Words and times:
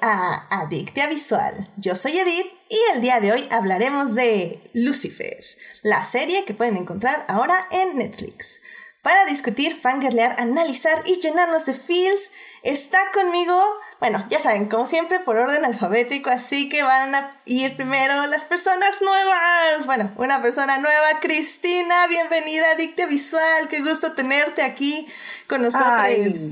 a 0.00 0.46
Adictia 0.62 1.06
Visual. 1.06 1.54
Yo 1.76 1.94
soy 1.94 2.18
Edith 2.18 2.46
y 2.68 2.78
el 2.94 3.02
día 3.02 3.20
de 3.20 3.32
hoy 3.32 3.46
hablaremos 3.50 4.14
de 4.14 4.60
Lucifer, 4.72 5.36
la 5.82 6.02
serie 6.02 6.44
que 6.44 6.54
pueden 6.54 6.76
encontrar 6.76 7.24
ahora 7.28 7.68
en 7.70 7.98
Netflix. 7.98 8.62
Para 9.02 9.24
discutir, 9.26 9.76
fangirlear, 9.76 10.34
analizar 10.40 11.00
y 11.04 11.20
llenarnos 11.20 11.66
de 11.66 11.74
feels, 11.74 12.30
está 12.64 12.98
conmigo, 13.12 13.56
bueno, 14.00 14.24
ya 14.30 14.40
saben, 14.40 14.66
como 14.66 14.86
siempre, 14.86 15.20
por 15.20 15.36
orden 15.36 15.64
alfabético, 15.64 16.30
así 16.30 16.68
que 16.68 16.82
van 16.82 17.14
a 17.14 17.30
ir 17.44 17.76
primero 17.76 18.26
las 18.26 18.46
personas 18.46 19.00
nuevas. 19.02 19.86
Bueno, 19.86 20.12
una 20.16 20.42
persona 20.42 20.78
nueva, 20.78 21.20
Cristina, 21.20 22.08
bienvenida 22.08 22.72
Adictia 22.72 23.06
Visual, 23.06 23.68
qué 23.68 23.80
gusto 23.82 24.14
tenerte 24.14 24.62
aquí 24.62 25.06
con 25.46 25.62
nosotros. 25.62 26.50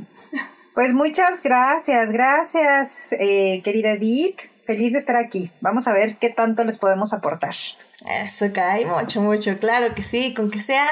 Pues 0.75 0.93
muchas 0.93 1.43
gracias, 1.43 2.11
gracias, 2.13 3.13
eh, 3.13 3.63
querida 3.65 3.93
Edith. 3.93 4.41
Feliz 4.67 4.93
de 4.95 4.99
estar 4.99 5.17
aquí. 5.17 5.51
Vamos 5.61 5.87
a 5.87 5.93
ver 5.93 6.17
qué 6.17 6.31
tanto 6.31 6.65
les 6.65 6.79
podemos 6.79 7.13
aportar. 7.13 7.55
Eso 8.25 8.47
cae 8.53 8.87
mucho, 8.87 9.21
mucho, 9.21 9.59
claro 9.59 9.95
que 9.95 10.03
sí, 10.03 10.33
con 10.35 10.51
que 10.51 10.61
sea 10.61 10.89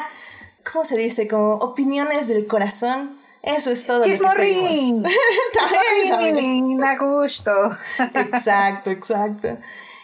¿cómo 0.70 0.84
se 0.84 0.96
dice? 0.96 1.28
Como 1.28 1.54
opiniones 1.54 2.28
del 2.28 2.46
corazón. 2.46 3.18
Eso 3.42 3.70
es 3.70 3.86
todo 3.86 4.04
Chismorrín. 4.04 5.02
También, 5.52 6.76
da 6.78 6.96
gusto. 6.96 7.50
exacto, 8.14 8.90
exacto. 8.90 9.48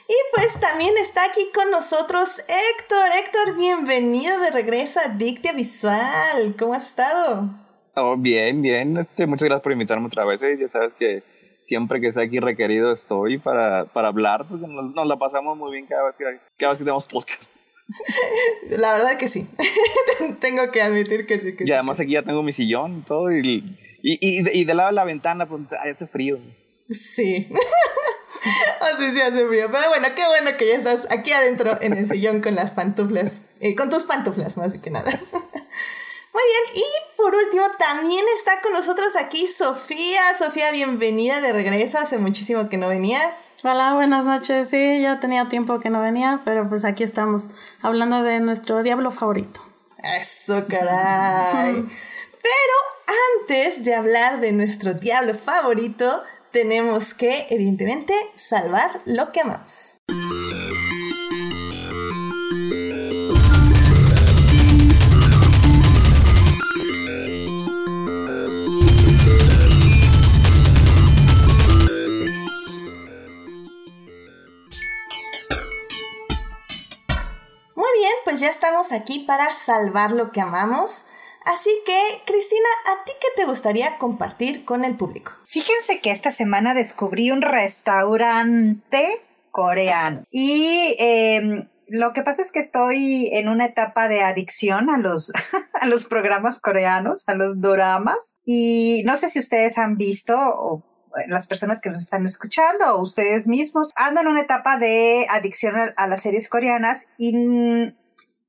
Y 0.08 0.14
pues 0.34 0.58
también 0.58 0.96
está 0.98 1.24
aquí 1.24 1.50
con 1.54 1.70
nosotros 1.70 2.40
Héctor. 2.48 3.10
Héctor, 3.22 3.54
bienvenido 3.56 4.38
de 4.40 4.50
regreso 4.50 5.00
a 5.00 5.08
Dictia 5.08 5.52
Visual. 5.52 6.56
¿Cómo 6.58 6.74
has 6.74 6.88
estado? 6.88 7.67
Oh, 8.00 8.16
bien, 8.16 8.62
bien. 8.62 8.96
Este, 8.96 9.26
muchas 9.26 9.46
gracias 9.46 9.62
por 9.62 9.72
invitarme 9.72 10.06
otra 10.06 10.24
vez. 10.24 10.42
¿eh? 10.42 10.56
Ya 10.58 10.68
sabes 10.68 10.92
que 10.94 11.22
siempre 11.62 12.00
que 12.00 12.12
sea 12.12 12.22
aquí 12.22 12.38
requerido 12.38 12.92
estoy 12.92 13.38
para, 13.38 13.86
para 13.86 14.08
hablar, 14.08 14.46
porque 14.48 14.66
nos, 14.66 14.94
nos, 14.94 15.06
la 15.06 15.16
pasamos 15.16 15.56
muy 15.56 15.72
bien 15.72 15.86
cada 15.86 16.04
vez 16.04 16.16
que, 16.16 16.24
cada 16.58 16.72
vez 16.72 16.78
que 16.78 16.84
tenemos 16.84 17.04
podcast. 17.06 17.52
La 18.70 18.92
verdad 18.92 19.18
que 19.18 19.28
sí. 19.28 19.48
tengo 20.40 20.70
que 20.70 20.82
admitir 20.82 21.26
que 21.26 21.40
sí. 21.40 21.56
Que 21.56 21.64
y 21.66 21.72
además 21.72 21.98
aquí 21.98 22.12
ya 22.12 22.22
tengo 22.22 22.42
mi 22.42 22.52
sillón 22.52 22.98
y 22.98 23.02
todo. 23.02 23.32
Y, 23.32 23.64
y, 24.02 24.18
y, 24.20 24.42
de, 24.42 24.52
y 24.54 24.64
de 24.64 24.74
lado 24.74 24.90
de 24.90 24.94
la 24.94 25.04
ventana, 25.04 25.48
pues 25.48 25.62
hace 25.72 26.06
frío. 26.06 26.38
Sí. 26.88 27.48
Así 28.80 29.10
sí 29.10 29.20
hace 29.20 29.46
frío. 29.46 29.66
Pero 29.72 29.88
bueno, 29.88 30.08
qué 30.14 30.22
bueno 30.26 30.56
que 30.56 30.68
ya 30.68 30.76
estás 30.76 31.08
aquí 31.10 31.32
adentro 31.32 31.76
en 31.80 31.94
el 31.94 32.06
sillón 32.06 32.40
con 32.40 32.54
las 32.54 32.70
pantuflas. 32.70 33.46
Eh, 33.60 33.74
con 33.74 33.90
tus 33.90 34.04
pantuflas, 34.04 34.56
más 34.56 34.78
que 34.80 34.90
nada. 34.90 35.18
Muy 36.34 36.42
bien, 36.42 36.84
y 36.84 37.16
por 37.16 37.34
último 37.34 37.64
también 37.78 38.24
está 38.36 38.60
con 38.60 38.72
nosotros 38.72 39.16
aquí 39.16 39.48
Sofía. 39.48 40.20
Sofía, 40.38 40.70
bienvenida 40.70 41.40
de 41.40 41.52
regreso. 41.52 41.98
Hace 41.98 42.18
muchísimo 42.18 42.68
que 42.68 42.76
no 42.76 42.88
venías. 42.88 43.56
Hola, 43.64 43.94
buenas 43.94 44.26
noches. 44.26 44.68
Sí, 44.68 45.00
ya 45.00 45.20
tenía 45.20 45.48
tiempo 45.48 45.80
que 45.80 45.88
no 45.88 46.00
venía, 46.02 46.40
pero 46.44 46.68
pues 46.68 46.84
aquí 46.84 47.02
estamos 47.02 47.48
hablando 47.80 48.22
de 48.22 48.40
nuestro 48.40 48.82
diablo 48.82 49.10
favorito. 49.10 49.62
Eso, 50.20 50.66
caray. 50.68 51.74
pero 52.42 53.08
antes 53.40 53.82
de 53.84 53.94
hablar 53.94 54.40
de 54.40 54.52
nuestro 54.52 54.92
diablo 54.94 55.34
favorito, 55.34 56.22
tenemos 56.50 57.14
que, 57.14 57.46
evidentemente, 57.48 58.14
salvar 58.34 59.00
lo 59.06 59.32
que 59.32 59.40
amamos. 59.40 59.98
Ya 78.40 78.48
estamos 78.48 78.92
aquí 78.92 79.20
para 79.20 79.52
salvar 79.52 80.12
lo 80.12 80.30
que 80.30 80.40
amamos. 80.40 81.04
Así 81.44 81.70
que, 81.86 81.98
Cristina, 82.26 82.68
¿a 82.92 83.04
ti 83.04 83.12
qué 83.20 83.28
te 83.36 83.46
gustaría 83.46 83.98
compartir 83.98 84.64
con 84.64 84.84
el 84.84 84.96
público? 84.96 85.32
Fíjense 85.46 86.00
que 86.00 86.10
esta 86.10 86.30
semana 86.30 86.74
descubrí 86.74 87.30
un 87.30 87.42
restaurante 87.42 89.24
coreano 89.50 90.24
y 90.30 90.94
em, 90.98 91.68
lo 91.88 92.12
que 92.12 92.22
pasa 92.22 92.42
es 92.42 92.52
que 92.52 92.58
estoy 92.58 93.30
en 93.32 93.48
una 93.48 93.64
etapa 93.64 94.08
de 94.08 94.22
adicción 94.22 94.90
a 94.90 94.98
los, 94.98 95.32
a 95.80 95.86
los 95.86 96.04
programas 96.04 96.60
coreanos, 96.60 97.24
a 97.26 97.34
los 97.34 97.60
doramas 97.60 98.38
y 98.44 99.02
no 99.06 99.16
sé 99.16 99.28
si 99.28 99.38
ustedes 99.38 99.78
han 99.78 99.96
visto 99.96 100.36
o 100.36 100.84
las 101.26 101.46
personas 101.46 101.80
que 101.80 101.90
nos 101.90 102.00
están 102.00 102.24
escuchando 102.26 102.94
o 102.94 103.02
ustedes 103.02 103.48
mismos, 103.48 103.90
ando 103.96 104.20
en 104.20 104.28
una 104.28 104.42
etapa 104.42 104.78
de 104.78 105.26
adicción 105.30 105.74
a, 105.96 106.06
las 106.06 106.22
series 106.22 106.48
coreanas 106.48 107.06
y 107.16 107.34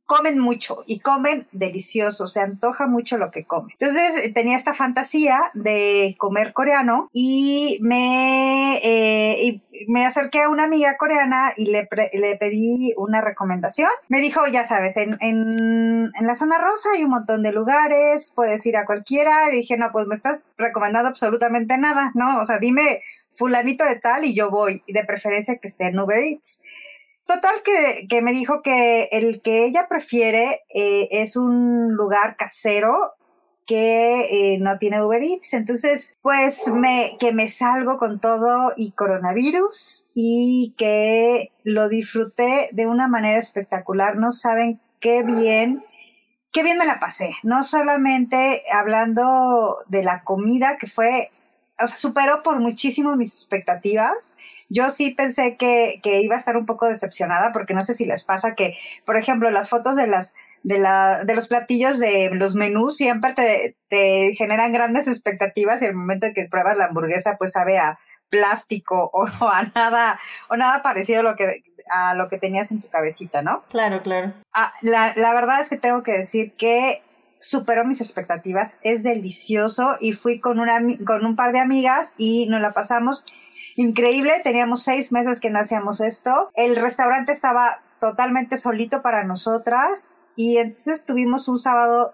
comen 0.10 0.40
mucho 0.40 0.80
y 0.88 1.02
comen 1.02 1.48
delicioso, 1.52 2.26
se 2.26 2.42
antoja 2.42 2.88
mucho 2.88 3.20
lo 3.20 3.30
que 3.30 3.46
comen. 3.46 3.76
Entonces 3.80 4.34
tenía 4.34 4.58
esta 4.58 4.74
fantasía 4.74 5.52
de 5.54 6.16
comer 6.18 6.52
coreano 6.52 7.12
y 7.14 7.78
me, 7.82 8.80
eh, 8.84 9.38
y 9.44 9.62
me 9.88 10.08
acerqué 10.08 10.42
a 10.42 10.50
una 10.50 10.64
amiga 10.64 10.98
coreana 10.98 11.52
y 11.56 11.66
le, 11.66 11.88
le 12.14 12.38
pedí 12.38 12.92
una 12.98 13.22
recomendación. 13.22 13.92
Me 14.08 14.20
dijo, 14.20 14.42
ya 14.48 14.66
sabes, 14.66 14.98
en, 14.98 15.16
en, 15.22 16.10
en 16.20 16.28
la 16.28 16.34
zona 16.34 16.58
rosa 16.58 16.90
hay 16.96 17.04
un 17.04 17.12
montón 17.12 17.44
de 17.44 17.52
lugares, 17.52 18.32
puedes 18.34 18.66
ir 18.66 18.78
a 18.78 18.88
cualquiera. 18.88 19.46
Le 19.52 19.58
dije, 19.58 19.78
no, 19.78 19.92
pues 19.92 20.08
me 20.08 20.16
estás 20.16 20.50
recomendando 20.58 21.08
absolutamente 21.08 21.78
nada, 21.78 22.12
¿no? 22.16 22.42
O 22.42 22.48
sea, 22.48 22.58
dime 22.58 23.04
fulanito 23.36 23.86
de 23.86 23.96
tal 23.96 24.26
y 24.26 24.34
yo 24.34 24.50
voy, 24.50 24.84
de 24.88 25.06
preferencia 25.06 25.56
que 25.58 25.68
esté 25.68 25.86
en 25.86 26.00
Uber 26.00 26.20
Eats. 26.20 26.62
Total 27.30 27.62
que, 28.10 28.22
me 28.24 28.32
dijo 28.32 28.64
que 28.64 29.04
el 29.12 29.44
que 29.44 29.64
ella 29.64 29.86
prefiere 29.88 30.64
eh, 30.74 31.10
es 31.12 31.36
un 31.36 31.94
lugar 31.94 32.36
casero 32.38 33.14
que 33.68 34.54
eh, 34.56 34.58
no 34.60 34.80
tiene 34.80 35.04
Uber 35.04 35.22
Eats. 35.22 35.54
Entonces, 35.54 36.18
pues 36.24 36.68
me, 36.74 37.18
que 37.20 37.32
me 37.32 37.48
salgo 37.48 37.98
con 37.98 38.20
todo 38.20 38.74
y 38.76 38.94
coronavirus 38.94 40.08
y 40.16 40.74
que 40.76 41.52
lo 41.64 41.88
disfruté 41.88 42.70
de 42.72 42.88
una 42.88 43.08
manera 43.08 43.38
espectacular. 43.38 44.16
No 44.16 44.32
saben 44.32 44.82
qué 45.00 45.22
bien, 45.22 45.82
qué 46.52 46.64
bien 46.64 46.80
me 46.80 46.88
la 46.88 47.00
pasé. 47.00 47.30
No 47.44 47.64
solamente 47.64 48.64
hablando 48.74 49.78
de 49.90 50.02
la 50.02 50.24
comida 50.24 50.80
que 50.80 50.88
fue, 50.88 51.30
o 51.80 51.88
sea, 51.88 51.96
superó 51.96 52.42
por 52.42 52.60
muchísimo 52.60 53.16
mis 53.16 53.36
expectativas 53.36 54.36
yo 54.70 54.92
sí 54.92 55.12
pensé 55.12 55.58
que, 55.58 56.00
que 56.02 56.22
iba 56.22 56.36
a 56.36 56.40
estar 56.40 56.56
un 56.56 56.66
poco 56.66 56.88
decepcionada 56.88 57.52
porque 57.52 57.74
no 57.74 57.84
sé 57.84 57.94
si 57.94 58.06
les 58.06 58.24
pasa 58.24 58.56
que, 58.56 58.78
por 59.06 59.18
ejemplo, 59.18 59.50
las 59.52 59.70
fotos 59.70 59.96
de 59.96 60.08
las 60.08 60.36
de, 60.64 60.78
la, 60.78 61.24
de 61.24 61.36
los 61.36 61.48
platillos 61.48 62.00
de 62.00 62.32
los 62.34 62.54
menús 62.56 62.98
siempre 62.98 63.34
te, 63.34 63.78
te 63.88 64.34
generan 64.36 64.74
grandes 64.74 65.08
expectativas 65.08 65.82
y 65.82 65.86
el 65.86 65.96
momento 65.96 66.28
en 66.28 66.34
que 66.34 66.48
pruebas 66.50 66.78
la 66.78 66.86
hamburguesa 66.86 67.38
pues 67.38 67.54
sabe 67.54 67.78
a 67.78 67.98
plástico 68.30 69.10
o, 69.14 69.26
a 69.48 69.64
nada 69.76 70.20
o 70.50 70.58
nada 70.58 70.84
parecido 70.84 71.22
a 71.22 71.24
lo 71.24 71.36
que 71.36 71.64
a 71.92 72.14
lo 72.14 72.30
que 72.30 72.38
tenías 72.38 72.70
en 72.70 72.82
tu 72.82 72.88
cabecita, 72.88 73.42
¿no? 73.42 73.64
Claro, 73.70 74.04
claro. 74.04 74.34
Ah, 74.54 74.72
la, 74.84 75.14
la 75.16 75.34
verdad 75.34 75.60
es 75.60 75.70
que 75.70 75.78
tengo 75.78 76.04
que 76.04 76.12
decir 76.12 76.54
que 76.54 77.02
superó 77.40 77.84
mis 77.84 78.02
expectativas, 78.02 78.78
es 78.84 79.02
delicioso 79.02 79.98
y 80.00 80.14
fui 80.14 80.40
con 80.40 80.60
una 80.60 80.80
con 81.06 81.26
un 81.26 81.36
par 81.36 81.52
de 81.52 81.60
amigas 81.60 82.14
y 82.18 82.48
nos 82.48 82.62
la 82.62 82.74
pasamos 82.74 83.24
increíble. 83.80 84.42
Teníamos 84.44 84.84
seis 84.84 85.12
meses 85.12 85.40
que 85.40 85.50
no 85.50 85.60
hacíamos 85.60 86.02
esto. 86.02 86.52
El 86.54 86.76
restaurante 86.76 87.32
estaba 87.32 87.82
totalmente 88.02 88.58
solito 88.58 89.02
para 89.02 89.24
nosotras 89.24 90.08
y 90.36 90.58
entonces 90.58 91.06
tuvimos 91.06 91.48
un 91.48 91.58
sábado 91.58 92.14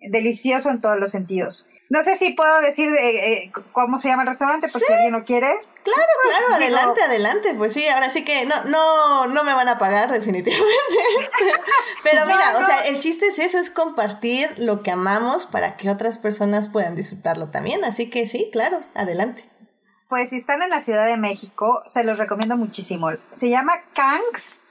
delicioso 0.00 0.68
en 0.68 0.82
todos 0.82 0.98
los 0.98 1.10
sentidos. 1.10 1.68
No 1.88 2.02
sé 2.02 2.16
si 2.16 2.34
puedo 2.34 2.60
decir 2.60 2.90
eh, 2.90 3.44
eh, 3.44 3.52
cómo 3.72 3.98
se 3.98 4.08
llama 4.08 4.22
el 4.22 4.28
restaurante, 4.28 4.68
pues 4.70 4.84
si 4.86 4.92
alguien 4.92 5.12
lo 5.12 5.24
quiere. 5.24 5.48
Claro, 5.82 6.08
claro, 6.22 6.54
adelante, 6.54 7.00
adelante. 7.02 7.54
Pues 7.54 7.72
sí, 7.72 7.88
ahora 7.88 8.10
sí 8.10 8.22
que 8.22 8.44
no, 8.44 8.64
no, 8.64 9.26
no 9.26 9.42
me 9.42 9.54
van 9.54 9.68
a 9.68 9.78
pagar 9.78 10.12
definitivamente. 10.12 10.96
Pero 12.02 12.26
mira, 12.26 12.58
o 12.58 12.66
sea, 12.66 12.80
el 12.88 12.98
chiste 12.98 13.28
es 13.28 13.38
eso, 13.38 13.58
es 13.58 13.70
compartir 13.70 14.52
lo 14.58 14.82
que 14.82 14.90
amamos 14.90 15.46
para 15.46 15.78
que 15.78 15.88
otras 15.88 16.18
personas 16.18 16.68
puedan 16.68 16.94
disfrutarlo 16.94 17.50
también. 17.50 17.84
Así 17.84 18.10
que 18.10 18.26
sí, 18.26 18.50
claro, 18.52 18.82
adelante. 18.94 19.48
Pues 20.08 20.30
si 20.30 20.36
están 20.36 20.62
en 20.62 20.70
la 20.70 20.80
Ciudad 20.80 21.06
de 21.06 21.16
México, 21.16 21.82
se 21.86 22.04
los 22.04 22.18
recomiendo 22.18 22.56
muchísimo. 22.56 23.10
Se 23.32 23.50
llama 23.50 23.72
Kangs, 23.92 24.62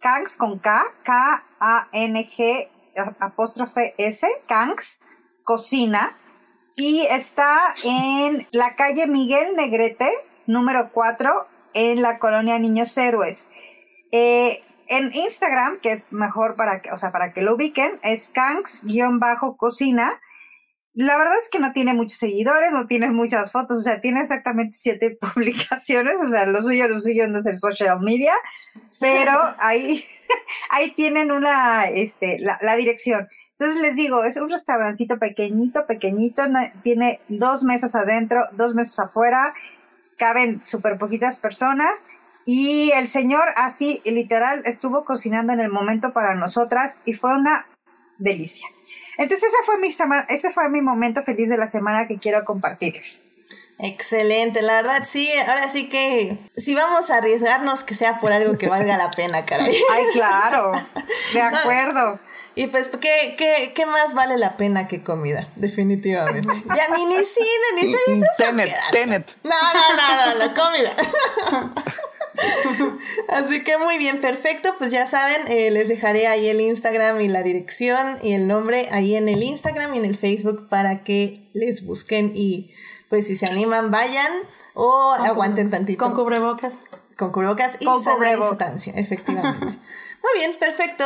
Kangs 0.00 0.36
con 0.36 0.58
K, 0.58 0.84
K-A-N-G 1.02 2.70
apóstrofe 3.18 3.94
S, 3.98 4.26
Kangs 4.46 5.00
Cocina. 5.44 6.16
Y 6.76 7.02
está 7.10 7.74
en 7.84 8.46
la 8.52 8.74
calle 8.74 9.06
Miguel 9.06 9.54
Negrete, 9.56 10.10
número 10.46 10.88
4, 10.92 11.46
en 11.74 12.00
la 12.00 12.18
colonia 12.18 12.58
Niños 12.58 12.96
Héroes. 12.96 13.48
Eh, 14.12 14.62
en 14.86 15.14
Instagram, 15.14 15.78
que 15.80 15.92
es 15.92 16.10
mejor 16.10 16.56
para 16.56 16.80
que, 16.80 16.90
o 16.90 16.98
sea, 16.98 17.10
para 17.12 17.32
que 17.32 17.42
lo 17.42 17.54
ubiquen, 17.54 17.98
es 18.02 18.30
Kangs-cocina 18.32 20.20
La 20.94 21.16
verdad 21.18 21.34
es 21.40 21.48
que 21.50 21.60
no 21.60 21.72
tiene 21.72 21.94
muchos 21.94 22.18
seguidores, 22.18 22.72
no 22.72 22.86
tiene 22.86 23.10
muchas 23.10 23.52
fotos, 23.52 23.78
o 23.78 23.80
sea, 23.80 24.00
tiene 24.00 24.20
exactamente 24.20 24.76
siete 24.76 25.16
publicaciones, 25.34 26.16
o 26.24 26.30
sea, 26.30 26.46
lo 26.46 26.62
suyo, 26.62 26.88
lo 26.88 27.00
suyo 27.00 27.28
no 27.28 27.38
es 27.38 27.46
el 27.46 27.58
social 27.58 28.00
media, 28.00 28.32
pero 29.00 29.32
ahí, 29.58 30.04
ahí 30.70 30.92
tienen 30.92 31.30
una, 31.30 31.88
este, 31.88 32.38
la, 32.40 32.58
la 32.62 32.76
dirección. 32.76 33.28
Entonces 33.50 33.80
les 33.80 33.94
digo, 33.94 34.24
es 34.24 34.36
un 34.36 34.48
restaurancito 34.48 35.18
pequeñito, 35.18 35.86
pequeñito, 35.86 36.44
tiene 36.82 37.20
dos 37.28 37.62
mesas 37.62 37.94
adentro, 37.94 38.44
dos 38.54 38.74
mesas 38.74 38.98
afuera, 39.00 39.54
caben 40.16 40.64
súper 40.64 40.98
poquitas 40.98 41.36
personas 41.36 42.06
y 42.46 42.90
el 42.92 43.06
señor 43.06 43.48
así, 43.56 44.02
literal, 44.04 44.62
estuvo 44.64 45.04
cocinando 45.04 45.52
en 45.52 45.60
el 45.60 45.70
momento 45.70 46.12
para 46.12 46.34
nosotras 46.34 46.96
y 47.04 47.12
fue 47.12 47.34
una 47.34 47.66
delicia. 48.18 48.66
Entonces 49.20 49.50
ese 49.50 49.62
fue 49.66 49.76
mi, 49.78 49.94
ese 50.30 50.50
fue 50.50 50.70
mi 50.70 50.80
momento 50.80 51.22
feliz 51.22 51.50
de 51.50 51.58
la 51.58 51.66
semana 51.66 52.08
que 52.08 52.18
quiero 52.18 52.42
compartirles. 52.46 53.20
Excelente, 53.80 54.62
la 54.62 54.76
verdad 54.76 55.02
sí, 55.06 55.30
ahora 55.46 55.68
sí 55.68 55.90
que 55.90 56.38
si 56.56 56.74
vamos 56.74 57.10
a 57.10 57.18
arriesgarnos 57.18 57.84
que 57.84 57.94
sea 57.94 58.18
por 58.18 58.32
algo 58.32 58.56
que 58.56 58.68
valga 58.68 58.96
la 58.96 59.10
pena, 59.10 59.44
caray. 59.44 59.76
Ay, 59.92 60.04
claro, 60.14 60.72
de 61.34 61.40
acuerdo. 61.42 62.18
Y 62.54 62.66
pues, 62.66 62.88
¿qué, 62.88 63.34
qué, 63.36 63.72
qué 63.74 63.86
más 63.86 64.14
vale 64.14 64.38
la 64.38 64.56
pena 64.56 64.88
que 64.88 65.02
comida? 65.02 65.46
Definitivamente. 65.56 66.52
Ya 66.74 66.96
ni, 66.96 67.04
ni 67.04 67.22
cine, 67.22 67.46
ni 67.76 67.94
series. 67.94 68.26
Tenet, 68.38 68.74
Tenet. 68.90 69.36
No, 69.44 69.50
no, 69.50 69.96
no, 69.96 70.26
no, 70.26 70.34
la 70.34 70.54
comida. 70.54 70.96
Así 73.28 73.62
que 73.64 73.78
muy 73.78 73.98
bien, 73.98 74.20
perfecto. 74.20 74.70
Pues 74.78 74.90
ya 74.90 75.06
saben, 75.06 75.40
eh, 75.48 75.70
les 75.70 75.88
dejaré 75.88 76.26
ahí 76.26 76.48
el 76.48 76.60
Instagram 76.60 77.20
y 77.20 77.28
la 77.28 77.42
dirección 77.42 78.18
y 78.22 78.32
el 78.32 78.46
nombre 78.46 78.88
ahí 78.92 79.16
en 79.16 79.28
el 79.28 79.42
Instagram 79.42 79.94
y 79.94 79.98
en 79.98 80.04
el 80.04 80.16
Facebook 80.16 80.68
para 80.68 81.02
que 81.04 81.48
les 81.52 81.84
busquen 81.84 82.32
y 82.34 82.72
pues 83.08 83.26
si 83.26 83.36
se 83.36 83.46
animan, 83.46 83.90
vayan 83.90 84.32
o 84.74 85.12
aguanten 85.12 85.70
tantito. 85.70 86.04
Con 86.04 86.14
cubrebocas. 86.14 86.78
Con 87.16 87.32
cubrebocas 87.32 87.76
y 87.80 87.84
con 87.84 88.00
distancia, 88.00 88.92
efectivamente. 88.96 89.66
muy 90.22 90.32
bien, 90.36 90.56
perfecto. 90.58 91.04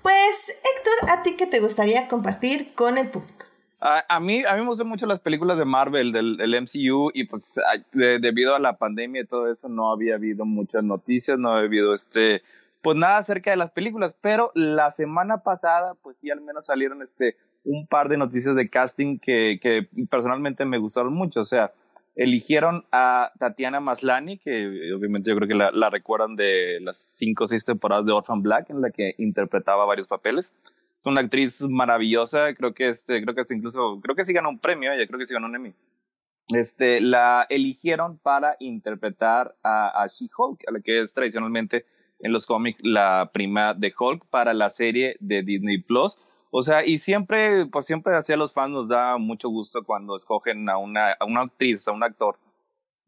Pues 0.00 0.48
Héctor, 0.48 1.10
¿a 1.10 1.22
ti 1.22 1.36
qué 1.36 1.46
te 1.46 1.60
gustaría 1.60 2.08
compartir 2.08 2.74
con 2.74 2.98
el 2.98 3.10
público? 3.10 3.41
A, 3.84 4.20
mí, 4.20 4.44
a 4.44 4.54
mí 4.54 4.60
me 4.60 4.68
gustan 4.68 4.86
mucho 4.86 5.06
las 5.06 5.18
películas 5.18 5.58
de 5.58 5.64
Marvel, 5.64 6.12
del, 6.12 6.38
MCU, 6.62 7.10
y 7.12 7.24
pues 7.24 7.52
debido 7.92 8.54
a 8.54 8.60
la 8.60 8.78
pandemia 8.78 9.22
y 9.22 9.26
todo 9.26 9.50
eso, 9.50 9.68
no 9.68 9.90
había 9.90 10.14
habido 10.14 10.44
muchas 10.44 10.84
noticias, 10.84 11.36
no 11.36 11.48
había 11.48 11.66
habido 11.66 11.92
este, 11.92 12.44
pues 12.80 12.96
nada 12.96 13.16
acerca 13.16 13.50
de 13.50 13.56
las 13.56 13.72
películas, 13.72 14.14
pero 14.20 14.52
la 14.54 14.92
semana 14.92 15.38
pasada, 15.38 15.96
pues 16.00 16.18
sí, 16.18 16.30
al 16.30 16.40
menos 16.42 16.66
salieron 16.66 17.02
este, 17.02 17.36
un 17.64 17.88
par 17.88 18.08
de 18.08 18.18
noticias 18.18 18.54
de 18.54 18.70
casting 18.70 19.18
que, 19.18 19.58
que 19.60 19.88
personalmente 20.08 20.64
me 20.64 20.78
gustaron 20.78 21.12
mucho, 21.12 21.40
o 21.40 21.44
sea, 21.44 21.72
eligieron 22.14 22.84
a 22.92 23.32
Tatiana 23.40 23.80
Maslani, 23.80 24.38
que 24.38 24.92
obviamente 24.96 25.30
yo 25.30 25.36
creo 25.36 25.48
que 25.48 25.56
la, 25.56 25.72
la 25.72 25.90
recuerdan 25.90 26.36
de 26.36 26.78
las 26.82 26.98
cinco 26.98 27.44
o 27.44 27.46
seis 27.48 27.64
temporadas 27.64 28.06
de 28.06 28.12
Orphan 28.12 28.42
Black, 28.42 28.70
en 28.70 28.80
la 28.80 28.92
que 28.92 29.16
interpretaba 29.18 29.84
varios 29.86 30.06
papeles 30.06 30.52
es 31.02 31.06
una 31.06 31.20
actriz 31.20 31.60
maravillosa, 31.62 32.54
creo 32.54 32.74
que 32.74 32.90
este, 32.90 33.20
creo 33.20 33.34
que 33.34 33.40
este 33.40 33.56
incluso, 33.56 33.98
creo 34.00 34.14
que 34.14 34.24
sí 34.24 34.32
ganó 34.32 34.50
un 34.50 34.60
premio, 34.60 34.92
ella 34.92 35.04
creo 35.08 35.18
que 35.18 35.26
sí 35.26 35.34
ganó 35.34 35.48
un 35.48 35.56
Emmy. 35.56 35.74
Este, 36.46 37.00
la 37.00 37.44
eligieron 37.50 38.18
para 38.18 38.54
interpretar 38.60 39.56
a, 39.64 40.00
a 40.00 40.06
She-Hulk, 40.06 40.60
a 40.68 40.70
la 40.70 40.80
que 40.80 41.00
es 41.00 41.12
tradicionalmente 41.12 41.86
en 42.20 42.32
los 42.32 42.46
cómics 42.46 42.78
la 42.84 43.32
prima 43.34 43.74
de 43.74 43.92
Hulk 43.98 44.26
para 44.26 44.54
la 44.54 44.70
serie 44.70 45.16
de 45.18 45.42
Disney 45.42 45.82
Plus. 45.82 46.18
O 46.52 46.62
sea, 46.62 46.86
y 46.86 47.00
siempre, 47.00 47.66
pues 47.66 47.84
siempre 47.84 48.14
hacia 48.14 48.36
los 48.36 48.52
fans 48.52 48.72
nos 48.72 48.88
da 48.88 49.18
mucho 49.18 49.48
gusto 49.48 49.82
cuando 49.82 50.14
escogen 50.14 50.68
a 50.68 50.78
una, 50.78 51.14
a 51.18 51.24
una 51.24 51.40
actriz, 51.40 51.88
a 51.88 51.92
un 51.92 52.04
actor 52.04 52.38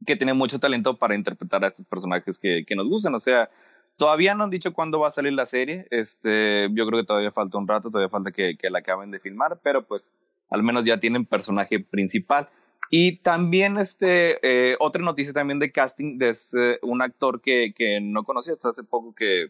que 0.04 0.16
tiene 0.16 0.34
mucho 0.34 0.58
talento 0.58 0.96
para 0.96 1.14
interpretar 1.14 1.64
a 1.64 1.68
estos 1.68 1.86
personajes 1.86 2.40
que, 2.40 2.64
que 2.66 2.74
nos 2.74 2.88
gustan. 2.88 3.14
O 3.14 3.20
sea, 3.20 3.48
Todavía 3.96 4.34
no 4.34 4.44
han 4.44 4.50
dicho 4.50 4.72
cuándo 4.72 5.00
va 5.00 5.08
a 5.08 5.12
salir 5.12 5.32
la 5.32 5.46
serie. 5.46 5.86
Este, 5.90 6.68
yo 6.72 6.86
creo 6.86 7.00
que 7.00 7.06
todavía 7.06 7.30
falta 7.30 7.58
un 7.58 7.68
rato, 7.68 7.90
todavía 7.90 8.08
falta 8.08 8.32
que, 8.32 8.56
que 8.56 8.70
la 8.70 8.80
acaben 8.80 9.10
de 9.10 9.20
filmar, 9.20 9.60
pero 9.62 9.86
pues 9.86 10.12
al 10.50 10.62
menos 10.62 10.84
ya 10.84 10.98
tienen 10.98 11.24
personaje 11.24 11.80
principal. 11.80 12.48
Y 12.90 13.16
también 13.18 13.78
este, 13.78 14.38
eh, 14.42 14.76
otra 14.78 15.02
noticia 15.02 15.32
también 15.32 15.58
de 15.58 15.72
casting 15.72 16.18
de 16.18 16.30
este, 16.30 16.78
un 16.82 17.02
actor 17.02 17.40
que, 17.40 17.72
que 17.76 18.00
no 18.00 18.24
conocía 18.24 18.52
hasta 18.52 18.70
hace 18.70 18.82
poco 18.82 19.14
que, 19.14 19.48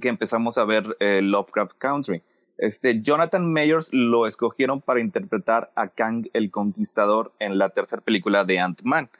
que 0.00 0.08
empezamos 0.08 0.56
a 0.58 0.64
ver 0.64 0.96
eh, 1.00 1.20
Lovecraft 1.22 1.76
Country. 1.78 2.22
Este, 2.56 3.02
Jonathan 3.02 3.52
Mayers 3.52 3.90
lo 3.92 4.26
escogieron 4.26 4.80
para 4.80 5.00
interpretar 5.00 5.72
a 5.74 5.88
Kang 5.88 6.28
el 6.32 6.50
Conquistador 6.50 7.32
en 7.38 7.58
la 7.58 7.70
tercera 7.70 8.00
película 8.00 8.44
de 8.44 8.60
Ant-Man. 8.60 9.10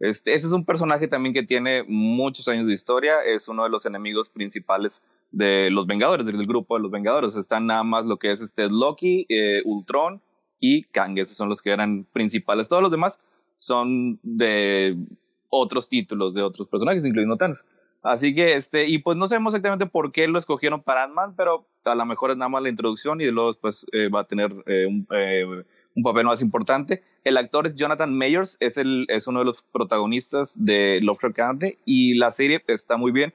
Este, 0.00 0.34
es 0.34 0.52
un 0.52 0.64
personaje 0.64 1.08
también 1.08 1.34
que 1.34 1.42
tiene 1.42 1.84
muchos 1.86 2.48
años 2.48 2.66
de 2.66 2.74
historia, 2.74 3.22
es 3.22 3.48
uno 3.48 3.62
de 3.64 3.70
los 3.70 3.86
enemigos 3.86 4.28
principales 4.28 5.00
de 5.30 5.70
los 5.70 5.86
Vengadores, 5.86 6.26
del 6.26 6.46
grupo 6.46 6.76
de 6.76 6.82
los 6.82 6.90
Vengadores. 6.90 7.36
Están 7.36 7.66
nada 7.66 7.82
más 7.84 8.04
lo 8.04 8.18
que 8.18 8.30
es 8.30 8.40
este 8.40 8.68
Loki, 8.68 9.26
eh, 9.28 9.62
Ultron 9.64 10.20
y 10.60 10.82
Kang, 10.84 11.18
esos 11.18 11.36
son 11.36 11.48
los 11.48 11.62
que 11.62 11.70
eran 11.70 12.06
principales. 12.12 12.68
Todos 12.68 12.82
los 12.82 12.90
demás 12.90 13.18
son 13.56 14.18
de 14.22 14.96
otros 15.48 15.88
títulos, 15.88 16.34
de 16.34 16.42
otros 16.42 16.68
personajes, 16.68 17.04
incluyendo 17.04 17.36
Thanos. 17.36 17.64
Así 18.02 18.34
que, 18.34 18.54
este, 18.54 18.86
y 18.86 18.98
pues 18.98 19.16
no 19.16 19.26
sabemos 19.26 19.54
exactamente 19.54 19.86
por 19.86 20.12
qué 20.12 20.28
lo 20.28 20.38
escogieron 20.38 20.82
para 20.82 21.04
Ant-Man, 21.04 21.34
pero 21.36 21.66
a 21.84 21.94
lo 21.94 22.04
mejor 22.04 22.30
es 22.30 22.36
nada 22.36 22.50
más 22.50 22.62
la 22.62 22.68
introducción 22.68 23.20
y 23.20 23.30
luego 23.30 23.54
pues 23.54 23.86
eh, 23.92 24.08
va 24.08 24.20
a 24.20 24.24
tener 24.24 24.52
eh, 24.66 24.86
un, 24.86 25.06
un 25.94 26.02
papel 26.02 26.26
más 26.26 26.42
importante. 26.42 27.02
El 27.22 27.36
actor 27.36 27.66
es 27.66 27.74
Jonathan 27.74 28.16
Mayers, 28.16 28.56
es, 28.60 28.76
el, 28.76 29.06
es 29.08 29.26
uno 29.26 29.40
de 29.40 29.46
los 29.46 29.62
protagonistas 29.72 30.64
de 30.64 31.00
Lovecraft 31.02 31.36
Country 31.36 31.78
y 31.84 32.14
la 32.14 32.30
serie 32.30 32.62
está 32.66 32.96
muy 32.96 33.12
bien. 33.12 33.32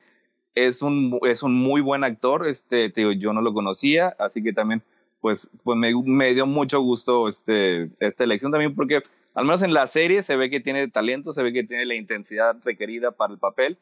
Es 0.55 0.81
un, 0.81 1.19
es 1.23 1.43
un 1.43 1.53
muy 1.55 1.81
buen 1.81 2.03
actor, 2.03 2.47
este, 2.47 2.89
te 2.89 3.01
digo, 3.01 3.11
yo 3.13 3.33
no 3.33 3.41
lo 3.41 3.53
conocía, 3.53 4.15
así 4.19 4.43
que 4.43 4.51
también 4.51 4.83
pues, 5.21 5.49
pues 5.63 5.77
me, 5.77 5.93
me, 6.05 6.33
dio 6.33 6.45
mucho 6.45 6.81
gusto 6.81 7.27
este, 7.27 7.89
esta 7.99 8.23
elección 8.23 8.51
también 8.51 8.73
porque 8.73 9.01
al 9.35 9.45
menos 9.45 9.63
en 9.63 9.73
la 9.73 9.85
serie 9.87 10.23
se 10.23 10.35
ve 10.35 10.49
que 10.49 10.59
tiene 10.59 10.87
talento, 10.87 11.33
se 11.33 11.43
ve 11.43 11.53
que 11.53 11.63
tiene 11.63 11.85
la 11.85 11.95
intensidad 11.95 12.57
requerida 12.63 13.11
para 13.11 13.33
el 13.33 13.39
papel. 13.39 13.77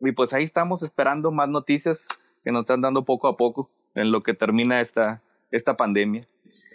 Y 0.00 0.12
pues 0.12 0.32
ahí 0.32 0.44
estamos 0.44 0.82
esperando 0.82 1.30
más 1.30 1.48
noticias 1.48 2.08
que 2.42 2.50
nos 2.50 2.62
están 2.62 2.80
dando 2.80 3.04
poco 3.04 3.28
a 3.28 3.36
poco 3.36 3.70
en 3.94 4.10
lo 4.10 4.20
que 4.22 4.34
termina 4.34 4.80
esta, 4.80 5.22
esta 5.52 5.76
pandemia. 5.76 6.26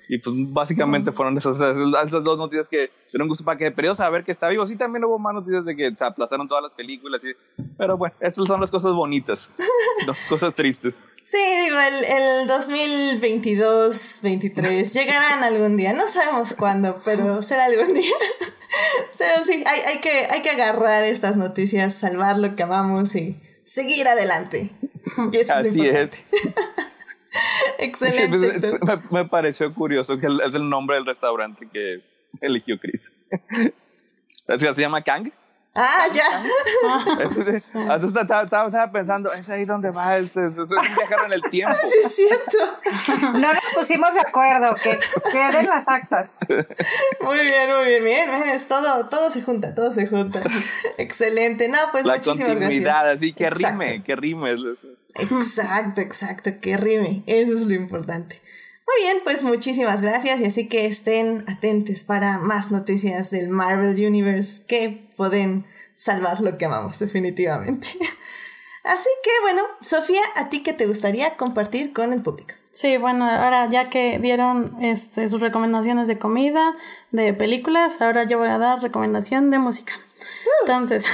Y 0.09 0.19
pues 0.19 0.35
básicamente 0.53 1.11
fueron 1.11 1.37
esas, 1.37 1.55
esas, 1.55 2.23
dos 2.23 2.37
noticias 2.37 2.69
que 2.69 2.91
dieron 3.11 3.27
gusto 3.27 3.43
para 3.43 3.57
que 3.57 3.69
periodo 3.71 3.93
saber 3.93 4.23
que 4.23 4.31
está 4.31 4.47
vivo. 4.47 4.65
Sí, 4.65 4.77
también 4.77 5.03
hubo 5.03 5.19
más 5.19 5.33
noticias 5.33 5.65
de 5.65 5.75
que 5.75 5.93
se 5.93 6.05
aplazaron 6.05 6.47
todas 6.47 6.63
las 6.63 6.71
películas. 6.71 7.21
Y, 7.25 7.35
pero 7.77 7.97
bueno, 7.97 8.15
estas 8.21 8.47
son 8.47 8.61
las 8.61 8.71
cosas 8.71 8.93
bonitas, 8.93 9.49
las 10.07 10.27
cosas 10.27 10.53
tristes. 10.53 11.01
Sí, 11.25 11.37
digo, 11.65 11.75
el, 11.77 12.05
el 12.05 12.47
2022, 12.47 14.19
23 14.23 14.93
llegarán 14.93 15.43
algún 15.43 15.75
día. 15.75 15.91
No 15.91 16.07
sabemos 16.07 16.53
cuándo, 16.53 17.01
pero 17.03 17.41
será 17.43 17.65
algún 17.65 17.93
día. 17.93 18.15
pero 19.17 19.43
sí, 19.43 19.61
hay, 19.65 19.81
hay, 19.87 19.99
que, 19.99 20.27
hay 20.29 20.41
que 20.41 20.51
agarrar 20.51 21.03
estas 21.03 21.35
noticias, 21.35 21.95
salvar 21.95 22.37
lo 22.37 22.55
que 22.55 22.63
amamos 22.63 23.13
y 23.15 23.41
seguir 23.65 24.07
adelante. 24.07 24.71
Y 25.33 25.37
eso 25.37 25.53
Así 25.53 25.81
es. 25.81 26.11
Excelente. 27.79 28.79
Me, 29.11 29.25
pareció 29.25 29.73
curioso 29.73 30.17
que 30.19 30.27
es 30.45 30.55
el 30.55 30.69
nombre 30.69 30.95
del 30.95 31.05
restaurante 31.05 31.67
que 31.71 32.03
eligió 32.41 32.79
Chris. 32.79 33.13
¿Se 34.47 34.73
llama 34.81 35.01
Kang? 35.01 35.31
Ah, 35.79 36.07
ya. 36.11 36.43
estaba, 38.19 38.43
estaba, 38.43 38.91
pensando, 38.91 39.31
es 39.31 39.47
ahí 39.47 39.63
donde 39.63 39.91
va, 39.91 40.17
es, 40.17 40.31
es, 40.31 40.35
un 40.35 40.67
viajero 40.67 41.25
en 41.27 41.33
el 41.33 41.41
tiempo. 41.51 41.75
Sí, 41.79 41.97
es 42.03 42.15
cierto. 42.15 42.57
No 43.37 43.53
nos 43.53 43.63
pusimos 43.75 44.13
de 44.13 44.21
acuerdo, 44.21 44.75
que 44.75 44.97
queden 45.31 45.67
las 45.67 45.87
actas. 45.87 46.39
Muy 47.21 47.37
bien, 47.37 47.69
muy 47.69 47.85
bien, 47.85 48.03
bien. 48.03 48.29
Es 48.49 48.67
todo, 48.67 49.07
todo 49.09 49.29
se 49.29 49.43
junta, 49.43 49.75
todo 49.75 49.91
se 49.91 50.07
junta. 50.07 50.41
Excelente. 50.97 51.67
No, 51.67 51.77
pues 51.91 52.05
La 52.05 52.15
muchísimas 52.15 52.53
continuidad, 52.53 53.09
así 53.09 53.33
que 53.33 53.49
rime, 53.49 54.03
que 54.03 54.15
rime. 54.15 54.55
Exacto, 55.15 56.01
exacto, 56.01 56.51
que 56.59 56.77
rime. 56.77 57.23
Eso 57.27 57.53
es 57.53 57.61
lo 57.61 57.73
importante. 57.73 58.41
Muy 58.87 59.03
bien, 59.03 59.17
pues 59.23 59.43
muchísimas 59.43 60.01
gracias 60.01 60.39
y 60.39 60.45
así 60.45 60.69
que 60.69 60.85
estén 60.85 61.43
atentos 61.47 62.05
para 62.05 62.39
más 62.39 62.71
noticias 62.71 63.31
del 63.31 63.49
Marvel 63.49 63.91
Universe 63.91 64.63
que 64.65 65.09
pueden 65.17 65.65
salvar 65.97 66.39
lo 66.39 66.57
que 66.57 66.65
amamos 66.65 66.97
definitivamente. 66.99 67.87
Así 68.83 69.09
que 69.21 69.29
bueno, 69.41 69.63
Sofía, 69.81 70.21
¿a 70.35 70.47
ti 70.47 70.63
qué 70.63 70.71
te 70.71 70.85
gustaría 70.85 71.35
compartir 71.35 71.91
con 71.91 72.13
el 72.13 72.21
público? 72.21 72.53
Sí, 72.71 72.95
bueno, 72.95 73.29
ahora 73.29 73.67
ya 73.69 73.89
que 73.89 74.17
dieron 74.17 74.77
este, 74.79 75.27
sus 75.27 75.41
recomendaciones 75.41 76.07
de 76.07 76.17
comida, 76.17 76.73
de 77.11 77.33
películas, 77.33 78.01
ahora 78.01 78.23
yo 78.23 78.37
voy 78.37 78.47
a 78.47 78.57
dar 78.57 78.81
recomendación 78.81 79.51
de 79.51 79.59
música. 79.59 79.91
Uh. 79.97 80.49
Entonces, 80.61 81.05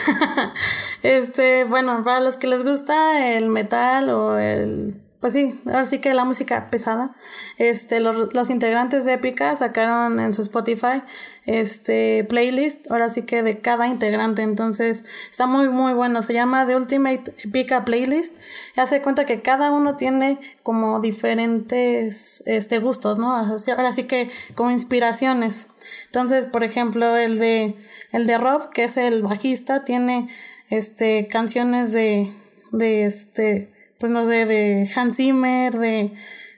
este, 1.02 1.64
bueno, 1.64 2.04
para 2.04 2.20
los 2.20 2.38
que 2.38 2.46
les 2.46 2.64
gusta 2.64 3.28
el 3.30 3.50
metal 3.50 4.12
o 4.12 4.38
el 4.38 5.02
pues 5.24 5.32
sí, 5.32 5.58
ahora 5.68 5.86
sí 5.86 6.00
que 6.00 6.14
la 6.14 6.26
música 6.26 6.68
pesada. 6.68 7.16
Este, 7.58 8.02
los, 8.02 8.34
los, 8.34 8.50
integrantes 8.50 9.06
de 9.06 9.14
Epica 9.14 9.56
sacaron 9.56 10.20
en 10.20 10.34
su 10.34 10.42
Spotify 10.42 11.02
este 11.46 12.26
playlist, 12.26 12.92
ahora 12.92 13.08
sí 13.08 13.22
que 13.22 13.42
de 13.42 13.60
cada 13.60 13.88
integrante. 13.88 14.42
Entonces, 14.42 15.06
está 15.32 15.46
muy, 15.46 15.70
muy 15.70 15.94
bueno. 15.94 16.22
Se 16.22 16.34
llama 16.34 16.68
The 16.68 16.76
Ultimate 16.76 17.34
Epica 17.42 17.86
Playlist. 17.86 18.36
Y 18.76 18.82
hace 18.82 19.02
cuenta 19.02 19.26
que 19.26 19.42
cada 19.42 19.72
uno 19.72 19.96
tiene 19.96 20.40
como 20.62 21.00
diferentes 21.00 22.44
este, 22.46 22.80
gustos, 22.80 23.18
¿no? 23.18 23.34
Ahora 23.34 23.94
sí 23.94 24.04
que 24.04 24.30
como 24.56 24.72
inspiraciones. 24.72 25.70
Entonces, 26.08 26.48
por 26.48 26.66
ejemplo, 26.66 27.16
el 27.16 27.40
de, 27.40 27.78
el 28.12 28.28
de 28.28 28.38
Rob, 28.38 28.72
que 28.72 28.84
es 28.84 28.98
el 28.98 29.22
bajista, 29.22 29.86
tiene 29.86 30.28
este, 30.70 31.28
canciones 31.28 31.94
de, 31.94 32.30
de 32.74 33.06
este, 33.06 33.73
pues 34.04 34.12
no 34.12 34.26
sé, 34.26 34.46
de 34.46 34.86
Hans 34.98 35.16
Zimmer, 35.16 35.80
de, 35.80 36.12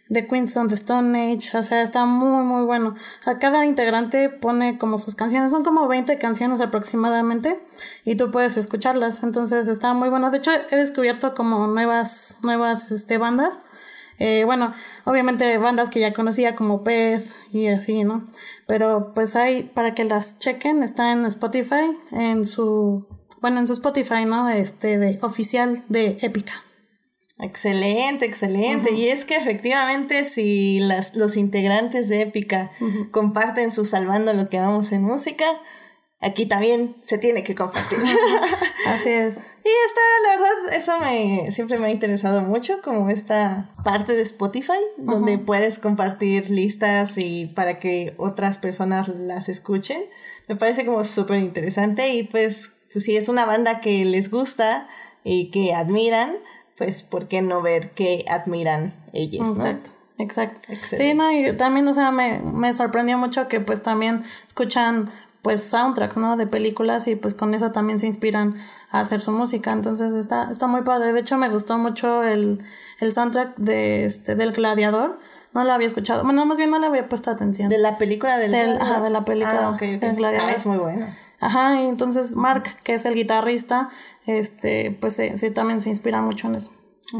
de 0.09 0.27
Queens 0.27 0.57
on 0.57 0.67
the 0.67 0.73
Stone 0.73 1.31
Age, 1.31 1.55
o 1.55 1.61
sea, 1.61 1.83
está 1.83 2.05
muy, 2.05 2.43
muy 2.43 2.65
bueno. 2.65 2.95
O 3.27 3.37
cada 3.37 3.67
integrante 3.67 4.29
pone 4.29 4.79
como 4.79 4.97
sus 4.97 5.13
canciones, 5.13 5.51
son 5.51 5.63
como 5.63 5.87
20 5.87 6.17
canciones 6.17 6.59
aproximadamente, 6.59 7.59
y 8.03 8.15
tú 8.15 8.31
puedes 8.31 8.57
escucharlas, 8.57 9.21
entonces 9.21 9.67
está 9.67 9.93
muy 9.93 10.09
bueno. 10.09 10.31
De 10.31 10.39
hecho, 10.39 10.49
he 10.71 10.75
descubierto 10.75 11.35
como 11.35 11.67
nuevas, 11.67 12.39
nuevas 12.41 12.91
este, 12.91 13.19
bandas. 13.19 13.59
Eh, 14.17 14.41
bueno, 14.45 14.73
obviamente 15.03 15.59
bandas 15.59 15.91
que 15.91 15.99
ya 15.99 16.13
conocía 16.13 16.55
como 16.55 16.83
Pez 16.83 17.31
y 17.51 17.67
así, 17.67 18.03
¿no? 18.03 18.25
Pero 18.65 19.13
pues 19.13 19.35
hay, 19.35 19.61
para 19.61 19.93
que 19.93 20.03
las 20.03 20.39
chequen, 20.39 20.81
está 20.81 21.11
en 21.11 21.27
Spotify, 21.27 21.95
en 22.11 22.47
su, 22.47 23.05
bueno, 23.39 23.59
en 23.59 23.67
su 23.67 23.73
Spotify, 23.73 24.25
¿no? 24.25 24.49
Este, 24.49 24.97
de 24.97 25.19
oficial 25.21 25.83
de 25.89 26.17
Épica. 26.23 26.64
Excelente, 27.39 28.25
excelente. 28.25 28.93
Y 28.93 29.09
es 29.09 29.25
que 29.25 29.35
efectivamente 29.35 30.23
si 30.25 30.79
las, 30.79 31.15
los 31.15 31.35
integrantes 31.35 32.07
de 32.07 32.21
Épica 32.21 32.71
comparten 33.11 33.71
su 33.71 33.85
salvando 33.85 34.31
lo 34.33 34.45
que 34.45 34.59
vamos 34.59 34.93
en 34.93 35.03
música, 35.03 35.45
aquí 36.21 36.45
también 36.45 36.95
se 37.03 37.17
tiene 37.17 37.43
que 37.43 37.53
compartir. 37.53 37.99
Así 38.87 39.09
es. 39.09 39.35
Y 39.35 39.69
esta, 39.87 40.01
la 40.23 40.29
verdad, 40.31 40.77
eso 40.77 40.99
me 40.99 41.51
siempre 41.51 41.77
me 41.77 41.87
ha 41.87 41.91
interesado 41.91 42.41
mucho, 42.41 42.81
como 42.81 43.09
esta 43.09 43.69
parte 43.83 44.13
de 44.13 44.21
Spotify, 44.21 44.73
donde 44.97 45.37
puedes 45.37 45.77
compartir 45.77 46.49
listas 46.49 47.17
y 47.17 47.47
para 47.47 47.77
que 47.77 48.13
otras 48.17 48.57
personas 48.57 49.09
las 49.09 49.49
escuchen. 49.49 50.01
Me 50.47 50.55
parece 50.55 50.85
como 50.85 51.03
súper 51.03 51.39
interesante 51.39 52.13
y 52.13 52.23
pues, 52.23 52.77
pues 52.93 53.03
si 53.03 53.17
es 53.17 53.27
una 53.27 53.45
banda 53.45 53.81
que 53.81 54.05
les 54.05 54.31
gusta 54.31 54.87
y 55.23 55.49
que 55.49 55.73
admiran, 55.73 56.37
pues, 56.77 57.03
¿por 57.03 57.27
qué 57.27 57.41
no 57.41 57.61
ver 57.61 57.91
que 57.91 58.25
admiran 58.29 58.93
ellos, 59.13 59.47
Exacto. 59.55 59.91
Exacto. 60.17 60.69
Sí, 60.81 61.13
no, 61.13 61.29
y 61.29 61.51
también, 61.57 61.87
o 61.89 61.93
sea, 61.93 62.09
me, 62.11 62.39
me 62.39 62.71
sorprendió 62.71 63.17
mucho 63.17 63.49
que 63.49 63.59
pues 63.59 63.83
también 63.83 64.23
escuchan 64.47 65.11
pues 65.45 65.63
soundtracks, 65.63 66.17
¿no? 66.17 66.37
De 66.37 66.47
películas 66.47 67.07
y 67.07 67.15
pues 67.15 67.35
con 67.35 67.53
eso 67.53 67.71
también 67.71 67.99
se 67.99 68.07
inspiran 68.07 68.55
a 68.89 69.01
hacer 69.01 69.21
su 69.21 69.31
música. 69.31 69.71
Entonces 69.71 70.13
está, 70.13 70.49
está 70.49 70.65
muy 70.65 70.81
padre. 70.81 71.13
De 71.13 71.19
hecho, 71.19 71.37
me 71.37 71.49
gustó 71.49 71.77
mucho 71.77 72.23
el, 72.23 72.63
el 72.99 73.13
soundtrack 73.13 73.55
de 73.57 74.05
este, 74.05 74.35
del 74.35 74.53
Gladiador. 74.53 75.19
No 75.53 75.63
lo 75.63 75.71
había 75.71 75.85
escuchado. 75.85 76.23
Bueno, 76.23 76.45
más 76.47 76.57
bien 76.57 76.71
no 76.71 76.79
le 76.79 76.87
había 76.87 77.07
puesto 77.07 77.29
atención. 77.29 77.69
De 77.69 77.77
la 77.77 77.99
película 77.99 78.39
del, 78.39 78.53
del 78.53 78.81
Ajá, 78.81 79.01
de 79.01 79.11
la 79.11 79.23
película 79.23 79.67
ah, 79.67 79.77
del 79.79 80.15
Gladiador. 80.15 80.49
Ah, 80.49 80.53
es 80.55 80.65
muy 80.65 80.77
bueno. 80.77 81.05
Ajá, 81.39 81.79
y 81.79 81.87
entonces 81.89 82.35
Mark, 82.35 82.63
que 82.83 82.95
es 82.95 83.05
el 83.05 83.13
guitarrista, 83.13 83.89
este, 84.25 84.91
pues 84.99 85.21
sí, 85.35 85.51
también 85.51 85.81
se 85.81 85.89
inspira 85.89 86.21
mucho 86.21 86.47
en 86.47 86.55
eso. 86.55 86.71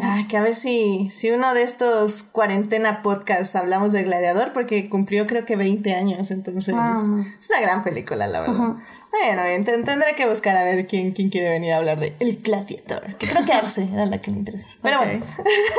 Ah, 0.01 0.23
que 0.27 0.35
a 0.35 0.41
ver 0.41 0.55
si, 0.55 1.09
si 1.11 1.29
uno 1.29 1.53
de 1.53 1.61
estos 1.61 2.23
cuarentena 2.23 3.03
podcasts 3.03 3.55
hablamos 3.55 3.91
de 3.91 4.03
Gladiador, 4.03 4.51
porque 4.51 4.89
cumplió 4.89 5.27
creo 5.27 5.45
que 5.45 5.55
20 5.55 5.93
años, 5.93 6.31
entonces 6.31 6.73
ah. 6.75 6.99
es 7.39 7.49
una 7.49 7.61
gran 7.61 7.83
película, 7.83 8.25
la 8.27 8.41
verdad. 8.41 8.75
Bueno, 9.11 9.43
bien, 9.45 9.63
tendré 9.63 10.15
que 10.15 10.27
buscar 10.27 10.57
a 10.57 10.63
ver 10.63 10.87
quién, 10.87 11.13
quién 11.13 11.29
quiere 11.29 11.49
venir 11.49 11.73
a 11.73 11.77
hablar 11.77 11.99
de 11.99 12.15
El 12.19 12.41
Gladiador, 12.41 13.15
que 13.17 13.27
creo 13.27 13.45
que 13.45 13.53
Arce 13.53 13.87
era 13.93 14.05
la 14.07 14.21
que 14.21 14.31
le 14.31 14.37
interesa. 14.37 14.67
Pero 14.81 14.97
bueno, 14.97 15.23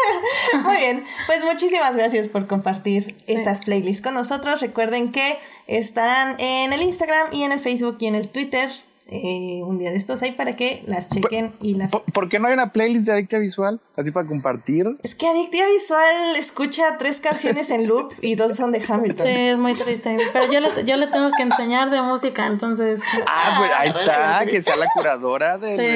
muy 0.65 0.77
bien, 0.77 1.05
pues 1.27 1.45
muchísimas 1.45 1.97
gracias 1.97 2.29
por 2.29 2.47
compartir 2.47 3.17
estas 3.27 3.63
playlists 3.63 4.03
con 4.03 4.15
nosotros. 4.15 4.61
Recuerden 4.61 5.11
que 5.11 5.37
estarán 5.67 6.37
en 6.39 6.73
el 6.73 6.81
Instagram 6.81 7.27
y 7.33 7.43
en 7.43 7.53
el 7.53 7.61
Facebook 7.61 7.97
y 8.01 8.07
en 8.07 8.15
el 8.15 8.29
Twitter 8.29 8.71
eh, 9.09 9.61
un 9.63 9.79
día 9.79 9.93
de 9.93 9.97
estos 9.97 10.21
ahí 10.23 10.33
para 10.33 10.57
que 10.57 10.83
las 10.87 11.09
chequen 11.09 11.55
y 11.61 11.77
las... 11.77 11.93
¿Por, 11.93 12.29
qué 12.29 12.41
no 12.41 12.49
hay 12.49 12.55
una 12.55 12.73
playlist 12.73 13.07
de 13.07 13.13
Adictia 13.13 13.39
Visual? 13.39 13.81
Así 13.97 14.11
para 14.11 14.27
compartir. 14.27 14.99
Es 15.05 15.15
que 15.15 15.29
Adictia 15.29 15.65
Visual 15.69 16.37
escucha 16.37 16.99
tres 16.99 17.21
canciones 17.21 17.71
en 17.71 17.87
loop 17.87 18.13
y 18.21 18.35
dos 18.35 18.57
son 18.57 18.73
de 18.73 18.83
Hamilton. 18.87 19.27
Sí, 19.27 19.33
es 19.33 19.59
muy 19.59 19.75
triste. 19.75 20.17
Pero 20.33 20.53
yo 20.53 20.59
le, 20.59 20.69
yo 20.85 20.97
le 20.97 21.07
tengo 21.07 21.31
que 21.37 21.45
enseñar 21.45 21.91
de 21.91 22.03
música, 22.03 22.47
entonces... 22.47 23.01
Ah, 23.29 23.55
pues 23.59 23.71
ahí 23.77 23.89
está, 23.91 24.45
que 24.45 24.61
sea 24.61 24.75
la 24.77 24.87
curadora 24.93 25.57
de... 25.57 25.95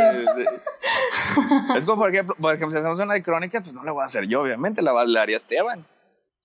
Es 1.76 1.85
como, 1.85 2.02
por 2.02 2.11
ejemplo, 2.11 2.37
por 2.40 2.55
ejemplo, 2.55 2.71
si 2.71 2.79
hacemos 2.79 3.00
una 3.00 3.14
de 3.14 3.25
crónica, 3.25 3.61
pues 3.61 3.75
no 3.75 3.83
la 3.83 3.90
voy 3.90 4.02
a 4.02 4.05
hacer 4.05 4.29
yo, 4.29 4.43
obviamente, 4.43 4.83
la, 4.83 4.93
la 5.05 5.23
haría 5.23 5.37
Esteban. 5.37 5.85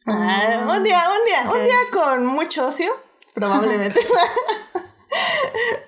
Ah, 0.08 0.68
un 0.76 0.84
día, 0.84 1.00
un 1.00 1.26
día, 1.26 1.52
un 1.52 1.64
día 1.64 1.76
con 1.92 2.26
mucho 2.26 2.68
ocio, 2.68 2.92
probablemente. 3.36 4.00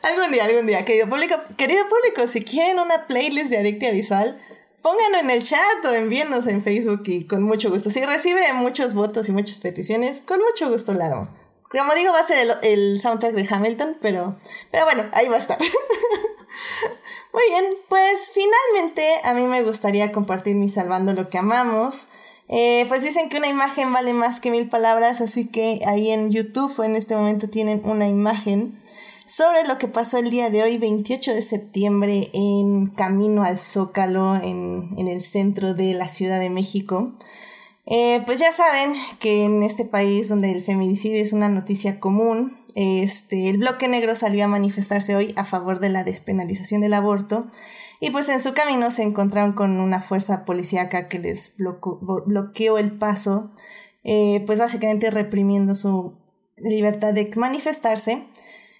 algún 0.03 0.31
día, 0.31 0.45
algún 0.45 0.67
día, 0.67 0.85
querido 0.85 1.07
público, 1.07 1.35
querido 1.57 1.83
público, 1.87 2.27
si 2.27 2.43
quieren 2.43 2.79
una 2.79 3.07
playlist 3.07 3.49
de 3.49 3.57
Adictia 3.57 3.91
Visual, 3.91 4.41
pónganlo 4.81 5.19
en 5.19 5.29
el 5.31 5.43
chat 5.43 5.85
o 5.85 5.93
envíenos 5.93 6.47
en 6.47 6.63
Facebook 6.63 7.03
y 7.07 7.25
con 7.25 7.43
mucho 7.43 7.69
gusto. 7.69 7.89
Si 7.89 8.03
recibe 8.05 8.53
muchos 8.53 8.93
votos 8.93 9.27
y 9.29 9.31
muchas 9.31 9.59
peticiones, 9.59 10.21
con 10.21 10.39
mucho 10.41 10.69
gusto 10.69 10.93
lo 10.93 11.03
hago. 11.03 11.27
Como 11.69 11.93
digo, 11.95 12.13
va 12.13 12.19
a 12.19 12.23
ser 12.23 12.47
el, 12.61 13.01
soundtrack 13.01 13.33
de 13.33 13.47
Hamilton, 13.49 13.97
pero, 14.01 14.37
pero 14.71 14.85
bueno, 14.85 15.03
ahí 15.11 15.27
va 15.27 15.35
a 15.35 15.39
estar. 15.39 15.57
Muy 17.33 17.43
bien, 17.49 17.65
pues 17.89 18.31
finalmente 18.33 19.03
a 19.23 19.33
mí 19.33 19.45
me 19.45 19.63
gustaría 19.63 20.11
compartir 20.11 20.55
mi 20.55 20.69
Salvando 20.69 21.13
lo 21.13 21.29
que 21.29 21.37
amamos. 21.37 22.07
Eh, 22.49 22.85
pues 22.87 23.03
dicen 23.03 23.27
que 23.27 23.37
una 23.37 23.49
imagen 23.49 23.91
vale 23.91 24.13
más 24.13 24.39
que 24.39 24.51
mil 24.51 24.69
palabras, 24.69 25.19
así 25.19 25.45
que 25.47 25.81
ahí 25.85 26.11
en 26.11 26.31
YouTube 26.31 26.81
en 26.83 26.95
este 26.95 27.15
momento 27.17 27.49
tienen 27.49 27.81
una 27.83 28.07
imagen 28.07 28.79
sobre 29.27 29.67
lo 29.67 29.77
que 29.77 29.89
pasó 29.89 30.17
el 30.17 30.29
día 30.29 30.49
de 30.49 30.63
hoy, 30.63 30.77
28 30.77 31.33
de 31.33 31.41
septiembre, 31.41 32.31
en 32.33 32.87
camino 32.87 33.43
al 33.43 33.57
Zócalo, 33.57 34.37
en, 34.37 34.95
el 34.97 35.21
centro 35.21 35.73
de 35.73 35.93
la 35.93 36.07
Ciudad 36.07 36.39
de 36.39 36.49
México. 36.49 37.13
Eh, 37.85 38.23
pues 38.25 38.39
ya 38.39 38.53
saben 38.53 38.93
que 39.19 39.43
en 39.43 39.63
este 39.63 39.83
país 39.83 40.29
donde 40.29 40.51
el 40.51 40.61
feminicidio 40.61 41.21
es 41.21 41.33
una 41.33 41.49
noticia 41.49 41.99
común, 41.99 42.57
este, 42.75 43.49
el 43.49 43.57
bloque 43.57 43.89
negro 43.89 44.15
salió 44.15 44.45
a 44.45 44.47
manifestarse 44.47 45.15
hoy 45.15 45.33
a 45.35 45.43
favor 45.43 45.81
de 45.81 45.89
la 45.89 46.03
despenalización 46.03 46.81
del 46.81 46.93
aborto 46.93 47.47
y 47.99 48.11
pues 48.11 48.29
en 48.29 48.39
su 48.39 48.53
camino 48.53 48.91
se 48.91 49.03
encontraron 49.03 49.53
con 49.53 49.79
una 49.79 50.01
fuerza 50.01 50.45
policíaca 50.45 51.09
que 51.09 51.19
les 51.19 51.55
bloqueó 51.57 52.77
el 52.77 52.91
paso, 52.97 53.51
eh, 54.03 54.43
pues 54.45 54.59
básicamente 54.59 55.09
reprimiendo 55.11 55.75
su 55.75 56.15
libertad 56.57 57.13
de 57.13 57.29
manifestarse. 57.35 58.27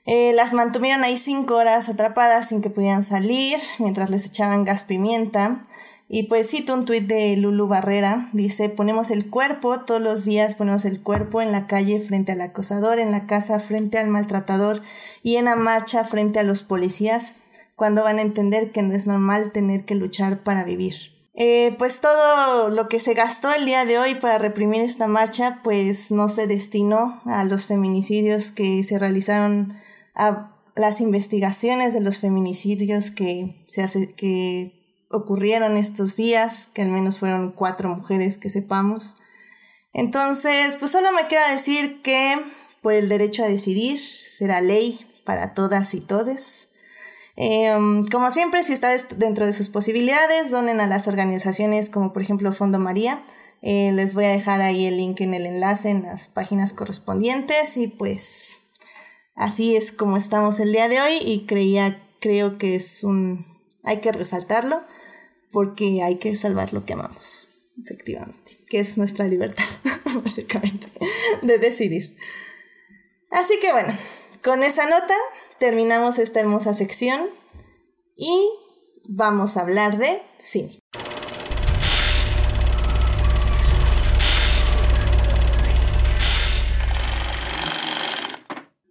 Eh, 0.10 0.32
las 0.34 0.54
mantuvieron 0.54 1.04
ahí 1.04 1.18
cinco 1.18 1.56
horas 1.56 1.90
atrapadas 1.90 2.48
sin 2.48 2.62
que 2.62 2.70
pudieran 2.70 3.04
salir, 3.04 3.60
mientras 3.78 4.10
les 4.10 4.26
echaban 4.26 4.64
gas 4.64 4.86
pimienta. 4.86 5.62
Y 6.08 6.24
pues 6.24 6.50
cito 6.50 6.74
un 6.74 6.86
tuit 6.86 7.06
de 7.06 7.36
Lulu 7.36 7.68
Barrera, 7.68 8.30
dice, 8.32 8.70
ponemos 8.70 9.12
el 9.12 9.30
cuerpo, 9.30 9.82
todos 9.82 10.02
los 10.02 10.24
días 10.24 10.56
ponemos 10.56 10.86
el 10.86 11.04
cuerpo 11.04 11.42
en 11.42 11.52
la 11.52 11.68
calle 11.68 12.00
frente 12.00 12.32
al 12.32 12.40
acosador, 12.40 13.00
en 13.00 13.12
la 13.12 13.28
casa 13.28 13.60
frente 13.60 13.98
al 13.98 14.08
maltratador 14.08 14.82
y 15.24 15.36
en 15.36 15.46
la 15.46 15.58
marcha 15.58 16.06
frente 16.06 16.40
a 16.40 16.44
los 16.44 16.64
policías, 16.64 17.34
cuando 17.76 18.04
van 18.04 18.20
a 18.20 18.22
entender 18.22 18.72
que 18.72 18.84
no 18.84 18.94
es 18.94 19.08
normal 19.08 19.52
tener 19.52 19.84
que 19.84 19.96
luchar 19.96 20.42
para 20.42 20.64
vivir. 20.64 20.96
Eh, 21.34 21.76
pues 21.78 22.00
todo 22.00 22.70
lo 22.70 22.88
que 22.88 23.02
se 23.02 23.14
gastó 23.14 23.52
el 23.52 23.66
día 23.66 23.84
de 23.84 24.00
hoy 24.00 24.16
para 24.16 24.38
reprimir 24.38 24.82
esta 24.82 25.08
marcha, 25.08 25.60
pues 25.62 26.12
no 26.12 26.30
se 26.30 26.48
destinó 26.48 27.22
a 27.26 27.44
los 27.44 27.66
feminicidios 27.66 28.52
que 28.52 28.86
se 28.86 28.98
realizaron 28.98 29.74
a 30.18 30.52
las 30.76 31.00
investigaciones 31.00 31.94
de 31.94 32.02
los 32.02 32.20
feminicidios 32.20 33.12
que, 33.12 33.64
se 33.68 33.82
hace, 33.82 34.14
que 34.14 35.06
ocurrieron 35.10 35.78
estos 35.78 36.16
días, 36.16 36.68
que 36.74 36.82
al 36.82 36.90
menos 36.90 37.20
fueron 37.20 37.52
cuatro 37.52 37.96
mujeres 37.96 38.38
que 38.38 38.50
sepamos. 38.50 39.16
Entonces, 39.94 40.76
pues 40.76 40.92
solo 40.92 41.12
me 41.14 41.28
queda 41.28 41.52
decir 41.52 42.02
que 42.02 42.38
por 42.82 42.94
el 42.94 43.10
derecho 43.10 43.44
a 43.44 43.48
decidir 43.48 43.98
será 43.98 44.62
ley 44.62 45.00
para 45.24 45.54
todas 45.54 45.94
y 45.94 46.02
todes. 46.02 46.70
Em, 47.36 48.08
como 48.08 48.32
siempre, 48.32 48.64
si 48.64 48.74
está 48.74 48.90
dentro 49.16 49.46
de 49.46 49.54
sus 49.54 49.70
posibilidades, 49.70 50.52
donen 50.52 50.80
a 50.80 50.88
las 50.88 51.08
organizaciones 51.08 51.90
como 51.90 52.12
por 52.12 52.24
ejemplo 52.24 52.52
Fondo 52.54 52.80
María. 52.80 53.24
Eh, 53.62 53.92
les 53.92 54.14
voy 54.14 54.26
a 54.26 54.32
dejar 54.32 54.62
ahí 54.62 54.86
el 54.86 54.98
link 54.98 55.22
en 55.22 55.34
el 55.34 55.46
enlace 55.46 55.90
en 55.90 56.04
las 56.04 56.28
páginas 56.28 56.74
correspondientes 56.74 57.78
y 57.78 57.88
pues 57.88 58.67
Así 59.38 59.76
es 59.78 59.92
como 59.92 60.18
estamos 60.18 60.60
el 60.60 60.72
día 60.72 60.90
de 60.90 61.00
hoy 61.00 61.14
y 61.24 61.46
creía, 61.46 62.04
creo 62.20 62.58
que 62.58 62.74
es 62.74 63.04
un, 63.04 63.46
hay 63.84 64.02
que 64.02 64.12
resaltarlo 64.12 64.82
porque 65.52 66.02
hay 66.02 66.18
que 66.18 66.36
salvar 66.36 66.74
lo 66.74 66.86
que 66.86 66.94
amamos. 66.94 67.48
efectivamente, 67.80 68.58
que 68.68 68.80
es 68.80 68.98
nuestra 68.98 69.28
libertad, 69.28 69.64
básicamente, 70.24 70.92
de 71.44 71.60
decidir. 71.60 72.04
Así 73.30 73.60
que 73.62 73.72
bueno, 73.72 73.94
con 74.44 74.64
esa 74.64 74.90
nota 74.90 75.14
terminamos 75.60 76.18
esta 76.18 76.40
hermosa 76.40 76.74
sección 76.74 77.30
y 78.16 78.50
vamos 79.08 79.56
a 79.56 79.62
hablar 79.62 80.00
de 80.00 80.20
cine. 80.40 80.80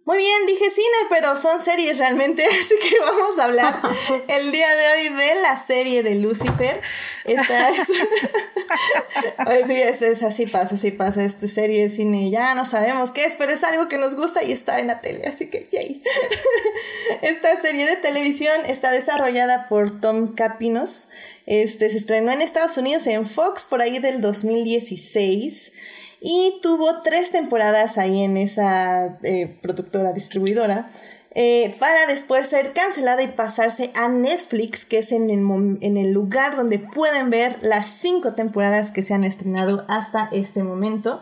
Muy 0.07 0.19
bien, 0.19 0.45
dije 0.45 0.71
cine, 0.71 0.87
pero 1.09 1.35
son 1.35 1.61
series 1.61 1.97
realmente, 1.97 2.41
así 2.45 2.75
que 2.79 2.97
vamos 3.01 3.37
a 3.39 3.43
hablar 3.43 3.81
el 4.29 4.53
día 4.53 4.73
de 4.73 4.87
hoy 4.93 5.09
de 5.09 5.41
la 5.41 5.57
serie 5.57 6.01
de 6.01 6.15
Lucifer. 6.15 6.79
Esta 7.25 7.69
es... 7.71 7.87
sí, 9.67 9.73
es, 9.73 10.23
así 10.23 10.45
pasa, 10.45 10.75
así 10.75 10.91
pasa. 10.91 11.25
Esta 11.25 11.45
serie 11.49 11.81
de 11.81 11.89
cine 11.89 12.29
ya 12.29 12.55
no 12.55 12.63
sabemos 12.63 13.11
qué 13.11 13.25
es, 13.25 13.35
pero 13.35 13.51
es 13.51 13.65
algo 13.65 13.89
que 13.89 13.97
nos 13.97 14.15
gusta 14.15 14.45
y 14.45 14.53
está 14.53 14.79
en 14.79 14.87
la 14.87 15.01
tele, 15.01 15.27
así 15.27 15.49
que 15.49 15.67
yay. 15.69 16.01
Esta 17.21 17.59
serie 17.59 17.85
de 17.85 17.97
televisión 17.97 18.55
está 18.65 18.91
desarrollada 18.91 19.67
por 19.67 19.99
Tom 19.99 20.35
Capinos. 20.35 21.09
Este, 21.45 21.89
se 21.89 21.97
estrenó 21.97 22.31
en 22.31 22.41
Estados 22.41 22.77
Unidos 22.77 23.05
en 23.07 23.25
Fox 23.25 23.65
por 23.65 23.81
ahí 23.81 23.99
del 23.99 24.21
2016 24.21 25.73
y 26.21 26.59
tuvo 26.61 27.01
tres 27.01 27.31
temporadas 27.31 27.97
ahí 27.97 28.23
en 28.23 28.37
esa 28.37 29.19
eh, 29.23 29.57
productora 29.61 30.13
distribuidora. 30.13 30.89
Eh, 31.39 31.75
para 31.79 32.07
después 32.07 32.47
ser 32.47 32.73
cancelada 32.73 33.21
y 33.21 33.27
pasarse 33.27 33.91
a 33.95 34.07
Netflix, 34.09 34.85
que 34.85 34.97
es 34.97 35.11
en 35.11 35.29
el, 35.29 35.77
en 35.81 35.97
el 35.97 36.11
lugar 36.11 36.55
donde 36.55 36.79
pueden 36.79 37.29
ver 37.29 37.57
las 37.61 37.85
cinco 37.85 38.33
temporadas 38.33 38.91
que 38.91 39.03
se 39.03 39.13
han 39.13 39.23
estrenado 39.23 39.85
hasta 39.87 40.29
este 40.31 40.63
momento. 40.63 41.21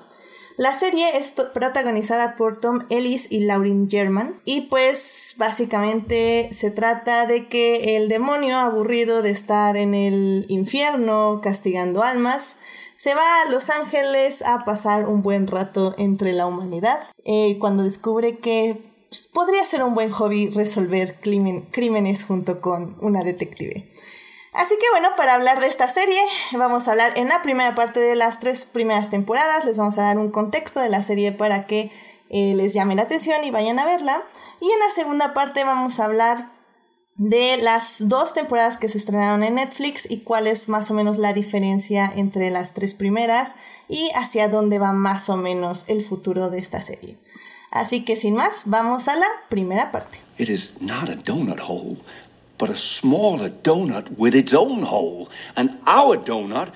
La 0.58 0.74
serie 0.74 1.18
es 1.18 1.32
protagonizada 1.54 2.38
por 2.38 2.62
Tom 2.62 2.80
Ellis 2.90 3.30
y 3.30 3.42
Lauren 3.42 3.90
German 3.90 4.40
y 4.46 4.62
pues 4.62 5.36
básicamente 5.38 6.48
se 6.54 6.72
trata 6.72 7.26
de 7.26 7.50
que 7.50 7.98
el 7.98 8.08
demonio 8.08 8.58
aburrido 8.60 9.22
de 9.22 9.32
estar 9.32 9.76
en 9.76 9.94
el 9.94 10.46
infierno 10.48 11.42
castigando 11.44 12.04
almas 12.04 12.56
se 12.96 13.14
va 13.14 13.42
a 13.42 13.52
Los 13.52 13.70
Ángeles 13.70 14.42
a 14.42 14.64
pasar 14.64 15.06
un 15.06 15.22
buen 15.22 15.48
rato 15.48 15.94
entre 15.98 16.34
la 16.34 16.48
humanidad 16.48 17.02
eh, 17.26 17.58
cuando 17.60 17.84
descubre 17.84 18.40
que 18.40 18.82
pues, 19.10 19.28
podría 19.28 19.66
ser 19.66 19.84
un 19.84 19.94
buen 19.94 20.10
hobby 20.10 20.50
resolver 20.50 21.20
crímenes 21.20 22.26
junto 22.26 22.62
con 22.62 22.98
una 23.02 23.22
detective. 23.22 23.92
Así 24.54 24.76
que 24.76 24.86
bueno, 24.92 25.10
para 25.18 25.34
hablar 25.34 25.60
de 25.60 25.68
esta 25.68 25.90
serie, 25.90 26.22
vamos 26.54 26.88
a 26.88 26.92
hablar 26.92 27.12
en 27.18 27.28
la 27.28 27.42
primera 27.42 27.76
parte 27.76 28.00
de 28.00 28.16
las 28.16 28.40
tres 28.40 28.64
primeras 28.64 29.10
temporadas, 29.10 29.66
les 29.66 29.78
vamos 29.78 29.98
a 29.98 30.04
dar 30.04 30.18
un 30.18 30.32
contexto 30.32 30.80
de 30.80 30.88
la 30.88 31.04
serie 31.04 31.34
para 31.34 31.68
que 31.68 31.92
eh, 32.30 32.54
les 32.56 32.74
llame 32.74 32.96
la 32.96 33.02
atención 33.02 33.44
y 33.44 33.52
vayan 33.52 33.78
a 33.78 33.86
verla. 33.86 34.22
Y 34.62 34.72
en 34.72 34.80
la 34.80 34.90
segunda 34.90 35.34
parte 35.34 35.66
vamos 35.66 36.00
a 36.00 36.06
hablar 36.06 36.55
de 37.18 37.58
las 37.58 38.08
dos 38.10 38.34
temporadas 38.34 38.78
que 38.78 38.90
se 38.90 38.98
estrenaron 38.98 39.44
en 39.44 39.56
Netflix 39.56 40.10
y 40.10 40.22
cuál 40.22 40.48
es 40.48 40.68
más 40.68 40.92
o 40.92 40.94
menos 40.94 41.18
la 41.18 41.34
diferencia 41.34 42.12
entre 42.14 42.52
las 42.52 42.74
tres 42.74 42.94
primeras 42.94 43.56
y 43.88 44.10
hacia 44.16 44.50
dónde 44.50 44.80
va 44.80 44.92
más 44.92 45.30
o 45.30 45.38
menos 45.38 45.88
el 45.88 46.04
futuro 46.04 46.50
de 46.50 46.60
esta 46.60 46.82
serie. 46.82 47.18
Así 47.72 48.04
que 48.04 48.16
sin 48.16 48.36
más, 48.36 48.64
vamos 48.66 49.08
a 49.08 49.16
la 49.16 49.28
primera 49.50 49.92
parte. 49.92 50.20
It 50.38 50.50
is 50.50 50.74
not 50.82 51.10
a 51.10 51.16
donut 51.16 51.60
hole, 51.60 51.98
but 52.58 52.70
a 52.70 52.78
smaller 52.78 53.52
donut 53.64 54.10
with 54.18 54.36
its 54.36 54.54
own 54.54 54.84
hole, 54.84 55.30
and 55.56 55.80
our 55.86 56.18
donut 56.18 56.74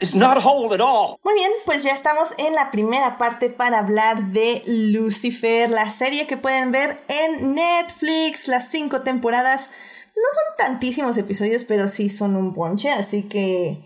is 0.00 0.14
not 0.14 0.36
a 0.36 0.40
hole 0.40 0.72
at 0.74 0.80
all. 0.80 1.18
Muy 1.24 1.34
bien, 1.34 1.50
pues 1.64 1.82
ya 1.82 1.92
estamos 1.92 2.34
en 2.38 2.54
la 2.54 2.70
primera 2.70 3.18
parte 3.18 3.50
para 3.50 3.78
hablar 3.78 4.32
de 4.32 4.62
Lucifer, 4.66 5.70
la 5.70 5.88
serie 5.90 6.26
que 6.26 6.36
pueden 6.36 6.72
ver 6.72 6.96
en 7.08 7.54
Netflix, 7.54 8.48
las 8.48 8.68
cinco 8.68 9.02
temporadas. 9.02 9.70
No 10.14 10.22
son 10.22 10.66
tantísimos 10.66 11.16
episodios, 11.18 11.64
pero 11.64 11.88
sí 11.88 12.08
son 12.08 12.36
un 12.36 12.52
bonche, 12.52 12.90
así 12.90 13.24
que 13.24 13.78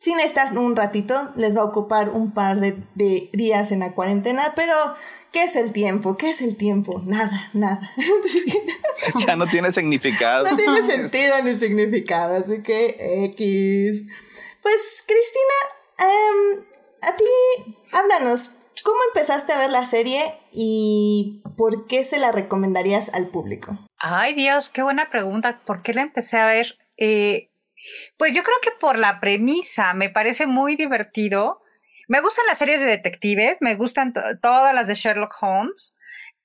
si 0.00 0.14
necesitas 0.14 0.52
un 0.52 0.76
ratito, 0.76 1.30
les 1.36 1.56
va 1.56 1.62
a 1.62 1.64
ocupar 1.64 2.10
un 2.10 2.32
par 2.32 2.60
de, 2.60 2.76
de 2.94 3.28
días 3.32 3.72
en 3.72 3.80
la 3.80 3.92
cuarentena, 3.92 4.52
pero 4.54 4.72
¿qué 5.32 5.42
es 5.42 5.56
el 5.56 5.72
tiempo? 5.72 6.16
¿Qué 6.16 6.30
es 6.30 6.40
el 6.40 6.56
tiempo? 6.56 7.02
Nada, 7.04 7.50
nada. 7.52 7.80
ya 9.26 9.34
no 9.36 9.46
tiene 9.46 9.72
significado. 9.72 10.44
No 10.48 10.56
tiene 10.56 10.86
sentido 10.86 11.42
ni 11.42 11.54
significado, 11.54 12.36
así 12.36 12.62
que 12.62 12.96
X. 13.32 14.06
Pues, 14.62 15.04
Cristina, 15.06 15.58
em, 15.98 16.64
a 17.02 17.16
ti, 17.16 17.74
háblanos, 17.92 18.56
¿cómo 18.82 18.98
empezaste 19.08 19.52
a 19.52 19.58
ver 19.58 19.70
la 19.70 19.84
serie 19.86 20.20
y 20.52 21.42
por 21.56 21.86
qué 21.86 22.04
se 22.04 22.18
la 22.18 22.32
recomendarías 22.32 23.12
al 23.14 23.28
público? 23.28 23.78
Ay, 23.98 24.34
Dios, 24.34 24.70
qué 24.70 24.82
buena 24.82 25.06
pregunta. 25.06 25.60
¿Por 25.66 25.82
qué 25.82 25.94
la 25.94 26.02
empecé 26.02 26.38
a 26.38 26.46
ver? 26.46 26.78
Eh, 26.96 27.50
pues 28.16 28.34
yo 28.34 28.42
creo 28.42 28.56
que 28.62 28.70
por 28.80 28.98
la 28.98 29.20
premisa, 29.20 29.94
me 29.94 30.10
parece 30.10 30.46
muy 30.46 30.76
divertido. 30.76 31.60
Me 32.08 32.20
gustan 32.20 32.46
las 32.46 32.58
series 32.58 32.80
de 32.80 32.86
detectives, 32.86 33.58
me 33.60 33.74
gustan 33.74 34.12
todas 34.42 34.74
las 34.74 34.86
de 34.86 34.94
Sherlock 34.94 35.34
Holmes 35.40 35.94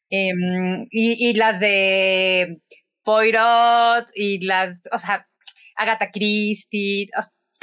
em, 0.10 0.88
y, 0.91 1.30
y, 1.30 1.34
las 1.34 1.60
de 1.60 2.62
Poirot 3.04 4.08
y 4.15 4.39
las, 4.45 4.78
o 4.91 4.99
sea, 4.99 5.28
Agatha 5.76 6.12
Christie, 6.12 7.10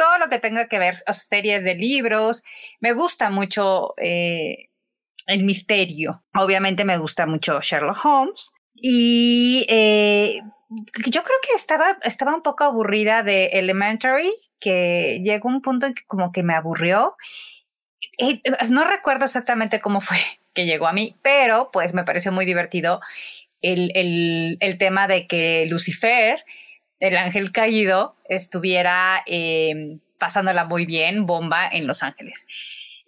todo 0.01 0.19
lo 0.19 0.31
que 0.31 0.39
tenga 0.39 0.67
que 0.67 0.79
ver, 0.79 1.05
series 1.13 1.63
de 1.63 1.75
libros. 1.75 2.43
Me 2.81 2.95
gusta 2.95 3.29
mucho 3.29 3.93
eh, 3.99 4.71
el 5.27 5.45
misterio. 5.45 6.23
Obviamente 6.35 6.87
me 6.87 6.97
gusta 6.97 7.27
mucho 7.27 7.61
Sherlock 7.61 8.03
Holmes. 8.03 8.51
Y 8.75 9.67
eh, 9.69 10.41
yo 11.05 11.23
creo 11.23 11.37
que 11.47 11.55
estaba, 11.55 11.99
estaba 12.03 12.35
un 12.35 12.41
poco 12.41 12.65
aburrida 12.65 13.23
de 13.23 13.47
Elementary, 13.53 14.33
que 14.59 15.21
llegó 15.23 15.51
un 15.51 15.61
punto 15.61 15.85
en 15.85 15.93
que 15.93 16.05
como 16.07 16.33
que 16.33 16.43
me 16.43 16.55
aburrió. 16.55 17.17
no 18.71 18.85
recuerdo 18.85 19.27
exactamente 19.27 19.81
cómo 19.81 20.01
fue 20.01 20.17
que 20.55 20.65
llegó 20.65 20.87
a 20.87 20.95
mí, 20.95 21.15
pero 21.21 21.69
pues 21.75 21.93
me 21.93 22.05
pareció 22.05 22.33
muy 22.33 22.47
divertido 22.47 23.03
el, 23.61 24.57
el 24.61 24.79
tema 24.79 25.09
de 25.09 25.27
que 25.27 25.67
Lucifer 25.67 26.43
el 27.01 27.17
ángel 27.17 27.51
caído 27.53 28.15
estuviera 28.29 29.23
eh, 29.27 29.99
pasándola 30.19 30.65
muy 30.65 30.87
bien, 30.87 31.27
bomba 31.27 31.69
en 31.69 31.87
Los 31.87 32.03
Ángeles. 32.03 32.47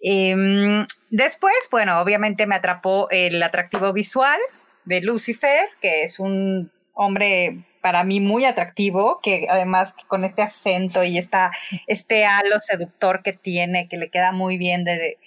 Em, 0.01 0.85
después, 1.11 1.55
bueno, 1.71 2.01
obviamente 2.01 2.45
me 2.45 2.55
atrapó 2.55 3.07
el 3.09 3.41
atractivo 3.41 3.93
visual 3.93 4.39
de 4.85 4.99
Lucifer, 4.99 5.69
que 5.81 6.03
es 6.03 6.19
un 6.19 6.71
hombre 6.93 7.63
para 7.81 8.03
mí 8.03 8.19
muy 8.19 8.45
atractivo, 8.45 9.19
que 9.21 9.47
además 9.49 9.93
con 10.07 10.25
este 10.25 10.41
acento 10.41 11.03
y 11.03 11.17
esta, 11.17 11.51
este 11.87 12.25
halo 12.25 12.59
seductor 12.59 13.23
que 13.23 13.33
tiene, 13.33 13.87
que 13.87 13.97
le 13.97 14.09
queda 14.09 14.31
muy 14.31 14.57
bien 14.57 14.83
de 14.83 15.17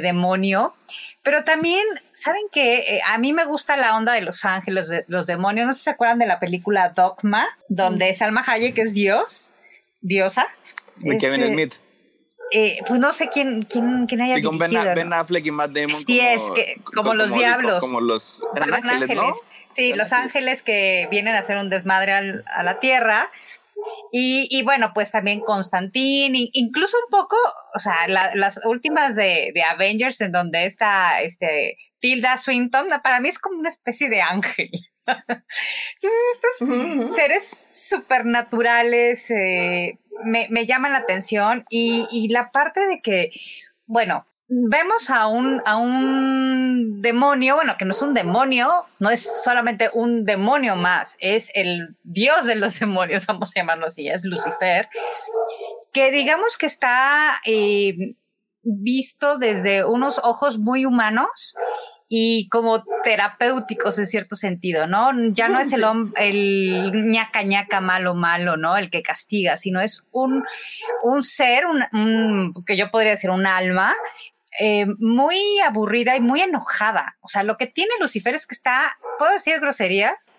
demonio. 0.00 0.74
Pero 1.22 1.42
también, 1.42 1.84
¿saben 2.02 2.42
que 2.50 2.76
eh, 2.76 3.00
a 3.06 3.18
mí 3.18 3.32
me 3.32 3.44
gusta 3.44 3.76
la 3.76 3.96
onda 3.96 4.14
de 4.14 4.22
Los 4.22 4.44
Ángeles, 4.44 4.88
de, 4.88 5.04
los 5.08 5.26
demonios. 5.26 5.66
No 5.66 5.72
sé 5.72 5.78
si 5.78 5.84
se 5.84 5.90
acuerdan 5.90 6.18
de 6.18 6.26
la 6.26 6.38
película 6.38 6.90
Dogma, 6.90 7.46
donde 7.68 8.12
mm. 8.12 8.14
Salma 8.14 8.44
Hayek 8.46 8.78
es 8.78 8.94
Dios, 8.94 9.50
diosa. 10.00 10.46
De 10.96 11.18
Kevin 11.18 11.46
Smith. 11.46 11.74
Eh, 12.52 12.78
pues 12.86 12.98
no 12.98 13.12
sé 13.12 13.28
quién, 13.32 13.62
quién, 13.62 14.06
quién 14.06 14.22
haya 14.22 14.36
sí, 14.36 14.42
con 14.42 14.58
ben, 14.58 14.74
Affleck 15.12 15.46
y 15.46 15.50
Matt 15.50 15.70
Damon. 15.70 16.02
Sí, 16.06 16.20
es 16.20 16.42
que, 16.54 16.80
como, 16.84 17.14
los 17.14 17.32
diablos. 17.32 17.80
Como 17.80 18.00
los 18.00 18.44
ángeles, 18.54 19.16
¿no? 19.16 19.34
Sí, 19.72 19.92
los 19.92 20.12
ángeles 20.12 20.62
que 20.62 21.06
vienen 21.10 21.36
a 21.36 21.40
hacer 21.40 21.58
un 21.58 21.70
desmadre 21.70 22.12
a 22.12 22.62
la 22.62 22.80
tierra 22.80 23.28
y, 24.12 24.62
bueno, 24.64 24.92
pues 24.94 25.12
también 25.12 25.40
Constantín, 25.40 26.32
incluso 26.34 26.96
un 27.06 27.10
poco, 27.10 27.36
o 27.74 27.78
sea, 27.78 28.08
las 28.08 28.60
últimas 28.64 29.16
de, 29.16 29.52
Avengers 29.70 30.20
en 30.20 30.32
donde 30.32 30.64
está 30.64 31.20
este, 31.22 31.76
Tilda 32.00 32.38
Swinton, 32.38 32.88
para 33.02 33.20
mí 33.20 33.28
es 33.28 33.38
como 33.38 33.58
una 33.58 33.68
especie 33.68 34.08
de 34.08 34.20
ángel. 34.22 34.70
Estos 36.56 37.14
seres 37.14 37.88
supernaturales 37.88 39.30
eh, 39.30 39.98
me, 40.24 40.46
me, 40.50 40.66
llaman 40.66 40.92
la 40.92 40.98
atención 40.98 41.64
y, 41.68 42.06
y 42.10 42.28
la 42.28 42.50
parte 42.50 42.86
de 42.86 43.00
que, 43.00 43.30
bueno, 43.86 44.26
vemos 44.50 45.10
a 45.10 45.28
un, 45.28 45.62
a 45.64 45.76
un 45.76 47.00
demonio, 47.00 47.54
bueno, 47.54 47.76
que 47.78 47.84
no 47.84 47.92
es 47.92 48.02
un 48.02 48.14
demonio, 48.14 48.68
no 48.98 49.08
es 49.08 49.30
solamente 49.44 49.90
un 49.94 50.24
demonio 50.24 50.74
más, 50.74 51.16
es 51.20 51.52
el 51.54 51.96
dios 52.02 52.44
de 52.46 52.56
los 52.56 52.78
demonios, 52.80 53.26
vamos 53.26 53.50
a 53.54 53.60
llamarlo 53.60 53.86
así, 53.86 54.08
es 54.08 54.24
Lucifer, 54.24 54.88
que 55.92 56.10
digamos 56.10 56.58
que 56.58 56.66
está 56.66 57.40
eh, 57.46 58.16
visto 58.62 59.38
desde 59.38 59.84
unos 59.84 60.20
ojos 60.24 60.58
muy 60.58 60.84
humanos 60.84 61.54
y 62.12 62.48
como 62.48 62.82
terapéuticos 63.04 63.96
en 64.00 64.06
cierto 64.06 64.34
sentido, 64.34 64.88
¿no? 64.88 65.12
Ya 65.32 65.48
no 65.48 65.60
es 65.60 65.72
el 65.72 65.84
el 66.16 67.08
ñaca 67.08 67.44
ñaca 67.44 67.80
malo 67.80 68.16
malo, 68.16 68.56
¿no? 68.56 68.76
El 68.76 68.90
que 68.90 69.00
castiga, 69.00 69.56
sino 69.56 69.80
es 69.80 70.04
un, 70.10 70.42
un 71.04 71.22
ser, 71.22 71.66
un, 71.66 72.52
que 72.66 72.76
yo 72.76 72.90
podría 72.90 73.12
decir 73.12 73.30
un 73.30 73.46
alma, 73.46 73.94
eh, 74.58 74.86
muy 74.98 75.60
aburrida 75.60 76.16
y 76.16 76.20
muy 76.20 76.40
enojada. 76.40 77.16
O 77.20 77.28
sea, 77.28 77.42
lo 77.42 77.56
que 77.56 77.66
tiene 77.66 77.92
Lucifer 78.00 78.34
es 78.34 78.46
que 78.46 78.54
está, 78.54 78.96
¿puedo 79.18 79.32
decir 79.32 79.60
groserías? 79.60 80.32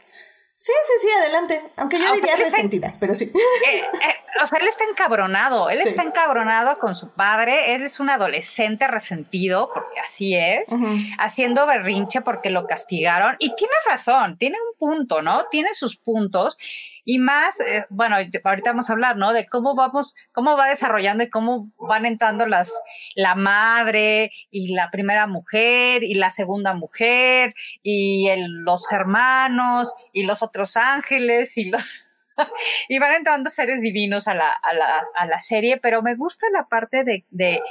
Sí, 0.62 0.72
sí, 0.86 1.08
sí, 1.08 1.08
adelante. 1.24 1.60
Aunque 1.78 1.98
yo 1.98 2.14
diría 2.14 2.36
resentida, 2.36 2.94
pero 3.00 3.16
sí. 3.16 3.32
Eh, 3.68 3.80
eh, 3.80 4.16
o 4.44 4.46
sea, 4.46 4.60
él 4.60 4.68
está 4.68 4.84
encabronado. 4.90 5.72
Él 5.72 5.82
está 5.82 6.04
encabronado 6.04 6.78
con 6.78 6.96
su 6.96 7.10
padre. 7.10 7.74
Él 7.74 7.82
es 7.82 8.00
un 8.00 8.12
adolescente 8.12 8.88
resentido, 8.88 9.72
porque 9.74 10.00
así 10.02 10.36
es, 10.36 10.70
haciendo 11.18 11.66
berrinche 11.66 12.22
porque 12.22 12.52
lo 12.52 12.68
castigaron. 12.68 13.36
Y 13.40 13.56
tiene 13.56 13.74
razón, 13.88 14.38
tiene 14.38 14.58
un 14.62 14.78
punto, 14.78 15.24
¿no? 15.24 15.46
Tiene 15.50 15.74
sus 15.74 15.96
puntos. 15.98 16.58
Y 17.04 17.20
más, 17.20 17.60
eh, 17.60 17.86
bueno, 17.90 18.16
ahorita 18.16 18.72
vamos 18.72 18.90
a 18.90 18.94
hablar, 18.94 19.18
¿no? 19.18 19.34
De 19.34 19.46
cómo 19.48 19.76
vamos, 19.76 20.16
cómo 20.32 20.56
va 20.56 20.70
desarrollando 20.70 21.24
y 21.24 21.30
cómo 21.30 21.72
van 21.78 22.06
entrando 22.06 22.46
las, 22.46 22.72
la 23.16 23.36
madre 23.36 24.32
y 24.52 24.74
la 24.74 24.92
primera 24.92 25.28
mujer 25.28 26.04
y 26.04 26.14
la 26.16 26.32
segunda 26.32 26.74
mujer 26.74 27.54
y 27.82 28.30
los 28.38 28.92
hermanos 28.92 29.94
y 30.14 30.24
los 30.24 30.44
otros 30.44 30.78
ángeles 30.78 31.58
y 31.58 31.70
los, 31.70 32.10
y 32.90 33.00
van 33.00 33.14
entrando 33.14 33.50
seres 33.50 33.82
divinos 33.82 34.28
a 34.28 34.36
la, 34.36 34.52
a 34.52 34.74
la, 34.74 35.04
a 35.16 35.26
la 35.26 35.40
serie, 35.40 35.78
pero 35.78 36.02
me 36.02 36.16
gusta 36.16 36.48
la 36.52 36.68
parte 36.68 37.04
de, 37.04 37.26
de, 37.30 37.62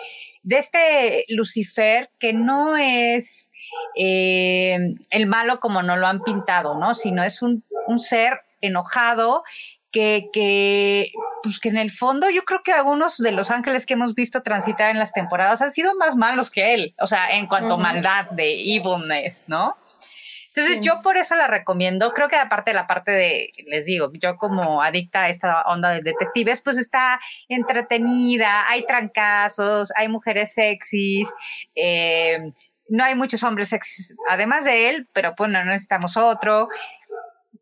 de 0.42 0.58
este 0.58 1.24
Lucifer 1.28 2.10
que 2.18 2.32
no 2.32 2.76
es 2.76 3.52
eh, 3.96 4.94
el 5.10 5.26
malo 5.26 5.60
como 5.60 5.82
no 5.82 5.96
lo 5.96 6.06
han 6.06 6.20
pintado, 6.22 6.78
¿no? 6.78 6.94
Sino 6.94 7.22
es 7.22 7.42
un, 7.42 7.64
un 7.86 8.00
ser 8.00 8.40
enojado, 8.60 9.42
que, 9.90 10.28
que, 10.32 11.12
pues 11.42 11.58
que 11.58 11.68
en 11.68 11.76
el 11.76 11.90
fondo 11.90 12.30
yo 12.30 12.42
creo 12.44 12.62
que 12.62 12.72
algunos 12.72 13.18
de 13.18 13.32
los 13.32 13.50
ángeles 13.50 13.86
que 13.86 13.94
hemos 13.94 14.14
visto 14.14 14.42
transitar 14.42 14.90
en 14.90 14.98
las 14.98 15.12
temporadas 15.12 15.62
han 15.62 15.72
sido 15.72 15.94
más 15.96 16.16
malos 16.16 16.50
que 16.50 16.74
él, 16.74 16.94
o 17.00 17.06
sea, 17.06 17.30
en 17.30 17.46
cuanto 17.46 17.74
a 17.74 17.78
maldad, 17.78 18.30
de 18.30 18.76
evilness, 18.76 19.44
¿no? 19.48 19.76
Entonces 20.54 20.80
yo 20.80 21.00
por 21.00 21.16
eso 21.16 21.36
la 21.36 21.46
recomiendo, 21.46 22.12
creo 22.12 22.28
que 22.28 22.36
aparte 22.36 22.70
de 22.70 22.74
la 22.74 22.88
parte 22.88 23.12
de, 23.12 23.50
les 23.70 23.84
digo, 23.84 24.10
yo 24.20 24.36
como 24.36 24.82
adicta 24.82 25.22
a 25.22 25.28
esta 25.28 25.62
onda 25.62 25.90
de 25.90 26.02
detectives, 26.02 26.60
pues 26.60 26.76
está 26.76 27.20
entretenida, 27.48 28.68
hay 28.68 28.84
trancazos, 28.84 29.92
hay 29.94 30.08
mujeres 30.08 30.52
sexys, 30.52 31.32
eh, 31.76 32.52
no 32.88 33.04
hay 33.04 33.14
muchos 33.14 33.44
hombres 33.44 33.68
sexys 33.68 34.16
además 34.28 34.64
de 34.64 34.88
él, 34.88 35.08
pero 35.12 35.34
bueno, 35.38 35.64
no 35.64 35.70
necesitamos 35.70 36.16
otro 36.16 36.68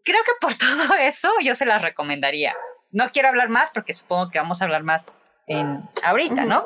creo 0.05 0.23
que 0.25 0.33
por 0.41 0.55
todo 0.59 0.97
eso 1.01 1.29
yo 1.43 1.55
se 1.57 1.67
las 1.67 1.83
recomendaría. 1.83 2.55
No 2.91 3.11
quiero 3.13 3.29
hablar 3.29 3.49
más 3.49 3.71
porque 3.73 3.95
supongo 3.95 4.31
que 4.31 4.39
vamos 4.39 4.61
a 4.61 4.65
hablar 4.65 4.83
más 4.83 5.13
en 5.49 5.83
ahorita, 6.03 6.45
¿no? 6.45 6.65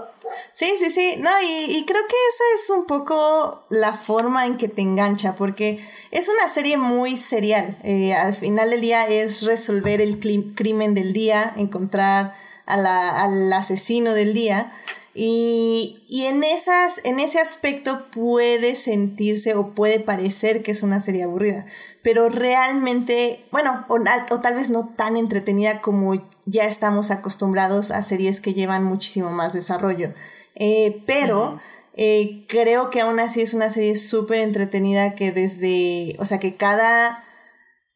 Sí, 0.52 0.74
sí, 0.78 0.90
sí. 0.90 1.16
No, 1.18 1.30
y, 1.40 1.84
creo 1.86 2.00
que 2.08 2.16
esa 2.30 2.44
es 2.62 2.70
un 2.70 2.86
poco 2.86 3.64
la 3.70 3.92
forma 3.92 4.46
en 4.46 4.56
que 4.56 4.68
te 4.68 4.82
engancha, 4.82 5.34
porque 5.34 5.80
es 6.10 6.28
una 6.28 6.48
serie 6.48 6.76
muy 6.76 7.16
serial. 7.16 7.76
Eh, 7.84 8.12
al 8.12 8.34
final 8.34 8.70
del 8.70 8.80
día 8.80 9.06
es 9.06 9.42
resolver 9.42 10.00
el 10.00 10.18
crimen 10.20 10.94
del 10.94 11.12
día, 11.12 11.52
encontrar 11.56 12.34
al 12.66 13.52
asesino 13.52 14.14
del 14.14 14.34
día. 14.34 14.72
Y, 15.14 16.04
y, 16.08 16.24
en, 16.26 16.42
esas, 16.42 17.02
en 17.04 17.20
ese 17.20 17.38
aspecto 17.38 18.00
puede 18.14 18.74
sentirse 18.74 19.54
o 19.54 19.74
puede 19.74 20.00
parecer 20.00 20.62
que 20.62 20.70
es 20.70 20.82
una 20.82 21.00
serie 21.00 21.24
aburrida 21.24 21.66
pero 22.02 22.28
realmente, 22.28 23.44
bueno, 23.52 23.86
o, 23.88 24.00
tal 24.40 24.54
vez 24.56 24.70
no 24.70 24.88
tan 24.88 25.16
entretenida 25.16 25.80
como 25.80 26.14
ya 26.46 26.64
estamos 26.64 27.12
acostumbrados 27.12 27.92
a 27.92 28.02
series 28.02 28.40
que 28.40 28.54
llevan 28.54 28.84
muchísimo 28.84 29.30
más 29.30 29.52
desarrollo. 29.52 30.12
Eh, 30.56 31.00
pero 31.06 31.60
eh, 31.94 32.44
creo 32.48 32.90
que 32.90 33.00
aún 33.00 33.20
así 33.20 33.40
es 33.40 33.54
una 33.54 33.70
serie 33.70 33.94
súper 33.94 34.38
entretenida 34.38 35.14
que 35.14 35.30
desde, 35.30 36.16
o 36.18 36.24
sea, 36.24 36.40
que 36.40 36.56
cada, 36.56 37.16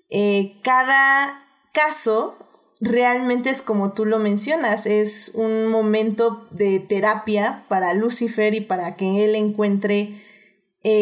eh, 0.09 0.61
cada 0.63 1.45
caso 1.73 2.39
realmente 2.81 3.51
es 3.51 3.61
como 3.61 3.93
tú 3.93 4.05
lo 4.05 4.21
mencionas, 4.21 4.87
es 4.87 5.33
un 5.35 5.67
momento 5.67 6.47
de 6.53 6.79
terapia 6.79 7.65
para 7.69 7.93
Lucifer 7.93 8.55
y 8.55 8.61
para 8.61 8.95
que 8.95 9.25
él 9.25 9.35
encuentre, 9.35 10.23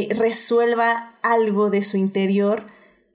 resuelva 0.08 1.12
algo 1.20 1.68
de 1.68 1.84
su 1.84 1.98
interior 1.98 2.64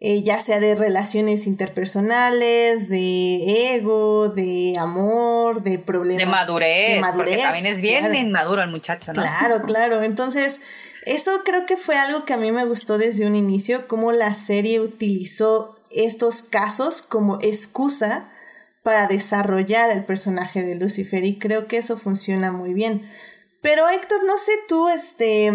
eh, 0.02 0.24
ya 0.24 0.40
sea 0.40 0.62
de 0.62 0.76
relaciones 0.76 1.46
interpersonales, 1.46 2.88
de 2.88 3.76
ego, 3.76 4.30
de 4.30 4.76
amor, 4.80 5.62
de 5.62 5.78
problemas. 5.78 6.26
De 6.26 6.26
madurez. 6.26 6.94
De 6.94 7.00
madurez 7.02 7.36
porque 7.36 7.44
también 7.44 7.66
es 7.66 7.82
bien 7.82 8.16
inmaduro 8.16 8.62
el 8.62 8.70
muchacho, 8.70 9.12
¿no? 9.12 9.22
Claro, 9.22 9.62
claro. 9.66 10.02
Entonces, 10.04 10.62
eso 11.06 11.42
creo 11.44 11.66
que 11.66 11.76
fue 11.76 11.98
algo 11.98 12.24
que 12.24 12.34
a 12.34 12.38
mí 12.38 12.52
me 12.52 12.64
gustó 12.66 12.98
desde 12.98 13.26
un 13.26 13.36
inicio, 13.36 13.88
cómo 13.88 14.14
la 14.14 14.34
serie 14.34 14.80
utilizó 14.80 15.76
estos 15.92 16.44
casos 16.44 17.02
como 17.02 17.40
excusa 17.42 18.30
para 18.84 19.08
desarrollar 19.08 19.92
el 19.92 20.06
personaje 20.06 20.64
de 20.64 20.76
Lucifer 20.76 21.26
y 21.26 21.38
creo 21.38 21.68
que 21.68 21.78
eso 21.78 21.98
funciona 21.98 22.54
muy 22.54 22.74
bien. 22.74 23.06
Pero 23.62 23.90
Héctor, 23.90 24.24
no 24.26 24.38
sé 24.38 24.54
tú, 24.70 24.88
este, 24.88 25.52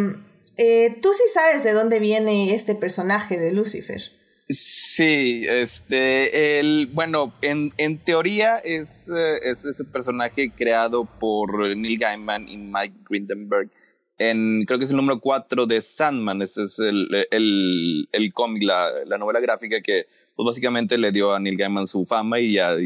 eh, 0.59 0.99
tú 1.01 1.15
sí 1.15 1.23
sabes 1.33 1.65
de 1.65 1.73
dónde 1.73 1.99
viene 1.99 2.53
este 2.53 2.75
personaje 2.75 3.39
de 3.39 3.53
Lucifer. 3.53 4.03
Sí, 4.47 5.45
este, 5.49 6.61
el, 6.61 6.89
bueno, 6.93 7.33
en, 7.41 7.73
en 7.79 7.99
teoría 7.99 8.59
es, 8.59 9.09
eh, 9.09 9.39
es, 9.43 9.65
ese 9.65 9.85
personaje 9.85 10.51
creado 10.51 11.07
por 11.07 11.75
Neil 11.77 11.99
Gaiman 11.99 12.49
y 12.49 12.59
Mike 12.59 12.97
Grindenberg 13.09 13.71
en, 14.19 14.65
creo 14.65 14.79
que 14.79 14.85
es 14.85 14.91
el 14.91 14.97
número 14.97 15.19
4 15.21 15.67
de 15.67 15.81
Sandman, 15.81 16.41
este 16.43 16.65
es 16.65 16.79
el, 16.79 17.09
el, 17.31 18.09
el 18.13 18.33
cómic, 18.33 18.63
la, 18.63 18.91
la, 19.07 19.19
novela 19.19 19.41
gráfica 19.41 19.81
que 19.81 20.07
pues 20.37 20.47
básicamente 20.47 20.99
le 20.99 21.11
dio 21.11 21.33
a 21.33 21.41
Neil 21.41 21.57
Gaiman 21.57 21.87
su 21.87 22.05
fama 22.07 22.39
y 22.39 22.55
ya 22.55 22.77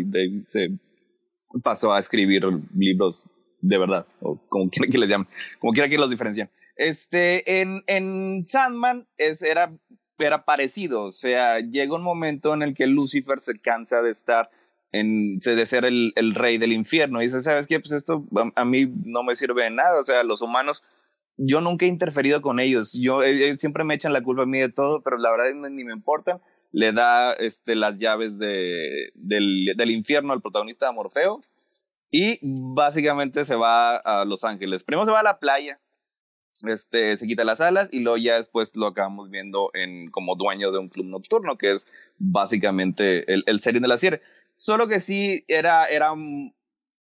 se 0.47 0.71
pasó 1.63 1.93
a 1.93 1.99
escribir 1.99 2.45
libros 2.75 3.27
de 3.61 3.79
verdad, 3.79 4.07
o 4.21 4.39
como 4.49 4.71
quiera 4.71 4.91
que 4.91 4.99
les 4.99 5.09
llamen, 5.09 5.29
como 5.59 5.73
quiera 5.73 5.89
que 5.89 5.99
los 5.99 6.11
diferencien. 6.11 6.49
Este, 6.77 7.61
en, 7.61 7.83
en 7.87 8.47
Sandman 8.47 9.07
es, 9.17 9.43
era 9.43 9.71
era 10.27 10.45
parecido. 10.45 11.05
O 11.05 11.13
sea, 11.13 11.61
llega 11.61 11.95
un 11.95 12.03
momento 12.03 12.55
en 12.55 12.63
el 12.63 12.75
que 12.75 12.87
Lucifer 12.87 13.41
se 13.41 13.59
cansa 13.61 14.03
de 14.03 14.11
estar 14.11 14.51
en, 14.93 15.39
de 15.39 15.67
ser 15.67 15.85
el, 15.85 16.13
rey 16.35 16.59
del 16.59 16.73
infierno. 16.73 17.21
Y 17.21 17.27
dice, 17.27 17.43
¿sabes 17.43 17.67
qué? 17.67 17.81
Pues 17.81 17.93
esto 17.93 18.25
a, 18.55 18.65
mí 18.65 18.87
no 19.05 19.23
me 19.23 19.37
sirve 19.37 19.65
de 19.65 19.71
nada. 19.71 20.01
O 20.01 20.03
sea, 20.03 20.23
los 20.25 20.43
humanos, 20.43 20.83
yo 21.37 21.61
nunca 21.61 21.87
he 21.87 21.89
interferido 21.89 22.43
con 22.43 22.61
ellos. 22.61 22.93
Yo 22.93 23.23
eh, 23.23 23.57
siempre 23.59 23.85
me 23.85 23.95
echan 23.95 24.13
la 24.13 24.23
culpa 24.23 24.43
a 24.43 24.47
mí 24.47 24.59
de 24.59 24.71
todo, 24.71 25.03
pero 25.03 25.19
la 25.19 25.31
verdad 25.31 25.53
ni 25.71 25.85
me 25.85 25.93
importan. 25.93 26.41
Le 26.73 26.93
da 26.93 27.33
este, 27.33 27.75
las 27.75 27.99
llaves 27.99 28.39
de, 28.39 29.11
del, 29.15 29.73
del 29.77 29.91
infierno 29.91 30.33
al 30.33 30.43
protagonista 30.43 30.87
de 30.87 30.93
Morfeo. 30.93 31.43
Y 32.11 32.39
básicamente 32.43 33.45
se 33.45 33.55
va 33.55 33.97
a 33.97 34.25
Los 34.25 34.45
Ángeles. 34.45 34.83
Primero 34.83 35.05
se 35.05 35.13
va 35.13 35.21
a 35.21 35.25
la 35.25 35.39
playa, 35.39 35.79
este, 36.67 37.17
se 37.17 37.27
quita 37.27 37.45
las 37.45 37.61
alas 37.61 37.89
y 37.93 38.01
luego 38.01 38.17
ya 38.17 38.37
después 38.37 38.75
lo 38.77 38.87
acabamos 38.87 39.31
viendo 39.31 39.71
en, 39.75 40.11
como 40.11 40.37
dueño 40.37 40.71
de 40.73 40.79
un 40.79 40.89
club 40.89 41.07
nocturno, 41.07 41.57
que 41.57 41.71
es 41.71 41.87
básicamente 42.19 43.33
el, 43.33 43.45
el 43.47 43.61
serie 43.61 43.81
de 43.81 43.89
la 43.89 43.99
serie. 43.99 44.21
Solo 44.57 44.89
que 44.89 45.01
sí 45.01 45.45
era, 45.47 45.87
era, 45.87 46.13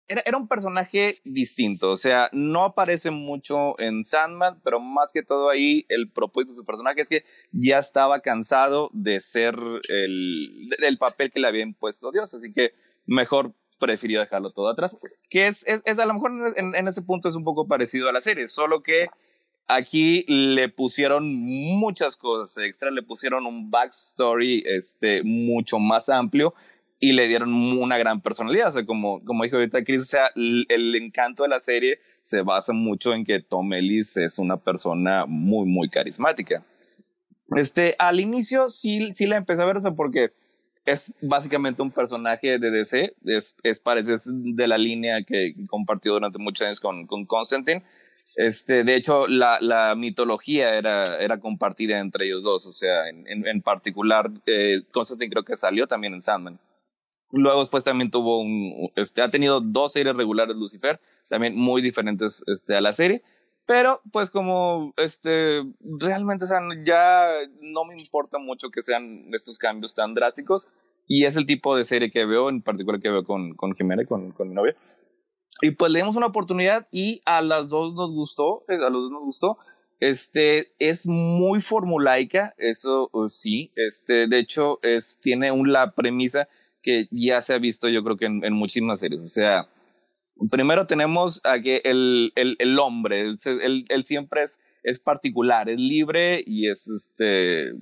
era, 0.09 0.22
era 0.24 0.38
un 0.38 0.48
personaje 0.48 1.18
distinto, 1.24 1.90
o 1.90 1.96
sea, 1.96 2.30
no 2.33 2.64
aparece 2.64 3.11
mucho 3.11 3.78
en 3.78 4.04
Sandman, 4.04 4.61
pero 4.62 4.80
más 4.80 5.12
que 5.12 5.22
todo 5.22 5.50
ahí 5.50 5.85
el 5.88 6.11
propósito 6.11 6.52
de 6.52 6.59
su 6.59 6.64
personaje 6.64 7.02
es 7.02 7.09
que 7.09 7.22
ya 7.52 7.78
estaba 7.78 8.20
cansado 8.20 8.90
de 8.92 9.20
ser 9.20 9.57
el 9.88 10.68
del 10.80 10.98
papel 10.98 11.33
que 11.33 11.40
le 11.40 11.48
había 11.48 11.62
impuesto 11.62 12.12
Dios, 12.12 12.33
así 12.35 12.52
que 12.52 12.72
mejor 13.07 13.52
prefirió 13.78 14.20
dejarlo 14.20 14.50
todo 14.50 14.68
atrás, 14.68 14.96
que 15.28 15.46
es, 15.46 15.66
es, 15.66 15.83
es 15.85 15.98
a 15.98 16.07
lo 16.07 16.14
mejor 16.14 16.33
en, 16.57 16.74
en, 16.74 16.88
ese 16.88 17.02
punto 17.02 17.28
es 17.28 17.35
un 17.35 17.44
poco 17.44 17.66
parecido 17.66 18.09
a 18.09 18.12
la 18.12 18.20
serie, 18.20 18.48
solo 18.48 18.83
que 18.83 19.09
Aquí 19.66 20.24
le 20.29 20.68
pusieron 20.68 21.35
muchas 21.35 22.16
cosas 22.16 22.62
extra, 22.62 22.90
le 22.90 23.03
pusieron 23.03 23.46
un 23.46 23.70
backstory 23.70 24.62
este, 24.66 25.22
mucho 25.22 25.79
más 25.79 26.11
amplio 26.11 26.55
y 27.00 27.12
le 27.12 27.29
dieron 27.29 27.53
una 27.53 27.96
gran 27.96 28.20
personalidad. 28.20 28.68
O 28.68 28.72
sea, 28.72 28.87
como, 28.87 29.24
como 29.24 29.44
dijo 29.44 29.57
ahorita 29.57 29.83
Chris, 29.85 30.03
o 30.03 30.05
sea, 30.05 30.31
el, 30.37 30.94
encanto 30.94 31.42
de 31.44 31.48
la 31.48 31.61
serie 31.61 31.98
se 32.22 32.42
basa 32.42 32.72
mucho 32.72 33.14
en 33.14 33.24
que 33.24 33.40
Tom 33.40 33.72
Ellis 33.72 34.16
es 34.18 34.38
una 34.38 34.59
persona 34.59 35.24
muy, 35.27 35.66
muy 35.66 35.88
carismática. 35.88 36.62
Este, 37.57 37.94
al 37.98 38.20
inicio 38.20 38.70
sí, 38.70 39.12
sí 39.14 39.27
la 39.27 39.37
empecé 39.37 39.62
a 39.62 39.66
ver, 39.66 39.79
o 39.79 39.81
sea, 39.81 39.92
porque 39.92 40.33
es 40.85 41.12
básicamente 41.22 41.83
un 41.83 41.90
personaje 41.90 42.59
de 42.59 42.70
DC, 42.70 43.14
es, 43.24 43.57
es 43.62 43.81
parece 43.81 44.16
de 44.27 44.68
la 44.68 44.77
línea 44.77 45.22
que 45.27 45.55
compartió 45.70 46.12
durante 46.12 46.38
muchos 46.38 46.66
años 46.66 46.81
con, 46.81 47.07
con 47.07 47.24
Constantine 47.24 47.83
Este, 48.37 48.83
de 48.83 48.97
hecho, 48.97 49.29
la, 49.29 49.59
la 49.61 49.94
mitología 49.94 50.77
era, 50.77 51.18
era 51.18 51.38
compartida 51.38 52.01
entre 52.01 52.27
ellos 52.27 52.42
dos, 52.42 52.66
o 52.66 52.73
sea, 52.73 53.09
en, 53.09 53.27
en, 53.29 53.47
en 53.47 53.62
particular, 53.62 54.31
eh, 54.47 54.83
Constantine 54.90 55.31
creo 55.31 55.44
que 55.44 55.57
salió 55.57 55.87
también 55.87 56.14
en 56.14 56.23
Sandman. 56.23 56.59
Luego 57.31 57.61
después 57.61 57.85
también 57.85 58.11
tuvo 58.11 58.40
un, 58.40 58.90
este, 58.97 59.23
ha 59.23 59.29
tenido 59.29 59.61
dos 59.61 59.92
series 59.92 60.16
regulares 60.16 60.57
Lucifer, 60.57 61.01
también 61.29 61.57
muy 61.57 61.83
diferentes 61.83 62.42
este, 62.47 62.77
a 62.77 62.81
la 62.81 62.92
serie, 62.92 63.23
pero 63.66 64.01
pues 64.12 64.31
como 64.31 64.92
este, 64.97 65.62
realmente 65.81 66.44
o 66.44 66.49
sea, 66.49 66.61
ya 66.85 67.27
no 67.61 67.85
me 67.85 67.97
importa 67.97 68.38
mucho 68.38 68.70
que 68.70 68.83
sean 68.83 69.33
estos 69.33 69.59
cambios 69.59 69.94
tan 69.94 70.14
drásticos 70.14 70.68
y 71.09 71.25
es 71.25 71.37
el 71.37 71.47
tipo 71.47 71.77
de 71.77 71.85
serie 71.85 72.11
que 72.11 72.25
veo, 72.25 72.49
en 72.49 72.62
particular 72.62 73.01
que 73.01 73.11
veo 73.11 73.25
con, 73.25 73.55
con 73.55 73.75
Jimena, 73.75 74.05
con, 74.05 74.33
con 74.33 74.49
mi 74.49 74.55
novia. 74.55 74.75
Y 75.62 75.71
pues 75.73 75.93
le 75.93 76.01
dimos 76.01 76.17
una 76.17 76.27
oportunidad 76.27 76.88
y 76.90 77.23
a 77.25 77.40
las 77.40 77.69
dos 77.69 77.95
nos 77.95 78.11
gustó, 78.11 78.64
eh, 78.69 78.75
a 78.75 78.90
los 78.90 79.05
dos 79.05 79.11
nos 79.12 79.23
gustó. 79.23 79.59
Este 80.01 80.73
es 80.79 81.07
muy 81.07 81.61
formulaica, 81.61 82.55
eso 82.59 83.11
sí. 83.29 83.73
Este, 83.77 84.27
de 84.27 84.38
hecho, 84.38 84.81
es, 84.83 85.19
tiene 85.21 85.53
un, 85.53 85.73
la 85.73 85.93
premisa 85.93 86.49
que 86.83 87.07
ya 87.11 87.40
se 87.40 87.55
ha 87.55 87.59
visto, 87.59 87.88
yo 87.88 88.03
creo 88.03 88.17
que 88.17 88.27
en, 88.27 88.53
muchísimas 88.53 89.01
series. 89.01 89.23
O 89.23 89.29
sea, 89.29 89.69
primero 90.51 90.87
tenemos 90.87 91.40
a 91.45 91.61
que 91.61 91.81
el, 91.85 92.33
el, 92.35 92.57
el 92.59 92.79
hombre, 92.79 93.21
él, 93.21 93.38
él, 93.88 94.05
siempre 94.05 94.43
es, 94.43 94.59
es 94.83 95.01
particular, 95.01 95.71
es 95.71 95.79
libre 95.79 96.43
y 96.45 96.69
es 96.69 96.88
este, 96.88 97.73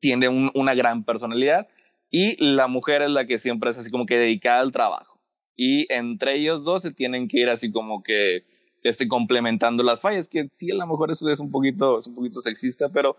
tiene 0.00 0.28
un, 0.28 0.50
una 0.54 0.74
gran 0.74 1.04
personalidad. 1.04 1.66
Y 2.10 2.42
la 2.42 2.68
mujer 2.68 3.02
es 3.02 3.10
la 3.10 3.26
que 3.26 3.38
siempre 3.38 3.70
es 3.70 3.78
así 3.78 3.90
como 3.90 4.06
que 4.06 4.18
dedicada 4.18 4.60
al 4.60 4.72
trabajo 4.72 5.11
y 5.56 5.92
entre 5.92 6.34
ellos 6.34 6.64
dos 6.64 6.82
se 6.82 6.92
tienen 6.92 7.28
que 7.28 7.40
ir 7.40 7.48
así 7.48 7.70
como 7.70 8.02
que 8.02 8.44
este, 8.82 9.06
complementando 9.06 9.82
las 9.82 10.00
fallas, 10.00 10.28
que 10.28 10.48
sí, 10.52 10.70
a 10.70 10.74
lo 10.74 10.86
mejor 10.86 11.10
eso 11.10 11.28
es 11.30 11.38
un 11.38 11.50
poquito, 11.50 11.98
un 12.04 12.14
poquito 12.14 12.40
sexista, 12.40 12.88
pero 12.88 13.16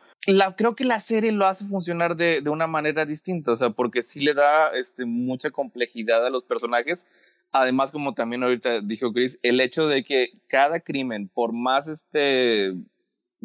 creo 0.58 0.76
que 0.76 0.84
la 0.84 1.00
serie 1.00 1.32
lo 1.32 1.46
hace 1.46 1.66
funcionar 1.66 2.16
de, 2.16 2.42
de 2.42 2.50
una 2.50 2.68
manera 2.68 3.06
distinta, 3.06 3.54
o 3.54 3.56
sea, 3.56 3.70
porque 3.70 4.04
sí 4.04 4.20
le 4.22 4.34
da 4.34 4.70
este, 4.78 5.06
mucha 5.06 5.52
complejidad 5.52 6.26
a 6.26 6.30
los 6.30 6.44
personajes. 6.44 7.06
Además, 7.52 7.92
como 7.92 8.14
también 8.14 8.44
ahorita 8.44 8.82
dijo 8.82 9.14
Chris, 9.14 9.40
el 9.44 9.62
hecho 9.62 9.88
de 9.88 10.04
que 10.04 10.32
cada 10.48 10.80
crimen, 10.80 11.30
por 11.30 11.54
más 11.54 11.88
este, 11.88 12.74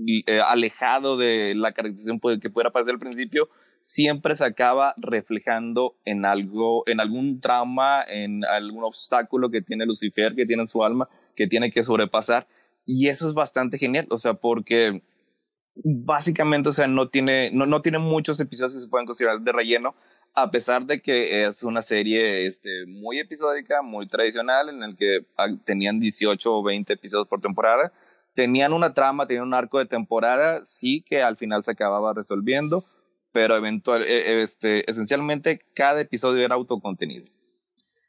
eh, 0.06 0.40
alejado 0.44 1.16
de 1.18 1.54
la 1.54 1.72
caracterización 1.72 2.18
que 2.40 2.50
pudiera 2.50 2.70
parecer 2.70 2.94
al 2.94 3.00
principio, 3.00 3.48
siempre 3.80 4.36
se 4.36 4.44
acaba 4.44 4.94
reflejando 4.96 5.96
en 6.04 6.24
algo, 6.24 6.82
en 6.86 7.00
algún 7.00 7.40
trauma, 7.40 8.02
en 8.06 8.44
algún 8.44 8.84
obstáculo 8.84 9.50
que 9.50 9.62
tiene 9.62 9.86
Lucifer, 9.86 10.34
que 10.34 10.46
tiene 10.46 10.62
en 10.62 10.68
su 10.68 10.84
alma, 10.84 11.08
que 11.36 11.46
tiene 11.46 11.70
que 11.70 11.82
sobrepasar. 11.82 12.46
Y 12.84 13.08
eso 13.08 13.26
es 13.28 13.34
bastante 13.34 13.78
genial, 13.78 14.06
o 14.10 14.18
sea, 14.18 14.34
porque 14.34 15.02
básicamente, 15.74 16.68
o 16.68 16.72
sea, 16.72 16.86
no 16.86 17.08
tiene, 17.08 17.50
no, 17.52 17.66
no 17.66 17.82
tiene 17.82 17.98
muchos 17.98 18.40
episodios 18.40 18.74
que 18.74 18.80
se 18.80 18.88
pueden 18.88 19.06
considerar 19.06 19.40
de 19.40 19.52
relleno, 19.52 19.94
a 20.34 20.50
pesar 20.50 20.84
de 20.84 21.00
que 21.00 21.44
es 21.44 21.62
una 21.62 21.82
serie 21.82 22.46
este, 22.46 22.86
muy 22.86 23.18
episódica, 23.18 23.82
muy 23.82 24.06
tradicional, 24.06 24.68
en 24.68 24.82
el 24.82 24.96
que 24.96 25.20
tenían 25.64 26.00
18 26.00 26.54
o 26.54 26.62
20 26.62 26.92
episodios 26.92 27.28
por 27.28 27.40
temporada. 27.40 27.92
Tenían 28.34 28.72
una 28.72 28.94
trama, 28.94 29.26
tenían 29.26 29.46
un 29.46 29.54
arco 29.54 29.78
de 29.78 29.86
temporada, 29.86 30.64
sí 30.64 31.02
que 31.02 31.22
al 31.22 31.36
final 31.36 31.64
se 31.64 31.72
acababa 31.72 32.12
resolviendo 32.12 32.84
pero 33.38 33.56
eventual, 33.56 34.02
eh, 34.02 34.32
eh, 34.32 34.42
este, 34.42 34.90
esencialmente 34.90 35.60
cada 35.72 36.00
episodio 36.00 36.44
era 36.44 36.56
autocontenido. 36.56 37.24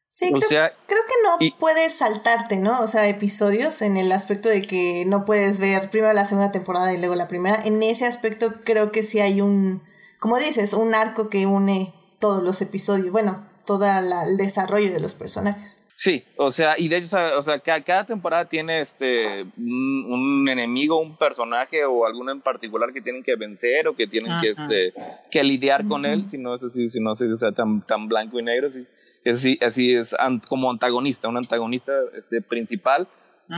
Sí, 0.09 0.31
creo, 0.31 0.41
sea, 0.41 0.73
creo, 0.87 1.03
que 1.07 1.47
no 1.47 1.57
puedes 1.59 1.93
saltarte, 1.93 2.57
¿no? 2.57 2.81
O 2.81 2.87
sea, 2.87 3.07
episodios 3.07 3.83
en 3.83 3.95
el 3.95 4.11
aspecto 4.11 4.49
de 4.49 4.65
que 4.65 5.03
no 5.05 5.25
puedes 5.25 5.59
ver 5.59 5.91
primero 5.91 6.13
la 6.13 6.25
segunda 6.25 6.51
temporada 6.51 6.91
y 6.95 6.97
luego 6.97 7.13
la 7.13 7.27
primera. 7.27 7.61
En 7.63 7.83
ese 7.83 8.07
aspecto 8.07 8.55
creo 8.63 8.91
que 8.91 9.03
sí 9.03 9.19
hay 9.19 9.39
un, 9.39 9.83
como 10.19 10.39
dices, 10.39 10.73
un 10.73 10.95
arco 10.95 11.29
que 11.29 11.45
une 11.45 11.93
todos 12.17 12.41
los 12.41 12.59
episodios, 12.63 13.11
bueno, 13.11 13.47
todo 13.65 13.85
el 13.85 14.35
desarrollo 14.35 14.91
de 14.91 14.99
los 14.99 15.13
personajes. 15.13 15.83
Sí, 16.01 16.23
o 16.37 16.49
sea, 16.49 16.75
y 16.77 16.87
de 16.87 16.95
hecho, 16.95 17.17
o 17.37 17.41
sea, 17.41 17.59
cada, 17.59 17.83
cada 17.83 18.05
temporada 18.05 18.45
tiene 18.45 18.79
este 18.79 19.43
un, 19.57 20.05
un, 20.07 20.47
enemigo, 20.47 20.97
un 20.97 21.17
personaje 21.17 21.83
o 21.83 22.05
alguno 22.05 22.31
en 22.31 22.39
particular 22.39 22.93
que 22.93 23.01
tienen 23.01 23.21
que 23.21 23.35
vencer 23.35 23.85
o 23.85 23.93
que 23.93 24.07
tienen 24.07 24.37
que 24.39 24.51
este 24.51 24.93
que 25.29 25.43
lidiar 25.43 25.85
con 25.85 26.05
él, 26.05 26.29
si 26.29 26.37
no 26.37 26.55
es 26.55 26.63
así, 26.63 26.89
si 26.89 27.01
no 27.01 27.11
es 27.11 27.19
sea, 27.37 27.51
tan, 27.51 27.85
tan 27.85 28.07
blanco 28.07 28.39
y 28.39 28.43
negro, 28.43 28.71
sí. 28.71 28.87
Así, 29.25 29.59
así 29.61 29.93
es 29.93 30.15
como 30.47 30.71
antagonista, 30.71 31.27
un 31.27 31.35
antagonista 31.35 31.91
este, 32.17 32.41
principal, 32.41 33.05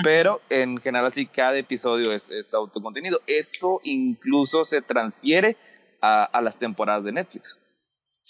pero 0.02 0.42
en 0.50 0.80
general 0.80 1.14
sí 1.14 1.28
cada 1.28 1.56
episodio 1.60 2.12
es, 2.12 2.32
es 2.32 2.56
autocontenido. 2.56 3.22
Esto 3.28 3.82
incluso 3.84 4.66
se 4.66 4.82
transfiere 4.82 5.58
a, 6.02 6.24
a 6.24 6.42
las 6.42 6.58
temporadas 6.58 7.04
de 7.04 7.12
Netflix. 7.12 7.60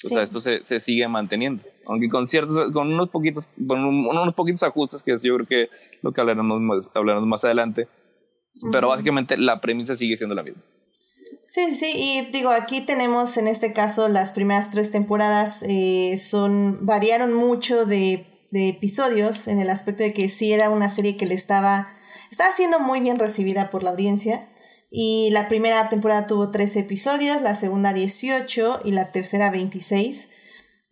O 0.04 0.10
sea, 0.10 0.24
esto 0.24 0.42
se, 0.42 0.64
se, 0.64 0.80
sigue 0.80 1.08
manteniendo. 1.08 1.64
Aunque 1.86 2.10
con 2.10 2.28
ciertos, 2.28 2.72
con 2.74 2.92
unos 2.92 3.10
poquitos, 3.10 3.50
con 3.68 3.84
unos 3.84 4.34
poquitos 4.34 4.64
ajustes 4.64 5.04
que 5.04 5.16
yo 5.18 5.36
creo 5.36 5.48
que 5.48 5.70
lo 6.02 6.12
que 6.12 6.22
hablaremos 6.22 6.60
más, 6.62 6.90
hablaremos 6.94 7.28
más 7.28 7.44
adelante. 7.44 7.88
Pero 8.72 8.90
básicamente 8.90 9.38
la 9.38 9.62
premisa 9.62 9.96
sigue 9.96 10.18
siendo 10.18 10.36
la 10.36 10.44
misma. 10.44 10.62
Sí, 11.48 11.76
sí, 11.76 11.92
y 11.96 12.32
digo, 12.32 12.50
aquí 12.50 12.80
tenemos 12.80 13.36
en 13.36 13.48
este 13.48 13.74
caso 13.74 14.08
las 14.08 14.32
primeras 14.32 14.72
tres 14.72 14.90
temporadas 14.90 15.64
eh, 15.68 16.18
son, 16.18 16.86
variaron 16.86 17.34
mucho 17.34 17.86
de, 17.86 18.26
de, 18.52 18.70
episodios 18.70 19.50
en 19.50 19.60
el 19.60 19.70
aspecto 19.70 20.04
de 20.04 20.14
que 20.14 20.30
sí 20.30 20.54
era 20.54 20.70
una 20.70 20.90
serie 20.90 21.18
que 21.18 21.26
le 21.26 21.36
estaba, 21.36 21.90
estaba 22.32 22.54
siendo 22.54 22.80
muy 22.80 23.02
bien 23.02 23.20
recibida 23.20 23.70
por 23.70 23.84
la 23.84 23.90
audiencia. 23.90 24.48
Y 24.94 25.30
la 25.32 25.48
primera 25.48 25.88
temporada 25.88 26.28
tuvo 26.28 26.52
13 26.52 26.82
episodios, 26.82 27.42
la 27.42 27.56
segunda 27.56 27.94
18 27.94 28.82
y 28.84 28.92
la 28.92 29.10
tercera 29.10 29.50
26. 29.50 30.28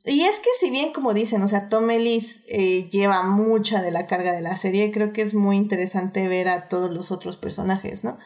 Y 0.06 0.22
es 0.22 0.40
que 0.40 0.50
si 0.58 0.72
bien 0.72 0.94
como 0.94 1.14
dicen, 1.14 1.42
o 1.44 1.48
sea, 1.50 1.68
Tom 1.68 1.90
Ellis 1.90 2.44
eh, 2.48 2.88
lleva 2.90 3.24
mucha 3.24 3.82
de 3.82 3.92
la 3.92 4.08
carga 4.08 4.32
de 4.32 4.42
la 4.42 4.56
serie, 4.56 4.92
creo 4.92 5.12
que 5.12 5.22
es 5.22 5.34
muy 5.36 5.58
interesante 5.58 6.28
ver 6.30 6.48
a 6.48 6.70
todos 6.70 6.90
los 6.92 7.12
otros 7.12 7.36
personajes, 7.36 8.06
¿no? 8.06 8.18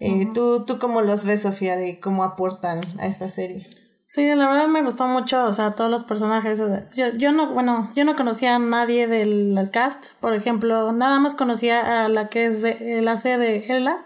Eh, 0.00 0.26
¿tú, 0.34 0.64
¿Tú 0.66 0.80
cómo 0.80 1.00
los 1.00 1.24
ves, 1.24 1.42
Sofía, 1.42 1.76
de 1.76 2.00
cómo 2.00 2.24
aportan 2.24 2.82
a 2.98 3.06
esta 3.06 3.30
serie? 3.30 3.68
Sí, 4.12 4.26
la 4.34 4.46
verdad 4.46 4.68
me 4.68 4.82
gustó 4.82 5.06
mucho, 5.06 5.46
o 5.46 5.52
sea, 5.52 5.70
todos 5.70 5.90
los 5.90 6.04
personajes. 6.04 6.58
Yo, 6.94 7.12
yo 7.16 7.32
no, 7.32 7.52
bueno, 7.52 7.90
yo 7.94 8.04
no 8.04 8.14
conocía 8.14 8.56
a 8.56 8.58
nadie 8.58 9.06
del 9.06 9.70
cast, 9.72 10.16
por 10.20 10.34
ejemplo, 10.34 10.92
nada 10.92 11.18
más 11.18 11.34
conocía 11.34 12.04
a 12.04 12.08
la 12.10 12.28
que 12.28 12.44
es 12.44 12.60
de, 12.60 13.00
la 13.00 13.16
C 13.16 13.38
de 13.38 13.64
Ella, 13.74 14.04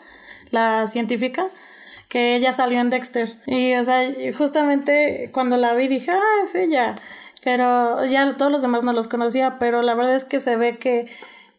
la 0.50 0.86
científica, 0.86 1.44
que 2.08 2.36
ella 2.36 2.52
salió 2.52 2.80
en 2.80 2.90
Dexter. 2.90 3.40
Y, 3.46 3.74
o 3.74 3.84
sea, 3.84 4.08
justamente 4.36 5.30
cuando 5.32 5.56
la 5.56 5.74
vi 5.74 5.88
dije, 5.88 6.10
ah, 6.12 6.44
es 6.44 6.54
ella. 6.54 6.96
Pero 7.42 8.04
ya 8.06 8.36
todos 8.36 8.50
los 8.50 8.62
demás 8.62 8.82
no 8.82 8.92
los 8.92 9.08
conocía, 9.08 9.58
pero 9.58 9.82
la 9.82 9.94
verdad 9.94 10.16
es 10.16 10.24
que 10.24 10.40
se 10.40 10.56
ve 10.56 10.78
que 10.78 11.08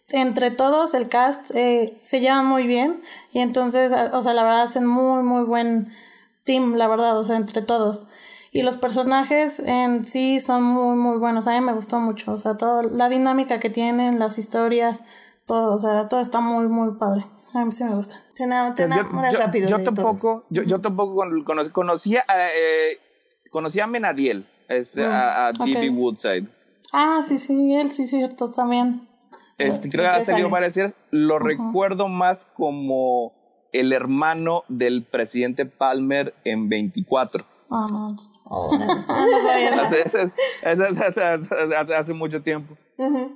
entre 0.09 0.51
todos 0.51 0.93
el 0.93 1.09
cast 1.09 1.51
eh, 1.53 1.93
se 1.97 2.19
llevan 2.19 2.45
muy 2.45 2.65
bien 2.65 3.01
y 3.33 3.39
entonces, 3.39 3.93
o 4.13 4.21
sea, 4.21 4.33
la 4.33 4.43
verdad 4.43 4.63
hacen 4.63 4.85
muy, 4.85 5.23
muy 5.23 5.43
buen 5.43 5.85
team, 6.45 6.75
la 6.75 6.87
verdad, 6.87 7.17
o 7.17 7.23
sea, 7.23 7.35
entre 7.35 7.61
todos. 7.61 8.05
Y 8.51 8.63
los 8.63 8.77
personajes 8.77 9.59
en 9.59 10.05
sí 10.05 10.39
son 10.39 10.63
muy, 10.63 10.95
muy 10.95 11.17
buenos. 11.17 11.47
A 11.47 11.51
mí 11.51 11.61
me 11.61 11.73
gustó 11.73 11.99
mucho, 11.99 12.31
o 12.31 12.37
sea, 12.37 12.57
toda 12.57 12.83
la 12.83 13.09
dinámica 13.09 13.59
que 13.59 13.69
tienen, 13.69 14.19
las 14.19 14.37
historias, 14.37 15.03
todo, 15.45 15.73
o 15.73 15.77
sea, 15.77 16.07
todo 16.07 16.21
está 16.21 16.39
muy, 16.39 16.67
muy 16.67 16.95
padre. 16.97 17.25
A 17.53 17.63
mí 17.65 17.71
sí 17.71 17.83
me 17.83 17.95
gusta. 17.95 18.21
Te, 18.37 18.83
enamoras 18.83 19.33
yo, 19.33 19.39
rápido. 19.39 19.67
Yo 19.67 19.83
tampoco, 19.83 20.45
yo, 20.49 20.61
yo, 20.63 20.79
tampoco 20.79 21.15
conocí, 21.43 21.71
conocía, 21.71 22.23
eh, 22.55 22.99
conocía 23.49 23.85
a 23.85 23.87
Menadiel, 23.87 24.47
este, 24.69 25.01
mm, 25.01 25.11
a, 25.11 25.47
a 25.47 25.49
okay. 25.49 25.89
Woodside. 25.89 26.47
Ah, 26.93 27.21
sí, 27.27 27.37
sí, 27.37 27.73
él 27.73 27.91
sí, 27.91 28.05
cierto, 28.05 28.49
también. 28.51 29.07
Este, 29.57 29.89
creo 29.89 30.03
que 30.03 30.17
ha 30.17 30.25
salido 30.25 30.49
varias 30.49 30.73
series. 30.73 30.93
Lo 31.09 31.35
uh 31.35 31.39
-huh. 31.39 31.47
recuerdo 31.47 32.07
más 32.07 32.45
como 32.55 33.33
el 33.71 33.91
hermano 33.91 34.63
del 34.67 35.03
presidente 35.03 35.65
Palmer 35.65 36.35
en 36.43 36.69
24. 36.69 37.43
Ah, 37.69 37.85
no. 37.91 38.15
Oh, 38.45 38.77
no. 38.77 38.85
hace, 39.83 40.03
hace, 40.03 40.31
hace, 40.63 41.95
hace, 41.95 42.13
mucho 42.13 42.41
tiempo. 42.41 42.77
Uh 42.97 43.05
-huh. 43.05 43.31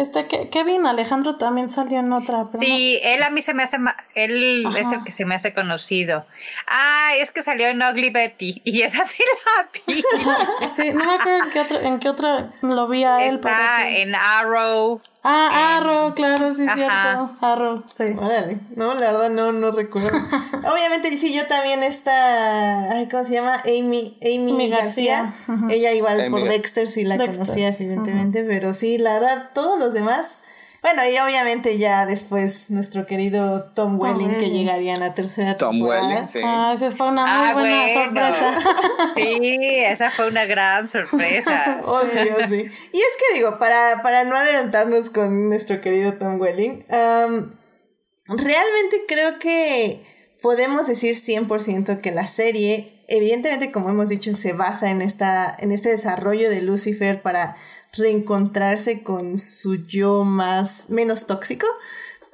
Este 0.00 0.26
Kevin 0.26 0.86
Alejandro 0.86 1.36
también 1.36 1.68
salió 1.68 1.98
en 2.00 2.10
otra. 2.12 2.44
Pero 2.50 2.58
sí, 2.58 2.98
no. 3.02 3.10
él 3.10 3.22
a 3.22 3.28
mí 3.28 3.42
se 3.42 3.52
me 3.52 3.62
hace, 3.62 3.76
él 4.14 4.64
Ajá. 4.66 4.78
es 4.78 4.92
el 4.92 5.04
que 5.04 5.12
se 5.12 5.26
me 5.26 5.34
hace 5.34 5.52
conocido. 5.52 6.24
Ah, 6.66 7.12
es 7.18 7.32
que 7.32 7.42
salió 7.42 7.66
en 7.68 7.82
Ugly 7.82 8.08
Betty 8.08 8.62
y 8.64 8.80
esa 8.80 9.06
sí 9.06 9.22
la 9.22 9.68
vi. 9.86 10.02
sí, 10.72 10.90
no 10.92 11.04
me 11.04 11.14
acuerdo 11.14 11.44
en 11.44 11.50
qué 11.50 11.60
otra, 11.60 11.80
en 11.82 11.98
qué 11.98 12.08
otra 12.08 12.50
lo 12.62 12.88
vi 12.88 13.04
a 13.04 13.26
él. 13.26 13.34
Está 13.34 13.48
pero 13.48 13.90
sí. 13.90 13.96
en 14.00 14.14
Arrow. 14.14 15.00
Ah, 15.22 15.48
en... 15.52 15.82
Arrow, 15.86 16.14
claro, 16.14 16.50
sí, 16.52 16.64
Ajá. 16.64 16.74
cierto. 16.74 17.36
Arrow, 17.46 17.84
sí. 17.86 18.04
Órale, 18.18 18.58
no, 18.76 18.94
la 18.94 19.12
verdad 19.12 19.30
no, 19.30 19.52
no 19.52 19.70
recuerdo. 19.70 20.08
Obviamente, 20.72 21.14
sí, 21.16 21.32
yo 21.34 21.46
también 21.46 21.82
esta, 21.82 22.90
ay, 22.90 23.06
¿cómo 23.08 23.22
se 23.24 23.34
llama? 23.34 23.56
Amy, 23.66 24.18
Amy, 24.22 24.52
Amy 24.52 24.68
García. 24.70 25.34
García. 25.46 25.74
Ella 25.76 25.92
igual 25.92 26.20
Amy 26.22 26.30
por 26.30 26.44
Dexter 26.48 26.88
sí 26.88 27.04
la 27.04 27.18
Dexter. 27.18 27.38
conocía, 27.40 27.68
evidentemente, 27.68 28.44
pero 28.44 28.72
sí, 28.72 28.96
la 28.98 29.14
verdad, 29.14 29.50
todos 29.52 29.78
los 29.78 29.92
demás 29.92 30.38
Bueno, 30.82 31.02
y 31.06 31.18
obviamente 31.18 31.76
ya 31.76 32.06
después 32.06 32.70
nuestro 32.70 33.04
querido 33.06 33.64
Tom, 33.74 34.00
Welling, 34.00 34.38
que 34.38 34.48
llegaría 34.50 34.94
en 34.94 35.00
la 35.00 35.14
tercera 35.14 35.56
Tom 35.58 35.72
temporada. 35.76 36.06
Welling, 36.08 36.28
sí. 36.28 36.38
Ah, 36.42 36.72
esa 36.74 36.90
fue 36.90 37.08
una 37.08 37.26
muy 37.26 37.48
Ah, 37.48 37.52
buena 37.52 37.82
bueno. 37.82 38.04
sorpresa. 38.04 38.54
Sí, 39.14 39.48
esa 39.84 40.10
fue 40.10 40.28
una 40.28 40.46
gran 40.46 40.88
sorpresa. 40.88 41.80
Oh, 41.84 42.00
sí, 42.00 42.18
oh, 42.32 42.46
sí. 42.48 42.56
Y 42.92 42.98
es 42.98 43.16
que 43.18 43.34
digo, 43.36 43.58
para, 43.58 44.00
para 44.02 44.24
no 44.24 44.34
adelantarnos 44.36 45.10
con 45.10 45.48
nuestro 45.50 45.80
querido 45.82 46.14
Tom 46.14 46.40
Welling, 46.40 46.84
realmente 48.26 49.00
creo 49.06 49.38
que 49.38 50.04
podemos 50.42 50.86
decir 50.86 51.14
100% 51.14 52.00
que 52.00 52.10
la 52.10 52.26
serie, 52.26 53.04
evidentemente 53.08 53.70
como 53.72 53.90
hemos 53.90 54.08
dicho, 54.08 54.34
se 54.34 54.52
basa 54.54 54.90
en, 54.90 55.02
esta, 55.02 55.54
en 55.58 55.72
este 55.72 55.90
desarrollo 55.90 56.48
de 56.48 56.62
Lucifer 56.62 57.20
para 57.22 57.56
reencontrarse 57.96 59.02
con 59.02 59.38
su 59.38 59.84
yo 59.84 60.24
más 60.24 60.90
menos 60.90 61.26
tóxico. 61.26 61.66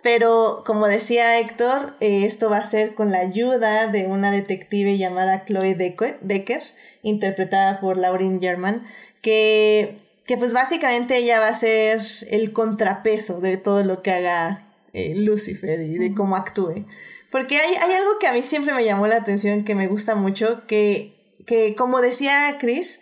Pero 0.02 0.62
como 0.64 0.86
decía 0.86 1.40
Héctor, 1.40 1.96
eh, 2.00 2.24
esto 2.24 2.48
va 2.48 2.58
a 2.58 2.64
ser 2.64 2.94
con 2.94 3.10
la 3.10 3.18
ayuda 3.18 3.88
de 3.88 4.06
una 4.06 4.30
detective 4.30 4.98
llamada 4.98 5.44
Chloe 5.44 5.74
Decker, 5.74 6.18
Decker 6.20 6.62
interpretada 7.02 7.80
por 7.80 7.96
Lauren 7.96 8.40
German, 8.40 8.84
que, 9.20 9.98
que 10.24 10.36
pues 10.36 10.52
básicamente 10.52 11.16
ella 11.16 11.40
va 11.40 11.48
a 11.48 11.54
ser 11.56 12.00
el 12.30 12.52
contrapeso 12.52 13.40
de 13.40 13.56
todo 13.56 13.82
lo 13.82 14.02
que 14.02 14.12
haga 14.12 14.68
eh, 14.92 15.14
Lucifer 15.16 15.80
y 15.80 15.98
de 15.98 16.14
cómo 16.14 16.36
actúe. 16.36 16.86
Porque 17.32 17.58
hay, 17.58 17.74
hay 17.74 17.92
algo 17.94 18.18
que 18.20 18.28
a 18.28 18.32
mí 18.32 18.42
siempre 18.42 18.74
me 18.74 18.84
llamó 18.84 19.06
la 19.06 19.16
atención, 19.16 19.64
que 19.64 19.74
me 19.74 19.88
gusta 19.88 20.14
mucho, 20.14 20.62
que, 20.66 21.16
que 21.46 21.74
como 21.74 22.00
decía 22.00 22.56
Chris, 22.60 23.00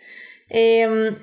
em, 0.49 1.15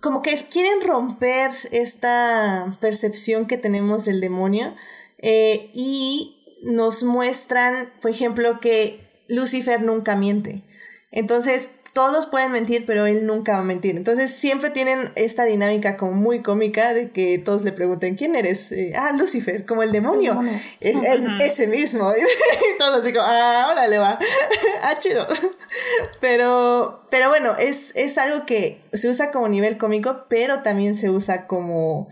como 0.00 0.22
que 0.22 0.36
quieren 0.50 0.80
romper 0.82 1.50
esta 1.72 2.78
percepción 2.80 3.46
que 3.46 3.58
tenemos 3.58 4.04
del 4.04 4.20
demonio 4.20 4.74
eh, 5.18 5.70
y 5.72 6.36
nos 6.62 7.02
muestran, 7.02 7.92
por 8.00 8.10
ejemplo, 8.10 8.60
que 8.60 9.00
Lucifer 9.28 9.82
nunca 9.82 10.16
miente. 10.16 10.64
Entonces, 11.10 11.70
todos 11.96 12.26
pueden 12.26 12.52
mentir, 12.52 12.84
pero 12.84 13.06
él 13.06 13.24
nunca 13.24 13.52
va 13.52 13.58
a 13.60 13.62
mentir. 13.62 13.96
Entonces, 13.96 14.30
siempre 14.30 14.68
tienen 14.68 15.10
esta 15.14 15.46
dinámica 15.46 15.96
como 15.96 16.12
muy 16.12 16.42
cómica 16.42 16.92
de 16.92 17.10
que 17.10 17.38
todos 17.38 17.64
le 17.64 17.72
pregunten, 17.72 18.16
¿quién 18.16 18.36
eres? 18.36 18.70
Eh, 18.70 18.92
ah, 18.94 19.12
Lucifer, 19.16 19.64
como 19.64 19.82
el 19.82 19.92
demonio. 19.92 20.38
El 20.80 21.00
demonio. 21.00 21.38
Ese 21.40 21.66
mismo. 21.66 22.12
y 22.74 22.78
todos 22.78 23.00
así 23.00 23.14
como, 23.14 23.24
ah, 23.26 23.68
órale 23.72 23.96
va. 23.96 24.18
ah, 24.82 24.98
chido. 24.98 25.26
Pero, 26.20 27.06
pero 27.10 27.28
bueno, 27.30 27.56
es, 27.56 27.92
es 27.94 28.18
algo 28.18 28.44
que 28.44 28.82
se 28.92 29.08
usa 29.08 29.30
como 29.30 29.48
nivel 29.48 29.78
cómico, 29.78 30.26
pero 30.28 30.62
también 30.62 30.96
se 30.96 31.08
usa 31.08 31.46
como, 31.46 32.08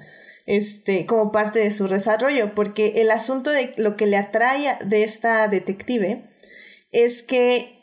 este, 0.47 1.05
como 1.05 1.33
parte 1.33 1.59
de 1.59 1.71
su 1.71 1.89
desarrollo, 1.89 2.55
porque 2.55 3.03
el 3.03 3.11
asunto 3.11 3.51
de 3.51 3.73
lo 3.77 3.97
que 3.97 4.07
le 4.07 4.17
atrae 4.17 4.79
de 4.85 5.03
esta 5.03 5.49
detective 5.49 6.23
es 6.93 7.23
que 7.23 7.74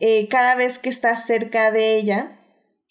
eh, 0.00 0.28
cada 0.28 0.54
vez 0.54 0.78
que 0.78 0.88
está 0.88 1.16
cerca 1.16 1.70
de 1.70 1.96
ella, 1.96 2.38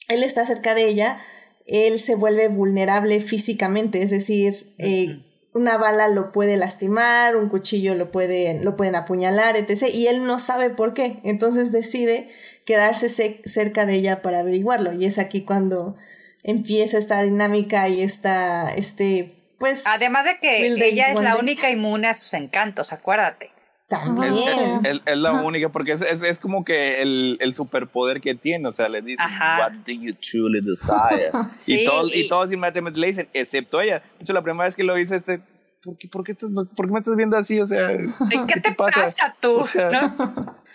él 0.08 0.24
está 0.24 0.46
cerca 0.46 0.74
de 0.74 0.88
ella, 0.88 1.18
él 1.66 2.00
se 2.00 2.16
vuelve 2.16 2.48
vulnerable 2.48 3.20
físicamente, 3.22 4.02
es 4.02 4.10
decir, 4.12 4.54
eh, 4.78 5.24
una 5.54 5.78
bala 5.78 6.08
lo 6.08 6.32
puede 6.32 6.56
lastimar, 6.56 7.36
un 7.36 7.50
cuchillo 7.50 7.96
lo, 7.96 8.12
puede, 8.12 8.64
lo 8.64 8.76
pueden 8.78 8.96
apuñalar, 8.96 9.58
etc. 9.58 9.86
Y 9.94 10.08
él 10.08 10.26
no 10.26 10.40
sabe 10.40 10.70
por 10.70 10.94
qué, 10.94 11.20
entonces 11.24 11.72
decide 11.72 12.30
quedarse 12.66 13.10
ce- 13.10 13.42
cerca 13.46 13.86
de 13.86 13.96
ella 13.96 14.22
para 14.22 14.40
averiguarlo. 14.40 14.94
Y 14.94 15.06
es 15.06 15.18
aquí 15.18 15.42
cuando 15.42 15.96
empieza 16.44 16.98
esta 16.98 17.22
dinámica 17.24 17.90
y 17.90 18.02
esta, 18.02 18.70
este, 18.76 19.30
pues... 19.58 19.84
Además 19.88 20.26
de 20.26 20.40
que 20.40 20.68
ella 20.68 21.08
es 21.10 21.16
la 21.22 21.36
única 21.42 21.70
inmune 21.72 22.08
a 22.08 22.14
sus 22.14 22.34
encantos, 22.36 22.94
acuérdate. 22.94 23.50
Es, 23.90 24.00
También. 24.00 24.34
es- 24.34 24.96
es- 24.96 25.02
es 25.06 25.18
la 25.18 25.32
única, 25.34 25.70
porque 25.70 25.94
es, 25.94 26.02
es, 26.02 26.22
es 26.22 26.40
como 26.42 26.66
que 26.66 27.02
el, 27.02 27.38
el 27.40 27.56
superpoder 27.56 28.20
que 28.20 28.36
tiene, 28.36 28.68
o 28.68 28.72
sea, 28.74 28.90
le 28.90 29.02
dicen, 29.02 29.26
Ajá. 29.26 29.60
what 29.62 29.72
do 29.86 29.94
you 29.94 30.14
truly 30.16 30.60
desire? 30.62 31.32
Sí, 31.58 31.82
y, 31.82 31.86
todos, 31.86 32.14
y 32.16 32.22
y- 32.26 32.28
todos 32.28 32.52
inmediatamente 32.52 33.00
le 33.00 33.08
dicen, 33.08 33.30
excepto 33.34 33.80
ella. 33.80 34.00
De 34.18 34.24
hecho, 34.24 34.34
la 34.34 34.42
primera 34.42 34.66
vez 34.66 34.76
que 34.76 34.84
lo 34.84 34.98
hice, 34.98 35.16
este, 35.16 35.42
¿por 35.84 35.98
qué, 35.98 36.08
por 36.10 36.24
qué, 36.26 36.34
estás- 36.34 36.50
por 36.76 36.86
qué 36.88 36.92
me 36.92 37.00
estás 37.00 37.16
viendo 37.16 37.38
así? 37.38 37.62
O 37.62 37.66
sea, 37.66 37.90
¿Y 37.94 37.98
¿Qué, 38.48 38.60
te 38.60 38.74
pasa, 38.74 39.14
tú? 39.40 39.60
O 39.60 39.64
sea, 39.64 39.90
¿No? 39.90 40.58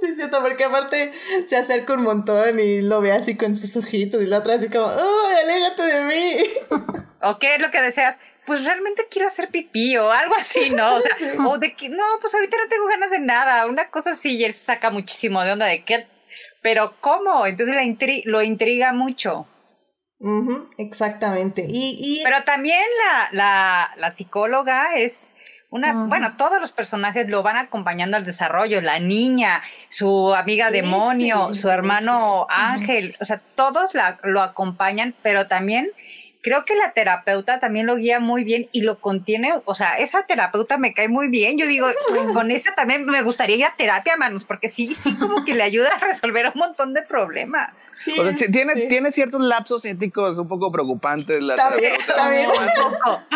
Sí, 0.00 0.06
es 0.10 0.16
cierto, 0.16 0.38
porque 0.40 0.64
aparte 0.64 1.12
se 1.44 1.56
acerca 1.56 1.92
un 1.94 2.04
montón 2.04 2.58
y 2.58 2.80
lo 2.80 3.00
ve 3.02 3.12
así 3.12 3.36
con 3.36 3.54
sus 3.54 3.76
ojitos 3.76 4.22
y 4.22 4.26
la 4.26 4.38
otra 4.38 4.54
así 4.54 4.68
como, 4.68 4.86
¡Uy, 4.86 5.34
aléjate 5.42 5.82
de 5.82 6.04
mí! 6.06 6.80
¿O 7.22 7.38
qué 7.38 7.56
es 7.56 7.60
lo 7.60 7.70
que 7.70 7.82
deseas? 7.82 8.16
Pues 8.46 8.64
realmente 8.64 9.06
quiero 9.10 9.28
hacer 9.28 9.48
pipí 9.48 9.96
o 9.96 10.10
algo 10.10 10.34
así, 10.34 10.70
¿no? 10.70 10.96
O 10.96 11.00
sea, 11.00 11.16
o 11.48 11.58
de 11.58 11.74
que, 11.74 11.88
no, 11.88 12.04
pues 12.20 12.34
ahorita 12.34 12.56
no 12.56 12.68
tengo 12.68 12.86
ganas 12.86 13.10
de 13.10 13.20
nada. 13.20 13.66
Una 13.66 13.90
cosa 13.90 14.10
así 14.10 14.36
y 14.36 14.44
él 14.44 14.54
saca 14.54 14.90
muchísimo 14.90 15.42
de 15.42 15.52
onda 15.52 15.66
de 15.66 15.82
qué. 15.84 16.06
Pero 16.62 16.94
¿cómo? 17.00 17.46
Entonces 17.46 17.74
la 17.74 17.82
intri- 17.84 18.22
lo 18.24 18.42
intriga 18.42 18.92
mucho. 18.92 19.46
Ujú, 20.20 20.64
exactamente. 20.78 21.66
Y, 21.68 21.96
y 22.00 22.24
Pero 22.24 22.44
también 22.44 22.80
la, 23.06 23.28
la, 23.32 23.90
la 23.96 24.10
psicóloga 24.10 24.94
es 24.96 25.24
una, 25.70 25.92
bueno, 26.06 26.34
todos 26.38 26.60
los 26.60 26.70
personajes 26.70 27.28
lo 27.28 27.42
van 27.42 27.56
acompañando 27.56 28.16
al 28.16 28.24
desarrollo, 28.24 28.80
la 28.80 29.00
niña, 29.00 29.60
su 29.88 30.32
amiga 30.32 30.70
demonio, 30.70 31.52
su 31.52 31.68
hermano 31.68 32.46
sí. 32.48 32.54
Ángel, 32.56 33.16
o 33.20 33.24
sea, 33.24 33.40
todos 33.56 33.92
la, 33.92 34.18
lo 34.22 34.40
acompañan, 34.40 35.14
pero 35.22 35.48
también 35.48 35.90
creo 36.44 36.64
que 36.64 36.76
la 36.76 36.92
terapeuta 36.92 37.58
también 37.58 37.86
lo 37.86 37.96
guía 37.96 38.20
muy 38.20 38.44
bien 38.44 38.68
y 38.70 38.82
lo 38.82 39.00
contiene, 39.00 39.54
o 39.64 39.74
sea, 39.74 39.94
esa 39.98 40.24
terapeuta 40.26 40.78
me 40.78 40.92
cae 40.94 41.08
muy 41.08 41.28
bien, 41.28 41.58
yo 41.58 41.66
digo, 41.66 41.88
con 42.34 42.50
esa 42.52 42.74
también 42.76 43.04
me 43.06 43.22
gustaría 43.22 43.56
ir 43.56 43.64
a 43.64 43.74
terapia, 43.76 44.16
manos, 44.16 44.44
porque 44.44 44.68
sí, 44.68 44.94
sí, 44.94 45.14
como 45.16 45.44
que 45.44 45.54
le 45.54 45.62
ayuda 45.64 45.88
a 45.88 45.98
resolver 45.98 46.46
un 46.54 46.58
montón 46.60 46.94
de 46.94 47.02
problemas. 47.02 47.70
sí, 47.92 48.12
o 48.12 48.22
sea, 48.22 48.30
es- 48.30 48.36
ti- 48.36 48.52
tiene, 48.52 48.74
sí. 48.74 48.88
tiene 48.88 49.10
ciertos 49.10 49.40
lapsos 49.40 49.84
éticos 49.86 50.38
un 50.38 50.46
poco 50.46 50.70
preocupantes. 50.70 51.42
La 51.42 51.54
Está 51.54 51.70
bien, 51.76 51.94
está 52.06 52.28
bien. 52.28 52.48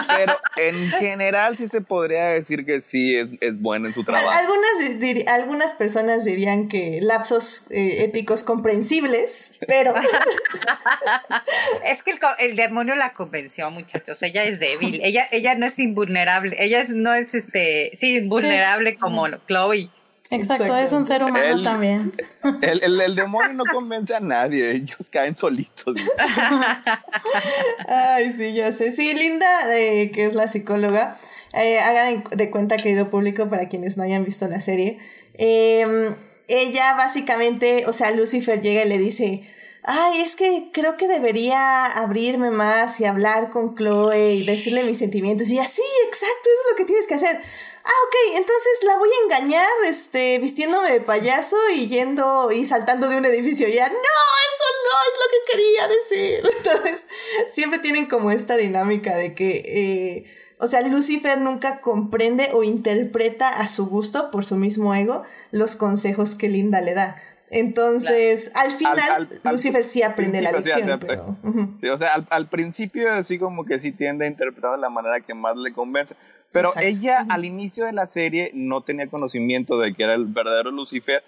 Pero 0.07 0.39
en 0.57 0.91
general 0.91 1.57
sí 1.57 1.67
se 1.69 1.81
podría 1.81 2.27
decir 2.27 2.65
que 2.67 2.81
sí 2.83 3.17
es, 3.17 3.29
es 3.41 3.61
buena 3.61 3.89
en 3.89 3.95
su 3.95 4.05
trabajo. 4.05 4.29
Algunas, 4.31 5.01
diri- 5.01 5.27
algunas 5.29 5.75
personas 5.75 6.25
dirían 6.25 6.69
que 6.69 7.01
lapsos 7.03 7.71
eh, 7.71 8.05
éticos 8.05 8.43
comprensibles, 8.43 9.57
pero 9.67 9.95
Es 11.85 12.03
que 12.03 12.11
el, 12.13 12.19
co- 12.21 12.27
el 12.39 12.57
demonio 12.57 12.95
la 12.99 13.13
convenció, 13.15 13.71
muchachos. 13.71 14.23
Ella 14.23 14.45
es 14.45 14.59
débil. 14.61 15.01
Ella, 15.03 15.27
ella 15.31 15.55
no 15.55 15.65
es 15.67 15.79
invulnerable. 15.79 16.57
Ella 16.59 16.81
es- 16.83 16.91
no 16.91 17.15
es 17.15 17.35
este, 17.35 17.91
sí, 17.99 18.17
invulnerable 18.17 18.91
Sí, 18.91 18.97
sí. 18.97 19.03
como 19.03 19.27
Chloe. 19.47 19.91
Exacto, 20.31 20.77
es 20.77 20.93
un 20.93 21.07
ser 21.07 21.25
humano 21.25 21.63
también. 21.63 22.13
El, 22.61 22.83
el, 22.85 23.01
el 23.01 23.17
demonio 23.17 23.55
no 23.55 23.65
convence 23.73 24.15
a 24.15 24.21
nadie, 24.21 24.73
ellos 24.73 25.09
caen 25.11 25.35
solitos. 25.35 25.97
Ay, 27.89 28.33
sí, 28.37 28.53
ya 28.53 28.73
sé. 28.73 28.93
Sí, 28.93 29.15
Linda, 29.15 29.47
eh, 29.75 30.11
que 30.11 30.25
es 30.27 30.35
la 30.35 30.49
psicóloga, 30.49 31.17
eh, 31.55 31.79
hagan 31.81 32.23
de 32.31 32.51
cuenta, 32.51 32.77
querido 32.77 33.11
público, 33.11 33.49
para 33.49 33.69
quienes 33.69 33.97
no 33.97 34.03
hayan 34.03 34.25
visto 34.25 34.47
la 34.49 34.61
serie. 34.61 34.99
eh, 35.35 36.11
ella 36.51 36.95
básicamente, 36.97 37.85
o 37.87 37.93
sea, 37.93 38.11
Lucifer 38.13 38.59
llega 38.63 38.83
y 38.83 38.89
le 38.89 38.97
dice, 38.97 39.43
ay, 39.83 40.21
es 40.21 40.37
que 40.37 40.71
creo 40.73 40.97
que 40.97 41.09
debería 41.09 41.87
abrirme 41.87 42.51
más 42.51 43.01
y 43.01 43.05
hablar 43.05 43.51
con 43.51 43.75
Chloe 43.75 44.35
y 44.35 44.45
decirle 44.45 44.85
mis 44.85 44.99
sentimientos. 44.99 45.49
Y 45.49 45.55
ella, 45.55 45.67
sí, 45.67 45.83
exacto, 46.07 46.51
eso 46.51 46.63
es 46.63 46.71
lo 46.71 46.77
que 46.77 46.85
tienes 46.85 47.07
que 47.07 47.15
hacer. 47.15 47.41
Ah, 47.85 48.01
ok, 48.07 48.37
entonces 48.37 48.85
la 48.85 48.99
voy 48.99 49.09
a 49.09 49.25
engañar, 49.25 49.71
este, 49.87 50.39
vistiéndome 50.41 50.91
de 50.93 51.01
payaso 51.01 51.57
y 51.75 51.89
yendo 51.89 52.53
y 52.53 52.67
saltando 52.67 53.09
de 53.09 53.17
un 53.17 53.25
edificio. 53.25 53.67
Ya, 53.67 53.89
no, 53.89 53.95
eso 53.95 54.65
no 54.91 54.99
es 55.09 55.15
lo 55.19 55.31
que 55.31 55.53
quería 55.53 55.89
decir. 55.89 56.51
Entonces, 56.59 57.07
siempre 57.49 57.79
tienen 57.79 58.05
como 58.05 58.31
esta 58.31 58.59
dinámica 58.59 59.17
de 59.17 59.35
que, 59.35 59.63
eh, 59.65 60.25
o 60.59 60.67
sea, 60.67 60.83
Lucifer 60.83 61.39
nunca 61.39 61.81
comprende 61.81 62.51
o 62.53 62.63
interpreta 62.63 63.49
a 63.49 63.67
su 63.67 63.87
gusto, 63.87 64.31
por 64.31 64.45
su 64.45 64.57
mismo 64.57 64.95
ego, 64.95 65.23
los 65.51 65.77
consejos 65.77 66.35
que 66.35 66.51
Linda 66.51 66.83
le 66.83 66.93
da. 66.93 67.23
Entonces, 67.51 68.51
al 68.55 68.71
final, 68.73 68.99
al- 69.17 69.29
al 69.45 69.53
Lucifer 69.53 69.85
sí 69.85 70.03
aprende 70.03 70.41
la 70.43 70.53
lección, 70.53 70.83
acepta. 70.83 71.07
pero... 71.07 71.37
ujú. 71.43 71.77
Sí, 71.81 71.89
o 71.89 71.97
sea, 71.97 72.15
al, 72.15 72.27
al 72.31 72.47
principio 72.49 73.13
así 73.13 73.39
como 73.39 73.65
que 73.65 73.79
sí 73.79 73.93
tiende 73.93 74.25
a 74.27 74.29
interpretar 74.29 74.73
de 74.73 74.79
la 74.79 74.91
manera 74.91 75.21
que 75.21 75.35
más 75.35 75.57
le 75.57 75.73
convence. 75.73 76.15
Pero 76.53 76.69
Exacto. 76.69 76.89
ella 76.89 77.27
al 77.29 77.45
inicio 77.45 77.85
de 77.85 77.93
la 77.93 78.07
serie 78.07 78.51
no 78.55 78.81
tenía 78.81 79.07
conocimiento 79.09 79.79
de 79.79 79.95
que 79.95 80.03
era 80.05 80.15
el 80.15 80.25
verdadero 80.27 80.71
Lucifer, 80.71 81.23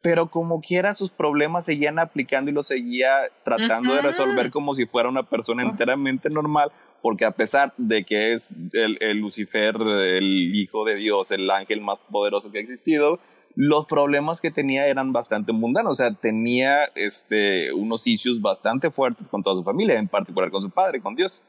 pero 0.00 0.30
como 0.30 0.60
quiera 0.60 0.94
sus 0.94 1.10
problemas 1.10 1.64
seguían 1.66 1.98
aplicando 1.98 2.50
y 2.50 2.54
lo 2.54 2.62
seguía 2.62 3.10
tratando 3.44 3.94
de 3.94 4.00
resolver 4.02 4.50
como 4.50 4.74
si 4.74 4.86
fuera 4.86 5.08
una 5.08 5.22
persona 5.22 5.62
enteramente 5.62 6.28
normal, 6.30 6.72
porque 7.02 7.24
a 7.24 7.30
pesar 7.32 7.72
de 7.76 8.02
que 8.04 8.32
es 8.32 8.50
el, 8.72 8.96
el 9.00 9.18
Lucifer, 9.18 9.76
el 9.76 10.56
hijo 10.56 10.84
de 10.84 10.96
Dios, 10.96 11.30
el 11.30 11.48
ángel 11.50 11.80
más 11.82 11.98
poderoso 12.10 12.50
que 12.50 12.58
ha 12.58 12.62
existido, 12.62 13.20
los 13.54 13.86
problemas 13.86 14.40
que 14.40 14.50
tenía 14.50 14.86
eran 14.86 15.12
bastante 15.12 15.52
mundanos, 15.52 15.92
o 15.92 15.94
sea, 15.94 16.12
tenía 16.14 16.84
este, 16.94 17.72
unos 17.72 18.06
issues 18.06 18.40
bastante 18.40 18.90
fuertes 18.90 19.28
con 19.28 19.42
toda 19.42 19.56
su 19.56 19.64
familia, 19.64 19.98
en 19.98 20.08
particular 20.08 20.50
con 20.50 20.62
su 20.62 20.70
padre, 20.70 21.00
con 21.00 21.14
Dios. 21.14 21.42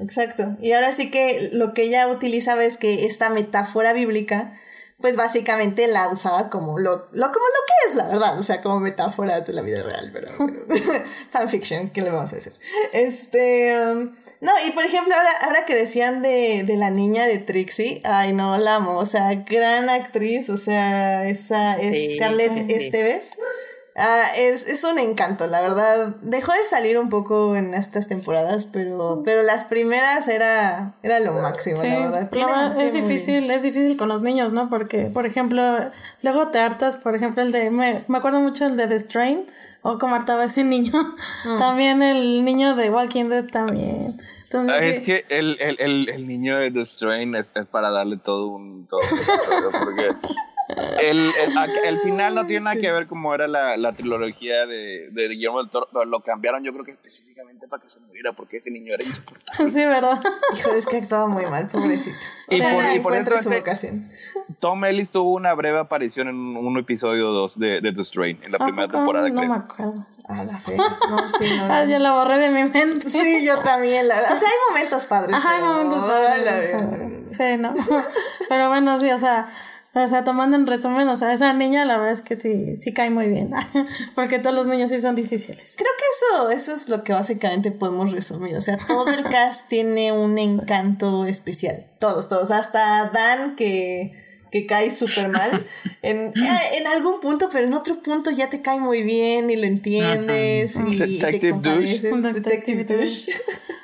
Exacto. 0.00 0.56
Y 0.60 0.72
ahora 0.72 0.92
sí 0.92 1.10
que 1.10 1.50
lo 1.52 1.72
que 1.72 1.82
ella 1.82 2.08
utilizaba 2.08 2.64
es 2.64 2.76
que 2.76 3.06
esta 3.06 3.30
metáfora 3.30 3.92
bíblica, 3.92 4.54
pues 5.00 5.14
básicamente 5.14 5.86
la 5.86 6.08
usaba 6.08 6.50
como 6.50 6.78
lo, 6.78 7.08
lo, 7.12 7.26
como 7.26 7.46
lo 7.46 7.66
que 7.66 7.88
es, 7.88 7.94
la 7.94 8.08
verdad. 8.08 8.38
O 8.38 8.42
sea, 8.42 8.60
como 8.60 8.80
metáforas 8.80 9.46
de 9.46 9.52
la 9.52 9.62
vida 9.62 9.82
real, 9.82 10.10
pero, 10.12 10.26
pero 10.68 10.84
fanfiction, 11.30 11.90
¿qué 11.90 12.02
le 12.02 12.10
vamos 12.10 12.32
a 12.32 12.36
decir? 12.36 12.52
Este, 12.92 13.78
um, 13.80 14.12
no, 14.40 14.52
y 14.66 14.70
por 14.72 14.84
ejemplo, 14.84 15.14
ahora, 15.14 15.30
ahora 15.42 15.64
que 15.64 15.76
decían 15.76 16.20
de, 16.20 16.64
de 16.66 16.76
la 16.76 16.90
niña 16.90 17.26
de 17.26 17.38
Trixie, 17.38 18.02
ay 18.04 18.32
no, 18.32 18.58
la 18.58 18.76
amo, 18.76 18.98
o 18.98 19.06
sea, 19.06 19.34
gran 19.34 19.88
actriz, 19.88 20.48
o 20.50 20.58
sea, 20.58 21.28
esa 21.28 21.78
es 21.78 21.96
Sí, 21.96 22.14
Scarlett 22.16 22.66
sí. 22.66 22.74
Esteves. 22.74 23.38
Ah, 24.00 24.24
es, 24.38 24.68
es 24.68 24.84
un 24.84 24.98
encanto, 24.98 25.46
la 25.48 25.60
verdad. 25.60 26.14
Dejó 26.22 26.52
de 26.52 26.64
salir 26.64 26.98
un 26.98 27.08
poco 27.08 27.56
en 27.56 27.74
estas 27.74 28.06
temporadas, 28.06 28.64
pero, 28.64 29.22
pero 29.24 29.42
las 29.42 29.64
primeras 29.64 30.28
era, 30.28 30.94
era 31.02 31.18
lo 31.20 31.32
máximo, 31.32 31.76
Sí, 31.76 31.88
la 31.88 31.98
verdad. 32.00 32.30
la 32.32 32.46
verdad, 32.46 32.80
es 32.80 32.92
difícil, 32.92 33.50
es 33.50 33.62
difícil 33.64 33.96
con 33.96 34.08
los 34.08 34.22
niños, 34.22 34.52
¿no? 34.52 34.70
Porque, 34.70 35.06
por 35.12 35.26
ejemplo, 35.26 35.60
luego 36.22 36.48
te 36.48 36.60
hartas, 36.60 36.96
por 36.96 37.16
ejemplo, 37.16 37.42
el 37.42 37.50
de, 37.50 37.70
me, 37.70 38.04
me 38.06 38.18
acuerdo 38.18 38.40
mucho 38.40 38.66
el 38.66 38.76
de 38.76 38.86
The 38.86 38.98
Strain, 39.00 39.46
o 39.82 39.98
como 39.98 40.14
hartaba 40.14 40.44
ese 40.44 40.62
niño, 40.64 40.92
también 41.58 42.00
el 42.02 42.44
niño 42.44 42.76
de 42.76 42.90
Walking 42.90 43.24
Dead 43.30 43.46
también. 43.46 44.16
Entonces, 44.44 44.74
Ah, 44.76 44.80
sí. 44.80 44.86
Es 44.88 45.00
que 45.00 45.24
el, 45.28 45.56
el, 45.60 45.76
el, 45.80 46.08
el 46.08 46.26
niño 46.26 46.56
de 46.56 46.70
The 46.70 46.84
Strain 46.86 47.34
es, 47.34 47.48
es 47.54 47.66
para 47.66 47.90
darle 47.90 48.16
todo 48.16 48.46
un, 48.46 48.86
todo 48.86 49.00
un 49.00 49.18
episodio, 49.18 49.70
porque 49.84 50.08
el, 50.68 51.18
el, 51.18 51.32
el 51.84 51.98
final 52.00 52.34
no 52.34 52.46
tiene 52.46 52.64
nada 52.64 52.76
que 52.76 52.90
ver 52.92 53.06
como 53.06 53.34
era 53.34 53.46
la, 53.46 53.76
la 53.76 53.92
trilogía 53.92 54.66
de, 54.66 55.08
de 55.10 55.28
Guillermo 55.28 55.58
del 55.62 55.70
Toro, 55.70 55.88
lo 56.04 56.20
cambiaron 56.20 56.62
yo 56.62 56.72
creo 56.72 56.84
que 56.84 56.90
específicamente 56.90 57.66
para 57.68 57.82
que 57.82 57.88
se 57.88 58.00
muriera, 58.00 58.32
porque 58.32 58.58
ese 58.58 58.70
niño 58.70 58.92
era 58.94 59.02
insoportable. 59.04 59.70
sí, 59.70 59.84
¿verdad? 59.84 60.20
Hijo, 60.58 60.70
es 60.72 60.86
que 60.86 60.98
actuaba 60.98 61.26
muy 61.26 61.46
mal, 61.46 61.68
pobrecito. 61.68 62.16
Y 62.50 62.60
por- 62.60 62.94
y 62.96 63.00
por 63.00 63.14
eso 63.14 63.38
su 63.38 63.50
vocación. 63.50 64.02
Tom 64.60 64.84
Ellis 64.84 65.10
tuvo 65.10 65.32
una 65.34 65.54
breve 65.54 65.78
aparición 65.78 66.28
en 66.28 66.36
un 66.36 66.78
episodio 66.78 67.28
2 67.28 67.58
de, 67.58 67.80
de 67.80 67.92
The 67.92 68.04
Strain, 68.04 68.38
en 68.44 68.52
la 68.52 68.58
¿A 68.58 68.66
primera 68.66 68.88
temporada, 68.88 69.28
No 69.28 69.34
creo. 69.36 69.48
me 69.48 69.56
acuerdo. 69.56 70.06
A 70.28 70.44
la 70.44 70.58
fe. 70.58 70.76
No, 70.76 71.28
sí, 71.28 71.44
no. 71.56 71.72
Ah, 71.72 71.84
ya 71.84 71.98
la 71.98 72.12
borré 72.12 72.38
de 72.38 72.50
mi 72.50 72.64
mente. 72.64 73.08
Sí, 73.08 73.44
yo 73.44 73.58
también, 73.60 74.06
la. 74.08 74.16
O 74.20 74.26
sea, 74.26 74.36
hay 74.36 74.54
momentos 74.70 75.06
padres. 75.06 75.34
Ajá, 75.34 75.56
hay 75.56 75.62
momentos 75.62 76.02
la 76.02 76.08
padres, 76.08 76.44
verga. 76.44 77.08
Sí, 77.26 77.56
no. 77.58 77.72
Pero 78.48 78.68
bueno, 78.68 78.98
sí, 79.00 79.10
o 79.10 79.18
sea, 79.18 79.48
o 79.94 80.06
sea, 80.06 80.22
tomando 80.22 80.56
en 80.56 80.66
resumen, 80.66 81.08
o 81.08 81.16
sea, 81.16 81.32
esa 81.32 81.52
niña 81.52 81.84
la 81.84 81.96
verdad 81.96 82.12
es 82.12 82.22
que 82.22 82.36
sí, 82.36 82.76
sí 82.76 82.92
cae 82.92 83.10
muy 83.10 83.28
bien. 83.28 83.50
Porque 84.14 84.38
todos 84.38 84.54
los 84.54 84.66
niños 84.66 84.90
sí 84.90 85.00
son 85.00 85.16
difíciles. 85.16 85.74
Creo 85.76 85.90
que 85.98 86.04
eso, 86.14 86.50
eso 86.50 86.72
es 86.74 86.88
lo 86.88 87.02
que 87.04 87.12
básicamente 87.12 87.70
podemos 87.70 88.12
resumir. 88.12 88.54
O 88.56 88.60
sea, 88.60 88.78
todo 88.86 89.10
el 89.10 89.22
cast 89.30 89.68
tiene 89.68 90.12
un 90.12 90.38
encanto 90.38 91.24
especial. 91.24 91.86
Todos, 91.98 92.28
todos. 92.28 92.50
Hasta 92.50 93.10
Dan 93.12 93.56
que, 93.56 94.12
que 94.52 94.66
cae 94.66 94.90
súper 94.90 95.28
mal. 95.28 95.66
En, 96.00 96.28
eh, 96.28 96.78
en 96.78 96.86
algún 96.86 97.20
punto, 97.20 97.48
pero 97.52 97.66
en 97.66 97.74
otro 97.74 98.00
punto 98.00 98.30
ya 98.30 98.48
te 98.48 98.60
cae 98.60 98.78
muy 98.78 99.02
bien 99.02 99.50
y 99.50 99.56
lo 99.56 99.66
entiendes. 99.66 100.76
Y 100.76 100.96
te 100.96 101.06
Detective 101.06 101.52
compadeces. 101.52 102.12
Un 102.12 102.22
Detective 102.22 102.76
detective 102.76 102.98
douche. 102.98 103.32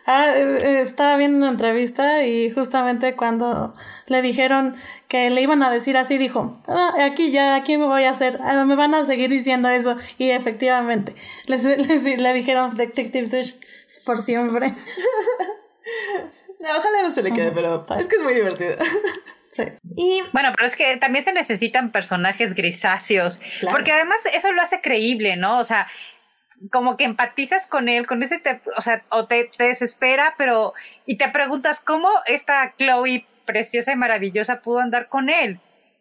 Ah, 0.07 0.33
eh, 0.37 0.59
eh, 0.63 0.81
estaba 0.81 1.17
viendo 1.17 1.39
una 1.39 1.49
entrevista 1.49 2.25
y 2.25 2.51
justamente 2.51 3.15
cuando 3.15 3.75
le 4.07 4.23
dijeron 4.23 4.75
que 5.09 5.31
le 5.31 5.41
iban 5.43 5.63
a 5.63 5.71
decir 5.71 5.97
así, 5.97 6.19
dijo, 6.19 6.61
"Ah, 6.69 6.95
aquí 7.03 7.31
ya, 7.31 7.55
aquí 7.55 7.77
me 7.79 7.87
voy 7.87 8.05
a 8.05 8.11
hacer, 8.11 8.39
Ah, 8.43 8.65
me 8.65 8.77
van 8.77 8.95
a 8.95 9.05
seguir 9.07 9.31
diciendo 9.31 9.69
eso. 9.69 9.97
Y 10.19 10.31
efectivamente, 10.31 11.15
les, 11.47 11.65
les- 11.89 12.21
le 12.21 12.33
dijeron 12.35 12.77
Detective 12.77 13.29
Douche 13.29 13.59
por 14.05 14.21
siempre. 14.23 14.69
No, 14.69 14.75
ojalá 16.79 17.03
no 17.03 17.11
se 17.11 17.23
le 17.23 17.33
quede, 17.33 17.53
pero 17.53 17.85
es 17.99 18.09
que 18.09 18.17
es 18.17 18.23
muy 18.23 18.35
divertido. 18.35 18.77
Sí. 19.51 19.63
Y 19.97 20.21
Bueno, 20.33 20.51
pero 20.57 20.69
es 20.69 20.77
que 20.77 20.97
también 20.97 21.25
se 21.25 21.33
necesitan 21.33 21.93
personajes 21.93 22.55
grisáceos, 22.55 23.39
Claro. 23.61 23.77
porque 23.77 23.93
además 23.93 24.19
eso 24.33 24.53
lo 24.53 24.63
hace 24.63 24.81
creíble, 24.81 25.37
¿no? 25.37 25.59
O 25.61 25.65
sea, 25.65 25.87
como 26.73 26.97
que 26.97 27.05
empatizas 27.05 27.67
con 27.67 27.89
él, 27.89 28.07
con 28.07 28.23
ese, 28.23 28.39
te- 28.39 28.61
o 28.77 28.83
sea, 28.83 29.05
o 29.11 29.27
te, 29.27 29.51
te 29.57 29.65
desespera, 29.65 30.35
pero, 30.39 30.73
y 31.07 31.19
te 31.19 31.29
preguntas 31.29 31.81
cómo 31.81 32.09
esta 32.27 32.75
Chloe 32.79 33.27
preciosa 33.45 33.93
y 33.93 33.97
maravillosa 33.97 34.63
pudo 34.63 34.81
andar 34.81 35.09
con 35.09 35.31
él. 35.31 35.61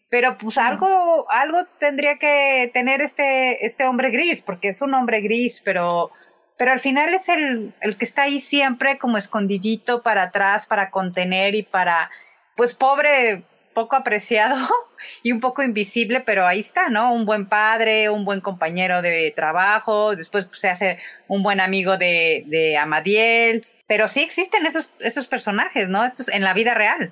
Pero 0.09 0.37
pues 0.37 0.57
algo, 0.57 1.25
algo 1.31 1.65
tendría 1.79 2.17
que 2.17 2.69
tener 2.73 3.01
este, 3.01 3.65
este 3.65 3.85
hombre 3.85 4.11
gris, 4.11 4.43
porque 4.43 4.69
es 4.69 4.81
un 4.81 4.93
hombre 4.93 5.21
gris, 5.21 5.61
pero, 5.65 6.11
pero 6.57 6.71
al 6.71 6.79
final 6.79 7.13
es 7.15 7.29
el, 7.29 7.73
el 7.81 7.97
que 7.97 8.05
está 8.05 8.23
ahí 8.23 8.39
siempre 8.39 8.99
como 8.99 9.17
escondidito 9.17 10.03
para 10.03 10.23
atrás, 10.23 10.67
para 10.67 10.91
contener 10.91 11.55
y 11.55 11.63
para, 11.63 12.11
pues 12.55 12.75
pobre, 12.75 13.43
poco 13.73 13.95
apreciado 13.95 14.55
y 15.23 15.31
un 15.31 15.39
poco 15.39 15.63
invisible, 15.63 16.21
pero 16.21 16.45
ahí 16.45 16.59
está, 16.59 16.89
¿no? 16.89 17.11
Un 17.13 17.25
buen 17.25 17.47
padre, 17.47 18.09
un 18.09 18.23
buen 18.23 18.39
compañero 18.39 19.01
de 19.01 19.33
trabajo, 19.35 20.15
después 20.15 20.45
pues, 20.45 20.59
se 20.59 20.69
hace 20.69 20.99
un 21.27 21.43
buen 21.43 21.59
amigo 21.59 21.97
de, 21.97 22.43
de 22.47 22.77
Amadiel, 22.77 23.63
pero 23.87 24.07
sí 24.07 24.21
existen 24.21 24.65
esos, 24.65 25.01
esos 25.01 25.27
personajes, 25.27 25.89
¿no? 25.89 26.05
Estos 26.05 26.29
en 26.29 26.43
la 26.43 26.53
vida 26.53 26.73
real. 26.73 27.11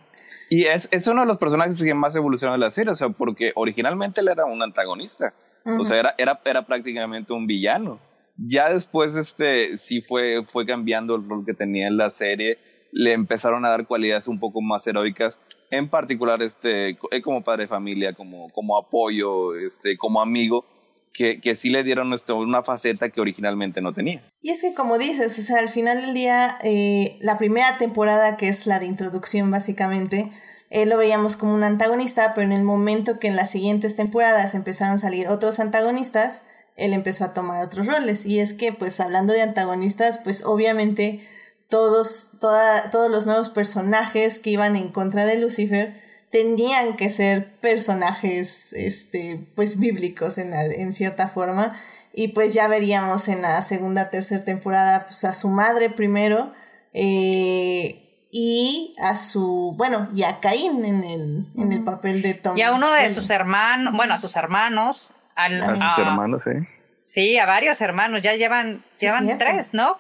Y 0.50 0.66
es, 0.66 0.90
es 0.92 1.08
uno 1.08 1.22
de 1.22 1.28
los 1.28 1.38
personajes 1.38 1.82
que 1.82 1.94
más 1.94 2.16
evolucionó 2.16 2.54
de 2.54 2.60
la 2.60 2.72
serie, 2.72 2.92
o 2.92 2.96
sea, 2.96 3.10
porque 3.10 3.52
originalmente 3.56 4.22
él 4.22 4.28
era 4.28 4.46
un 4.46 4.62
antagonista, 4.62 5.34
o 5.66 5.84
sea, 5.84 6.00
era, 6.00 6.16
era, 6.18 6.42
era 6.44 6.66
prácticamente 6.66 7.34
un 7.34 7.48
villano. 7.48 8.00
Ya 8.38 8.74
después, 8.74 9.16
este, 9.16 9.78
sí 9.78 10.02
fue, 10.02 10.44
fue 10.44 10.66
cambiando 10.66 11.16
el 11.16 11.28
rol 11.28 11.46
que 11.46 11.54
tenía 11.54 11.88
en 11.88 11.98
la 11.98 12.10
serie, 12.10 12.58
le 12.92 13.14
empezaron 13.14 13.66
a 13.66 13.70
dar 13.70 13.88
cualidades 13.88 14.28
un 14.28 14.40
poco 14.40 14.62
más 14.62 14.86
heroicas, 14.88 15.40
en 15.70 15.90
particular, 15.90 16.42
este, 16.42 16.98
eh, 17.12 17.22
como 17.22 17.44
padre 17.44 17.64
de 17.64 17.68
familia, 17.70 18.14
como, 18.14 18.48
como 18.50 18.78
apoyo, 18.78 19.56
este, 19.56 19.96
como 19.98 20.22
amigo, 20.22 20.66
que, 21.14 21.56
sí 21.56 21.70
le 21.70 21.84
dieron 21.84 22.14
esto, 22.14 22.38
una 22.38 22.64
faceta 22.64 23.10
que 23.10 23.22
originalmente 23.22 23.82
no 23.82 23.94
tenía. 23.94 24.24
Y 24.42 24.52
es 24.52 24.62
que 24.62 24.74
como 24.74 24.98
dices, 24.98 25.38
o 25.38 25.42
sea, 25.42 25.60
al 25.60 25.70
final 25.70 26.02
del 26.02 26.14
día, 26.14 26.58
eh, 26.64 27.18
la 27.22 27.38
primera 27.38 27.78
temporada, 27.78 28.38
que 28.38 28.48
es 28.48 28.66
la 28.68 28.80
de 28.80 28.86
introducción 28.86 29.52
básicamente, 29.52 30.32
eh, 30.70 30.86
lo 30.86 30.98
veíamos 30.98 31.36
como 31.36 31.54
un 31.54 31.64
antagonista, 31.64 32.34
pero 32.34 32.46
en 32.46 32.54
el 32.54 32.64
momento 32.64 33.20
que 33.20 33.28
en 33.28 33.36
las 33.36 33.52
siguientes 33.52 33.96
temporadas 33.96 34.56
empezaron 34.56 34.96
a 34.96 34.98
salir 34.98 35.28
otros 35.28 35.60
antagonistas, 35.60 36.44
él 36.78 36.94
empezó 36.94 37.26
a 37.26 37.34
tomar 37.34 37.64
otros 37.64 37.88
roles. 37.88 38.26
Y 38.26 38.40
es 38.40 38.54
que, 38.54 38.72
pues 38.72 39.00
hablando 39.02 39.34
de 39.34 39.42
antagonistas, 39.42 40.20
pues 40.20 40.46
obviamente 40.46 41.20
todos, 41.68 42.32
toda, 42.40 42.90
todos 42.90 43.12
los 43.12 43.26
nuevos 43.26 43.50
personajes 43.50 44.40
que 44.40 44.52
iban 44.52 44.76
en 44.76 44.90
contra 44.90 45.26
de 45.26 45.38
Lucifer 45.38 46.02
tenían 46.32 46.96
que 46.96 47.10
ser 47.10 47.60
personajes, 47.60 48.74
este, 48.74 49.38
pues 49.56 49.78
bíblicos 49.80 50.38
en, 50.38 50.54
al- 50.54 50.72
en 50.74 50.94
cierta 50.94 51.28
forma. 51.28 51.74
Y 52.14 52.30
pues 52.30 52.54
ya 52.54 52.68
veríamos 52.68 53.28
en 53.28 53.42
la 53.42 53.62
segunda, 53.62 54.10
tercera 54.10 54.44
temporada, 54.44 55.06
pues 55.06 55.24
a 55.24 55.34
su 55.34 55.50
madre 55.50 55.90
primero, 55.90 56.52
eh, 56.94 58.28
y 58.32 58.94
a 59.02 59.16
su, 59.18 59.74
bueno, 59.78 60.08
y 60.16 60.24
a 60.24 60.36
Caín 60.38 60.86
en 60.86 61.04
el, 61.04 61.46
en 61.58 61.72
el 61.72 61.84
papel 61.84 62.22
de 62.22 62.34
Tom. 62.34 62.58
Y 62.58 62.62
a 62.62 62.74
uno 62.74 62.92
de 62.92 63.14
sus 63.14 63.30
hermanos, 63.30 63.94
bueno, 63.96 64.14
a 64.14 64.18
sus 64.18 64.36
hermanos, 64.36 65.10
al, 65.36 65.62
A 65.62 65.74
sus 65.76 65.84
a- 65.84 66.02
hermanos, 66.02 66.48
¿eh? 66.48 66.68
Sí, 67.04 67.38
a 67.38 67.46
varios 67.46 67.82
hermanos, 67.82 68.22
ya 68.22 68.36
llevan, 68.36 68.84
Sí, 68.96 69.06
llevan 69.08 69.26
cierto. 69.26 69.44
tres, 69.46 69.74
¿no? 69.74 69.98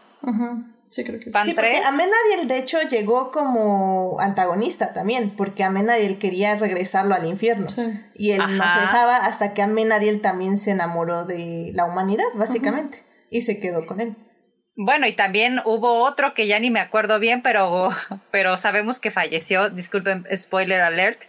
Sí, 0.91 1.03
creo 1.05 1.19
que 1.19 1.31
sí. 1.31 1.39
Sí, 1.45 1.53
porque. 1.53 1.79
Amenadiel 1.87 2.47
de 2.47 2.57
hecho 2.57 2.77
llegó 2.89 3.31
como 3.31 4.19
antagonista 4.19 4.91
también, 4.93 5.35
porque 5.35 5.63
Amenadiel 5.63 6.19
quería 6.19 6.55
regresarlo 6.55 7.15
al 7.15 7.25
infierno. 7.25 7.69
Sí. 7.69 7.81
Y 8.13 8.31
él 8.31 8.39
no 8.39 8.47
se 8.47 8.69
Ajá. 8.69 8.81
dejaba 8.81 9.15
hasta 9.17 9.53
que 9.53 9.61
Amenadiel 9.61 10.21
también 10.21 10.57
se 10.57 10.71
enamoró 10.71 11.23
de 11.25 11.71
la 11.73 11.85
humanidad, 11.85 12.25
básicamente, 12.35 12.99
y 13.29 13.41
se 13.41 13.57
quedó 13.59 13.85
con 13.85 14.01
él. 14.01 14.17
Bueno, 14.75 15.07
y 15.07 15.13
también 15.13 15.59
hubo 15.65 16.03
otro 16.03 16.33
que 16.33 16.47
ya 16.47 16.59
ni 16.59 16.69
me 16.71 16.79
acuerdo 16.79 17.19
bien, 17.19 17.41
pero, 17.41 17.89
pero 18.31 18.57
sabemos 18.57 18.99
que 18.99 19.11
falleció, 19.11 19.69
disculpen, 19.69 20.25
spoiler 20.35 20.81
alert, 20.81 21.21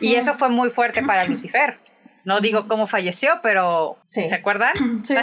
y 0.00 0.16
eso 0.16 0.34
fue 0.34 0.48
muy 0.48 0.70
fuerte 0.70 1.02
para 1.02 1.24
Lucifer. 1.24 1.78
No 2.24 2.40
digo 2.40 2.66
cómo 2.68 2.86
falleció, 2.86 3.40
pero 3.42 3.98
Sí. 4.06 4.22
¿se 4.28 4.34
acuerdan? 4.34 4.72
Sí. 5.04 5.14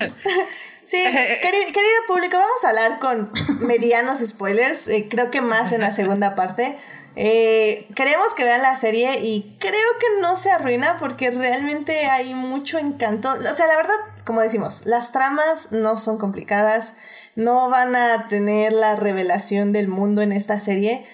Sí, 0.86 0.96
queri- 1.42 1.72
querido 1.72 2.00
público, 2.06 2.38
vamos 2.38 2.64
a 2.64 2.68
hablar 2.70 2.98
con 3.00 3.30
medianos 3.60 4.18
spoilers, 4.20 4.88
eh, 4.88 5.06
creo 5.10 5.30
que 5.30 5.40
más 5.40 5.72
en 5.72 5.80
la 5.82 5.92
segunda 5.92 6.34
parte. 6.34 6.78
Eh, 7.18 7.88
queremos 7.96 8.34
que 8.34 8.44
vean 8.44 8.60
la 8.62 8.76
serie 8.76 9.20
y 9.20 9.56
creo 9.58 9.88
que 9.98 10.20
no 10.20 10.36
se 10.36 10.50
arruina 10.50 10.98
porque 10.98 11.30
realmente 11.30 12.06
hay 12.06 12.34
mucho 12.34 12.78
encanto. 12.78 13.32
O 13.32 13.54
sea, 13.54 13.66
la 13.66 13.76
verdad, 13.76 13.94
como 14.24 14.42
decimos, 14.42 14.82
las 14.84 15.12
tramas 15.12 15.72
no 15.72 15.96
son 15.98 16.18
complicadas, 16.18 16.92
no 17.34 17.70
van 17.70 17.96
a 17.96 18.28
tener 18.28 18.72
la 18.74 18.96
revelación 18.96 19.72
del 19.72 19.88
mundo 19.88 20.20
en 20.20 20.30
esta 20.32 20.60
serie, 20.60 21.06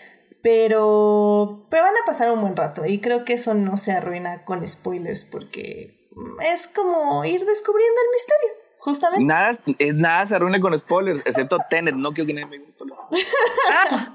pero, 0.43 1.67
pero 1.71 1.85
van 1.85 1.95
a 1.95 2.05
pasar 2.07 2.31
un 2.33 2.41
buen 2.41 2.57
rato 2.57 2.85
y 2.85 3.01
creo 3.01 3.25
que 3.25 3.35
eso 3.35 3.55
no 3.55 3.77
se 3.77 3.93
arruina 3.93 4.45
con 4.45 4.67
spoilers 4.67 5.25
porque 5.25 5.97
es 6.53 6.67
como 6.67 7.25
ir 7.25 7.45
descubriendo 7.47 7.95
el 8.01 8.09
misterio, 8.13 8.62
justamente. 8.83 9.25
Nada, 9.25 9.57
es- 9.79 9.95
nada 9.95 10.27
se 10.27 10.35
arruina 10.35 10.61
con 10.61 10.77
spoilers, 10.79 11.23
excepto 11.25 11.59
Tenet, 11.71 11.95
no 11.95 12.13
quiero 12.13 12.27
que 12.27 12.35
nadie 12.35 12.47
me 12.47 12.59
guste. 12.59 12.85
Ah, 13.73 14.15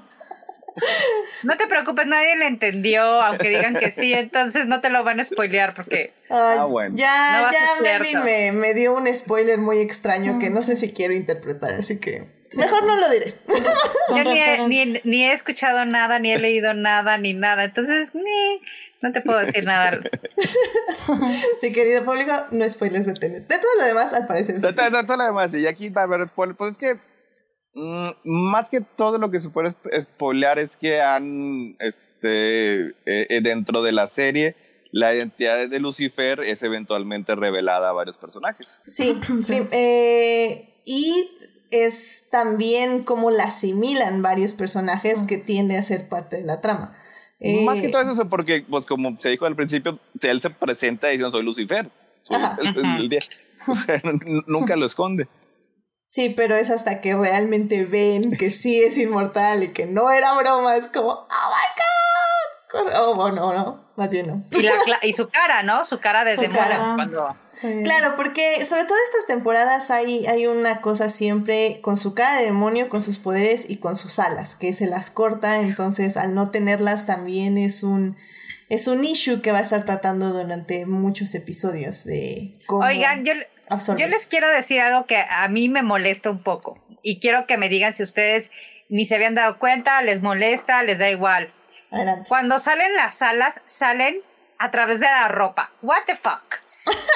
No 1.42 1.56
te 1.56 1.66
preocupes, 1.66 2.06
nadie 2.06 2.36
le 2.36 2.46
entendió, 2.46 3.02
aunque 3.02 3.48
digan 3.48 3.74
que 3.74 3.90
sí, 3.90 4.12
entonces 4.14 4.66
no 4.66 4.80
te 4.80 4.90
lo 4.90 5.02
van 5.02 5.18
a 5.18 5.24
spoilear 5.24 5.74
porque... 5.74 6.12
Ay, 6.30 6.56
Ah, 6.60 6.64
bueno. 6.66 6.94
Ya, 6.96 7.40
No 7.42 7.50
ya 7.52 7.82
Melvin 7.82 8.22
me, 8.22 8.52
me 8.52 8.74
dio 8.74 8.94
un 8.94 9.12
spoiler 9.12 9.58
muy 9.58 9.78
extraño 9.80 10.38
que 10.38 10.50
no 10.50 10.62
sé 10.62 10.76
si 10.76 10.92
quiero 10.92 11.14
interpretar, 11.14 11.72
así 11.72 11.98
que 11.98 12.28
mejor 12.56 12.84
no 12.84 12.94
lo 12.94 13.08
diré. 13.10 13.34
Yo 14.10 14.22
ni 14.24 14.38
he, 14.40 14.56
referencia. 14.56 14.68
ni, 14.68 15.00
ni 15.02 15.24
he 15.24 15.32
escuchado 15.32 15.84
nada, 15.84 16.20
ni 16.20 16.30
he 16.32 16.38
leído 16.38 16.74
nada, 16.74 17.18
ni 17.18 17.34
nada, 17.34 17.64
entonces 17.64 18.14
ni, 18.14 18.62
no 19.02 19.12
te 19.12 19.20
puedo 19.22 19.38
decir 19.38 19.64
nada. 19.64 20.00
Sí, 21.60 21.72
querido 21.72 22.04
público, 22.04 22.32
no 22.50 22.68
spoilers 22.68 23.06
de 23.06 23.14
Tenet. 23.14 23.48
De 23.48 23.58
todo 23.58 23.70
lo 23.78 23.84
demás, 23.84 24.12
al 24.12 24.26
parecer. 24.26 24.56
sí. 24.60 24.62
Todo, 24.62 25.16
lo 25.16 25.24
demás, 25.24 25.54
y 25.54 25.66
aquí 25.66 25.88
va 25.90 26.02
a 26.02 26.04
haber. 26.04 26.28
Pues 26.34 26.52
es 26.72 26.78
que 26.78 26.94
mm, 27.74 28.08
más 28.24 28.68
que 28.68 28.80
todo 28.80 29.18
lo 29.18 29.30
que 29.30 29.38
se 29.38 29.50
puede 29.50 29.68
sp- 29.74 29.90
spoilear 30.00 30.58
es 30.58 30.76
que 30.76 31.00
han, 31.00 31.76
este, 31.80 32.88
eh, 32.88 32.92
eh, 33.06 33.40
dentro 33.42 33.82
de 33.82 33.92
la 33.92 34.06
serie, 34.06 34.56
la 34.92 35.14
identidad 35.14 35.68
de 35.68 35.80
Lucifer 35.80 36.40
es 36.40 36.62
eventualmente 36.62 37.34
revelada 37.34 37.90
a 37.90 37.92
varios 37.92 38.16
personajes. 38.18 38.78
Sí, 38.86 39.20
eh, 39.72 40.74
y 40.84 41.30
es 41.70 42.28
también 42.30 43.02
como 43.04 43.30
la 43.30 43.44
asimilan 43.44 44.22
varios 44.22 44.54
personajes 44.54 45.22
que 45.24 45.36
tienden 45.36 45.78
a 45.78 45.82
ser 45.82 46.08
parte 46.08 46.36
de 46.36 46.44
la 46.46 46.60
trama. 46.62 46.96
Eh, 47.40 47.64
Más 47.64 47.80
que 47.80 47.88
todo 47.88 48.02
eso, 48.02 48.10
es 48.22 48.28
porque, 48.28 48.64
pues 48.68 48.84
como 48.86 49.14
se 49.18 49.28
dijo 49.30 49.46
al 49.46 49.54
principio, 49.56 49.98
él 50.20 50.40
se 50.40 50.50
presenta 50.50 51.06
diciendo 51.08 51.30
soy 51.30 51.44
Lucifer. 51.44 51.88
Soy 52.22 52.36
Ajá. 52.36 52.58
el- 52.60 52.68
el- 52.76 52.96
el 53.02 53.08
día. 53.08 53.20
O 53.66 53.74
sea, 53.74 53.94
n- 54.04 54.42
nunca 54.46 54.74
lo 54.76 54.86
esconde. 54.86 55.28
Sí, 56.10 56.30
pero 56.36 56.56
es 56.56 56.70
hasta 56.70 57.00
que 57.00 57.14
realmente 57.14 57.84
ven 57.84 58.32
que 58.36 58.50
sí 58.50 58.80
es 58.82 58.96
inmortal 58.98 59.62
y 59.62 59.68
que 59.72 59.86
no 59.86 60.10
era 60.10 60.32
broma, 60.38 60.74
es 60.76 60.88
como, 60.88 61.10
oh 61.10 61.26
my 61.26 61.26
god. 61.76 62.07
Oh, 62.94 63.14
bueno, 63.14 63.52
no, 63.52 63.84
más 63.96 64.10
bien 64.12 64.26
no. 64.26 64.44
Y, 64.50 64.62
la, 64.62 64.72
cla- 64.84 64.98
y 65.02 65.12
su 65.12 65.28
cara, 65.32 65.62
¿no? 65.62 65.84
Su 65.84 65.98
cara 66.00 66.24
de 66.24 66.36
Su 66.36 66.48
cara. 66.50 66.92
cuando... 66.94 67.36
Sí. 67.52 67.82
Claro, 67.82 68.14
porque 68.16 68.64
sobre 68.64 68.84
todo 68.84 68.96
estas 69.06 69.26
temporadas 69.26 69.90
hay, 69.90 70.26
hay 70.26 70.46
una 70.46 70.80
cosa 70.80 71.08
siempre 71.08 71.80
con 71.82 71.96
su 71.96 72.14
cara 72.14 72.36
de 72.36 72.44
demonio, 72.44 72.88
con 72.88 73.02
sus 73.02 73.18
poderes 73.18 73.68
y 73.68 73.78
con 73.78 73.96
sus 73.96 74.20
alas, 74.20 74.54
que 74.54 74.72
se 74.74 74.86
las 74.86 75.10
corta, 75.10 75.60
entonces 75.60 76.16
al 76.16 76.34
no 76.36 76.50
tenerlas 76.52 77.04
también 77.06 77.58
es 77.58 77.82
un, 77.82 78.16
es 78.68 78.86
un 78.86 79.02
issue 79.02 79.40
que 79.42 79.50
va 79.50 79.58
a 79.58 79.62
estar 79.62 79.84
tratando 79.84 80.32
durante 80.32 80.86
muchos 80.86 81.34
episodios 81.34 82.04
de 82.04 82.52
cómo 82.66 82.86
Oigan, 82.86 83.24
yo, 83.24 83.32
absorbes. 83.68 84.04
yo 84.04 84.08
les 84.08 84.24
quiero 84.26 84.48
decir 84.48 84.80
algo 84.80 85.06
que 85.06 85.16
a 85.18 85.48
mí 85.48 85.68
me 85.68 85.82
molesta 85.82 86.30
un 86.30 86.44
poco 86.44 86.78
y 87.02 87.18
quiero 87.18 87.48
que 87.48 87.58
me 87.58 87.68
digan 87.68 87.92
si 87.92 88.04
ustedes 88.04 88.52
ni 88.88 89.04
se 89.04 89.16
habían 89.16 89.34
dado 89.34 89.58
cuenta, 89.58 90.00
les 90.02 90.22
molesta, 90.22 90.84
les 90.84 91.00
da 91.00 91.10
igual. 91.10 91.52
Adelante. 91.90 92.28
Cuando 92.28 92.58
salen 92.58 92.94
las 92.96 93.22
alas, 93.22 93.62
salen 93.64 94.20
a 94.58 94.70
través 94.70 95.00
de 95.00 95.06
la 95.06 95.28
ropa. 95.28 95.70
What 95.82 96.04
the 96.06 96.16
fuck? 96.16 96.42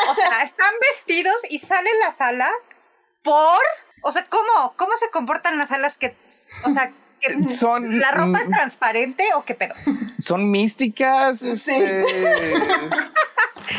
O 0.09 0.14
sea, 0.14 0.43
están 0.45 0.73
vestidos 0.93 1.37
y 1.49 1.59
salen 1.59 1.93
las 2.01 2.20
alas 2.20 2.53
por... 3.23 3.61
O 4.03 4.11
sea, 4.11 4.25
¿cómo, 4.29 4.75
cómo 4.77 4.93
se 4.99 5.11
comportan 5.11 5.57
las 5.59 5.70
alas 5.70 5.97
que... 5.97 6.12
O 6.64 6.70
sea, 6.70 6.91
que 7.20 7.51
Son- 7.53 8.01
¿la 8.01 8.11
ropa 8.11 8.41
es 8.41 8.49
mm. 8.49 8.53
transparente 8.53 9.25
o 9.37 9.45
qué 9.45 9.55
pedo? 9.55 9.75
Son 10.18 10.51
místicas. 10.51 11.39
Sí. 11.39 11.70
este, 11.73 12.05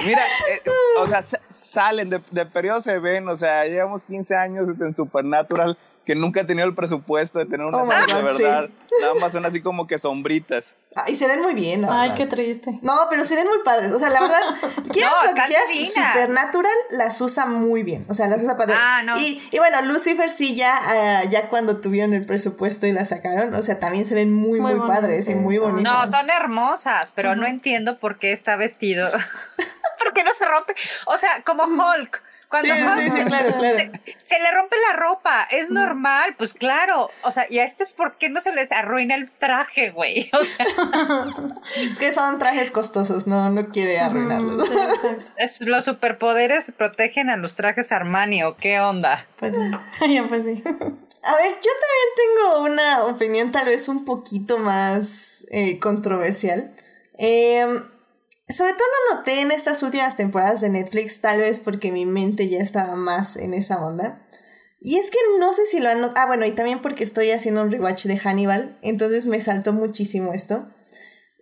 Mira, 0.06 0.22
eh, 0.50 0.62
o 0.98 1.08
sea, 1.08 1.24
sa- 1.24 1.42
salen 1.50 2.10
de, 2.10 2.22
de 2.32 2.46
periodo 2.46 2.80
se 2.80 3.00
ven, 3.00 3.28
o 3.28 3.36
sea, 3.36 3.66
llevamos 3.66 4.06
15 4.06 4.36
años 4.36 4.68
en 4.80 4.96
Supernatural 4.96 5.78
que 6.06 6.16
nunca 6.16 6.42
he 6.42 6.44
tenido 6.44 6.68
el 6.68 6.76
presupuesto 6.76 7.40
de 7.40 7.46
tener 7.46 7.66
una 7.66 7.78
Oh 7.78 7.86
de 7.88 7.96
God, 7.96 8.32
sí. 8.36 8.44
verdad. 8.44 8.70
Nada 9.02 9.14
más 9.22 9.32
son 9.32 9.46
así 9.46 9.62
como 9.62 9.88
que 9.88 9.98
sombritas. 9.98 10.76
Ay, 10.96 11.16
se 11.16 11.28
ven 11.28 11.42
muy 11.42 11.54
bien, 11.54 11.82
la 11.82 11.88
Ay, 11.90 12.10
verdad. 12.10 12.16
qué 12.18 12.28
triste. 12.28 12.78
No, 12.82 12.94
pero 13.10 13.26
se 13.26 13.36
ven 13.36 13.48
muy 13.48 13.60
padres. 13.64 13.92
O 13.94 14.00
sea, 14.00 14.10
la 14.10 14.22
verdad, 14.22 14.38
quieras 14.92 15.14
No, 15.24 15.30
lo 15.30 15.34
que 15.36 15.42
quieras. 15.48 15.70
Supernatural 15.94 16.72
las 16.92 17.20
usa 17.22 17.46
muy 17.46 17.84
bien. 17.84 18.06
O 18.10 18.14
sea, 18.14 18.28
las 18.28 18.44
usa 18.44 18.58
padre. 18.58 18.76
Ah, 18.78 19.02
no. 19.04 19.18
y, 19.18 19.42
y 19.52 19.58
bueno, 19.58 19.82
Lucifer 19.84 20.30
sí, 20.30 20.56
ya, 20.56 20.78
ah, 20.80 21.24
ya 21.30 21.48
cuando 21.48 21.78
tuvieron 21.78 22.14
el 22.14 22.26
presupuesto 22.26 22.86
y 22.86 22.92
la 22.92 23.06
sacaron, 23.06 23.54
o 23.56 23.62
sea, 23.64 23.80
también 23.80 24.06
se 24.06 24.14
ven 24.14 24.32
muy, 24.32 24.60
muy, 24.60 24.76
Muy 24.76 24.88
padres 24.88 25.28
y 25.30 25.36
muy 25.36 25.58
bonitas. 25.58 26.12
No, 26.12 26.18
son 26.18 26.30
hermosas, 26.30 27.12
pero 27.16 27.36
no 27.36 27.48
entiendo 27.48 27.98
por 27.98 28.20
qué 28.20 28.32
está 28.34 28.56
vestido. 28.58 29.10
¿Por 30.04 30.14
qué 30.14 30.24
no 30.24 30.32
se 30.38 30.46
rompe? 30.46 30.76
O 31.06 31.18
sea, 31.18 31.42
como 31.44 31.64
Hulk. 31.64 32.22
Cuando 32.54 32.72
sí, 32.72 33.10
sí, 33.18 33.24
claro, 33.26 33.58
claro. 33.58 33.78
Se, 33.80 33.92
se 34.28 34.40
le 34.40 34.52
rompe 34.52 34.76
la 34.92 34.96
ropa, 34.96 35.48
es 35.50 35.72
normal, 35.72 36.36
pues 36.38 36.54
claro. 36.54 37.10
O 37.24 37.32
sea, 37.32 37.48
y 37.50 37.58
a 37.58 37.66
este 37.66 37.84
es 37.84 37.90
por 37.90 38.20
qué 38.20 38.30
no 38.30 38.42
se 38.42 38.54
les 38.54 38.72
arruina 38.72 39.16
el 39.16 39.32
traje, 39.32 39.90
güey. 39.90 40.30
O 40.40 40.44
sea, 40.46 40.64
Es 41.78 41.98
que 41.98 42.14
son 42.14 42.38
trajes 42.38 42.70
costosos, 42.70 43.26
no, 43.26 43.50
no 43.50 43.70
quiere 43.70 44.00
arruinarlos. 44.00 44.68
Sí, 44.68 44.74
exacto. 44.76 45.32
es- 45.38 45.62
los 45.62 45.86
superpoderes 45.86 46.66
protegen 46.78 47.32
a 47.32 47.38
los 47.38 47.56
trajes 47.56 47.92
Armani, 47.92 48.44
¿o 48.44 48.56
qué 48.56 48.80
onda? 48.80 49.26
Pues 49.38 49.56
pues 50.28 50.44
sí. 50.44 50.62
A 50.64 51.36
ver, 51.38 51.54
yo 51.54 51.72
también 51.82 52.10
tengo 52.16 52.64
una 52.66 53.04
opinión 53.06 53.52
tal 53.52 53.66
vez 53.66 53.88
un 53.88 54.06
poquito 54.06 54.60
más 54.60 55.48
eh, 55.50 55.80
controversial. 55.80 56.72
Em, 57.18 57.84
sobre 58.50 58.74
todo 58.74 58.88
lo 59.10 59.16
noté 59.18 59.42
en 59.42 59.52
estas 59.52 59.84
últimas 59.84 60.16
temporadas 60.16 60.62
de 60.62 60.70
Netflix, 60.70 61.22
tal 61.22 61.40
vez 61.40 61.60
porque 61.60 61.92
mi 61.92 62.06
mente 62.06 62.50
ya 62.50 62.60
estaba 62.60 62.96
más 62.96 63.36
en 63.38 63.54
esa 63.54 63.86
onda. 63.86 64.22
Y 64.80 64.98
es 64.98 65.12
que 65.12 65.18
no 65.40 65.54
sé 65.54 65.66
si 65.66 65.80
lo 65.80 65.90
han 65.90 66.02
notado. 66.02 66.26
Ah, 66.26 66.28
bueno, 66.28 66.46
y 66.46 66.52
también 66.52 66.80
porque 66.80 67.06
estoy 67.06 67.32
haciendo 67.32 67.62
un 67.62 67.72
rewatch 67.72 68.06
de 68.06 68.18
Hannibal, 68.18 68.78
entonces 68.82 69.26
me 69.26 69.40
saltó 69.40 69.72
muchísimo 69.72 70.34
esto. 70.34 70.68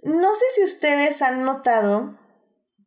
No 0.03 0.35
sé 0.35 0.45
si 0.55 0.63
ustedes 0.63 1.21
han 1.23 1.43
notado 1.43 2.19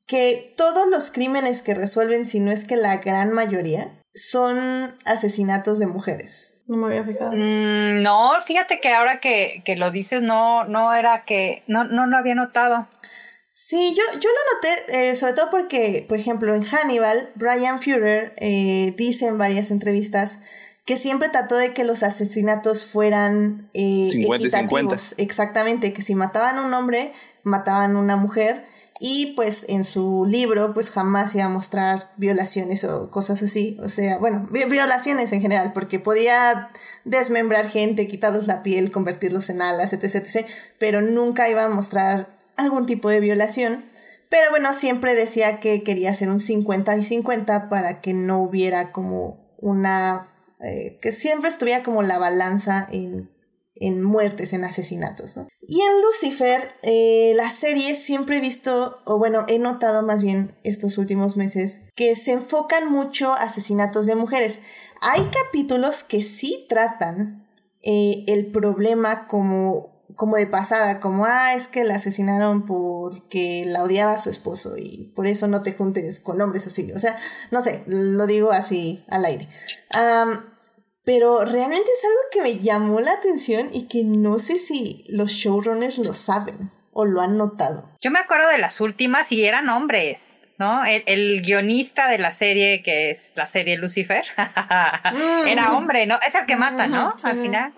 que 0.06 0.54
todos 0.56 0.88
los 0.88 1.10
crímenes 1.10 1.62
que 1.62 1.74
resuelven, 1.74 2.26
si 2.26 2.38
no 2.38 2.52
es 2.52 2.64
que 2.64 2.76
la 2.76 2.98
gran 2.98 3.32
mayoría, 3.32 4.00
son 4.14 4.96
asesinatos 5.04 5.80
de 5.80 5.88
mujeres. 5.88 6.62
No 6.68 6.76
me 6.76 6.86
había 6.86 7.04
fijado. 7.04 7.32
Mm, 7.32 8.02
no, 8.02 8.30
fíjate 8.46 8.80
que 8.80 8.92
ahora 8.92 9.18
que, 9.18 9.62
que 9.64 9.76
lo 9.76 9.90
dices, 9.90 10.22
no, 10.22 10.64
no 10.64 10.94
era 10.94 11.22
que, 11.26 11.64
no, 11.66 11.84
no 11.84 12.06
lo 12.06 12.16
había 12.16 12.36
notado. 12.36 12.86
Sí, 13.66 13.94
yo, 13.96 14.20
yo 14.20 14.28
lo 14.28 14.54
noté, 14.56 15.10
eh, 15.10 15.16
sobre 15.16 15.32
todo 15.32 15.48
porque, 15.50 16.04
por 16.06 16.18
ejemplo, 16.18 16.54
en 16.54 16.64
Hannibal, 16.64 17.30
Brian 17.34 17.80
Führer 17.80 18.34
eh, 18.36 18.92
dice 18.98 19.24
en 19.26 19.38
varias 19.38 19.70
entrevistas 19.70 20.40
que 20.84 20.98
siempre 20.98 21.30
trató 21.30 21.56
de 21.56 21.72
que 21.72 21.82
los 21.84 22.02
asesinatos 22.02 22.84
fueran 22.84 23.70
eh, 23.72 24.08
50 24.12 24.46
y 24.46 24.50
50. 24.50 24.56
equitativos. 24.66 25.14
Exactamente, 25.16 25.94
que 25.94 26.02
si 26.02 26.14
mataban 26.14 26.58
a 26.58 26.62
un 26.66 26.74
hombre, 26.74 27.14
mataban 27.42 27.96
a 27.96 27.98
una 27.98 28.16
mujer. 28.16 28.60
Y 29.00 29.32
pues 29.34 29.64
en 29.70 29.86
su 29.86 30.26
libro, 30.28 30.74
pues 30.74 30.90
jamás 30.90 31.34
iba 31.34 31.44
a 31.44 31.48
mostrar 31.48 32.10
violaciones 32.18 32.84
o 32.84 33.10
cosas 33.10 33.42
así. 33.42 33.78
O 33.82 33.88
sea, 33.88 34.18
bueno, 34.18 34.46
vi- 34.50 34.64
violaciones 34.64 35.32
en 35.32 35.40
general, 35.40 35.72
porque 35.72 35.98
podía 36.00 36.68
desmembrar 37.06 37.68
gente, 37.70 38.06
quitarles 38.06 38.46
la 38.46 38.62
piel, 38.62 38.92
convertirlos 38.92 39.48
en 39.48 39.62
alas, 39.62 39.94
etc, 39.94 40.04
etc. 40.16 40.46
Pero 40.78 41.00
nunca 41.00 41.48
iba 41.48 41.64
a 41.64 41.68
mostrar 41.70 42.43
algún 42.56 42.86
tipo 42.86 43.08
de 43.08 43.20
violación. 43.20 43.84
Pero 44.28 44.50
bueno, 44.50 44.72
siempre 44.72 45.14
decía 45.14 45.60
que 45.60 45.82
quería 45.82 46.10
hacer 46.10 46.28
un 46.28 46.40
50 46.40 46.96
y 46.96 47.04
50 47.04 47.68
para 47.68 48.00
que 48.00 48.14
no 48.14 48.40
hubiera 48.42 48.92
como 48.92 49.54
una... 49.58 50.28
eh, 50.60 50.98
que 51.00 51.12
siempre 51.12 51.48
estuviera 51.48 51.82
como 51.82 52.02
la 52.02 52.18
balanza 52.18 52.86
en, 52.90 53.30
en 53.76 54.02
muertes, 54.02 54.52
en 54.52 54.64
asesinatos. 54.64 55.36
¿no? 55.36 55.48
Y 55.66 55.80
en 55.80 56.02
Lucifer, 56.02 56.72
eh, 56.82 57.32
la 57.36 57.50
serie 57.50 57.94
siempre 57.94 58.38
he 58.38 58.40
visto, 58.40 58.98
o 59.04 59.18
bueno, 59.18 59.44
he 59.48 59.58
notado 59.58 60.02
más 60.02 60.22
bien 60.22 60.54
estos 60.62 60.98
últimos 60.98 61.36
meses, 61.36 61.82
que 61.94 62.16
se 62.16 62.32
enfocan 62.32 62.90
mucho 62.90 63.32
asesinatos 63.32 64.06
de 64.06 64.16
mujeres. 64.16 64.60
Hay 65.00 65.22
capítulos 65.44 66.02
que 66.04 66.22
sí 66.22 66.66
tratan 66.68 67.46
eh, 67.82 68.24
el 68.26 68.50
problema 68.50 69.26
como 69.26 69.93
como 70.16 70.36
de 70.36 70.46
pasada, 70.46 71.00
como, 71.00 71.24
ah, 71.26 71.54
es 71.54 71.68
que 71.68 71.84
la 71.84 71.96
asesinaron 71.96 72.64
porque 72.66 73.64
la 73.66 73.82
odiaba 73.82 74.12
a 74.12 74.18
su 74.18 74.30
esposo 74.30 74.74
y 74.76 75.12
por 75.14 75.26
eso 75.26 75.46
no 75.48 75.62
te 75.62 75.72
juntes 75.72 76.20
con 76.20 76.40
hombres 76.40 76.66
así. 76.66 76.90
O 76.94 76.98
sea, 76.98 77.16
no 77.50 77.60
sé, 77.60 77.82
lo 77.86 78.26
digo 78.26 78.52
así 78.52 79.04
al 79.08 79.24
aire. 79.24 79.48
Am, 79.90 80.54
pero 81.04 81.44
realmente 81.44 81.90
es 81.90 82.04
algo 82.04 82.20
que 82.32 82.42
me 82.42 82.62
llamó 82.62 83.00
la 83.00 83.12
atención 83.12 83.68
y 83.72 83.88
que 83.88 84.04
no 84.04 84.38
sé 84.38 84.56
si 84.56 85.04
los 85.08 85.32
showrunners 85.32 85.98
lo 85.98 86.14
saben 86.14 86.70
o 86.92 87.04
lo 87.04 87.20
han 87.20 87.36
notado. 87.36 87.90
Yo 88.00 88.10
me 88.10 88.20
acuerdo 88.20 88.48
de 88.48 88.58
las 88.58 88.80
últimas 88.80 89.30
y 89.32 89.44
eran 89.44 89.68
hombres, 89.68 90.42
¿no? 90.58 90.84
El, 90.84 91.02
el 91.06 91.42
guionista 91.42 92.08
de 92.08 92.18
la 92.18 92.32
serie, 92.32 92.82
que 92.82 93.10
es 93.10 93.32
la 93.34 93.46
serie 93.46 93.76
Lucifer, 93.76 94.24
era 95.46 95.72
hombre, 95.72 96.06
¿no? 96.06 96.18
Es 96.26 96.34
el 96.34 96.46
que 96.46 96.56
mata, 96.56 96.86
¿no? 96.86 97.14
Al 97.22 97.36
final. 97.36 97.74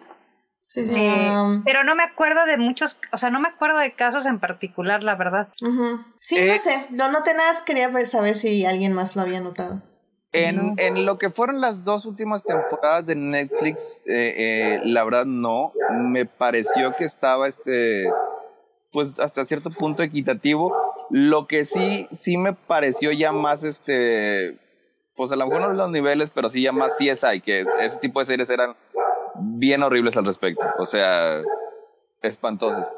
Sí, 0.66 0.84
sí. 0.84 0.92
Eh, 0.96 1.30
Um, 1.30 1.62
pero 1.64 1.84
no 1.84 1.94
me 1.94 2.02
acuerdo 2.02 2.44
de 2.44 2.56
muchos, 2.56 2.98
o 3.12 3.18
sea, 3.18 3.30
no 3.30 3.40
me 3.40 3.48
acuerdo 3.48 3.78
de 3.78 3.94
casos 3.94 4.26
en 4.26 4.40
particular, 4.40 5.02
la 5.02 5.14
verdad. 5.14 5.48
Sí, 6.18 6.38
Eh, 6.38 6.46
no 6.46 6.58
sé, 6.58 6.86
lo 6.90 7.10
noté 7.10 7.34
nada, 7.34 7.52
más 7.52 7.62
quería 7.62 7.90
saber 8.04 8.34
si 8.34 8.64
alguien 8.64 8.92
más 8.92 9.16
lo 9.16 9.22
había 9.22 9.40
notado. 9.40 9.82
En, 10.32 10.74
en, 10.78 11.06
lo 11.06 11.16
que 11.18 11.30
fueron 11.30 11.60
las 11.60 11.84
dos 11.84 12.04
últimas 12.04 12.42
temporadas 12.42 13.06
de 13.06 13.14
Netflix, 13.14 14.02
eh, 14.06 14.34
eh, 14.36 14.80
la 14.84 15.02
verdad 15.04 15.24
no. 15.24 15.72
Me 15.90 16.26
pareció 16.26 16.92
que 16.92 17.04
estaba 17.04 17.48
este, 17.48 18.10
pues 18.92 19.18
hasta 19.18 19.46
cierto 19.46 19.70
punto 19.70 20.02
equitativo. 20.02 20.74
Lo 21.08 21.46
que 21.46 21.64
sí, 21.64 22.06
sí 22.12 22.36
me 22.36 22.52
pareció 22.52 23.12
ya 23.12 23.32
más 23.32 23.64
este, 23.64 24.58
pues 25.14 25.32
a 25.32 25.36
lo 25.36 25.46
mejor 25.46 25.62
no 25.62 25.72
los 25.72 25.90
niveles, 25.90 26.30
pero 26.30 26.50
sí 26.50 26.60
ya 26.60 26.72
más 26.72 26.92
CSI, 26.98 27.40
que 27.40 27.64
ese 27.80 27.96
tipo 28.00 28.20
de 28.20 28.26
series 28.26 28.50
eran 28.50 28.76
bien 29.41 29.82
horribles 29.82 30.16
al 30.16 30.24
respecto. 30.26 30.66
O 30.78 30.87
sea, 30.87 31.41
espantosas. 32.22 32.91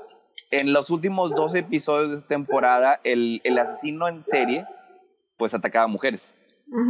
En 0.51 0.73
los 0.73 0.91
últimos 0.91 1.31
dos 1.35 1.55
episodios 1.55 2.11
de 2.11 2.23
temporada, 2.23 3.01
el, 3.05 3.41
el 3.45 3.59
asesino 3.59 4.09
en 4.09 4.25
serie, 4.25 4.65
pues 5.37 5.53
atacaba 5.55 5.85
a 5.85 5.89
mujeres. 5.89 6.35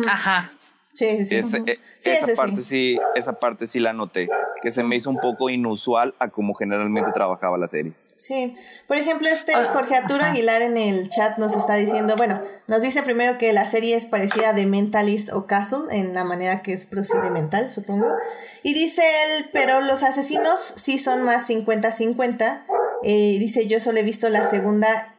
Ajá. 0.09 0.51
Sí, 0.93 1.25
sí, 1.27 1.37
Ese- 1.37 1.63
eh, 1.67 1.79
Sí, 1.99 2.11
esa, 2.11 2.27
ese 2.27 2.37
parte 2.37 2.57
sí. 2.57 2.63
sí. 2.63 2.99
esa 3.15 3.39
parte 3.39 3.67
sí 3.67 3.79
la 3.79 3.93
noté, 3.93 4.29
que 4.63 4.73
se 4.73 4.83
me 4.83 4.97
hizo 4.97 5.11
un 5.11 5.17
poco 5.19 5.51
inusual 5.51 6.15
a 6.19 6.29
como 6.29 6.55
generalmente 6.55 7.13
trabajaba 7.13 7.57
la 7.59 7.69
serie. 7.69 7.93
Sí, 8.19 8.57
por 8.89 8.97
ejemplo, 8.97 9.29
este 9.29 9.55
Jorge 9.55 9.95
Arturo. 9.95 10.25
Aguilar 10.25 10.61
en 10.63 10.77
el 10.77 11.09
chat 11.09 11.39
nos 11.39 11.55
está 11.55 11.77
diciendo, 11.77 12.17
bueno, 12.17 12.43
nos 12.67 12.83
dice 12.83 13.03
primero 13.05 13.39
que 13.39 13.53
la 13.53 13.65
serie 13.69 13.95
es 13.95 14.07
parecida 14.07 14.51
a 14.51 14.55
The 14.57 14.67
Mentalist 14.67 15.33
o 15.33 15.47
Castle 15.47 15.85
en 15.93 16.15
la 16.15 16.25
manera 16.25 16.61
que 16.63 16.73
es 16.73 16.85
procedimental, 16.87 17.71
supongo. 17.71 18.09
Y 18.65 18.75
dice 18.75 19.03
él, 19.03 19.47
pero 19.53 19.81
los 19.81 20.03
asesinos 20.03 20.75
sí 20.77 20.99
son 20.99 21.23
más 21.23 21.49
50-50. 21.49 22.65
Eh, 23.05 23.37
dice, 23.39 23.69
yo 23.69 23.79
solo 23.79 23.99
he 24.01 24.03
visto 24.03 24.29
la 24.29 24.43
segunda 24.45 25.15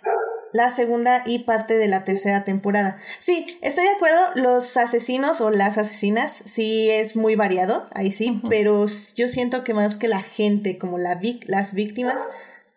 la 0.52 0.72
segunda 0.72 1.22
y 1.28 1.39
parte 1.43 1.78
de 1.78 1.88
la 1.88 2.04
tercera 2.06 2.43
temporada. 2.43 2.97
Sí, 3.20 3.60
estoy 3.62 3.84
de 3.84 3.91
acuerdo, 3.91 4.18
los 4.34 4.78
asesinos 4.78 5.41
o 5.41 5.52
las 5.52 5.78
asesinas 5.78 6.32
sí 6.43 6.89
es 6.89 7.16
muy 7.16 7.36
variado, 7.36 7.88
ahí 7.93 8.12
sí, 8.12 8.41
pero 8.50 8.88
yo 9.16 9.28
siento 9.28 9.64
que 9.64 9.76
más 9.76 9.95
que 9.95 10.08
la 10.08 10.24
gente, 10.24 10.80
como 10.80 10.97
la 10.97 11.20
vic- 11.22 11.45
las 11.45 11.76
víctimas, 11.76 12.28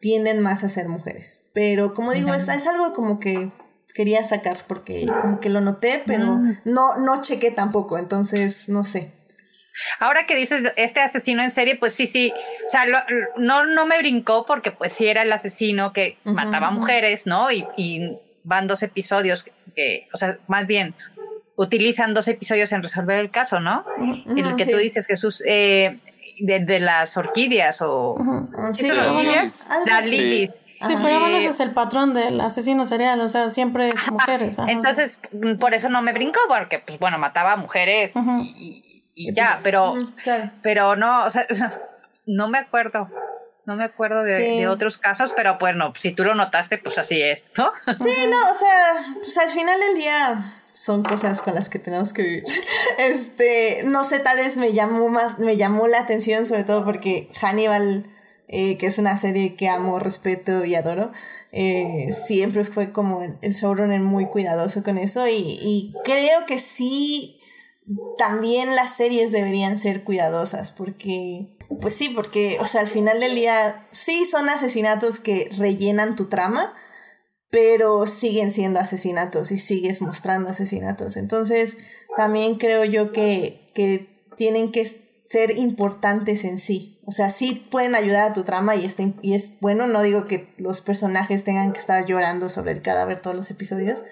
tienden 0.02 0.40
más 0.42 0.64
a 0.64 0.68
ser 0.68 0.88
mujeres. 0.88 1.46
Pero 1.54 1.94
como 1.94 2.12
digo, 2.12 2.34
es, 2.34 2.48
es 2.48 2.66
algo 2.66 2.92
como 2.92 3.18
que 3.18 3.50
quería 3.94 4.22
sacar 4.24 4.56
porque 4.66 5.06
como 5.22 5.40
que 5.40 5.48
lo 5.48 5.60
noté, 5.62 6.02
pero 6.04 6.40
no, 6.66 6.98
no 6.98 7.20
chequé 7.22 7.50
tampoco, 7.50 7.96
entonces 7.96 8.68
no 8.68 8.84
sé. 8.84 9.12
Ahora 10.00 10.26
que 10.26 10.36
dices 10.36 10.62
este 10.76 11.00
asesino 11.00 11.42
en 11.42 11.50
serie, 11.50 11.76
pues 11.76 11.94
sí, 11.94 12.06
sí. 12.06 12.32
O 12.66 12.70
sea, 12.70 12.84
lo- 12.84 12.98
no, 13.38 13.64
no 13.64 13.86
me 13.86 13.96
brincó 13.98 14.44
porque 14.44 14.70
pues 14.70 14.92
sí 14.92 15.06
era 15.08 15.22
el 15.22 15.32
asesino 15.32 15.92
que 15.94 16.18
mataba 16.24 16.70
mujeres, 16.70 17.26
¿no? 17.26 17.50
Y, 17.50 17.64
y 17.76 18.18
van 18.44 18.66
dos 18.66 18.82
episodios 18.82 19.46
que, 19.74 20.08
o 20.12 20.18
sea, 20.18 20.38
más 20.48 20.66
bien 20.66 20.94
utilizan 21.56 22.12
dos 22.14 22.28
episodios 22.28 22.72
en 22.72 22.82
resolver 22.82 23.18
el 23.18 23.30
caso, 23.30 23.60
¿no? 23.60 23.84
el 24.36 24.46
Ujú, 24.46 24.56
que 24.56 24.64
sí. 24.64 24.70
tú 24.72 24.78
dices, 24.78 25.06
Jesús, 25.06 25.42
eh, 25.46 25.98
de, 26.40 26.60
de 26.60 26.80
las 26.80 27.16
orquídeas 27.16 27.80
o... 27.82 28.16
Ah, 28.56 28.72
Sí, 28.72 28.86
¿Eso 28.86 28.94
las 28.94 29.06
orquídeas? 29.08 30.06
lilies. 30.06 30.50
Sí, 30.82 30.94
pero 31.00 31.20
bueno, 31.20 31.36
ese 31.36 31.46
es 31.48 31.60
el 31.60 31.70
patrón 31.70 32.12
del 32.12 32.40
asesino 32.40 32.84
serial, 32.84 33.20
o 33.20 33.28
sea, 33.28 33.48
siempre 33.50 33.90
es 33.90 34.10
mujeres. 34.10 34.58
ajá, 34.58 34.68
Entonces, 34.70 35.20
mm, 35.30 35.54
por 35.58 35.74
eso 35.74 35.88
no 35.88 36.02
me 36.02 36.12
brincó, 36.12 36.40
porque, 36.48 36.80
pues 36.80 36.98
bueno, 36.98 37.18
mataba 37.18 37.52
a 37.52 37.56
mujeres 37.56 38.12
y, 38.16 38.82
y- 39.14 39.28
y 39.28 39.32
ya, 39.34 39.60
pero, 39.62 39.94
claro. 40.24 40.50
pero 40.62 40.96
no, 40.96 41.24
o 41.24 41.30
sea, 41.30 41.46
no 42.26 42.48
me 42.48 42.58
acuerdo. 42.58 43.08
No 43.64 43.76
me 43.76 43.84
acuerdo 43.84 44.24
de, 44.24 44.36
Sí. 44.38 44.58
de 44.58 44.66
otros 44.66 44.98
casos, 44.98 45.32
pero 45.36 45.56
bueno, 45.60 45.92
si 45.96 46.10
tú 46.12 46.24
lo 46.24 46.34
notaste, 46.34 46.78
pues 46.78 46.98
así 46.98 47.22
es, 47.22 47.46
¿no? 47.56 47.70
Sí, 48.00 48.26
no, 48.28 48.50
o 48.50 48.54
sea, 48.54 49.14
pues 49.20 49.38
al 49.38 49.50
final 49.50 49.78
del 49.78 49.94
día 49.94 50.52
son 50.82 51.04
cosas 51.04 51.42
con 51.42 51.54
las 51.54 51.68
que 51.68 51.78
tenemos 51.78 52.12
que 52.12 52.22
vivir. 52.22 52.44
Este, 52.98 53.84
no 53.84 54.02
sé, 54.02 54.18
tal 54.18 54.38
vez 54.38 54.56
me 54.56 54.72
llamó 54.72 55.08
más, 55.08 55.38
me 55.38 55.56
llamó 55.56 55.86
la 55.86 56.00
atención, 56.00 56.44
sobre 56.44 56.64
todo 56.64 56.84
porque 56.84 57.30
Hannibal, 57.40 58.10
eh, 58.48 58.76
que 58.78 58.86
es 58.86 58.98
una 58.98 59.16
serie 59.16 59.54
que 59.54 59.68
amo, 59.68 60.00
respeto 60.00 60.64
y 60.64 60.74
adoro, 60.74 61.12
eh, 61.52 62.08
siempre 62.12 62.64
fue 62.64 62.92
como 62.92 63.22
el, 63.22 63.52
showrunner 63.52 64.00
muy 64.00 64.26
cuidadoso 64.26 64.82
con 64.82 64.98
eso 64.98 65.28
y, 65.28 65.56
y 65.62 65.94
creo 66.04 66.46
que 66.46 66.58
sí, 66.58 67.40
también 68.18 68.74
las 68.74 68.96
series 68.96 69.30
deberían 69.30 69.78
ser 69.78 70.02
cuidadosas 70.02 70.72
porque, 70.72 71.46
pues 71.80 71.94
sí, 71.94 72.08
porque, 72.08 72.58
o 72.60 72.66
sea, 72.66 72.80
al 72.80 72.88
final 72.88 73.20
del 73.20 73.36
día, 73.36 73.86
sí 73.92 74.26
son 74.26 74.48
asesinatos 74.48 75.20
que 75.20 75.48
rellenan 75.56 76.16
tu 76.16 76.28
trama, 76.28 76.74
pero 77.52 78.06
siguen 78.06 78.50
siendo 78.50 78.80
asesinatos 78.80 79.52
y 79.52 79.58
sigues 79.58 80.00
mostrando 80.00 80.48
asesinatos. 80.48 81.18
Entonces, 81.18 81.76
también 82.16 82.54
creo 82.54 82.82
yo 82.86 83.12
que, 83.12 83.70
que 83.74 84.08
tienen 84.38 84.72
que 84.72 84.86
ser 85.22 85.58
importantes 85.58 86.44
en 86.44 86.56
sí. 86.56 86.98
O 87.04 87.12
sea, 87.12 87.28
sí 87.28 87.66
pueden 87.70 87.94
ayudar 87.94 88.30
a 88.30 88.32
tu 88.32 88.44
trama 88.44 88.74
y, 88.74 88.86
está, 88.86 89.02
y 89.20 89.34
es 89.34 89.60
bueno, 89.60 89.86
no 89.86 90.00
digo 90.02 90.24
que 90.24 90.54
los 90.56 90.80
personajes 90.80 91.44
tengan 91.44 91.74
que 91.74 91.78
estar 91.78 92.06
llorando 92.06 92.48
sobre 92.48 92.72
el 92.72 92.80
cadáver 92.80 93.20
todos 93.20 93.36
los 93.36 93.50
episodios, 93.50 94.02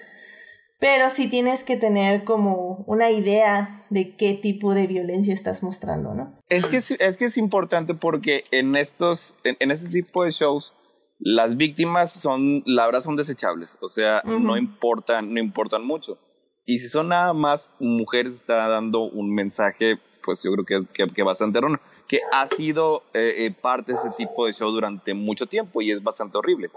pero 0.77 1.09
sí 1.09 1.27
tienes 1.27 1.63
que 1.63 1.77
tener 1.77 2.23
como 2.23 2.83
una 2.85 3.09
idea 3.09 3.83
de 3.89 4.15
qué 4.17 4.35
tipo 4.35 4.75
de 4.75 4.85
violencia 4.85 5.33
estás 5.33 5.63
mostrando, 5.63 6.13
¿no? 6.13 6.37
Es 6.47 6.67
que 6.67 6.77
es, 6.77 6.91
es 6.91 7.17
que 7.17 7.25
es 7.25 7.37
importante 7.37 7.95
porque 7.95 8.43
en 8.51 8.75
estos, 8.75 9.33
en, 9.43 9.57
en 9.59 9.71
este 9.71 9.89
tipo 9.89 10.23
de 10.23 10.29
shows, 10.29 10.75
las 11.23 11.55
víctimas 11.55 12.11
son, 12.11 12.63
la 12.65 12.85
verdad, 12.85 12.99
son 12.99 13.15
desechables. 13.15 13.77
O 13.81 13.87
sea, 13.87 14.21
no 14.25 14.57
importan, 14.57 15.33
no 15.33 15.39
importan 15.39 15.85
mucho. 15.85 16.17
Y 16.65 16.79
si 16.79 16.87
son 16.89 17.09
nada 17.09 17.33
más 17.33 17.71
mujeres, 17.79 18.33
está 18.33 18.67
dando 18.67 19.01
un 19.03 19.29
mensaje, 19.33 19.99
pues 20.23 20.41
yo 20.43 20.51
creo 20.53 20.65
que, 20.65 20.93
que, 20.93 21.13
que 21.13 21.23
bastante 21.23 21.57
erróneo, 21.59 21.79
que 22.07 22.19
ha 22.31 22.45
sido 22.47 23.03
eh, 23.13 23.45
eh, 23.45 23.51
parte 23.51 23.93
de 23.93 23.97
este 23.97 24.09
tipo 24.17 24.45
de 24.45 24.53
show 24.53 24.69
durante 24.71 25.13
mucho 25.13 25.45
tiempo 25.45 25.81
y 25.81 25.91
es 25.91 26.03
bastante 26.03 26.37
horrible. 26.37 26.69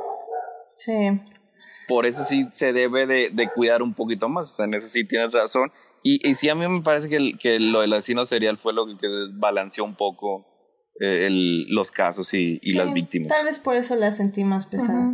Sí. 0.76 1.20
Por 1.88 2.06
eso 2.06 2.24
sí 2.24 2.46
se 2.50 2.72
debe 2.72 3.06
de, 3.06 3.30
de 3.30 3.50
cuidar 3.50 3.82
un 3.82 3.94
poquito 3.94 4.28
más. 4.28 4.52
O 4.52 4.54
sea, 4.56 4.64
en 4.64 4.74
eso 4.74 4.88
sí 4.88 5.04
tienes 5.04 5.32
razón. 5.32 5.70
Y, 6.02 6.26
y 6.28 6.34
sí, 6.34 6.48
a 6.48 6.54
mí 6.54 6.66
me 6.68 6.82
parece 6.82 7.08
que, 7.08 7.16
el- 7.16 7.38
que 7.38 7.58
lo 7.60 7.80
del 7.80 7.92
asesino 7.92 8.24
serial 8.24 8.58
fue 8.58 8.72
lo 8.72 8.86
que, 8.86 8.96
que 8.96 9.08
balanceó 9.34 9.84
un 9.84 9.94
poco 9.94 10.46
eh, 11.00 11.26
el- 11.26 11.66
los 11.74 11.90
casos 11.90 12.32
y, 12.34 12.58
y 12.62 12.72
Sí, 12.72 12.76
las 12.78 12.92
víctimas. 12.92 13.28
Tal 13.28 13.44
vez 13.44 13.58
por 13.58 13.76
eso 13.76 13.96
la 13.96 14.12
sentí 14.12 14.44
más 14.44 14.66
pesada. 14.66 15.12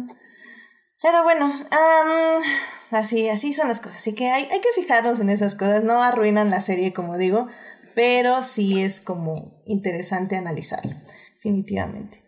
Pero 1.02 1.22
bueno, 1.22 1.46
am, 1.46 2.42
así, 2.90 3.28
así 3.28 3.52
son 3.52 3.68
las 3.68 3.80
cosas. 3.80 3.98
Así 3.98 4.14
que 4.14 4.28
hay, 4.30 4.44
hay 4.44 4.60
que 4.60 4.80
fijarnos 4.80 5.20
en 5.20 5.30
esas 5.30 5.54
cosas. 5.54 5.82
No 5.84 6.02
arruinan 6.02 6.50
la 6.50 6.60
serie, 6.60 6.92
como 6.92 7.16
digo, 7.16 7.48
pero 7.94 8.42
sí 8.42 8.82
es 8.82 9.00
como 9.00 9.62
interesante 9.66 10.36
analizarlo, 10.36 10.92
definitivamente. 11.36 12.22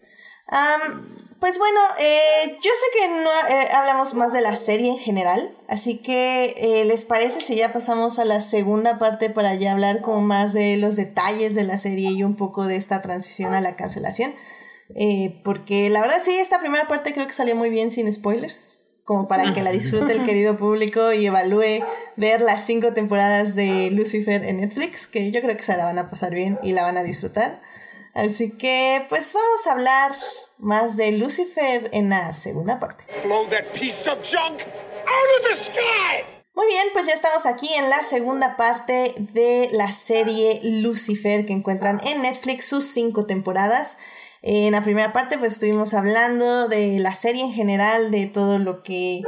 Pues 1.42 1.59
bueno, 1.59 1.80
eh, 1.98 2.57
yo 2.62 2.70
sé 2.70 3.00
que 3.00 3.09
no 3.09 3.30
eh, 3.50 3.68
hablamos 3.72 4.14
más 4.14 4.32
de 4.32 4.40
la 4.40 4.55
serie 4.55 4.90
en 4.90 4.98
general, 4.98 5.50
así 5.66 5.98
que 5.98 6.55
eh, 6.57 6.84
¿les 6.84 7.05
parece 7.05 7.40
si 7.40 7.57
ya 7.57 7.72
pasamos 7.72 8.20
a 8.20 8.24
la 8.24 8.40
segunda 8.40 8.96
parte 8.96 9.28
para 9.28 9.53
ya 9.57 9.72
hablar 9.72 10.03
como 10.03 10.20
más 10.20 10.53
de 10.53 10.76
los 10.76 10.94
detalles 10.94 11.57
de 11.57 11.64
la 11.64 11.78
serie 11.78 12.12
y 12.12 12.22
un 12.22 12.36
poco 12.36 12.64
de 12.66 12.76
esta 12.76 13.03
transición 13.03 13.55
a 13.55 13.61
la 13.61 13.74
cancelación? 13.74 14.36
Porque 15.42 15.90
la 15.90 16.00
verdad 16.00 16.18
sí, 16.22 16.30
esta 16.38 16.61
primera 16.61 16.86
parte 16.86 17.12
creo 17.12 17.26
que 17.26 17.32
salió 17.32 17.57
muy 17.57 17.70
bien 17.70 17.90
sin 17.90 18.12
spoilers, 18.12 18.78
como 19.03 19.26
para 19.26 19.53
que 19.53 19.62
la 19.62 19.72
disfrute 19.72 20.12
el 20.12 20.22
querido 20.24 20.57
público 20.57 21.12
y 21.12 21.26
evalúe 21.26 21.84
ver 22.16 22.40
las 22.40 22.64
cinco 22.64 22.92
temporadas 22.92 23.57
de 23.57 23.90
Lucifer 23.90 24.44
en 24.44 24.61
Netflix, 24.61 25.09
que 25.09 25.32
yo 25.32 25.40
creo 25.40 25.57
que 25.57 25.64
se 25.64 25.76
la 25.76 25.86
van 25.86 25.98
a 25.98 26.09
pasar 26.09 26.32
bien 26.32 26.61
y 26.62 26.70
la 26.70 26.84
van 26.84 26.98
a 26.98 27.03
disfrutar. 27.03 27.59
Así 28.15 28.51
que 28.51 29.07
pues 29.09 29.33
vamos 29.33 29.67
a 29.67 29.73
hablar 29.73 30.13
más 30.59 30.97
de 30.97 31.13
Lucifer 31.13 31.89
en 31.93 32.11
la 32.11 32.35
segunda 32.35 32.79
parte. 32.79 33.05
Blow 33.25 33.47
that 33.49 33.73
piece 33.73 34.09
of 34.11 34.19
junk 34.23 34.61
out 34.61 35.41
of 35.41 35.49
the 35.49 35.55
sky! 35.55 36.25
Muy 36.55 36.67
bien, 36.67 36.87
pues 36.93 37.07
ya 37.07 37.15
estamos 37.15 37.47
aquí 37.47 37.73
en 37.73 37.89
la 37.89 38.03
segunda 38.03 38.59
parte 38.59 39.15
de 39.17 39.71
la 39.73 39.91
serie 39.91 40.61
Lucifer 40.63 41.47
que 41.47 41.55
encuentran 41.55 42.01
en 42.05 42.21
Netflix 42.21 42.67
sus 42.67 42.85
cinco 42.85 43.25
temporadas. 43.25 43.97
En 44.43 44.73
la 44.73 44.83
primera 44.83 45.15
parte 45.15 45.39
pues 45.39 45.55
estuvimos 45.55 45.95
hablando 45.95 46.69
de 46.69 46.99
la 46.99 47.15
serie 47.15 47.45
en 47.45 47.53
general, 47.53 48.11
de 48.11 48.27
todo 48.27 48.59
lo 48.59 48.83
que 48.83 49.23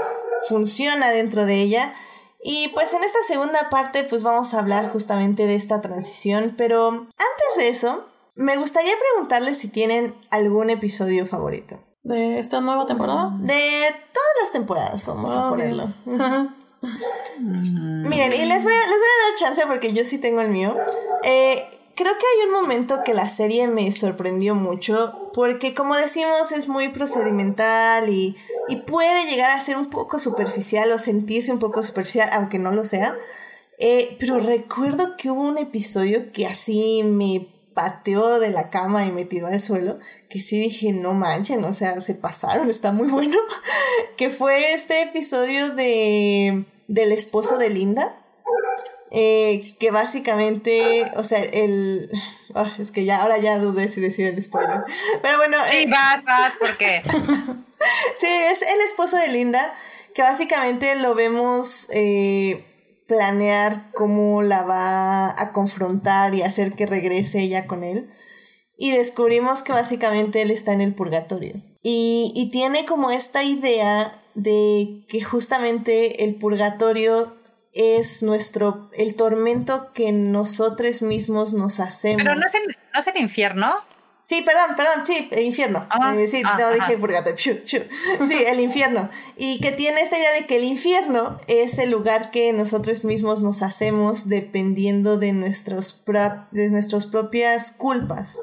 funciona 0.46 1.10
dentro 1.10 1.46
de 1.46 1.62
ella. 1.62 1.94
Y 2.42 2.68
pues 2.74 2.92
en 2.92 3.02
esta 3.02 3.22
segunda 3.26 3.70
parte 3.70 4.04
pues 4.04 4.22
vamos 4.22 4.52
a 4.52 4.58
hablar 4.58 4.92
justamente 4.92 5.46
de 5.46 5.54
esta 5.54 5.80
transición, 5.80 6.54
pero 6.58 6.88
antes 6.90 7.56
de 7.56 7.68
eso 7.68 8.06
me 8.36 8.56
gustaría 8.56 8.92
preguntarles 9.12 9.58
si 9.58 9.68
tienen 9.68 10.14
algún 10.30 10.70
episodio 10.70 11.26
favorito. 11.26 11.80
¿De 12.02 12.38
esta 12.38 12.60
nueva 12.60 12.84
temporada? 12.86 13.30
De 13.40 13.54
todas 14.12 14.34
las 14.42 14.52
temporadas, 14.52 15.06
vamos 15.06 15.30
a 15.30 15.46
Oh, 15.46 15.50
ponerlo. 15.50 15.84
Miren, 17.40 18.32
y 18.32 18.46
les 18.46 18.64
voy, 18.64 18.72
a, 18.72 18.86
les 18.86 18.88
voy 18.98 19.08
a 19.08 19.28
dar 19.28 19.38
chance 19.38 19.62
porque 19.66 19.92
yo 19.92 20.04
sí 20.04 20.18
tengo 20.18 20.40
el 20.42 20.48
mío. 20.50 20.76
Eh, 21.22 21.64
creo 21.94 22.12
que 22.12 22.26
hay 22.26 22.46
un 22.48 22.52
momento 22.52 23.00
que 23.04 23.14
la 23.14 23.28
serie 23.28 23.68
me 23.68 23.90
sorprendió 23.92 24.54
mucho 24.54 25.30
porque 25.32 25.74
como 25.74 25.96
decimos 25.96 26.52
es 26.52 26.68
muy 26.68 26.90
procedimental 26.90 28.08
y, 28.10 28.36
y 28.68 28.76
puede 28.76 29.24
llegar 29.30 29.50
a 29.50 29.60
ser 29.60 29.78
un 29.78 29.88
poco 29.88 30.18
superficial 30.18 30.92
o 30.92 30.98
sentirse 30.98 31.52
un 31.52 31.58
poco 31.58 31.82
superficial, 31.82 32.28
aunque 32.32 32.58
no 32.58 32.70
lo 32.72 32.84
sea. 32.84 33.16
Eh, 33.78 34.16
pero 34.20 34.38
recuerdo 34.38 35.16
que 35.16 35.30
hubo 35.30 35.42
un 35.42 35.58
episodio 35.58 36.30
que 36.32 36.46
así 36.46 37.02
me 37.02 37.48
pateó 37.74 38.38
de 38.38 38.50
la 38.50 38.70
cama 38.70 39.04
y 39.04 39.12
me 39.12 39.24
tiró 39.24 39.48
al 39.48 39.60
suelo, 39.60 39.98
que 40.28 40.40
sí 40.40 40.58
dije, 40.60 40.92
no 40.92 41.12
manchen, 41.12 41.64
o 41.64 41.72
sea, 41.72 42.00
se 42.00 42.14
pasaron, 42.14 42.70
está 42.70 42.92
muy 42.92 43.08
bueno, 43.08 43.36
que 44.16 44.30
fue 44.30 44.72
este 44.72 45.02
episodio 45.02 45.70
de 45.70 46.64
del 46.88 47.12
esposo 47.12 47.58
de 47.58 47.70
Linda, 47.70 48.16
eh, 49.10 49.76
que 49.78 49.90
básicamente, 49.90 51.10
o 51.16 51.24
sea, 51.24 51.38
el... 51.38 52.10
ah, 52.54 52.70
es 52.78 52.90
que 52.90 53.04
ya, 53.04 53.22
ahora 53.22 53.38
ya 53.38 53.58
dudé 53.58 53.88
si 53.88 54.00
decir 54.00 54.26
el 54.26 54.42
spoiler. 54.42 54.82
Pero 55.22 55.36
bueno... 55.38 55.56
Sí, 55.70 55.76
eh, 55.76 55.86
vas, 55.88 56.24
vas, 56.24 56.54
¿por 56.56 56.76
qué? 56.76 57.02
Sí, 58.16 58.26
es 58.26 58.62
el 58.62 58.80
esposo 58.80 59.16
de 59.18 59.28
Linda, 59.28 59.74
que 60.14 60.22
básicamente 60.22 60.94
lo 60.96 61.14
vemos 61.14 61.88
eh, 61.90 62.64
planear 63.06 63.90
cómo 63.92 64.42
la 64.42 64.62
va 64.62 65.30
a 65.30 65.52
confrontar 65.52 66.34
y 66.34 66.42
hacer 66.42 66.74
que 66.74 66.86
regrese 66.86 67.40
ella 67.40 67.66
con 67.66 67.84
él. 67.84 68.08
Y 68.76 68.90
descubrimos 68.90 69.62
que 69.62 69.72
básicamente 69.72 70.42
él 70.42 70.50
está 70.50 70.72
en 70.72 70.80
el 70.80 70.94
purgatorio. 70.94 71.62
Y, 71.82 72.32
y 72.34 72.50
tiene 72.50 72.86
como 72.86 73.10
esta 73.10 73.44
idea 73.44 74.22
de 74.34 75.04
que 75.08 75.22
justamente 75.22 76.24
el 76.24 76.36
purgatorio 76.36 77.36
es 77.72 78.22
nuestro, 78.22 78.88
el 78.92 79.14
tormento 79.14 79.92
que 79.92 80.12
nosotros 80.12 81.02
mismos 81.02 81.52
nos 81.52 81.80
hacemos. 81.80 82.22
Pero 82.22 82.36
no 82.36 82.46
es, 82.46 82.54
el, 82.54 82.76
no 82.92 83.00
es 83.00 83.06
el 83.08 83.20
infierno. 83.20 83.74
Sí, 84.24 84.40
perdón, 84.40 84.74
perdón, 84.74 85.04
sí, 85.04 85.28
el 85.32 85.42
infierno. 85.42 85.86
Ah, 85.90 86.14
Eh, 86.16 86.26
sí, 86.26 86.40
ah, 86.46 86.56
no 86.58 86.72
dije 86.72 86.96
purgatorio. 86.96 87.60
Sí, 87.66 88.44
el 88.46 88.58
infierno. 88.58 89.10
Y 89.36 89.60
que 89.60 89.70
tiene 89.70 90.00
esta 90.00 90.16
idea 90.16 90.32
de 90.32 90.46
que 90.46 90.56
el 90.56 90.64
infierno 90.64 91.36
es 91.46 91.78
el 91.78 91.90
lugar 91.90 92.30
que 92.30 92.54
nosotros 92.54 93.04
mismos 93.04 93.42
nos 93.42 93.60
hacemos 93.60 94.26
dependiendo 94.30 95.18
de, 95.18 95.32
nuestros 95.34 96.02
de 96.52 96.70
nuestras 96.70 97.04
propias 97.04 97.72
culpas. 97.72 98.40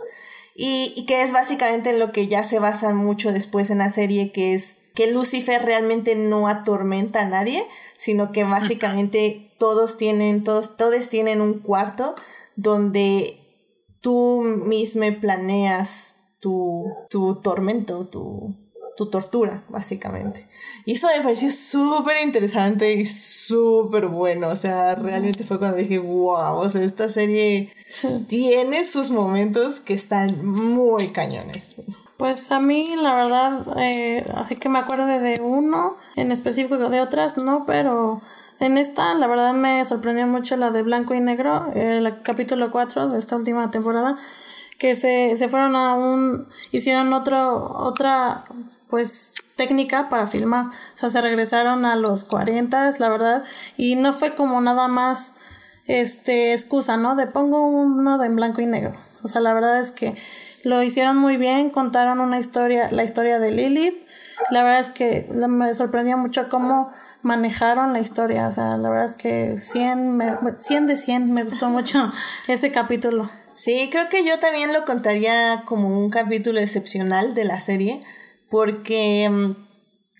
Y, 0.54 0.94
y 0.96 1.08
que 1.08 1.24
es 1.24 1.34
básicamente 1.34 1.90
en 1.90 1.98
lo 1.98 2.12
que 2.12 2.28
ya 2.28 2.44
se 2.44 2.60
basa 2.60 2.94
mucho 2.94 3.32
después 3.32 3.72
en 3.72 3.80
la 3.80 3.90
serie, 3.90 4.32
que 4.32 4.54
es 4.54 4.78
que 4.94 5.10
Lucifer 5.10 5.66
realmente 5.66 6.14
no 6.14 6.48
atormenta 6.48 7.22
a 7.22 7.26
nadie, 7.26 7.66
sino 7.96 8.32
que 8.32 8.44
básicamente 8.44 9.52
todos 9.58 9.98
tienen, 9.98 10.44
todos, 10.44 10.78
todos 10.78 11.10
tienen 11.10 11.42
un 11.42 11.56
cuarto 11.56 12.14
donde 12.56 13.41
tú 14.02 14.42
mismo 14.42 15.06
planeas 15.20 16.18
tu, 16.40 16.92
tu 17.10 17.36
tormento, 17.36 18.08
tu, 18.08 18.56
tu 18.98 19.10
tortura, 19.10 19.64
básicamente. 19.70 20.48
Y 20.86 20.94
eso 20.94 21.08
me 21.08 21.24
pareció 21.24 21.52
súper 21.52 22.18
interesante 22.24 22.94
y 22.94 23.06
súper 23.06 24.08
bueno. 24.08 24.48
O 24.48 24.56
sea, 24.56 24.96
realmente 24.96 25.44
fue 25.44 25.60
cuando 25.60 25.78
dije, 25.78 26.00
wow, 26.00 26.58
o 26.58 26.70
sea, 26.70 26.84
esta 26.84 27.10
serie 27.10 27.70
tiene 28.28 28.84
sus 28.84 29.10
momentos 29.10 29.80
que 29.80 29.94
están 29.94 30.46
muy 30.46 31.10
cañones. 31.10 31.78
Pues 32.18 32.52
a 32.52 32.60
mí, 32.60 32.96
la 33.02 33.16
verdad, 33.16 33.80
eh, 33.80 34.24
así 34.36 34.56
que 34.56 34.70
me 34.70 34.80
acuerdo 34.80 35.06
de, 35.06 35.20
de 35.20 35.42
uno 35.42 35.98
en 36.16 36.32
específico, 36.32 36.90
de 36.90 37.02
otras 37.02 37.38
no, 37.38 37.66
pero 37.66 38.22
en 38.62 38.78
esta, 38.78 39.16
la 39.16 39.26
verdad, 39.26 39.54
me 39.54 39.84
sorprendió 39.86 40.28
mucho 40.28 40.56
la 40.56 40.70
de 40.70 40.84
Blanco 40.84 41.16
y 41.16 41.20
Negro, 41.20 41.72
el 41.74 42.22
capítulo 42.22 42.70
4 42.70 43.10
de 43.10 43.18
esta 43.18 43.36
última 43.36 43.72
temporada, 43.72 44.18
que 44.78 44.96
se, 44.96 45.36
se 45.36 45.48
fueron 45.48 45.76
a 45.76 45.96
un. 45.96 46.48
hicieron 46.72 47.12
otro, 47.12 47.76
otra, 47.76 48.46
pues, 48.88 49.34
técnica 49.56 50.10
para 50.10 50.28
filmar. 50.28 50.68
O 50.68 50.72
sea, 50.94 51.10
se 51.10 51.22
regresaron 51.22 51.86
a 51.86 51.96
los 51.96 52.24
40, 52.24 52.92
la 53.00 53.10
verdad, 53.10 53.44
y 53.78 53.96
no 53.96 54.14
fue 54.14 54.36
como 54.36 54.62
nada 54.62 54.88
más, 54.88 55.34
este, 55.88 56.54
excusa, 56.54 56.98
¿no? 56.98 57.16
De 57.16 57.26
pongo 57.26 57.66
uno 57.66 58.20
de 58.20 58.28
en 58.28 58.36
blanco 58.36 58.62
y 58.62 58.68
negro. 58.68 58.94
O 59.24 59.28
sea, 59.28 59.42
la 59.42 59.54
verdad 59.54 59.80
es 59.80 59.90
que 59.90 60.16
lo 60.64 60.84
hicieron 60.84 61.18
muy 61.18 61.38
bien, 61.38 61.72
contaron 61.72 62.20
una 62.20 62.38
historia, 62.38 62.92
la 62.92 63.04
historia 63.04 63.40
de 63.40 63.52
Lilith. 63.52 64.06
La 64.52 64.62
verdad 64.62 64.82
es 64.82 64.92
que 64.92 65.28
me 65.32 65.74
sorprendió 65.74 66.16
mucho 66.18 66.44
cómo 66.50 66.92
manejaron 67.24 67.94
la 67.94 68.00
historia. 68.00 68.48
O 68.48 68.52
sea, 68.52 68.78
la 68.78 68.90
verdad 68.90 69.06
es 69.06 69.16
que 69.16 69.58
100, 69.58 70.16
me- 70.18 70.38
100 70.58 70.88
de 70.88 70.98
100 70.98 71.34
me 71.34 71.44
gustó 71.44 71.70
mucho 71.70 72.12
ese 72.48 72.72
capítulo. 72.72 73.30
Sí, 73.54 73.90
creo 73.92 74.10
que 74.10 74.26
yo 74.26 74.40
también 74.40 74.74
lo 74.74 74.86
contaría 74.86 75.64
como 75.66 75.88
un 76.00 76.10
capítulo 76.10 76.60
excepcional 76.60 77.34
de 77.36 77.44
la 77.46 77.60
serie, 77.60 78.02
porque 78.50 79.30
mm, 79.30 79.52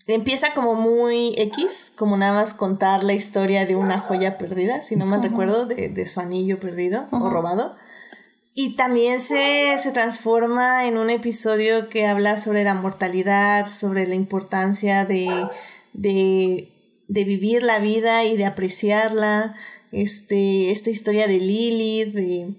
empieza 0.08 0.54
como 0.54 0.76
muy 0.76 1.34
X, 1.38 1.94
como 1.96 2.18
nada 2.18 2.34
más 2.34 2.54
contar 2.54 3.04
la 3.04 3.14
historia 3.14 3.66
de 3.66 3.76
una 3.76 4.00
joya 4.00 4.38
perdida, 4.38 4.82
si 4.82 4.96
no 4.96 5.06
mal 5.06 5.24
recuerdo, 5.24 5.66
de, 5.66 5.90
de 5.90 6.06
su 6.08 6.20
anillo 6.20 6.60
perdido 6.60 7.08
o 7.12 7.30
robado. 7.30 7.76
Y 8.54 8.76
también 8.76 9.22
se, 9.22 9.78
se 9.80 9.92
transforma 9.92 10.86
en 10.86 10.98
un 10.98 11.10
episodio 11.10 11.88
que 11.88 12.06
habla 12.06 12.36
sobre 12.38 12.66
la 12.66 12.74
mortalidad, 12.74 13.68
sobre 13.68 14.06
la 14.08 14.16
importancia 14.16 15.06
de, 15.06 15.30
de, 15.94 16.70
de 17.12 17.26
vivir 17.26 17.62
la 17.62 17.80
vida 17.80 18.24
y 18.24 18.38
de 18.38 18.46
apreciarla. 18.46 19.54
Este, 19.92 20.72
esta 20.72 20.90
historia 20.90 21.28
de 21.28 21.40
Lilith, 21.40 22.14
de, 22.14 22.56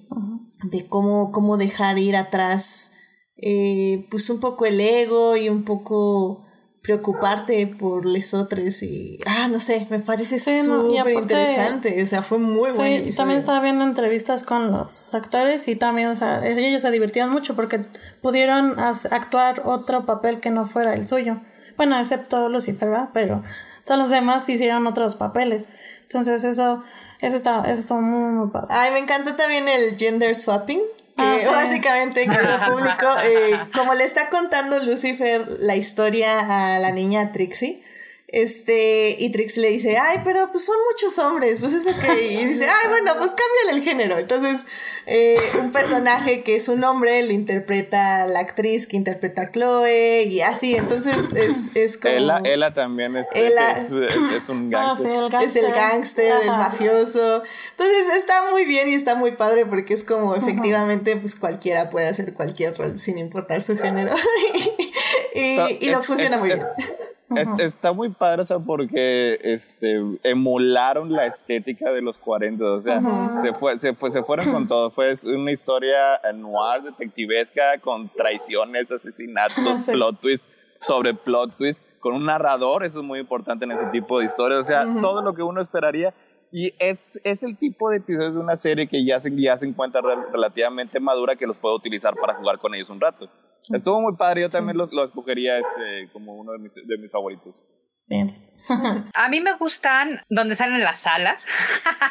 de 0.64 0.86
cómo, 0.86 1.32
cómo 1.32 1.56
dejar 1.56 1.98
ir 1.98 2.14
atrás, 2.16 2.92
eh, 3.38 4.06
pues 4.10 4.28
un 4.28 4.40
poco 4.40 4.66
el 4.66 4.78
ego 4.78 5.38
y 5.38 5.48
un 5.48 5.64
poco 5.64 6.44
preocuparte 6.82 7.66
por 7.66 8.04
lesotres 8.04 8.82
y, 8.82 9.18
ah, 9.24 9.48
no 9.48 9.60
sé, 9.60 9.86
me 9.88 10.00
parece 10.00 10.38
Sí, 10.38 10.60
no, 10.66 10.92
y 10.92 10.98
súper 10.98 11.14
interesante, 11.14 12.02
o 12.02 12.06
sea, 12.06 12.22
fue 12.22 12.38
muy 12.38 12.70
Sí, 12.70 12.76
bueno. 12.76 13.16
también 13.16 13.38
estaba 13.38 13.60
viendo 13.60 13.84
entrevistas 13.84 14.42
con 14.42 14.70
los 14.70 15.14
actores 15.14 15.68
y 15.68 15.76
también, 15.76 16.08
o 16.08 16.16
sea, 16.16 16.46
ellos 16.46 16.82
se 16.82 16.90
divirtieron 16.90 17.32
mucho 17.32 17.56
porque 17.56 17.80
pudieron 18.20 18.78
actuar 18.78 19.62
otro 19.64 20.04
papel 20.04 20.40
que 20.40 20.50
no 20.50 20.66
fuera 20.66 20.92
el 20.92 21.08
suyo. 21.08 21.40
Bueno, 21.78 21.98
excepto 21.98 22.48
Lucifer, 22.50 22.90
¿verdad? 22.90 23.10
Pero 23.14 23.42
todos 23.84 24.00
los 24.00 24.10
demás 24.10 24.48
hicieron 24.48 24.86
otros 24.86 25.16
papeles. 25.16 25.64
Entonces 26.02 26.44
eso, 26.44 26.82
eso 27.20 27.36
está, 27.36 27.62
eso 27.62 27.80
estuvo 27.80 28.00
muy, 28.00 28.32
muy 28.32 28.48
padre. 28.50 28.68
Ay, 28.70 28.92
me 28.92 28.98
encanta 28.98 29.36
también 29.36 29.66
el 29.68 29.96
gender 29.96 30.36
swapping. 30.36 30.80
Que 31.16 31.22
Ah, 31.22 31.36
sí. 31.40 31.46
básicamente 31.52 32.26
que 32.26 32.36
el 32.36 32.64
público, 32.70 33.06
eh, 33.24 33.58
como 33.74 33.94
le 33.94 34.04
está 34.04 34.28
contando 34.30 34.78
Lucifer 34.78 35.44
la 35.60 35.76
historia 35.76 36.74
a 36.74 36.78
la 36.78 36.90
niña 36.90 37.32
Trixie, 37.32 37.82
este, 38.32 39.14
y 39.18 39.30
Trixie 39.30 39.60
le 39.60 39.68
dice, 39.68 39.98
ay, 39.98 40.20
pero 40.24 40.50
pues 40.50 40.64
son 40.64 40.74
muchos 40.90 41.18
hombres, 41.18 41.58
pues 41.60 41.74
eso 41.74 41.90
que, 42.00 42.24
y 42.32 42.46
dice, 42.46 42.64
ay, 42.64 42.88
bueno, 42.88 43.12
pues 43.18 43.32
cámbiale 43.34 43.78
el 43.78 43.82
género. 43.84 44.18
Entonces, 44.18 44.64
eh, 45.04 45.38
un 45.60 45.70
personaje 45.70 46.42
que 46.42 46.56
es 46.56 46.68
un 46.68 46.82
hombre 46.82 47.22
lo 47.24 47.32
interpreta 47.32 48.26
la 48.26 48.40
actriz 48.40 48.86
que 48.86 48.96
interpreta 48.96 49.42
a 49.42 49.50
Chloe, 49.52 50.22
y 50.22 50.40
así, 50.40 50.74
entonces 50.74 51.34
es, 51.34 51.76
es 51.76 51.98
como... 51.98 52.14
Ella, 52.14 52.40
ella 52.44 52.72
también 52.72 53.16
es, 53.16 53.28
Ella- 53.34 53.72
es, 53.72 53.90
es 53.90 54.48
un 54.48 54.70
sí, 54.98 55.06
el 55.08 55.24
es 55.26 55.30
gángster. 55.30 55.64
el 55.64 55.72
gángster, 55.72 56.42
el 56.42 56.48
mafioso. 56.48 57.42
Entonces 57.72 58.16
está 58.16 58.50
muy 58.50 58.64
bien 58.64 58.88
y 58.88 58.94
está 58.94 59.14
muy 59.14 59.32
padre 59.32 59.66
porque 59.66 59.92
es 59.92 60.04
como 60.04 60.34
efectivamente 60.34 61.16
pues 61.16 61.36
cualquiera 61.36 61.90
puede 61.90 62.08
hacer 62.08 62.32
cualquier 62.32 62.74
rol 62.78 62.98
sin 62.98 63.18
importar 63.18 63.60
su 63.60 63.76
género. 63.76 64.14
y, 65.34 65.58
y 65.80 65.90
lo 65.90 66.02
funciona 66.02 66.38
muy 66.38 66.48
bien. 66.48 66.62
Es- 67.36 67.58
está 67.60 67.92
muy 67.92 68.08
padre, 68.10 68.42
o 68.42 68.44
sea, 68.44 68.58
porque 68.58 69.38
este, 69.42 70.00
emularon 70.22 71.12
la 71.12 71.26
estética 71.26 71.92
de 71.92 72.02
los 72.02 72.18
40, 72.18 72.64
o 72.64 72.80
sea, 72.80 73.00
se, 73.40 73.52
fue, 73.52 73.78
se, 73.78 73.94
fue, 73.94 74.10
se 74.10 74.22
fueron 74.22 74.50
con 74.52 74.66
todo. 74.66 74.90
Fue 74.90 75.12
una 75.34 75.52
historia 75.52 76.20
noir, 76.34 76.82
detectivesca, 76.82 77.78
con 77.80 78.08
traiciones, 78.08 78.90
asesinatos, 78.92 79.78
Sí. 79.84 79.92
plot 79.92 80.20
twist 80.20 80.48
sobre 80.80 81.14
plot 81.14 81.56
twist, 81.56 81.82
con 82.00 82.14
un 82.14 82.26
narrador, 82.26 82.84
eso 82.84 82.98
es 83.00 83.04
muy 83.04 83.20
importante 83.20 83.64
en 83.64 83.72
ese 83.72 83.86
tipo 83.86 84.18
de 84.18 84.24
historias, 84.26 84.60
o 84.60 84.64
sea, 84.64 84.84
todo 85.00 85.22
lo 85.22 85.34
que 85.34 85.42
uno 85.42 85.60
esperaría. 85.60 86.12
Y 86.54 86.74
es, 86.78 87.18
es 87.24 87.42
el 87.42 87.56
tipo 87.56 87.90
de 87.90 87.96
episodios 87.96 88.34
de 88.34 88.40
una 88.40 88.56
serie 88.56 88.86
que 88.86 89.04
ya 89.04 89.18
se, 89.20 89.30
ya 89.34 89.56
se 89.56 89.66
encuentra 89.66 90.02
rel- 90.02 90.30
relativamente 90.30 91.00
madura 91.00 91.34
que 91.34 91.46
los 91.46 91.56
puedo 91.56 91.74
utilizar 91.74 92.12
para 92.14 92.34
jugar 92.34 92.58
con 92.58 92.74
ellos 92.74 92.90
un 92.90 93.00
rato. 93.00 93.26
Estuvo 93.72 94.00
muy 94.00 94.14
padre, 94.16 94.42
yo 94.42 94.50
también 94.50 94.76
los, 94.76 94.92
lo 94.92 95.02
escogería 95.02 95.56
este, 95.58 96.12
como 96.12 96.34
uno 96.34 96.52
de 96.52 96.58
mis, 96.58 96.74
de 96.74 96.98
mis 96.98 97.10
favoritos. 97.10 97.64
A 99.14 99.28
mí 99.28 99.40
me 99.40 99.54
gustan 99.54 100.20
donde 100.28 100.54
salen 100.54 100.82
las 100.82 101.06
alas. 101.06 101.46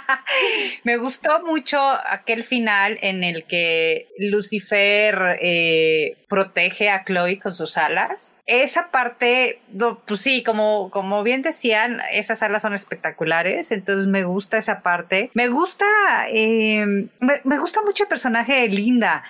me 0.84 0.98
gustó 0.98 1.46
mucho 1.46 1.80
aquel 1.80 2.44
final 2.44 2.98
en 3.02 3.24
el 3.24 3.46
que 3.46 4.08
Lucifer 4.18 5.38
eh, 5.42 6.18
protege 6.28 6.90
a 6.90 7.06
Chloe 7.06 7.40
con 7.40 7.54
sus 7.54 7.78
alas. 7.78 8.38
Esa 8.46 8.90
parte, 8.90 9.62
pues 10.08 10.22
sí, 10.22 10.44
como, 10.44 10.90
como 10.90 11.24
bien 11.24 11.42
decían, 11.42 12.02
esas 12.12 12.44
alas 12.44 12.64
son 12.64 12.74
espectaculares, 12.74 13.72
entonces 13.72 14.08
me 14.08 14.24
gusta 14.24 14.58
esa 14.58 14.82
parte. 14.82 15.30
Me 15.34 15.48
gusta, 15.48 15.86
me, 16.34 17.10
me 17.44 17.60
gusta 17.60 17.82
mucho 17.84 18.04
el 18.04 18.10
personaje 18.10 18.54
de 18.54 18.68
Linda 18.68 19.24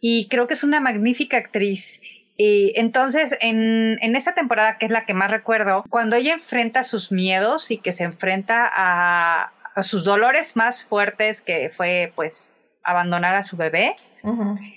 y 0.00 0.28
creo 0.28 0.46
que 0.46 0.54
es 0.54 0.62
una 0.62 0.80
magnífica 0.80 1.36
actriz. 1.36 2.00
Y 2.36 2.78
entonces, 2.78 3.36
en, 3.40 3.98
en 4.02 4.16
esta 4.16 4.34
temporada, 4.34 4.78
que 4.78 4.86
es 4.86 4.92
la 4.92 5.06
que 5.06 5.14
más 5.14 5.30
recuerdo, 5.30 5.84
cuando 5.88 6.16
ella 6.16 6.34
enfrenta 6.34 6.82
sus 6.82 7.10
miedos 7.10 7.70
y 7.70 7.78
que 7.78 7.92
se 7.92 8.04
enfrenta 8.04 8.70
a, 8.72 9.52
sus 9.82 10.04
dolores 10.04 10.56
más 10.56 10.82
fuertes, 10.82 11.42
que 11.42 11.70
fue 11.70 12.12
pues 12.14 12.50
abandonar 12.82 13.34
a 13.34 13.42
su 13.42 13.56
bebé. 13.58 13.94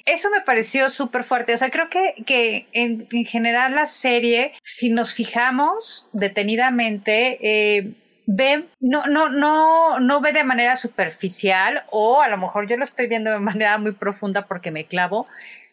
Eso 0.05 0.29
me 0.29 0.41
pareció 0.41 0.89
súper 0.89 1.23
fuerte. 1.23 1.53
O 1.53 1.57
sea, 1.57 1.69
creo 1.69 1.89
que, 1.89 2.15
que 2.25 2.67
en, 2.73 3.07
general 3.25 3.75
la 3.75 3.85
serie, 3.85 4.53
si 4.63 4.89
nos 4.89 5.13
fijamos 5.13 6.07
detenidamente, 6.11 7.37
eh, 7.41 7.93
ve, 8.25 8.65
no, 8.79 9.05
no, 9.07 9.29
no, 9.29 9.99
no 9.99 10.21
ve 10.21 10.33
de 10.33 10.43
manera 10.43 10.75
superficial, 10.77 11.83
o 11.91 12.21
a 12.21 12.29
lo 12.29 12.37
mejor 12.37 12.67
yo 12.67 12.77
lo 12.77 12.83
estoy 12.83 13.07
viendo 13.07 13.31
de 13.31 13.39
manera 13.39 13.77
muy 13.77 13.93
profunda 13.93 14.45
porque 14.47 14.69
me 14.69 14.85
clavo, 14.85 15.27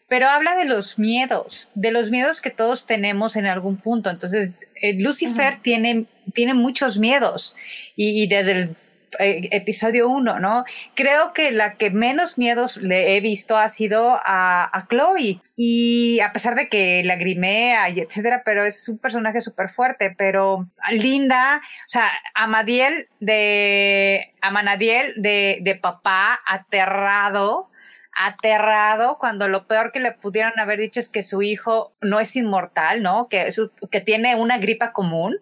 pero 0.07 0.29
habla 0.29 0.55
de 0.55 0.65
los 0.65 0.97
miedos, 0.97 1.71
de 1.75 1.91
los 1.91 2.09
miedos 2.11 2.41
que 2.41 2.49
todos 2.49 2.85
tenemos 2.85 3.35
en 3.35 3.45
algún 3.45 3.77
punto. 3.77 4.09
Entonces, 4.09 4.51
eh, 4.81 4.93
Lucifer 4.93 5.59
tiene, 5.61 6.05
tiene 6.33 6.53
muchos 6.53 6.99
miedos 6.99 7.55
y, 7.95 8.23
y 8.23 8.27
desde 8.27 8.51
el 8.51 8.75
eh, 9.19 9.47
episodio 9.51 10.09
1, 10.09 10.39
¿no? 10.39 10.65
Creo 10.93 11.33
que 11.33 11.51
la 11.51 11.73
que 11.73 11.89
menos 11.89 12.37
miedos 12.37 12.77
le 12.77 13.15
he 13.15 13.21
visto 13.21 13.57
ha 13.57 13.69
sido 13.69 14.19
a, 14.23 14.69
a 14.71 14.87
Chloe. 14.87 15.39
Y 15.55 16.19
a 16.19 16.33
pesar 16.33 16.55
de 16.55 16.67
que 16.67 17.01
lagrimea 17.03 17.89
y 17.89 18.01
etcétera, 18.01 18.43
pero 18.45 18.63
es 18.65 18.87
un 18.89 18.97
personaje 18.97 19.41
súper 19.41 19.69
fuerte, 19.69 20.13
pero 20.17 20.67
linda, 20.91 21.61
o 21.87 21.89
sea, 21.89 22.11
Amadiel 22.35 23.07
de, 23.19 24.33
Amanadiel 24.41 25.13
de, 25.17 25.59
de 25.61 25.75
papá 25.75 26.39
aterrado, 26.45 27.69
aterrado 28.17 29.17
cuando 29.19 29.47
lo 29.47 29.65
peor 29.65 29.91
que 29.91 29.99
le 29.99 30.11
pudieron 30.11 30.59
haber 30.59 30.79
dicho 30.79 30.99
es 30.99 31.09
que 31.09 31.23
su 31.23 31.41
hijo 31.41 31.93
no 32.01 32.19
es 32.19 32.35
inmortal, 32.35 33.03
¿no? 33.03 33.27
Que, 33.29 33.49
que 33.91 34.01
tiene 34.01 34.35
una 34.35 34.57
gripa 34.57 34.91
común 34.91 35.37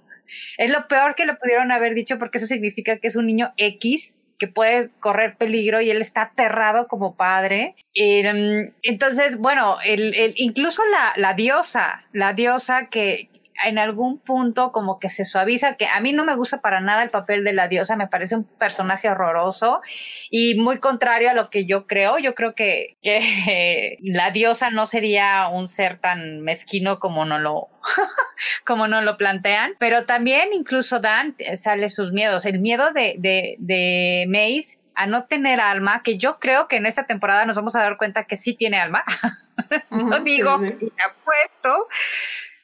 es 0.58 0.70
lo 0.70 0.88
peor 0.88 1.16
que 1.16 1.26
le 1.26 1.36
pudieron 1.36 1.72
haber 1.72 1.94
dicho 1.94 2.18
porque 2.20 2.38
eso 2.38 2.48
significa 2.48 2.98
que 2.98 3.08
es 3.08 3.16
un 3.16 3.26
niño 3.26 3.54
X 3.58 4.16
que 4.38 4.48
puede 4.48 4.90
correr 5.00 5.38
peligro 5.38 5.80
y 5.80 5.90
él 5.90 6.02
está 6.02 6.24
aterrado 6.24 6.88
como 6.88 7.16
padre. 7.16 7.76
Em, 7.94 8.74
entonces, 8.82 9.38
bueno, 9.38 9.78
el, 9.86 10.34
incluso 10.36 10.84
la, 10.92 11.14
la 11.16 11.34
diosa, 11.36 12.04
la 12.12 12.34
diosa 12.34 12.90
que, 12.90 13.30
en 13.64 13.78
algún 13.78 14.20
punto 14.20 14.72
como 14.72 14.99
que 14.99 15.10
se 15.10 15.26
suaviza, 15.26 15.76
que 15.76 15.88
a 15.88 15.99
mí 15.99 16.14
no 16.14 16.26
me 16.26 16.36
gusta 16.36 16.62
para 16.62 16.82
nada 16.82 17.03
el 17.03 17.10
papel 17.10 17.43
de 17.43 17.53
la 17.53 17.68
diosa, 17.68 17.95
me 17.95 18.08
parece 18.08 18.36
un 18.36 18.43
personaje 18.43 19.10
horroroso 19.10 19.82
y 20.30 20.56
muy 20.56 20.80
contrario 20.80 21.30
a 21.30 21.34
lo 21.34 21.49
que 21.49 21.66
yo 21.66 21.88
creo. 21.88 22.18
Yo 22.18 22.36
creo 22.36 22.56
que, 22.56 22.97
que 23.01 23.97
la 24.01 24.32
diosa 24.32 24.70
no 24.70 24.88
sería 24.88 25.47
un 25.47 25.68
ser 25.68 25.99
tan 25.99 26.41
mezquino 26.41 26.99
como 26.99 27.26
no 27.26 27.39
lo, 27.39 27.70
como 28.66 28.88
no 28.88 29.01
lo 29.01 29.18
plantean, 29.18 29.74
pero 29.80 30.06
también 30.06 30.49
incluso 30.53 30.99
Dan 30.99 31.36
eh, 31.38 31.58
sale 31.58 31.89
sus 31.89 32.12
miedos, 32.12 32.45
el 32.45 32.60
miedo 32.60 32.91
de, 32.91 33.16
de, 33.18 33.56
de 33.60 34.26
Mace 34.28 34.80
a 34.95 35.08
no 35.08 35.26
tener 35.26 35.60
alma, 35.60 36.01
que 36.03 36.18
yo 36.18 36.39
creo 36.39 36.68
que 36.68 36.78
en 36.78 36.86
esta 36.86 37.06
temporada 37.06 37.45
nos 37.45 37.56
vamos 37.56 37.76
a 37.76 37.82
dar 37.82 37.97
cuenta 37.97 38.24
que 38.24 38.38
sí 38.38 38.53
tiene 38.53 38.80
alma. 38.80 39.03
yo 39.91 40.20
digo, 40.22 40.58
y 40.64 40.91
apuesto, 41.01 41.88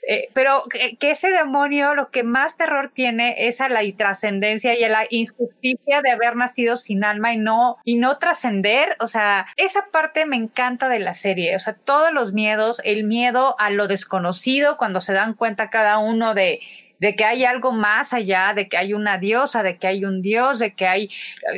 eh, 0.08 0.30
pero 0.34 0.64
que, 0.70 0.98
ese 1.12 1.30
demonio 1.30 1.94
lo 1.94 2.10
que 2.10 2.24
más 2.24 2.58
terror 2.58 2.92
tiene 2.94 3.48
es 3.48 3.62
a 3.62 3.70
la 3.70 3.82
trascendencia 3.96 4.78
y 4.78 4.84
a 4.84 4.90
la 4.90 5.06
injusticia 5.10 6.02
de 6.02 6.12
haber 6.12 6.36
nacido 6.36 6.78
sin 6.78 7.04
alma 7.04 7.34
y 7.34 7.38
no, 7.38 7.78
y 7.86 7.96
no 7.96 8.18
trascender. 8.18 8.96
O 9.00 9.08
sea, 9.08 9.48
esa 9.58 9.88
parte 9.92 10.26
me 10.26 10.38
encanta 10.38 10.90
de 10.90 11.00
la 11.00 11.14
serie. 11.14 11.56
O 11.56 11.60
sea, 11.60 11.74
todos 11.74 12.12
los 12.12 12.34
miedos, 12.34 12.82
el 12.84 13.04
miedo 13.04 13.56
a 13.60 13.70
lo 13.70 13.88
desconocido 13.88 14.76
cuando 14.78 15.02
se 15.02 15.14
dan 15.14 15.36
cuenta 15.36 15.70
cada 15.70 16.00
uno 16.00 16.34
de, 16.34 16.62
de 17.00 17.16
que 17.16 17.26
hay 17.26 17.46
algo 17.46 17.72
más 17.72 18.12
allá, 18.14 18.54
de 18.56 18.68
que 18.70 18.78
hay 18.78 18.94
una 18.94 19.20
diosa, 19.20 19.62
de 19.62 19.78
que 19.78 19.88
hay 19.88 20.04
un 20.04 20.24
dios, 20.24 20.58
de 20.58 20.74
que 20.74 20.88
hay, 20.88 21.10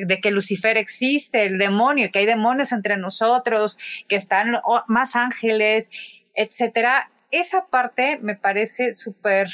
de 0.06 0.20
que 0.20 0.32
Lucifer 0.32 0.78
existe, 0.78 1.44
el 1.46 1.58
demonio, 1.58 2.10
que 2.12 2.20
hay 2.20 2.26
demonios 2.26 2.74
entre 2.74 2.98
nosotros, 2.98 3.78
que 4.10 4.18
están 4.18 4.62
más 4.88 5.16
ángeles, 5.16 5.90
etcétera 6.36 7.10
esa 7.34 7.66
parte 7.66 8.20
me 8.22 8.36
parece 8.36 8.94
súper 8.94 9.48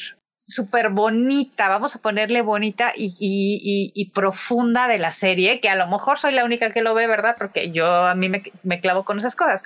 bonita, 0.91 1.69
vamos 1.69 1.95
a 1.95 1.99
ponerle 1.99 2.41
bonita 2.41 2.91
y, 2.95 3.15
y, 3.19 3.91
y, 3.93 4.09
profunda 4.11 4.87
de 4.87 4.99
la 4.99 5.11
serie, 5.11 5.59
que 5.59 5.69
a 5.69 5.75
lo 5.75 5.87
mejor 5.87 6.19
soy 6.19 6.33
la 6.33 6.45
única 6.45 6.71
que 6.71 6.81
lo 6.81 6.93
ve, 6.93 7.07
¿verdad? 7.07 7.35
Porque 7.37 7.71
yo 7.71 7.87
a 8.07 8.15
mí 8.15 8.29
me, 8.29 8.43
me 8.63 8.81
clavo 8.81 9.05
con 9.05 9.19
esas 9.19 9.35
cosas, 9.35 9.63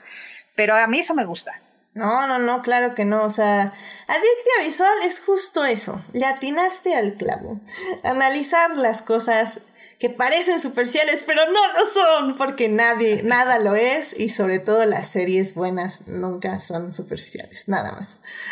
pero 0.56 0.76
a 0.76 0.88
mí 0.88 1.00
eso 1.00 1.16
me 1.16 1.26
gusta. 1.26 1.54
No, 1.94 2.28
no, 2.28 2.40
no, 2.40 2.62
claro 2.64 2.96
que 2.96 3.06
no. 3.06 3.24
O 3.24 3.30
sea, 3.30 3.62
adictia 4.08 4.66
visual 4.66 4.94
es 5.06 5.22
justo 5.22 5.64
eso. 5.64 6.02
Le 6.14 6.26
atinaste 6.26 6.96
al 6.96 7.14
clavo. 7.14 7.60
Analizar 8.04 8.76
las 8.78 9.04
cosas 9.04 9.62
que 10.04 10.10
parecen 10.10 10.60
superficiales, 10.60 11.24
pero 11.26 11.50
no 11.50 11.80
lo 11.80 11.86
son, 11.86 12.36
porque 12.36 12.68
nadie, 12.68 13.22
nada 13.24 13.58
lo 13.60 13.74
es, 13.74 14.14
y 14.20 14.28
sobre 14.28 14.60
todo 14.60 14.86
las 14.86 15.08
series 15.08 15.56
buenas 15.56 16.10
nunca 16.10 16.60
son 16.60 16.92
superficiales, 16.92 17.70
nada 17.70 17.94
más. 17.94 18.20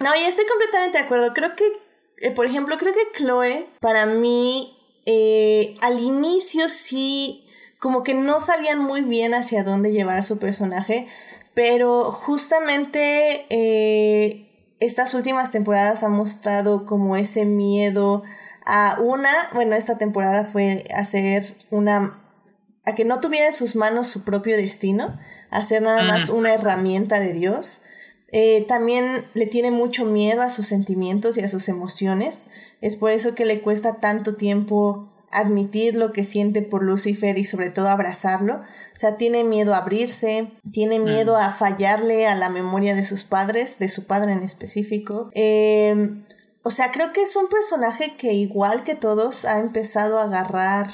no, 0.00 0.14
y 0.14 0.20
estoy 0.20 0.44
completamente 0.44 0.98
de 0.98 1.04
acuerdo. 1.04 1.32
Creo 1.32 1.56
que, 1.56 1.64
eh, 2.18 2.30
por 2.30 2.44
ejemplo, 2.44 2.76
creo 2.76 2.92
que 2.92 3.10
Chloe, 3.16 3.70
para 3.80 4.04
mí, 4.04 4.76
eh, 5.06 5.76
al 5.80 5.98
inicio 5.98 6.68
sí, 6.68 7.46
como 7.78 8.02
que 8.02 8.12
no 8.12 8.38
sabían 8.38 8.78
muy 8.78 9.00
bien 9.00 9.32
hacia 9.32 9.64
dónde 9.64 9.92
llevar 9.92 10.18
a 10.18 10.22
su 10.22 10.38
personaje 10.38 11.06
pero 11.54 12.12
justamente 12.12 13.46
eh, 13.48 14.46
estas 14.78 15.14
últimas 15.14 15.52
temporadas 15.52 16.02
han 16.02 16.12
mostrado 16.12 16.84
como 16.84 17.16
ese 17.16 17.46
miedo 17.46 18.24
a 18.66 18.98
una, 19.00 19.32
bueno, 19.54 19.76
esta 19.76 19.96
temporada 19.96 20.44
fue 20.44 20.84
hacer 20.94 21.44
una, 21.70 22.18
a 22.84 22.94
que 22.94 23.04
no 23.04 23.20
tuviera 23.20 23.46
en 23.46 23.52
sus 23.52 23.76
manos 23.76 24.08
su 24.08 24.24
propio 24.24 24.56
destino, 24.56 25.16
hacer 25.50 25.82
nada 25.82 26.02
más 26.02 26.28
una 26.28 26.52
herramienta 26.52 27.20
de 27.20 27.32
Dios. 27.32 27.80
Eh, 28.32 28.66
también 28.66 29.24
le 29.34 29.46
tiene 29.46 29.70
mucho 29.70 30.04
miedo 30.04 30.42
a 30.42 30.50
sus 30.50 30.66
sentimientos 30.66 31.38
y 31.38 31.42
a 31.42 31.48
sus 31.48 31.68
emociones. 31.68 32.48
Es 32.80 32.96
por 32.96 33.12
eso 33.12 33.36
que 33.36 33.44
le 33.44 33.60
cuesta 33.60 34.00
tanto 34.00 34.34
tiempo 34.34 35.08
admitir 35.32 35.94
lo 35.94 36.10
que 36.10 36.24
siente 36.24 36.62
por 36.62 36.82
Lucifer 36.82 37.38
y 37.38 37.44
sobre 37.44 37.70
todo 37.70 37.88
abrazarlo. 37.88 38.54
O 38.56 38.98
sea, 38.98 39.16
tiene 39.16 39.44
miedo 39.44 39.74
a 39.74 39.78
abrirse, 39.78 40.48
tiene 40.72 40.98
miedo 40.98 41.36
a 41.36 41.52
fallarle 41.52 42.26
a 42.26 42.34
la 42.34 42.48
memoria 42.48 42.96
de 42.96 43.04
sus 43.04 43.22
padres, 43.22 43.78
de 43.78 43.88
su 43.88 44.06
padre 44.06 44.32
en 44.32 44.42
específico. 44.42 45.30
Em, 45.34 46.16
o 46.66 46.70
sea, 46.72 46.90
creo 46.90 47.12
que 47.12 47.22
es 47.22 47.36
un 47.36 47.46
personaje 47.46 48.16
que 48.16 48.32
igual 48.32 48.82
que 48.82 48.96
todos 48.96 49.44
ha 49.44 49.60
empezado 49.60 50.18
a 50.18 50.24
agarrar 50.24 50.88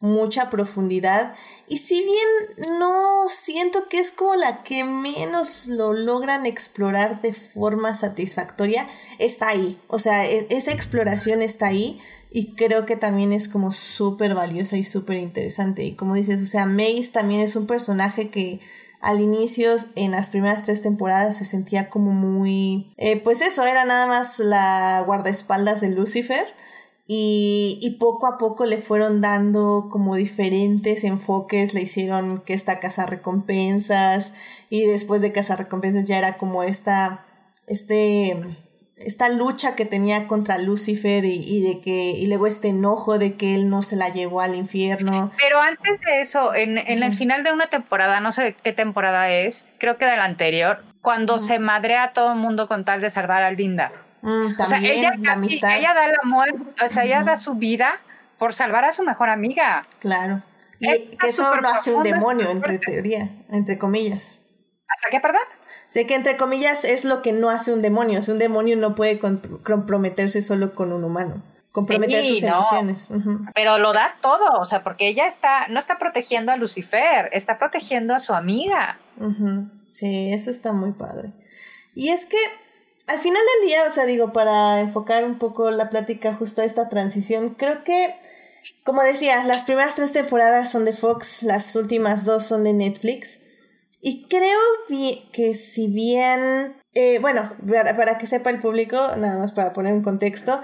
mucha 0.00 0.48
profundidad 0.48 1.34
y 1.68 1.76
si 1.76 2.02
bien 2.02 2.78
no 2.78 3.28
siento 3.28 3.86
que 3.90 3.98
es 3.98 4.12
como 4.12 4.34
la 4.34 4.62
que 4.62 4.82
menos 4.82 5.66
lo 5.66 5.92
logran 5.92 6.46
explorar 6.46 7.20
de 7.20 7.34
forma 7.34 7.94
satisfactoria, 7.94 8.86
está 9.18 9.48
ahí, 9.48 9.78
o 9.88 9.98
sea, 9.98 10.24
e-, 10.24 10.46
esa 10.48 10.72
exploración 10.72 11.42
está 11.42 11.66
ahí 11.66 12.00
y 12.30 12.54
creo 12.54 12.86
que 12.86 12.96
también 12.96 13.32
es 13.34 13.46
como 13.46 13.72
súper 13.72 14.34
valiosa 14.34 14.78
y 14.78 14.84
súper 14.84 15.18
interesante. 15.18 15.84
Y 15.84 15.96
como 15.96 16.14
dices, 16.14 16.40
o 16.40 16.46
sea, 16.46 16.64
Mace 16.64 17.10
también 17.12 17.42
es 17.42 17.56
un 17.56 17.66
personaje 17.66 18.30
que 18.30 18.60
al 19.00 19.20
inicio, 19.20 19.76
en 19.96 20.10
las 20.12 20.30
primeras 20.30 20.64
tres 20.64 20.82
temporadas, 20.82 21.38
se 21.38 21.44
sentía 21.44 21.88
como 21.88 22.12
muy... 22.12 22.92
Eh, 22.96 23.18
pues 23.20 23.40
eso, 23.40 23.64
era 23.64 23.84
nada 23.84 24.06
más 24.06 24.38
la 24.38 25.02
guardaespaldas 25.06 25.80
de 25.80 25.90
Lucifer. 25.90 26.44
Y, 27.06 27.80
y, 27.82 27.98
poco 27.98 28.28
a 28.28 28.38
poco 28.38 28.66
le 28.66 28.78
fueron 28.78 29.20
dando 29.20 29.88
como 29.90 30.14
diferentes 30.14 31.02
enfoques, 31.02 31.74
le 31.74 31.82
hicieron 31.82 32.40
que 32.42 32.54
esta 32.54 32.78
casa 32.78 33.04
recompensas 33.04 34.32
y 34.68 34.86
después 34.86 35.20
de 35.20 35.32
casa 35.32 35.56
recompensas 35.56 36.06
ya 36.06 36.18
era 36.18 36.38
como 36.38 36.62
esta, 36.62 37.24
este, 37.66 38.40
esta 39.00 39.28
lucha 39.28 39.74
que 39.74 39.84
tenía 39.84 40.26
contra 40.26 40.58
Lucifer 40.58 41.24
y, 41.24 41.62
de 41.62 41.80
que 41.80 42.10
y 42.10 42.26
luego 42.26 42.46
este 42.46 42.68
enojo 42.68 43.18
de 43.18 43.34
que 43.34 43.54
él 43.54 43.68
no 43.70 43.82
se 43.82 43.96
la 43.96 44.08
llevó 44.08 44.40
al 44.40 44.54
infierno. 44.54 45.30
Pero 45.40 45.60
antes 45.60 46.00
de 46.00 46.20
eso, 46.20 46.54
en, 46.54 46.78
en 46.78 47.02
el 47.02 47.16
final 47.16 47.42
de 47.42 47.52
una 47.52 47.68
temporada, 47.68 48.20
no 48.20 48.32
sé 48.32 48.54
qué 48.62 48.72
temporada 48.72 49.30
es, 49.30 49.66
creo 49.78 49.96
que 49.96 50.04
de 50.04 50.16
la 50.16 50.24
anterior, 50.24 50.84
cuando 51.02 51.38
se 51.38 51.58
madrea 51.58 52.04
a 52.04 52.12
todo 52.12 52.32
el 52.32 52.38
mundo 52.38 52.68
con 52.68 52.84
tal 52.84 53.00
de 53.00 53.10
salvar 53.10 53.42
a 53.42 53.50
Linda. 53.50 53.90
Mm, 54.22 54.46
o 54.60 54.66
sea, 54.66 54.78
ella, 54.78 55.14
la 55.18 55.32
amistad. 55.32 55.78
ella 55.78 55.94
da 55.94 56.06
la 56.08 56.22
muerte, 56.24 56.58
o 56.84 56.90
sea, 56.90 57.04
ella 57.04 57.22
da 57.22 57.38
su 57.38 57.54
vida 57.54 58.00
por 58.38 58.54
salvar 58.54 58.84
a 58.84 58.92
su 58.92 59.02
mejor 59.02 59.30
amiga. 59.30 59.84
Claro. 59.98 60.42
Y 60.78 61.16
que 61.16 61.28
eso 61.28 61.56
lo 61.56 61.68
hace 61.68 61.94
un 61.94 62.02
demonio, 62.02 62.50
entre 62.50 62.78
teoría, 62.78 63.28
entre 63.50 63.78
comillas. 63.78 64.40
¿Hasta 64.88 65.10
qué, 65.10 65.20
perdón? 65.20 65.42
Sé 65.90 66.06
que 66.06 66.14
entre 66.14 66.36
comillas 66.36 66.84
es 66.84 67.04
lo 67.04 67.20
que 67.20 67.32
no 67.32 67.50
hace 67.50 67.72
un 67.72 67.82
demonio. 67.82 68.20
un 68.28 68.38
demonio 68.38 68.76
no 68.76 68.94
puede 68.94 69.18
comprometerse 69.18 70.40
solo 70.40 70.74
con 70.74 70.92
un 70.92 71.04
humano. 71.04 71.42
Comprometer 71.72 72.24
sus 72.24 72.42
emociones. 72.42 73.10
Pero 73.54 73.78
lo 73.78 73.92
da 73.92 74.16
todo, 74.22 74.60
o 74.60 74.64
sea, 74.64 74.82
porque 74.82 75.08
ella 75.08 75.26
está, 75.26 75.68
no 75.68 75.78
está 75.78 75.98
protegiendo 75.98 76.52
a 76.52 76.56
Lucifer, 76.56 77.28
está 77.32 77.58
protegiendo 77.58 78.14
a 78.14 78.20
su 78.20 78.32
amiga. 78.32 78.98
Sí, 79.86 80.32
eso 80.32 80.50
está 80.50 80.72
muy 80.72 80.92
padre. 80.92 81.32
Y 81.94 82.10
es 82.10 82.24
que 82.24 82.38
al 83.08 83.18
final 83.18 83.42
del 83.60 83.68
día, 83.68 83.84
o 83.84 83.90
sea, 83.90 84.06
digo, 84.06 84.32
para 84.32 84.80
enfocar 84.80 85.24
un 85.24 85.38
poco 85.38 85.70
la 85.70 85.90
plática 85.90 86.34
justo 86.34 86.62
a 86.62 86.64
esta 86.64 86.88
transición, 86.88 87.50
creo 87.50 87.84
que 87.84 88.14
como 88.84 89.02
decía, 89.02 89.44
las 89.44 89.64
primeras 89.64 89.94
tres 89.94 90.12
temporadas 90.12 90.70
son 90.70 90.84
de 90.84 90.92
Fox, 90.92 91.42
las 91.42 91.74
últimas 91.76 92.24
dos 92.24 92.44
son 92.44 92.64
de 92.64 92.72
Netflix. 92.72 93.40
Y 94.02 94.24
creo 94.28 94.58
que 95.32 95.54
si 95.54 95.88
bien, 95.88 96.74
eh, 96.94 97.18
bueno, 97.20 97.52
para, 97.68 97.96
para, 97.96 98.18
que 98.18 98.26
sepa 98.26 98.50
el 98.50 98.60
público, 98.60 98.96
nada 99.16 99.38
más 99.38 99.52
para 99.52 99.72
poner 99.72 99.92
un 99.92 100.02
contexto, 100.02 100.60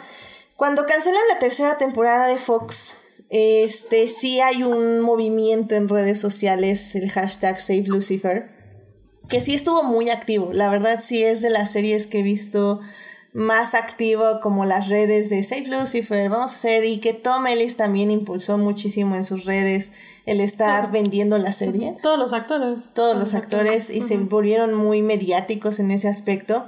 cuando 0.57 0.87
cancelan 0.87 1.21
la 1.29 1.39
tercera 1.39 1.77
temporada 1.77 2.29
de 2.29 2.37
Fox, 2.37 2.97
este 3.29 4.09
sí 4.09 4.41
hay 4.41 4.63
un 4.63 5.01
movimiento 5.01 5.75
en 5.75 5.89
redes 5.89 6.21
sociales, 6.21 6.95
el 6.95 7.11
hashtag 7.11 7.61
Save 7.61 7.85
Lucifer, 7.87 8.49
que 9.29 9.41
sí 9.41 9.55
estuvo 9.55 9.83
muy 9.83 10.11
activo. 10.11 10.53
La 10.53 10.71
verdad 10.71 11.01
sí 11.03 11.25
es 11.25 11.43
de 11.43 11.51
las 11.51 11.73
series 11.73 12.07
que 12.07 12.21
he 12.21 12.23
visto 12.23 12.81
más 13.37 13.75
activo 13.75 14.41
como 14.41 14.65
las 14.65 14.89
redes 14.89 15.29
de 15.29 15.43
Save 15.43 15.67
Lucifer, 15.67 16.31
vamos 16.31 16.53
a 16.53 16.55
hacer, 16.55 16.85
y 16.85 16.99
que 17.01 17.13
Tom 17.13 17.47
Ellis 17.47 17.77
también 17.77 18.11
impulsó 18.11 18.57
muchísimo 18.57 19.15
en 19.15 19.25
sus 19.25 19.45
redes 19.45 19.93
el 20.25 20.41
estar 20.41 20.91
vendiendo 20.91 21.37
la 21.37 21.53
serie. 21.53 21.97
Todos 22.03 22.19
los 22.19 22.33
actores. 22.33 22.93
Todos 22.95 23.17
los 23.17 23.35
actores 23.35 23.91
y 23.91 24.01
se 24.01 24.17
volvieron 24.17 24.73
muy 24.75 25.03
mediáticos 25.03 25.79
en 25.81 25.91
ese 25.91 26.09
aspecto. 26.09 26.67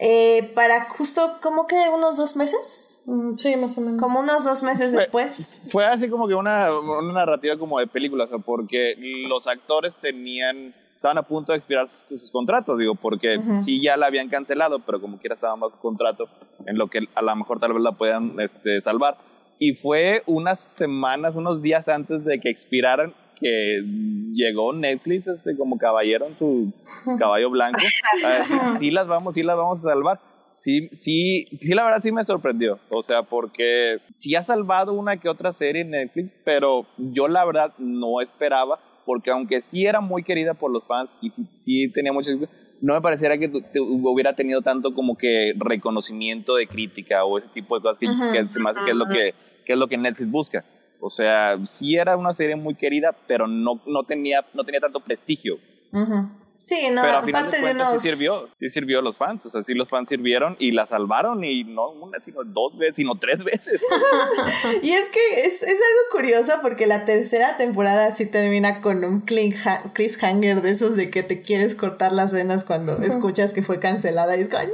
Eh, 0.00 0.50
para 0.54 0.82
justo 0.84 1.36
como 1.42 1.66
que 1.66 1.76
unos 1.94 2.16
dos 2.16 2.34
meses. 2.36 3.02
Mm, 3.06 3.36
sí, 3.36 3.56
más 3.56 3.78
o 3.78 3.80
menos. 3.80 4.00
Como 4.00 4.20
unos 4.20 4.44
dos 4.44 4.62
meses 4.62 4.90
Fue- 4.92 5.00
después. 5.00 5.62
Fue 5.70 5.84
así 5.86 6.08
como 6.08 6.26
que 6.26 6.34
una, 6.34 6.68
una 6.80 7.12
narrativa 7.12 7.56
como 7.58 7.78
de 7.78 7.86
película, 7.86 8.24
o 8.24 8.26
sea, 8.26 8.38
porque 8.38 8.94
los 9.28 9.46
actores 9.46 9.94
tenían, 10.00 10.74
estaban 11.04 11.18
a 11.18 11.22
punto 11.22 11.52
de 11.52 11.56
expirar 11.56 11.86
sus, 11.86 12.02
sus 12.08 12.30
contratos, 12.30 12.78
digo, 12.78 12.94
porque 12.94 13.38
sí 13.62 13.82
ya 13.82 13.98
la 13.98 14.06
habían 14.06 14.30
cancelado, 14.30 14.78
pero 14.78 15.02
como 15.02 15.18
quiera 15.18 15.34
estaban 15.34 15.60
bajo 15.60 15.78
contrato, 15.78 16.30
en 16.64 16.78
lo 16.78 16.86
que 16.88 17.00
a 17.14 17.20
lo 17.20 17.36
mejor 17.36 17.58
tal 17.58 17.74
vez 17.74 17.82
la 17.82 17.92
puedan 17.92 18.40
este, 18.40 18.80
salvar. 18.80 19.18
Y 19.58 19.74
fue 19.74 20.22
unas 20.24 20.60
semanas, 20.60 21.34
unos 21.34 21.60
días 21.60 21.88
antes 21.88 22.24
de 22.24 22.40
que 22.40 22.48
expiraran, 22.48 23.12
que 23.38 23.82
llegó 24.32 24.72
Netflix 24.72 25.26
este, 25.26 25.54
como 25.58 25.76
caballero 25.76 26.26
en 26.26 26.38
su 26.38 26.72
caballo 27.18 27.50
blanco 27.50 27.80
a 28.24 28.28
decir, 28.38 28.58
sí 28.78 28.90
las 28.90 29.06
vamos, 29.06 29.34
sí 29.34 29.42
las 29.42 29.58
vamos 29.58 29.80
a 29.80 29.90
salvar. 29.90 30.20
Sí, 30.46 30.88
sí, 30.92 31.48
sí, 31.60 31.74
la 31.74 31.84
verdad 31.84 32.00
sí 32.00 32.12
me 32.12 32.22
sorprendió. 32.22 32.78
O 32.88 33.02
sea, 33.02 33.24
porque 33.24 33.98
sí 34.14 34.34
ha 34.36 34.42
salvado 34.42 34.94
una 34.94 35.18
que 35.18 35.28
otra 35.28 35.52
serie 35.52 35.82
en 35.82 35.90
Netflix, 35.90 36.34
pero 36.44 36.86
yo 36.96 37.28
la 37.28 37.44
verdad 37.44 37.74
no 37.76 38.22
esperaba, 38.22 38.78
porque 39.04 39.30
aunque 39.30 39.60
sí 39.60 39.86
era 39.86 40.00
muy 40.00 40.22
querida 40.22 40.54
por 40.54 40.72
los 40.72 40.84
fans 40.84 41.10
y 41.20 41.30
sí, 41.30 41.46
sí 41.54 41.88
tenía 41.88 42.12
mucho 42.12 42.30
éxito, 42.30 42.50
no 42.80 42.94
me 42.94 43.00
pareciera 43.00 43.38
que 43.38 43.50
hubiera 43.80 44.34
tenido 44.34 44.62
tanto 44.62 44.94
como 44.94 45.16
que 45.16 45.54
reconocimiento 45.56 46.54
de 46.56 46.66
crítica 46.66 47.24
o 47.24 47.38
ese 47.38 47.48
tipo 47.48 47.76
de 47.76 47.82
cosas 47.82 47.98
que, 47.98 48.06
que 48.06 48.48
se 48.52 48.60
me 48.60 48.70
hace 48.70 48.80
que 48.84 48.90
es 48.90 48.96
lo 48.96 49.06
que, 49.06 49.34
que 49.64 49.72
es 49.72 49.78
lo 49.78 49.88
que 49.88 49.96
Netflix 49.96 50.30
busca. 50.30 50.64
O 51.00 51.10
sea, 51.10 51.58
sí 51.66 51.96
era 51.96 52.16
una 52.16 52.32
serie 52.32 52.56
muy 52.56 52.74
querida, 52.74 53.14
pero 53.26 53.46
no, 53.46 53.80
no, 53.86 54.04
tenía, 54.04 54.44
no 54.54 54.64
tenía 54.64 54.80
tanto 54.80 55.00
prestigio. 55.00 55.56
Ujú. 55.92 56.30
Sí, 56.66 56.88
no, 56.90 57.02
pero 57.02 57.18
a 57.18 57.22
final 57.22 57.42
aparte 57.42 57.56
de 57.58 57.62
de, 57.62 57.68
cuentas 57.72 57.90
unos... 57.90 58.02
sí 58.02 58.08
sirvió, 58.08 58.48
sí 58.58 58.70
sirvió 58.70 58.98
a 58.98 59.02
los 59.02 59.16
fans, 59.16 59.44
o 59.46 59.50
sea, 59.50 59.62
sí 59.62 59.74
los 59.74 59.88
fans 59.88 60.08
sirvieron 60.08 60.56
y 60.58 60.72
la 60.72 60.86
salvaron 60.86 61.44
y 61.44 61.64
no 61.64 61.90
una, 61.90 62.20
sino 62.20 62.42
dos 62.44 62.76
veces, 62.78 62.96
sino 62.96 63.18
tres 63.18 63.44
veces. 63.44 63.80
Y 64.82 64.92
es 64.92 65.10
que 65.10 65.40
es, 65.46 65.62
es 65.62 65.68
algo 65.72 66.00
curioso 66.12 66.52
porque 66.62 66.86
la 66.86 67.04
tercera 67.04 67.56
temporada 67.56 68.10
sí 68.12 68.26
termina 68.26 68.80
con 68.80 69.04
un 69.04 69.24
cliffha- 69.24 69.92
cliffhanger 69.92 70.62
de 70.62 70.70
esos 70.70 70.96
de 70.96 71.10
que 71.10 71.22
te 71.22 71.42
quieres 71.42 71.74
cortar 71.74 72.12
las 72.12 72.32
venas 72.32 72.64
cuando 72.64 72.96
escuchas 73.02 73.52
que 73.52 73.62
fue 73.62 73.78
cancelada 73.80 74.36
y 74.36 74.40
es 74.42 74.48
como 74.48 74.62
¡No! 74.64 74.72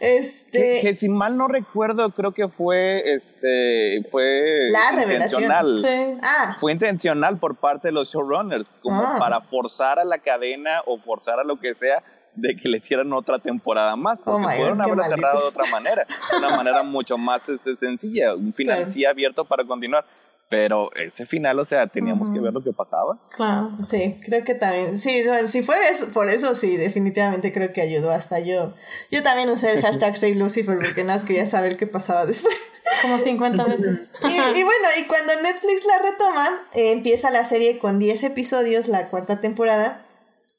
Este... 0.00 0.80
que, 0.82 0.88
que 0.90 0.96
si 0.96 1.08
mal 1.08 1.36
no 1.36 1.48
recuerdo, 1.48 2.10
creo 2.10 2.32
que 2.32 2.48
fue 2.48 3.14
este 3.14 4.02
fue 4.10 4.68
La 4.70 4.90
revelación. 4.96 5.42
intencional. 5.42 5.78
Sí. 5.78 6.18
Ah, 6.22 6.56
Fue 6.58 6.72
intencional 6.72 7.38
por 7.38 7.56
parte 7.56 7.88
de 7.88 7.92
los 7.92 8.12
showrunners, 8.12 8.70
como 8.82 9.00
Ah. 9.00 9.16
para 9.18 9.40
forzar 9.40 9.98
a 9.98 10.04
la 10.04 10.18
cadena 10.18 10.82
o 10.86 10.98
forzar 10.98 11.38
a 11.40 11.44
lo 11.44 11.58
que 11.58 11.74
sea 11.74 12.02
de 12.34 12.54
que 12.54 12.68
le 12.68 12.80
dieran 12.80 13.10
otra 13.14 13.38
temporada 13.38 13.96
más, 13.96 14.18
porque 14.18 14.42
Oh 14.44 14.48
pudieron 14.48 14.80
haberla 14.82 15.08
cerrado 15.08 15.40
de 15.40 15.46
otra 15.48 15.64
manera, 15.72 16.06
una 16.36 16.54
manera 16.54 16.82
mucho 16.82 17.16
más 17.16 17.48
este, 17.48 17.74
sencilla, 17.76 18.34
un 18.34 18.52
final 18.52 18.76
Claro. 18.76 18.92
sí 18.92 19.06
abierto 19.06 19.44
para 19.46 19.64
continuar. 19.64 20.04
Pero 20.48 20.90
ese 20.94 21.26
final, 21.26 21.58
o 21.58 21.64
sea, 21.66 21.88
teníamos 21.88 22.30
que 22.30 22.38
ver 22.38 22.52
lo 22.52 22.62
que 22.62 22.72
pasaba. 22.72 23.18
Claro. 23.34 23.76
Sí, 23.88 24.20
creo 24.24 24.44
que 24.44 24.54
también. 24.54 24.96
Sí, 24.98 25.24
bueno, 25.26 25.48
si 25.48 25.62
fue 25.64 25.74
eso- 25.90 26.08
por 26.10 26.28
eso, 26.28 26.54
sí, 26.54 26.76
definitivamente 26.76 27.52
creo 27.52 27.72
que 27.72 27.80
ayudó. 27.82 28.12
Hasta 28.12 28.38
yo. 28.38 28.72
Yo 29.10 29.22
también 29.24 29.50
usé 29.50 29.72
el 29.72 29.82
hashtag 29.82 30.16
Save 30.16 30.36
Lucifer 30.36 30.76
porque 30.80 31.02
nada 31.02 31.18
más 31.18 31.24
quería 31.24 31.46
saber 31.46 31.76
qué 31.76 31.88
pasaba 31.88 32.26
después. 32.26 32.54
Como 33.02 33.18
50 33.18 33.64
veces. 33.64 34.10
Y, 34.22 34.58
y 34.60 34.62
bueno, 34.62 34.88
y 35.00 35.04
cuando 35.06 35.32
Netflix 35.42 35.84
la 35.84 35.98
retoma, 35.98 36.48
eh, 36.74 36.92
empieza 36.92 37.30
la 37.30 37.44
serie 37.44 37.78
con 37.78 37.98
10 37.98 38.22
episodios, 38.22 38.86
la 38.86 39.08
cuarta 39.08 39.40
temporada. 39.40 40.06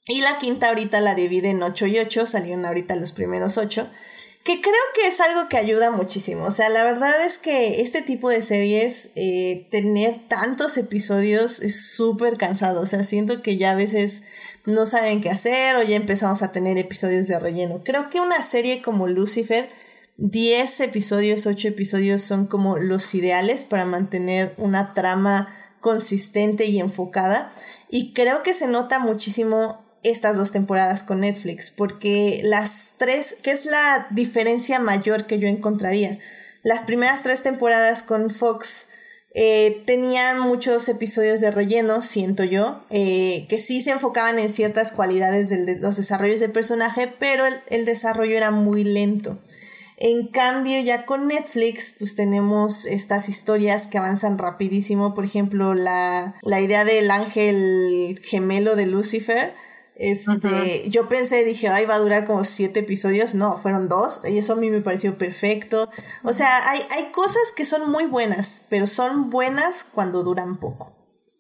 Y 0.10 0.22
la 0.22 0.38
quinta 0.38 0.68
ahorita 0.70 1.00
la 1.02 1.16
divide 1.16 1.50
en 1.50 1.64
8 1.64 1.86
y 1.88 2.00
8, 2.00 2.26
salieron 2.28 2.66
ahorita 2.66 2.96
los 2.98 3.14
primeros 3.14 3.58
8. 3.58 3.90
Que 4.48 4.62
creo 4.62 4.74
que 4.96 5.08
es 5.08 5.20
algo 5.20 5.50
que 5.50 5.58
ayuda 5.58 5.92
muchísimo. 5.92 6.46
O 6.46 6.52
sea, 6.52 6.70
la 6.70 6.86
verdad 6.86 7.26
es 7.26 7.38
que 7.38 7.82
este 7.82 8.02
tipo 8.02 8.30
de 8.30 8.42
series, 8.42 9.10
eh, 9.16 9.68
tener 9.72 10.22
tantos 10.30 10.78
episodios 10.78 11.60
es 11.60 11.92
súper 11.92 12.38
cansado. 12.38 12.80
O 12.80 12.86
sea, 12.86 13.04
siento 13.04 13.42
que 13.42 13.58
ya 13.58 13.72
a 13.72 13.76
veces 13.76 14.24
no 14.64 14.86
saben 14.86 15.20
qué 15.20 15.30
hacer 15.30 15.76
o 15.76 15.84
ya 15.84 15.98
empezamos 15.98 16.44
a 16.44 16.54
tener 16.54 16.78
episodios 16.78 17.28
de 17.28 17.38
relleno. 17.38 17.82
Creo 17.84 18.10
que 18.10 18.22
una 18.22 18.42
serie 18.42 18.82
como 18.82 19.08
Lucifer 19.08 19.70
10 20.16 20.80
episodios, 20.80 21.46
8 21.46 21.68
episodios 21.68 22.22
son 22.22 22.48
como 22.48 22.78
los 22.78 23.14
ideales 23.16 23.66
para 23.66 23.84
mantener 23.84 24.56
una 24.58 24.94
trama 24.94 25.54
consistente 25.82 26.64
y 26.68 26.80
enfocada. 26.80 27.52
Y 27.90 28.14
creo 28.14 28.44
que 28.44 28.54
se 28.54 28.70
nota 28.70 29.00
muchísimo 29.00 29.87
estas 30.10 30.38
dos 30.38 30.52
temporadas 30.52 31.04
con 31.04 31.22
Netflix, 31.22 31.72
porque 31.72 32.42
las 32.44 32.94
tres, 32.98 33.36
que 33.44 33.52
es 33.52 33.66
la 33.66 34.08
diferencia 34.12 34.80
mayor 34.80 35.26
que 35.26 35.40
yo 35.40 35.48
encontraría. 35.48 36.18
Las 36.64 36.84
primeras 36.84 37.24
tres 37.24 37.44
temporadas 37.44 38.04
con 38.04 38.30
Fox 38.32 38.90
eh, 39.34 39.84
tenían 39.86 40.40
muchos 40.40 40.90
episodios 40.90 41.40
de 41.40 41.52
relleno, 41.52 42.02
siento 42.02 42.44
yo, 42.44 42.84
eh, 42.90 43.46
que 43.50 43.60
sí 43.60 43.82
se 43.82 43.92
enfocaban 43.92 44.40
en 44.40 44.50
ciertas 44.50 44.92
cualidades 44.92 45.50
del- 45.50 45.66
de 45.66 45.78
los 45.80 45.96
desarrollos 45.96 46.40
de 46.40 46.50
personaje, 46.50 47.08
pero 47.20 47.46
el, 47.46 47.56
el 47.70 47.86
desarrollo 47.86 48.36
era 48.36 48.52
muy 48.52 48.84
lento. 48.84 49.40
En 50.00 50.28
cambio, 50.28 50.80
ya 50.80 51.06
con 51.08 51.28
Netflix, 51.28 51.96
pues 51.98 52.16
tenemos 52.16 52.86
estas 52.86 53.30
historias 53.30 53.88
que 53.88 53.98
avanzan 53.98 54.38
rapidísimo. 54.38 55.16
Por 55.16 55.26
ejemplo, 55.26 55.74
la, 55.74 56.36
la 56.44 56.62
idea 56.62 56.86
del 56.86 57.10
ángel 57.10 58.20
gemelo 58.24 58.76
de 58.76 58.86
Lucifer. 58.86 59.56
Este, 60.00 60.88
yo 60.90 61.10
pensé, 61.10 61.44
dije, 61.44 61.70
ay, 61.70 61.86
va 61.86 61.96
a 61.96 62.00
durar 62.00 62.26
como 62.26 62.44
siete 62.44 62.82
episodios. 62.82 63.34
No, 63.34 63.58
fueron 63.58 63.90
dos. 63.90 64.30
Y 64.30 64.38
eso 64.38 64.54
a 64.54 64.56
mí 64.58 64.70
me 64.70 64.82
pareció 64.82 65.18
perfecto. 65.18 65.88
O 66.24 66.34
sea, 66.34 66.70
hay, 66.70 66.80
hay 66.96 67.12
cosas 67.12 67.52
que 67.56 67.66
son 67.66 67.90
muy 67.90 68.06
buenas, 68.06 68.66
pero 68.70 68.86
son 68.86 69.32
buenas 69.32 69.84
cuando 69.84 70.24
duran 70.24 70.58
poco, 70.58 70.94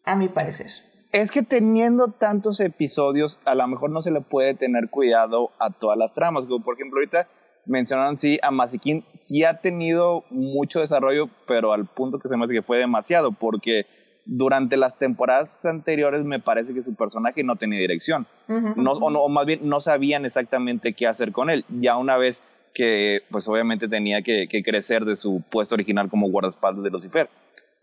a 0.05 0.15
mi 0.15 0.27
parecer. 0.27 0.71
Es 1.11 1.31
que 1.31 1.43
teniendo 1.43 2.09
tantos 2.09 2.59
episodios, 2.59 3.39
a 3.45 3.55
lo 3.55 3.67
mejor 3.67 3.91
no 3.91 4.01
se 4.01 4.11
le 4.11 4.21
puede 4.21 4.55
tener 4.55 4.89
cuidado 4.89 5.51
a 5.59 5.71
todas 5.71 5.97
las 5.97 6.13
tramas. 6.13 6.43
Como 6.45 6.63
por 6.63 6.75
ejemplo, 6.75 6.97
ahorita 6.99 7.27
mencionaron 7.67 8.17
sí 8.17 8.39
a 8.41 8.49
Masikin, 8.49 9.05
sí 9.15 9.43
ha 9.43 9.61
tenido 9.61 10.23
mucho 10.29 10.79
desarrollo, 10.79 11.29
pero 11.45 11.73
al 11.73 11.85
punto 11.85 12.19
que 12.19 12.27
se 12.27 12.37
me 12.37 12.45
hace 12.45 12.53
que 12.53 12.61
fue 12.61 12.79
demasiado, 12.79 13.31
porque 13.31 13.85
durante 14.29 14.75
las 14.77 14.97
temporadas 14.99 15.65
anteriores 15.65 16.23
me 16.25 16.39
parece 16.39 16.73
que 16.73 16.81
su 16.83 16.93
personaje 16.95 17.43
no 17.43 17.55
tenía 17.55 17.79
dirección. 17.79 18.27
no, 18.75 18.91
o, 18.91 19.09
no, 19.09 19.21
o 19.21 19.29
más 19.29 19.45
bien 19.45 19.61
no 19.63 19.79
sabían 19.79 20.25
exactamente 20.25 20.93
qué 20.93 21.07
hacer 21.07 21.31
con 21.31 21.49
él. 21.49 21.63
Ya 21.69 21.95
una 21.97 22.17
vez 22.17 22.43
que, 22.73 23.21
pues 23.31 23.47
obviamente 23.47 23.87
tenía 23.87 24.21
que, 24.21 24.47
que 24.47 24.61
crecer 24.63 25.05
de 25.05 25.15
su 25.15 25.41
puesto 25.49 25.75
original 25.75 26.09
como 26.09 26.29
guardaespaldas 26.29 26.83
de 26.83 26.89
Lucifer. 26.91 27.29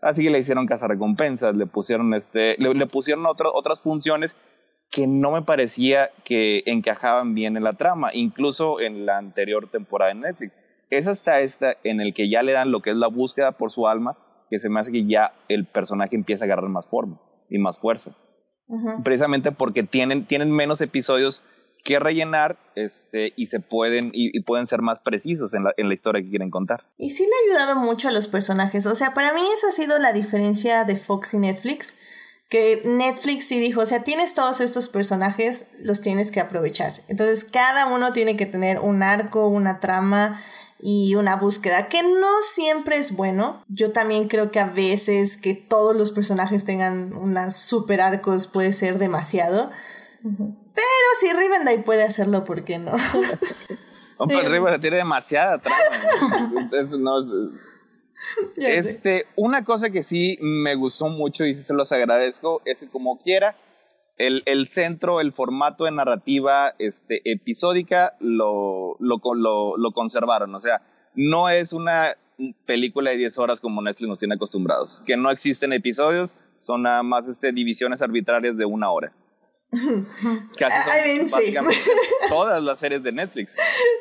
Así 0.01 0.23
que 0.23 0.29
le 0.29 0.39
hicieron 0.39 0.67
cazarrecompensas, 0.67 1.55
le 1.55 1.65
pusieron, 1.65 2.13
este, 2.13 2.55
le, 2.59 2.73
le 2.73 2.85
pusieron 2.87 3.25
otro- 3.25 3.51
otras 3.53 3.81
funciones 3.81 4.35
que 4.91 5.07
no 5.07 5.31
me 5.31 5.41
parecía 5.41 6.11
que 6.23 6.61
encajaban 6.67 7.33
bien 7.33 7.57
en 7.57 7.63
la 7.63 7.73
trama, 7.73 8.11
incluso 8.13 8.79
en 8.79 9.05
la 9.05 9.17
anterior 9.17 9.67
temporada 9.67 10.13
de 10.13 10.19
Netflix. 10.19 10.59
Es 10.91 11.07
hasta 11.07 11.41
esta 11.41 11.75
en 11.83 11.99
el 12.01 12.13
que 12.13 12.29
ya 12.29 12.43
le 12.43 12.51
dan 12.51 12.71
lo 12.71 12.81
que 12.81 12.91
es 12.91 12.95
la 12.95 13.07
búsqueda 13.07 13.51
por 13.53 13.71
su 13.71 13.87
alma, 13.87 14.15
que 14.49 14.59
se 14.59 14.69
me 14.69 14.79
hace 14.79 14.91
que 14.91 15.05
ya 15.05 15.33
el 15.47 15.65
personaje 15.65 16.15
empieza 16.15 16.43
a 16.43 16.45
agarrar 16.45 16.69
más 16.69 16.87
forma 16.87 17.19
y 17.49 17.57
más 17.59 17.79
fuerza. 17.79 18.15
Precisamente 19.03 19.51
porque 19.51 19.83
tienen, 19.83 20.25
tienen 20.25 20.51
menos 20.51 20.81
episodios 20.81 21.43
que 21.83 21.99
rellenar 21.99 22.57
este, 22.75 23.31
y 23.37 23.45
se 23.45 23.59
pueden 23.59 24.07
y, 24.07 24.35
y 24.35 24.41
pueden 24.41 24.65
ser 24.65 24.81
más 24.81 24.99
precisos 25.05 25.53
en 25.53 25.65
la, 25.65 25.73
en 25.77 25.87
la 25.87 25.93
historia 25.93 26.21
que 26.21 26.29
quieren 26.29 26.49
contar. 26.49 26.83
Y 26.97 27.11
sí 27.11 27.23
le 27.23 27.29
ha 27.29 27.59
ayudado 27.59 27.79
mucho 27.79 28.07
a 28.07 28.11
los 28.11 28.27
personajes. 28.27 28.87
O 28.87 28.95
sea, 28.95 29.13
para 29.13 29.33
mí 29.33 29.41
esa 29.55 29.69
ha 29.69 29.71
sido 29.71 29.99
la 29.99 30.11
diferencia 30.11 30.83
de 30.83 30.97
Fox 30.97 31.35
y 31.35 31.37
Netflix. 31.37 32.01
Que 32.49 32.81
Netflix 32.85 33.47
sí 33.47 33.59
dijo, 33.59 33.81
o 33.81 33.85
sea, 33.85 34.03
tienes 34.03 34.33
todos 34.33 34.61
estos 34.61 34.89
personajes, 34.89 35.69
los 35.83 36.01
tienes 36.01 36.31
que 36.31 36.39
aprovechar. 36.39 36.93
Entonces, 37.07 37.43
cada 37.43 37.93
uno 37.93 38.13
tiene 38.13 38.35
que 38.35 38.45
tener 38.47 38.79
un 38.79 39.03
arco, 39.03 39.47
una 39.47 39.79
trama. 39.79 40.41
Y 40.79 41.15
una 41.15 41.37
búsqueda 41.37 41.87
que 41.87 42.03
no 42.03 42.41
siempre 42.41 42.97
es 42.97 43.15
bueno. 43.15 43.63
Yo 43.67 43.91
también 43.91 44.27
creo 44.27 44.51
que 44.51 44.59
a 44.59 44.69
veces 44.69 45.37
que 45.37 45.55
todos 45.55 45.95
los 45.95 46.11
personajes 46.11 46.65
tengan 46.65 47.13
unas 47.21 47.55
super 47.57 48.01
arcos 48.01 48.47
puede 48.47 48.73
ser 48.73 48.97
demasiado. 48.99 49.69
Pero 50.21 51.07
si 51.19 51.31
Rivendell 51.33 51.83
puede 51.83 52.03
hacerlo, 52.03 52.43
¿por 52.43 52.63
qué 52.63 52.79
no? 52.79 52.91
Hombre, 54.17 54.41
Rivendell 54.47 54.79
tiene 54.81 54.97
demasiada 54.97 55.57
trama. 55.59 55.77
Entonces, 56.57 56.99
no, 56.99 57.49
Ya 58.57 58.67
sé. 58.69 58.77
este, 58.79 59.25
una 59.35 59.63
cosa 59.63 59.89
que 59.89 60.03
sí 60.03 60.37
me 60.41 60.75
gustó 60.75 61.07
mucho 61.07 61.45
y 61.45 61.53
sí 61.53 61.61
se 61.61 61.73
los 61.73 61.91
agradezco 61.91 62.61
es 62.65 62.81
que 62.81 62.89
como 62.89 63.19
quiera, 63.21 63.55
el, 64.17 64.43
el 64.45 64.67
centro, 64.67 65.21
el 65.21 65.33
formato 65.33 65.85
de 65.85 65.91
narrativa 65.91 66.73
este, 66.79 67.21
episódica 67.29 68.15
lo, 68.19 68.95
lo, 68.99 69.19
lo, 69.35 69.77
lo 69.77 69.91
conservaron. 69.91 70.53
O 70.55 70.59
sea, 70.59 70.81
no 71.15 71.49
es 71.49 71.73
una 71.73 72.15
película 72.65 73.11
de 73.11 73.17
10 73.17 73.37
horas 73.39 73.59
como 73.59 73.81
Netflix 73.81 74.09
nos 74.09 74.19
tiene 74.19 74.35
acostumbrados. 74.35 75.01
Que 75.05 75.17
no 75.17 75.29
existen 75.31 75.73
episodios, 75.73 76.35
son 76.61 76.83
nada 76.83 77.03
más 77.03 77.27
este, 77.27 77.51
divisiones 77.51 78.01
arbitrarias 78.01 78.57
de 78.57 78.65
una 78.65 78.91
hora. 78.91 79.13
Casi 79.71 80.89
son 80.89 80.97
I 80.97 81.07
mean, 81.07 81.27
sí. 81.27 81.33
básicamente 81.33 81.77
todas 82.29 82.63
las 82.63 82.79
series 82.79 83.03
de 83.03 83.11
Netflix. 83.11 83.55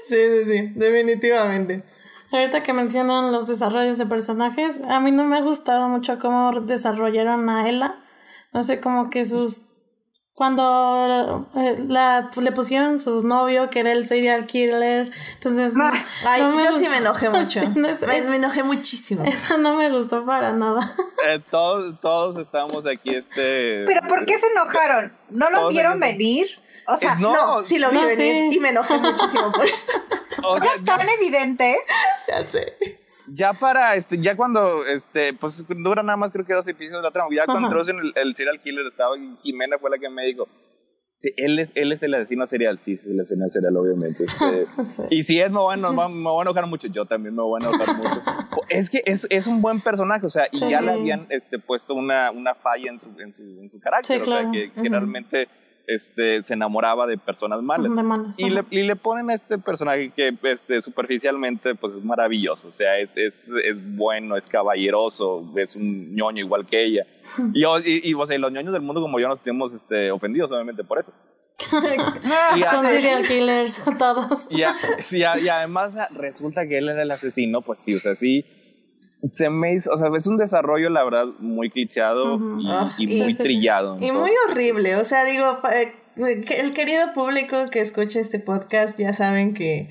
Sí, 0.05 0.17
sí, 0.17 0.45
sí, 0.45 0.73
definitivamente. 0.75 1.85
Ahorita 2.33 2.63
que 2.63 2.73
mencionan 2.73 3.33
los 3.33 3.47
desarrollos 3.47 3.99
de 3.99 4.07
personajes, 4.07 4.81
a 4.89 5.01
mí 5.01 5.11
no 5.13 5.25
me 5.25 5.37
ha 5.37 5.41
gustado 5.41 5.89
mucho 5.89 6.19
cómo 6.19 6.53
desarrollaron 6.61 7.49
a 7.49 7.69
Ella. 7.69 7.97
No 8.53 8.63
sé, 8.63 8.81
como 8.81 9.11
que 9.11 9.25
sus... 9.25 9.63
Cuando 10.35 11.49
eh, 11.55 11.77
la, 11.87 12.29
le 12.41 12.51
pusieron 12.53 12.99
su 12.99 13.23
novio, 13.27 13.71
que 13.71 13.81
era 13.81 13.93
el 13.93 14.09
serial 14.09 14.47
killer, 14.47 15.09
entonces... 15.35 15.77
no- 15.77 15.89
Ay, 16.27 16.43
no 16.43 16.57
me 16.57 16.65
yo 16.65 16.73
sí 16.73 16.89
me 16.89 16.97
enojé 16.97 17.31
mucho. 17.31 17.61
Sí, 17.61 17.69
no, 17.77 17.87
es- 17.89 18.03
me, 18.03 18.19
es- 18.19 18.29
me 18.29 18.37
enojé 18.37 18.65
muchísimo. 18.65 19.25
Eso 19.25 19.59
no 19.59 19.77
me 19.77 19.91
gustó 19.91 20.25
para 20.27 20.53
nada. 20.53 20.81
Eh, 21.27 21.41
todos, 21.51 21.99
todos 22.01 22.37
estamos 22.39 22.85
aquí, 22.85 23.15
este. 23.15 23.85
Pero 23.87 24.03
¿por 24.09 24.27
qué 24.27 24.37
se 24.39 24.47
enojaron? 24.49 25.11
¿No 25.31 25.49
lo 25.49 25.69
vieron 25.69 25.99
venir? 25.99 26.47
O 26.87 26.99
sea, 26.99 27.13
Eh, 27.15 27.17
no. 27.21 27.33
No, 27.33 27.61
sí 27.61 27.79
lo 27.79 27.89
vi 27.91 27.97
No, 27.97 28.03
venir 28.07 28.51
sí. 28.53 28.59
y 28.59 28.61
me 28.61 28.69
enojé 28.69 28.99
muchísimo 28.99 29.51
por 29.51 29.65
eso. 29.65 29.87
o 30.43 30.59
sea, 30.59 30.75
era 30.75 30.97
tan 30.99 31.09
evidente. 31.09 31.79
ya 32.29 32.45
sé. 32.45 32.77
Ya 33.29 33.53
para, 33.53 33.95
este, 33.95 34.19
ya 34.19 34.37
cuando, 34.37 34.85
este, 34.87 35.33
pues 35.35 35.65
dura 35.69 36.03
nada 36.03 36.17
más 36.17 36.31
creo 36.33 36.45
que 36.45 36.55
dos 36.55 36.67
episodios 36.69 37.03
la 37.03 37.11
trama. 37.11 37.29
Ya 37.35 37.45
cuando 37.47 37.67
Ajá. 37.67 37.67
introducen 37.67 37.99
el, 37.99 38.13
el 38.17 38.37
serial 38.37 38.59
killer 38.61 38.87
estaba 38.87 39.17
Jimena 39.43 39.79
fue 39.79 39.91
la 39.91 39.99
que 39.99 40.09
me 40.09 40.25
dijo. 40.27 40.47
Sí, 41.21 41.33
él 41.39 41.59
es, 41.59 41.71
él 41.75 41.91
es 41.91 42.03
el 42.03 42.13
asesino 42.13 42.47
serial, 42.47 42.79
sí, 42.83 42.93
es 42.93 43.07
el 43.07 43.19
asesino 43.19 43.49
serial, 43.49 43.75
obviamente. 43.77 44.25
este, 44.25 44.67
Sí. 44.85 45.03
Y 45.11 45.23
si 45.23 45.41
es, 45.41 45.51
me 45.51 45.59
voy, 45.59 45.73
a, 45.75 45.79
eno- 45.79 45.93
me 45.93 46.23
voy 46.23 46.41
a 46.41 46.43
enojar 46.43 46.67
mucho. 46.67 46.87
Yo 46.89 47.07
también 47.07 47.35
me 47.35 47.41
voy 47.43 47.59
a 47.63 47.67
enojar 47.69 47.97
mucho. 47.97 48.23
Es 48.69 48.89
que 48.91 49.03
es, 49.07 49.27
es 49.31 49.47
un 49.47 49.61
buen 49.63 49.81
personaje, 49.81 50.27
o 50.27 50.31
sea, 50.31 50.49
y 50.53 50.57
Sí. 50.59 50.69
ya 50.71 50.81
le 50.81 50.93
habían 50.93 51.27
este, 51.31 51.59
puesto 51.59 51.95
una, 51.95 52.31
una 52.31 52.55
falla 52.55 52.91
en 52.91 52.99
su, 53.01 53.09
en 53.21 53.33
su, 53.33 53.43
en 53.43 53.69
su 53.69 53.79
carácter, 53.81 54.17
Sí, 54.19 54.23
o 54.23 54.25
sea, 54.25 54.39
claro. 54.41 54.53
que, 54.53 54.71
que 54.73 54.89
realmente 54.89 55.49
este, 55.87 56.43
se 56.43 56.55
enamoraba 56.55 57.07
de 57.07 57.19
personas 57.19 57.61
malas. 57.63 57.95
De 57.95 58.03
malas, 58.03 58.39
y, 58.39 58.49
le, 58.51 58.65
y 58.71 58.83
le 58.83 58.97
ponen 58.97 59.31
a 59.31 59.35
este 59.35 59.59
personaje 59.59 60.11
que 60.15 60.35
este, 60.45 60.81
superficialmente 60.81 61.75
pues, 61.75 61.95
es 61.95 62.05
maravilloso, 62.05 62.69
o 62.69 62.73
sea, 62.73 62.99
es, 62.99 63.17
es, 63.17 63.49
es 63.65 63.97
bueno, 63.97 64.37
es 64.37 64.47
caballeroso, 64.47 65.53
es 65.57 65.77
un 65.77 66.15
ñoño 66.15 66.41
igual 66.45 66.67
que 66.67 66.85
ella. 66.85 67.07
Y, 67.55 67.65
y, 67.65 68.11
y, 68.11 68.15
o 68.15 68.27
sea, 68.27 68.39
los 68.39 68.53
ñoños 68.53 68.73
del 68.73 68.83
mundo 68.83 69.01
como 69.01 69.19
yo 69.21 69.29
nos 69.29 69.41
tenemos 69.43 69.73
este, 69.73 70.11
ofendidos, 70.11 70.51
obviamente, 70.53 70.85
por 70.85 70.99
eso. 70.99 71.13
Y 72.57 72.63
a- 72.63 72.71
Son 72.71 72.85
serial 72.85 73.25
killers 73.27 73.85
todos. 73.99 74.51
y, 74.51 74.63
a- 74.63 74.75
y 75.11 75.23
a- 75.23 75.39
y 75.39 75.49
además 75.49 75.95
resulta 76.15 76.67
que 76.67 76.79
él 76.79 76.89
era 76.89 77.03
el 77.03 77.11
asesino, 77.11 77.63
pues 77.63 77.79
sí, 77.79 77.95
o 77.95 78.01
sea, 78.01 78.15
sí. 78.15 78.45
Se 79.29 79.49
me 79.51 79.75
hizo, 79.75 79.91
o 79.93 79.99
sea, 79.99 80.09
es 80.17 80.27
un 80.27 80.37
desarrollo, 80.37 80.91
la 80.91 81.05
verdad, 81.05 81.27
muy 81.39 81.71
clichado 81.71 82.37
y, 82.59 82.67
Ah, 82.69 82.93
y 82.99 83.17
y- 83.19 83.23
muy 83.23 83.35
trillado. 83.35 83.97
Y 84.01 84.11
muy 84.13 84.31
horrible. 84.49 84.97
O 84.97 85.05
sea, 85.05 85.25
digo, 85.25 85.59
eh, 85.73 85.93
el 86.59 86.71
querido 86.73 87.13
público 87.15 87.71
que 87.71 87.81
escucha 87.81 88.21
este 88.21 88.39
podcast 88.39 88.99
ya 88.99 89.13
saben 89.13 89.55
que, 89.55 89.89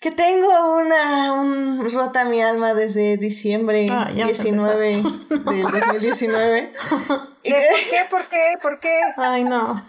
que 0.00 0.10
tengo 0.10 0.76
una 0.78 1.32
un 1.34 1.90
rota 1.92 2.24
mi 2.26 2.40
alma 2.42 2.74
desde 2.74 3.16
diciembre 3.16 3.88
Ah, 3.90 4.10
ya 4.14 4.26
19 4.26 5.02
del 5.02 5.62
2019. 5.62 6.70
¿Qué? 7.42 7.52
¿Por 7.52 7.80
qué? 7.90 7.98
¿Por 8.10 8.28
qué? 8.30 8.52
¿Por 8.62 8.80
qué? 8.80 9.00
Ay, 9.16 9.44
no. 9.44 9.84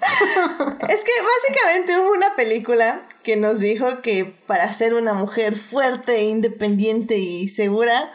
Es 0.89 1.03
que 1.03 1.11
básicamente 1.21 1.99
hubo 1.99 2.11
una 2.13 2.33
película 2.35 3.01
que 3.23 3.37
nos 3.37 3.59
dijo 3.59 4.01
que 4.01 4.25
para 4.25 4.71
ser 4.73 4.93
una 4.93 5.13
mujer 5.13 5.55
fuerte, 5.57 6.23
independiente 6.23 7.17
y 7.17 7.47
segura, 7.47 8.11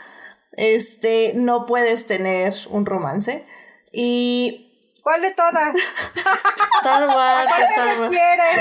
este, 0.61 1.33
no 1.35 1.67
puedes 1.67 2.07
tener 2.07 2.55
un 2.69 2.87
romance. 2.87 3.45
Y 3.93 4.67
¿Cuál 5.03 5.23
de 5.23 5.31
todas? 5.31 5.75
Star 6.81 7.07
Wars, 7.07 7.51
¿A 7.51 7.57
cuál 7.75 7.89
Star 7.89 8.01
Wars. 8.01 8.17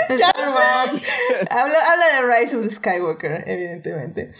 Star 0.09 0.49
Wars. 0.49 1.03
habla, 1.49 1.77
habla 1.91 2.05
de 2.13 2.39
Rise 2.39 2.55
of 2.55 2.63
the 2.63 2.69
Skywalker, 2.69 3.43
evidentemente. 3.45 4.31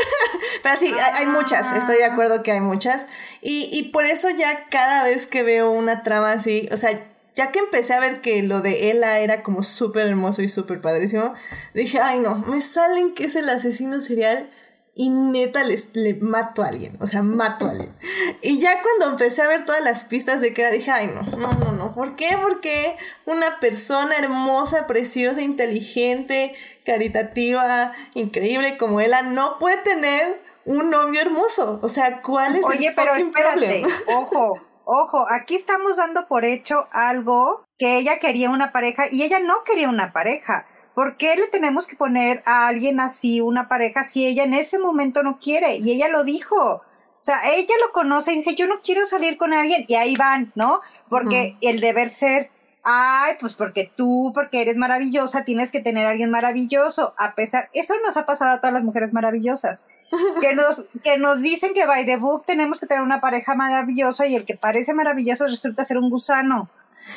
Pero 0.62 0.76
sí, 0.76 0.92
hay, 0.92 1.24
hay 1.24 1.26
muchas, 1.26 1.74
estoy 1.76 1.96
de 1.96 2.04
acuerdo 2.04 2.42
que 2.42 2.52
hay 2.52 2.60
muchas. 2.60 3.06
Y, 3.40 3.70
y 3.72 3.90
por 3.90 4.04
eso 4.04 4.28
ya 4.28 4.68
cada 4.68 5.04
vez 5.04 5.26
que 5.26 5.42
veo 5.42 5.70
una 5.70 6.02
trama 6.02 6.32
así, 6.32 6.68
o 6.70 6.76
sea, 6.76 6.90
ya 7.34 7.50
que 7.50 7.60
empecé 7.60 7.94
a 7.94 8.00
ver 8.00 8.20
que 8.20 8.42
lo 8.42 8.60
de 8.60 8.90
Ella 8.90 9.20
era 9.20 9.42
como 9.42 9.62
súper 9.62 10.06
hermoso 10.06 10.42
y 10.42 10.48
súper 10.48 10.80
padrísimo, 10.82 11.34
dije, 11.72 12.00
ay 12.00 12.18
no, 12.18 12.34
me 12.34 12.60
salen 12.60 13.14
que 13.14 13.24
es 13.24 13.36
el 13.36 13.48
asesino 13.48 14.00
serial 14.00 14.50
y 14.98 15.10
neta 15.10 15.62
les, 15.62 15.90
le 15.94 16.14
mato 16.14 16.64
a 16.64 16.66
alguien, 16.66 16.96
o 17.00 17.06
sea, 17.06 17.22
mato 17.22 17.66
a 17.66 17.70
alguien. 17.70 17.94
Y 18.42 18.58
ya 18.58 18.82
cuando 18.82 19.06
empecé 19.06 19.42
a 19.42 19.46
ver 19.46 19.64
todas 19.64 19.80
las 19.80 20.02
pistas 20.02 20.40
de 20.40 20.52
que 20.52 20.62
era, 20.62 20.72
dije, 20.72 20.90
ay 20.90 21.06
no, 21.14 21.22
no, 21.38 21.52
no, 21.52 21.70
no, 21.70 21.94
¿por 21.94 22.16
qué? 22.16 22.36
Porque 22.42 22.96
una 23.24 23.60
persona 23.60 24.16
hermosa, 24.16 24.88
preciosa, 24.88 25.40
inteligente, 25.40 26.52
caritativa, 26.84 27.92
increíble 28.14 28.76
como 28.76 29.00
ella 29.00 29.22
no 29.22 29.60
puede 29.60 29.76
tener 29.78 30.42
un 30.64 30.90
novio 30.90 31.20
hermoso. 31.20 31.78
O 31.80 31.88
sea, 31.88 32.20
¿cuál 32.20 32.56
es 32.56 32.64
Oye, 32.64 32.88
el 32.88 32.94
pero 32.96 33.14
espérate, 33.14 33.84
ojo, 34.08 34.60
ojo, 34.84 35.26
aquí 35.30 35.54
estamos 35.54 35.96
dando 35.96 36.26
por 36.26 36.44
hecho 36.44 36.88
algo 36.90 37.64
que 37.78 37.98
ella 37.98 38.18
quería 38.18 38.50
una 38.50 38.72
pareja 38.72 39.04
y 39.12 39.22
ella 39.22 39.38
no 39.38 39.62
quería 39.62 39.88
una 39.88 40.12
pareja. 40.12 40.66
¿Por 40.98 41.16
qué 41.16 41.36
le 41.36 41.46
tenemos 41.46 41.86
que 41.86 41.94
poner 41.94 42.42
a 42.44 42.66
alguien 42.66 42.98
así 42.98 43.40
una 43.40 43.68
pareja 43.68 44.02
si 44.02 44.26
ella 44.26 44.42
en 44.42 44.52
ese 44.52 44.80
momento 44.80 45.22
no 45.22 45.38
quiere? 45.38 45.76
Y 45.76 45.92
ella 45.92 46.08
lo 46.08 46.24
dijo. 46.24 46.56
O 46.58 46.82
sea, 47.22 47.36
ella 47.54 47.72
lo 47.86 47.92
conoce 47.92 48.32
y 48.32 48.38
dice, 48.38 48.56
yo 48.56 48.66
no 48.66 48.80
quiero 48.82 49.06
salir 49.06 49.36
con 49.36 49.54
alguien. 49.54 49.84
Y 49.86 49.94
ahí 49.94 50.16
van, 50.16 50.50
¿no? 50.56 50.80
Porque 51.08 51.56
el 51.60 51.78
deber 51.78 52.10
ser, 52.10 52.50
ay, 52.82 53.34
pues 53.38 53.54
porque 53.54 53.88
tú, 53.96 54.32
porque 54.34 54.60
eres 54.60 54.76
maravillosa, 54.76 55.44
tienes 55.44 55.70
que 55.70 55.78
tener 55.78 56.04
a 56.04 56.10
alguien 56.10 56.32
maravilloso. 56.32 57.14
A 57.16 57.36
pesar, 57.36 57.70
eso 57.74 57.94
nos 58.04 58.16
ha 58.16 58.26
pasado 58.26 58.54
a 58.54 58.60
todas 58.60 58.74
las 58.74 58.82
mujeres 58.82 59.12
maravillosas. 59.12 59.86
que 60.40 60.56
nos, 60.56 60.86
que 61.04 61.16
nos 61.16 61.42
dicen 61.42 61.74
que 61.74 61.86
by 61.86 62.06
the 62.06 62.16
book 62.16 62.44
tenemos 62.44 62.80
que 62.80 62.88
tener 62.88 63.04
una 63.04 63.20
pareja 63.20 63.54
maravillosa 63.54 64.26
y 64.26 64.34
el 64.34 64.44
que 64.44 64.56
parece 64.56 64.94
maravilloso 64.94 65.46
resulta 65.46 65.84
ser 65.84 65.98
un 65.98 66.10
gusano. 66.10 66.68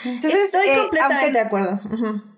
Entonces, 0.05 0.53
Estoy 0.53 0.67
eh, 0.69 0.77
completamente 0.77 1.23
aunque- 1.23 1.31
de 1.31 1.39
acuerdo. 1.39 1.79
Ujú. 1.91 2.31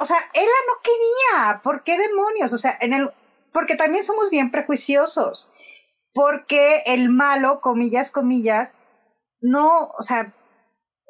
O 0.00 0.06
sea, 0.06 0.16
ella 0.34 0.46
no 0.68 0.74
quería. 0.82 1.62
¿Por 1.62 1.82
qué 1.82 1.98
demonios? 1.98 2.52
O 2.52 2.58
sea, 2.58 2.76
en 2.80 2.92
el, 2.92 3.10
porque 3.52 3.76
también 3.76 4.04
somos 4.04 4.30
bien 4.30 4.50
prejuiciosos. 4.50 5.50
Porque 6.14 6.82
el 6.86 7.08
malo, 7.08 7.60
comillas, 7.60 8.10
comillas, 8.10 8.74
no, 9.40 9.92
o 9.98 10.02
sea, 10.02 10.34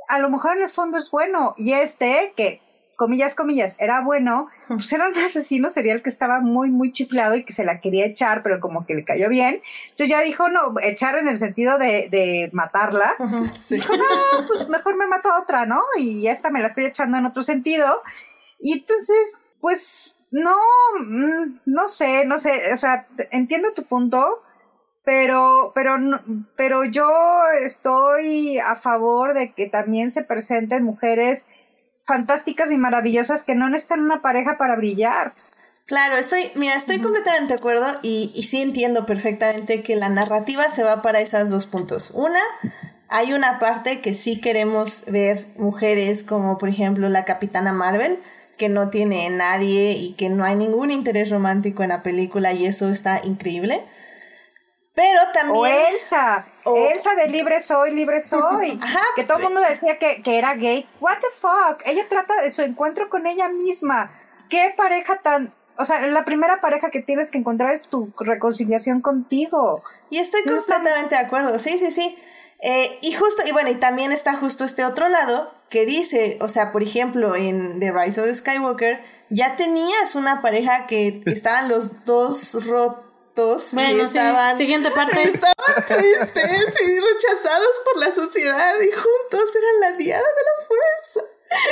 a 0.09 0.19
lo 0.19 0.31
mejor 0.31 0.57
en 0.57 0.63
el 0.63 0.71
fondo 0.71 0.99
es 0.99 1.11
bueno. 1.11 1.55
Y 1.59 1.73
este, 1.73 2.33
que, 2.37 2.63
comillas, 2.97 3.35
comillas, 3.35 3.77
era 3.81 4.01
bueno, 4.01 4.49
pues 4.69 4.93
era 4.93 5.09
un 5.09 5.19
asesino 5.19 5.71
serial 5.71 6.03
que 6.03 6.09
estaba 6.09 6.41
muy, 6.41 6.71
muy 6.71 6.93
chiflado 6.93 7.35
y 7.35 7.45
que 7.45 7.53
se 7.53 7.65
la 7.65 7.81
quería 7.81 8.07
echar, 8.07 8.43
pero 8.43 8.61
como 8.61 8.87
que 8.87 8.95
le 8.95 9.05
cayó 9.05 9.29
bien. 9.29 9.61
Entonces 9.91 10.09
ya 10.09 10.21
dijo, 10.21 10.49
no, 10.49 10.75
echar 10.83 11.17
en 11.17 11.29
el 11.29 11.37
sentido 11.37 11.79
de, 11.79 12.09
de 12.11 12.51
matarla. 12.53 13.15
Sí. 13.59 13.77
Dijo, 13.77 13.97
no, 13.97 14.05
pues 14.47 14.69
mejor 14.69 14.97
me 14.97 15.09
mato 15.09 15.31
a 15.31 15.41
otra, 15.41 15.67
¿no? 15.67 15.83
Y 15.99 16.29
esta 16.29 16.51
me 16.51 16.61
la 16.61 16.69
estoy 16.69 16.85
echando 16.85 17.19
en 17.19 17.27
otro 17.27 17.43
sentido. 17.43 18.03
Y 18.63 18.75
entonces, 18.75 19.43
pues, 19.61 20.15
no, 20.31 20.57
mm, 21.01 21.61
no 21.67 21.89
sé, 21.89 22.25
no 22.25 22.39
sé, 22.39 22.73
o 22.73 22.77
sea, 22.79 23.07
entiendo 23.33 23.73
tu 23.75 23.83
punto, 23.83 24.43
pero, 25.05 25.73
pero, 25.75 25.97
pero 26.57 26.85
yo 26.85 27.11
estoy 27.61 28.59
a 28.61 28.77
favor 28.77 29.35
de 29.35 29.53
que 29.53 29.67
también 29.67 30.13
se 30.13 30.23
presenten 30.23 30.85
mujeres 30.85 31.47
fantásticas 32.07 32.71
y 32.71 32.77
maravillosas 32.77 33.43
que 33.43 33.57
no 33.57 33.69
necesitan 33.69 34.01
una 34.01 34.23
pareja 34.23 34.57
para 34.57 34.77
brillar. 34.77 35.33
Claro, 35.87 36.17
estoy, 36.17 36.41
mira, 36.55 36.75
estoy 36.75 37.01
completamente 37.01 37.55
de 37.55 37.59
acuerdo 37.59 37.87
y, 38.03 38.33
y 38.37 38.45
sí 38.45 38.63
entiendo 38.63 39.07
perfectamente 39.07 39.83
que 39.83 39.97
la 39.97 40.09
narrativa 40.09 40.71
se 40.71 40.85
va 40.85 41.03
para 41.03 41.21
esos 41.21 41.51
dos 41.51 41.67
puntos. 41.67 42.13
Una, 42.15 42.41
hay 43.09 43.33
una 43.33 43.59
parte 43.59 44.01
que 44.01 44.15
sí 44.15 44.41
queremos 44.41 45.05
ver 45.07 45.49
mujeres 45.57 46.23
como 46.23 46.59
por 46.59 46.69
ejemplo 46.69 47.09
la 47.09 47.25
Capitana 47.25 47.73
Marvel, 47.73 48.21
que 48.59 48.69
no 48.69 48.91
tiene 48.91 49.29
nadie 49.31 49.93
y 49.93 50.13
que 50.15 50.29
no 50.31 50.45
hay 50.45 50.55
ningún 50.57 50.91
interés 50.91 51.31
romántico 51.31 51.83
en 51.83 51.89
la 51.91 52.03
película 52.03 52.53
y 52.53 52.67
eso 52.67 52.89
está 52.89 53.21
increíble. 53.25 53.85
Pero 54.95 55.21
también... 55.33 55.57
O 55.57 55.67
Elsa, 55.67 56.47
O- 56.65 56.77
Elsa 56.77 57.15
de 57.15 57.29
Libre 57.29 57.63
Soy, 57.63 57.93
Libre 57.95 58.21
Soy. 58.21 58.79
Ajá. 58.83 59.01
Que 59.17 59.25
todo 59.25 59.39
el 59.39 59.45
mundo 59.45 59.61
decía 59.67 59.99
que, 59.99 60.23
que 60.23 60.39
era 60.39 60.55
gay. 60.55 60.87
What 61.01 61.19
the 61.21 61.29
fuck? 61.39 61.81
Ella 61.87 62.05
trata 62.11 62.41
de 62.43 62.51
su 62.51 62.63
encuentro 62.63 63.09
con 63.09 63.27
ella 63.27 63.49
misma. 63.49 64.11
¿Qué 64.51 64.75
pareja 64.77 65.17
tan... 65.23 65.55
O 65.79 65.87
sea, 65.87 66.07
la 66.07 66.27
primera 66.27 66.61
pareja 66.61 66.91
que 66.91 67.01
tienes 67.01 67.31
que 67.31 67.39
encontrar 67.39 67.73
es 67.73 67.89
tu 67.89 68.13
reconciliación 68.19 69.01
contigo. 69.01 69.83
Y 70.11 70.19
estoy 70.19 70.43
completamente 70.43 71.15
de 71.15 71.23
acuerdo, 71.23 71.59
sí, 71.59 71.79
sí, 71.79 71.91
sí. 71.91 72.15
Eh, 72.61 72.99
y 73.01 73.15
justo, 73.15 73.43
y 73.49 73.53
bueno, 73.53 73.71
y 73.71 73.77
también 73.77 74.13
está 74.13 74.35
justo 74.37 74.65
este 74.65 74.85
otro 74.85 75.09
lado 75.09 75.53
que 75.73 75.87
dice, 75.87 76.37
o 76.43 76.49
sea, 76.49 76.71
por 76.71 76.83
ejemplo, 76.83 77.35
en 77.35 77.81
The 77.81 77.93
Rise 77.93 78.21
of 78.21 78.27
the 78.27 78.35
Skywalker, 78.35 79.03
ya 79.31 79.57
tenías 79.57 80.15
una 80.15 80.43
pareja 80.43 80.87
que 80.87 81.23
estaban 81.27 81.71
los 81.71 82.05
dos 82.05 82.67
rotos 82.67 83.73
y 83.73 83.77
Bueno, 83.77 84.01
sí. 84.01 84.19
estaban, 84.19 84.59
Siguiente 84.59 84.91
parte. 84.91 85.17
estaban 85.23 85.87
tristes 85.87 86.75
y 86.87 87.01
rechazados 87.01 87.81
por 87.91 88.01
la 88.05 88.13
sociedad 88.13 88.75
y 88.83 88.91
juntos 88.93 89.57
eran 89.57 89.81
la 89.93 89.97
diada 89.97 90.23
de 90.23 90.43
la 90.45 90.67
fuerza 90.67 91.21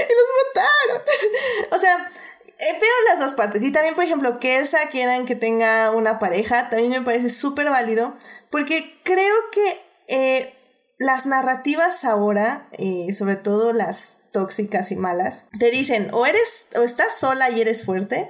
y 0.09 0.13
los 0.15 0.97
mataron. 0.97 1.03
O 1.73 1.79
sea, 1.79 2.11
eh, 2.59 2.79
veo 2.81 2.95
las 3.11 3.21
dos 3.21 3.35
partes. 3.35 3.63
Y 3.63 3.71
también, 3.71 3.95
por 3.95 4.05
ejemplo, 4.05 4.41
que 4.41 4.57
Elsa 4.57 4.89
quieran 4.91 5.27
que 5.27 5.35
tenga 5.35 5.91
una 5.91 6.19
pareja, 6.19 6.71
también 6.71 6.91
me 6.91 7.03
parece 7.03 7.29
súper 7.29 7.69
válido, 7.69 8.17
porque 8.49 8.99
creo 9.05 9.37
que 9.53 9.81
eh, 10.09 10.55
las 11.01 11.25
narrativas 11.25 12.05
ahora, 12.05 12.69
eh, 12.79 13.15
sobre 13.15 13.37
todo 13.37 13.73
las 13.73 14.19
tóxicas 14.33 14.93
y 14.93 14.97
malas, 14.97 15.47
te 15.59 15.71
dicen 15.71 16.11
o 16.13 16.27
eres, 16.27 16.67
o 16.77 16.83
estás 16.83 17.17
sola 17.17 17.51
y 17.51 17.63
eres 17.63 17.87
fuerte, 17.87 18.29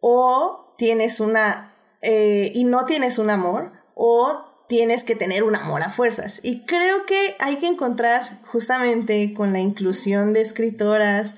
o 0.00 0.74
tienes 0.76 1.20
una, 1.20 1.74
eh, 2.02 2.52
y 2.54 2.64
no 2.64 2.84
tienes 2.84 3.16
un 3.16 3.30
amor, 3.30 3.72
o 3.94 4.44
tienes 4.68 5.04
que 5.04 5.16
tener 5.16 5.42
un 5.42 5.56
amor 5.56 5.82
a 5.82 5.90
fuerzas. 5.90 6.40
Y 6.42 6.66
creo 6.66 7.06
que 7.06 7.34
hay 7.40 7.56
que 7.56 7.66
encontrar 7.66 8.42
justamente 8.44 9.32
con 9.32 9.54
la 9.54 9.60
inclusión 9.60 10.34
de 10.34 10.42
escritoras 10.42 11.36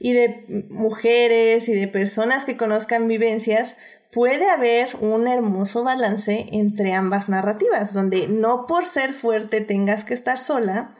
y 0.00 0.14
de 0.14 0.66
mujeres 0.70 1.68
y 1.68 1.72
de 1.72 1.86
personas 1.86 2.44
que 2.44 2.56
conozcan 2.56 3.06
vivencias, 3.06 3.76
puede 4.12 4.48
haber 4.50 4.88
un 5.00 5.26
hermoso 5.28 5.84
balance 5.84 6.46
entre 6.52 6.94
ambas 6.94 7.28
narrativas, 7.28 7.92
donde 7.92 8.28
no 8.28 8.66
por 8.66 8.86
ser 8.86 9.12
fuerte 9.12 9.60
tengas 9.60 10.04
que 10.04 10.14
estar 10.14 10.38
sola. 10.38 10.92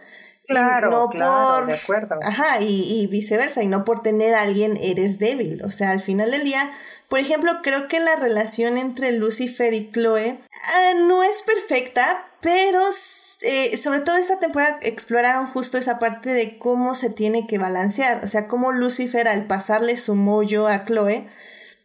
y 0.45 0.53
Claro, 0.53 0.91
no 0.91 1.09
claro, 1.11 1.57
por- 1.59 1.67
de 1.67 1.75
acuerdo. 1.75 2.19
Ajá, 2.23 2.61
y, 2.61 3.01
y 3.03 3.07
viceversa, 3.07 3.63
y 3.63 3.67
no 3.69 3.85
por 3.85 4.03
tener 4.03 4.35
a 4.35 4.43
alguien 4.43 4.77
eres 4.83 5.19
débil. 5.19 5.63
O 5.65 5.71
sea, 5.71 5.91
al 5.91 6.01
final 6.01 6.31
del 6.31 6.45
día, 6.45 6.71
por 7.09 7.19
ejemplo, 7.19 7.51
creo 7.63 7.89
que 7.89 8.01
la 8.01 8.17
relación 8.17 8.79
entre 8.79 9.13
Lucifer 9.13 9.75
y 9.75 9.91
Chloe 9.91 10.41
ah, 10.75 10.93
no 11.07 11.23
es 11.25 11.43
perfecta, 11.43 12.27
pero 12.41 12.81
eh, 13.43 13.77
sobre 13.77 14.01
todo 14.01 14.17
esta 14.17 14.39
temporada 14.39 14.79
exploraron 14.83 15.47
justo 15.47 15.79
esa 15.79 15.99
parte 15.99 16.33
de 16.33 16.59
cómo 16.59 16.95
se 16.95 17.11
tiene 17.11 17.47
que 17.47 17.59
balancear. 17.59 18.23
O 18.25 18.27
sea, 18.29 18.47
cómo 18.49 18.71
Lucifer 18.73 19.27
al 19.29 19.47
pasarle 19.47 19.97
su 19.97 20.15
mollo 20.15 20.69
a 20.69 20.85
Chloe, 20.85 21.27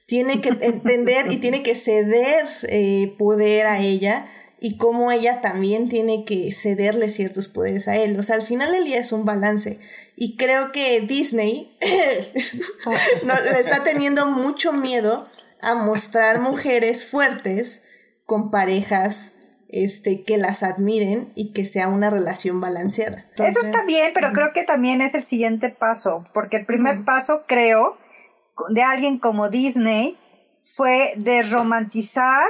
tiene 0.06 0.42
que 0.42 0.50
entender 0.50 1.32
y 1.32 1.38
tiene 1.38 1.64
que 1.64 1.76
ceder 1.76 2.46
eh, 2.70 3.16
poder 3.18 3.66
a 3.68 3.80
ella 3.80 4.28
y 4.60 4.78
cómo 4.78 5.12
ella 5.12 5.42
también 5.42 5.90
tiene 5.90 6.26
que 6.26 6.52
cederle 6.52 7.10
ciertos 7.10 7.48
poderes 7.48 7.88
a 7.88 7.98
él. 7.98 8.18
O 8.20 8.24
sea, 8.24 8.36
al 8.36 8.42
final 8.42 8.72
del 8.72 8.86
día 8.86 8.98
es 8.98 9.12
un 9.12 9.26
balance. 9.26 9.80
Y 10.16 10.38
creo 10.38 10.72
que 10.72 11.02
Disney 11.02 11.78
no, 13.24 13.34
le 13.42 13.60
está 13.60 13.84
teniendo 13.84 14.28
mucho 14.28 14.74
miedo 14.74 15.24
a 15.62 15.76
mostrar 15.76 16.40
mujeres 16.40 17.06
fuertes 17.06 17.82
con 18.26 18.50
parejas 18.50 19.34
este, 19.70 20.24
que 20.24 20.38
las 20.38 20.64
admiren 20.64 21.32
y 21.36 21.52
que 21.52 21.66
sea 21.66 21.88
una 21.88 22.10
relación 22.10 22.62
balanceada. 22.62 23.28
Eso 23.38 23.60
está 23.62 23.84
bien, 23.84 24.12
pero 24.14 24.32
creo 24.32 24.54
que 24.54 24.64
también 24.64 25.02
es 25.02 25.16
el 25.16 25.24
siguiente 25.24 25.70
paso, 25.70 26.24
porque 26.34 26.58
el 26.58 26.66
primer 26.66 27.04
paso, 27.04 27.44
creo, 27.48 27.98
de 28.70 28.84
alguien 28.84 29.20
como 29.20 29.50
Disney 29.50 30.18
fue 30.64 31.14
de 31.18 31.44
romantizar 31.44 32.46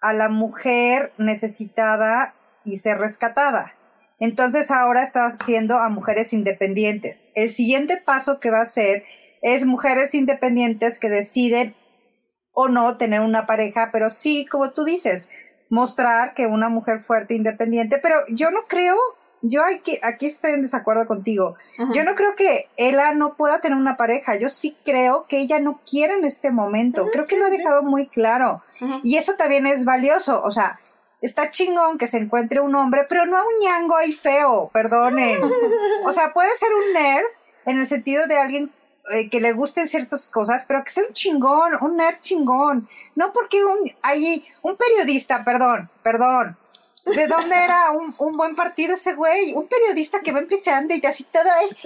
a 0.00 0.12
la 0.12 0.28
mujer 0.28 1.12
necesitada 1.18 2.34
y 2.64 2.78
ser 2.78 2.98
rescatada. 2.98 3.72
Entonces 4.18 4.70
ahora 4.70 5.02
está 5.02 5.26
haciendo 5.26 5.78
a 5.78 5.88
mujeres 5.88 6.32
independientes. 6.32 7.24
El 7.34 7.50
siguiente 7.50 7.98
paso 7.98 8.40
que 8.40 8.50
va 8.50 8.58
a 8.58 8.62
hacer 8.62 9.04
es 9.42 9.66
mujeres 9.66 10.14
independientes 10.14 10.98
que 10.98 11.08
deciden 11.08 11.76
o 12.52 12.68
no 12.68 12.96
tener 12.96 13.20
una 13.20 13.46
pareja, 13.46 13.90
pero 13.92 14.08
sí, 14.08 14.46
como 14.46 14.70
tú 14.70 14.84
dices, 14.84 15.28
mostrar 15.68 16.34
que 16.34 16.46
una 16.46 16.68
mujer 16.70 17.00
fuerte, 17.00 17.34
independiente, 17.34 17.98
pero 18.02 18.16
yo 18.28 18.50
no 18.50 18.62
creo, 18.66 18.96
yo 19.48 19.64
aquí, 19.64 19.98
aquí 20.02 20.26
estoy 20.26 20.52
en 20.52 20.62
desacuerdo 20.62 21.06
contigo, 21.06 21.56
yo 21.92 22.04
no 22.04 22.14
creo 22.14 22.34
que 22.36 22.68
ella 22.76 23.12
no 23.12 23.36
pueda 23.36 23.60
tener 23.60 23.78
una 23.78 23.96
pareja, 23.96 24.36
yo 24.36 24.48
sí 24.50 24.76
creo 24.84 25.26
que 25.28 25.38
ella 25.38 25.58
no 25.60 25.80
quiere 25.88 26.14
en 26.14 26.24
este 26.24 26.50
momento, 26.50 27.06
creo 27.12 27.24
que 27.24 27.36
lo 27.36 27.46
ha 27.46 27.50
dejado 27.50 27.82
muy 27.82 28.06
claro, 28.06 28.62
y 29.02 29.16
eso 29.16 29.34
también 29.34 29.66
es 29.66 29.84
valioso, 29.84 30.42
o 30.42 30.50
sea, 30.50 30.80
está 31.20 31.50
chingón 31.50 31.98
que 31.98 32.08
se 32.08 32.18
encuentre 32.18 32.60
un 32.60 32.74
hombre, 32.74 33.06
pero 33.08 33.26
no 33.26 33.38
un 33.38 33.64
ñango 33.64 33.96
ahí 33.96 34.12
feo, 34.12 34.70
perdonen, 34.72 35.40
o 36.04 36.12
sea, 36.12 36.32
puede 36.32 36.50
ser 36.56 36.68
un 36.72 36.92
nerd 36.94 37.26
en 37.66 37.78
el 37.78 37.86
sentido 37.86 38.26
de 38.26 38.38
alguien 38.38 38.72
eh, 39.10 39.30
que 39.30 39.40
le 39.40 39.52
gusten 39.52 39.86
ciertas 39.86 40.26
cosas, 40.26 40.64
pero 40.66 40.82
que 40.82 40.90
sea 40.90 41.04
un 41.06 41.12
chingón, 41.12 41.72
un 41.80 41.96
nerd 41.96 42.18
chingón. 42.20 42.88
No 43.14 43.32
porque 43.32 43.64
un, 43.64 43.78
hay 44.02 44.44
un 44.62 44.76
periodista, 44.76 45.44
perdón, 45.44 45.88
perdón. 46.02 46.56
¿De 47.06 47.26
dónde 47.26 47.56
era 47.56 47.92
un, 47.92 48.14
un 48.18 48.36
buen 48.36 48.56
partido 48.56 48.94
ese 48.94 49.14
güey? 49.14 49.54
Un 49.54 49.68
periodista 49.68 50.20
que 50.20 50.32
va 50.32 50.40
empezando 50.40 50.94
y 50.94 51.04
así 51.06 51.24
todo. 51.24 51.44
eh, 51.44 51.76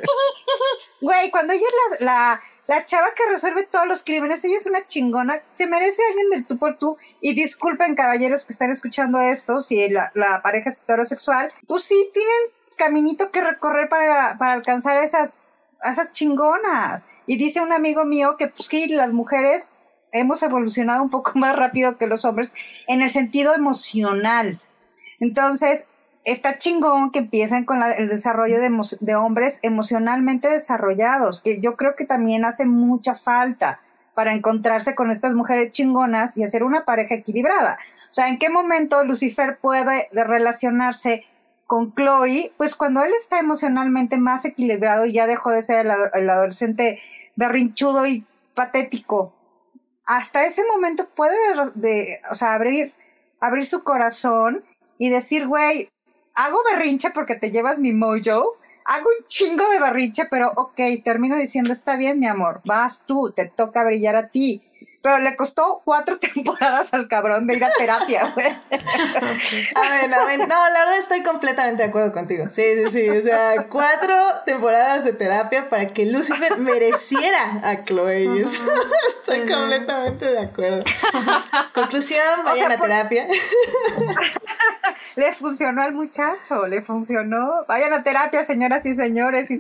Güey, 1.01 1.31
cuando 1.31 1.53
ella 1.53 1.67
es 1.67 2.01
la, 2.01 2.07
la, 2.07 2.43
la 2.67 2.87
chava 2.87 3.09
que 3.15 3.31
resuelve 3.31 3.65
todos 3.65 3.87
los 3.87 4.03
crímenes, 4.03 4.45
ella 4.45 4.57
es 4.59 4.67
una 4.67 4.87
chingona, 4.87 5.43
se 5.51 5.67
merece 5.67 6.03
alguien 6.09 6.31
del 6.31 6.47
tú 6.47 6.59
por 6.59 6.79
tú. 6.79 6.97
Y 7.21 7.35
disculpen, 7.35 7.95
caballeros 7.95 8.47
que 8.47 8.53
están 8.53 8.71
escuchando 8.71 9.21
esto, 9.21 9.63
si 9.63 9.89
la, 9.91 10.11
la 10.15 10.43
pareja 10.43 10.71
es 10.71 10.83
heterosexual, 10.83 11.53
pues 11.67 11.85
sí 11.85 12.11
tienen 12.13 12.35
caminito 12.77 13.31
que 13.31 13.43
recorrer 13.43 13.89
para, 13.89 14.39
para 14.39 14.53
alcanzar 14.53 15.03
esas 15.03 15.39
esas 15.83 16.13
chingonas. 16.13 17.07
Y 17.27 17.37
dice 17.37 17.61
un 17.61 17.73
amigo 17.73 18.05
mío 18.05 18.37
que 18.39 18.49
pues 18.49 18.69
que 18.69 18.87
las 18.89 19.13
mujeres 19.13 19.77
hemos 20.13 20.43
evolucionado 20.43 21.03
un 21.03 21.11
poco 21.11 21.33
más 21.37 21.57
rápido 21.57 21.97
que 21.97 22.07
los 22.07 22.25
hombres 22.25 22.53
en 22.87 23.03
el 23.03 23.11
sentido 23.11 23.55
emocional. 23.55 24.61
Entonces, 25.21 25.85
está 26.25 26.59
chingón 26.59 27.11
que 27.13 27.21
empiecen 27.21 27.65
con 27.65 27.83
el 27.83 28.09
desarrollo 28.09 28.59
de, 28.61 28.71
de 29.01 29.15
hombres 29.15 29.59
emocionalmente 29.63 30.49
desarrollados, 30.49 31.41
que 31.41 31.61
yo 31.61 31.77
creo 31.77 31.95
que 31.97 32.05
también 32.05 32.45
hace 32.45 32.67
mucha 32.67 33.15
falta 33.15 33.81
para 34.15 34.33
encontrarse 34.35 34.95
con 34.95 35.11
estas 35.11 35.35
mujeres 35.35 35.73
chingonas 35.73 36.37
y 36.37 36.43
hacer 36.45 36.63
una 36.65 36.85
pareja 36.85 37.15
equilibrada. 37.15 37.79
O 38.11 38.13
sea, 38.13 38.29
¿en 38.29 38.39
qué 38.39 38.51
momento 38.51 39.05
Lucifer 39.05 39.59
puede 39.61 40.09
de 40.11 40.25
relacionarse 40.25 41.25
con 41.67 41.95
Chloe? 41.95 42.53
Pues 42.59 42.75
cuando 42.77 43.03
él 43.05 43.13
está 43.19 43.39
emocionalmente 43.39 44.19
más 44.19 44.45
equilibrado 44.45 45.07
y 45.07 45.13
ya 45.13 45.27
dejó 45.27 45.51
de 45.51 45.63
ser 45.63 45.87
el, 45.87 45.91
ado- 45.93 46.11
el 46.15 46.29
adolescente 46.29 46.99
berrinchudo 47.37 48.05
y 48.07 48.27
patético. 48.55 49.33
Hasta 50.07 50.45
ese 50.45 50.65
momento 50.67 51.09
puede, 51.15 51.37
de, 51.55 51.89
de- 51.89 52.21
o 52.31 52.35
sea, 52.35 52.55
abrir, 52.55 52.93
abrir 53.41 53.65
su 53.65 53.85
corazón 53.85 54.65
y 54.99 55.11
decir, 55.11 55.47
güey, 55.47 55.89
hago 56.35 56.59
berrinche 56.71 57.11
porque 57.11 57.35
te 57.35 57.51
llevas 57.51 57.79
mi 57.79 57.93
mojo, 57.93 58.57
hago 58.87 59.09
un 59.19 59.27
chingo 59.27 59.69
de 59.69 59.79
berrinche, 59.79 60.27
pero 60.27 60.53
ok, 60.57 60.81
termino 61.05 61.37
diciendo, 61.37 61.73
está 61.73 61.97
bien, 61.97 62.19
mi 62.19 62.27
amor, 62.27 62.61
vas 62.65 63.05
tú, 63.07 63.33
te 63.35 63.47
toca 63.47 63.85
brillar 63.85 64.17
a 64.17 64.29
ti. 64.29 64.63
Pero 65.03 65.19
le 65.19 65.35
costó 65.35 65.81
cuatro 65.85 66.19
temporadas 66.35 66.93
al 66.93 67.09
cabrón 67.09 67.47
de 67.47 67.57
ir 67.57 67.65
a 67.65 67.71
terapia, 67.71 68.31
güey. 68.35 68.47
A 68.49 69.91
ver, 69.91 70.13
a 70.15 70.25
ver, 70.25 70.39
no, 70.41 70.47
la 70.47 70.81
verdad 70.81 70.99
estoy 70.99 71.23
completamente 71.23 71.83
de 71.83 71.89
acuerdo 71.89 72.13
contigo. 72.13 72.47
Sí, 72.51 72.63
sí, 72.85 72.91
sí. 72.91 73.09
O 73.09 73.23
sea, 73.23 73.67
cuatro 73.69 74.15
temporadas 74.45 75.05
de 75.05 75.13
terapia 75.15 75.69
para 75.71 75.89
que 75.93 76.05
Lucifer 76.07 76.59
mereciera 76.59 77.39
a 77.63 77.85
Chloe. 77.85 78.43
Estoy 79.09 79.41
completamente 79.51 80.27
de 80.33 80.39
acuerdo. 80.41 80.85
Conclusión, 81.75 82.21
vayan 82.45 82.67
sea, 82.69 82.75
a 82.77 82.79
por- 82.79 82.89
terapia. 82.89 83.27
Le 85.17 85.33
funcionó 85.33 85.83
al 85.83 85.93
muchacho, 85.93 86.67
le 86.67 86.83
funcionó. 86.83 87.65
Vayan 87.69 87.93
a 87.93 88.03
terapia, 88.03 88.45
señoras 88.45 88.85
y 88.87 88.95
señores. 88.95 89.51
y- 89.51 89.59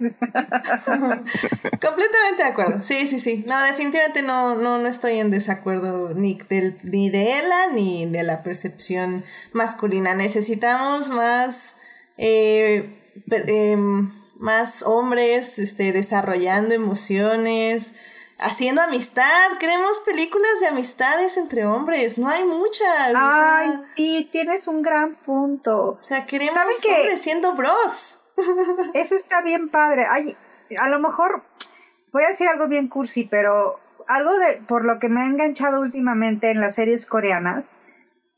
Completamente 1.80 2.42
de 2.42 2.44
acuerdo. 2.44 2.82
Sí, 2.82 3.06
sí, 3.06 3.18
sí. 3.18 3.44
No, 3.46 3.60
definitivamente 3.64 4.22
no, 4.22 4.54
no, 4.56 4.78
no 4.78 4.88
estoy 4.88 5.18
en 5.18 5.29
desacuerdo 5.30 6.14
ni, 6.14 6.34
del, 6.48 6.76
ni 6.84 7.10
de 7.10 7.38
ella 7.38 7.66
ni 7.72 8.06
de 8.06 8.22
la 8.22 8.42
percepción 8.42 9.24
masculina. 9.52 10.14
Necesitamos 10.14 11.10
más, 11.10 11.76
eh, 12.18 12.96
em, 13.30 14.12
más 14.36 14.82
hombres 14.82 15.58
este, 15.58 15.92
desarrollando 15.92 16.74
emociones, 16.74 17.94
haciendo 18.38 18.82
amistad. 18.82 19.58
Queremos 19.58 19.98
películas 20.00 20.60
de 20.60 20.68
amistades 20.68 21.36
entre 21.36 21.66
hombres. 21.66 22.18
No 22.18 22.28
hay 22.28 22.44
muchas. 22.44 23.12
Ay, 23.14 23.80
y 23.96 24.24
tienes 24.26 24.66
un 24.66 24.82
gran 24.82 25.14
punto. 25.16 25.98
O 26.00 26.04
sea, 26.04 26.26
queremos 26.26 26.56
hombres 26.56 27.20
siendo 27.20 27.54
bros. 27.54 28.20
Eso 28.94 29.14
está 29.14 29.42
bien 29.42 29.68
padre. 29.68 30.06
Ay, 30.10 30.36
a 30.78 30.88
lo 30.88 30.98
mejor 30.98 31.44
voy 32.12 32.24
a 32.24 32.28
decir 32.28 32.48
algo 32.48 32.68
bien 32.68 32.88
cursi, 32.88 33.24
pero 33.24 33.80
algo 34.10 34.36
de 34.38 34.62
por 34.66 34.84
lo 34.84 34.98
que 34.98 35.08
me 35.08 35.20
ha 35.20 35.26
enganchado 35.26 35.80
últimamente 35.80 36.50
en 36.50 36.60
las 36.60 36.74
series 36.74 37.06
coreanas. 37.06 37.74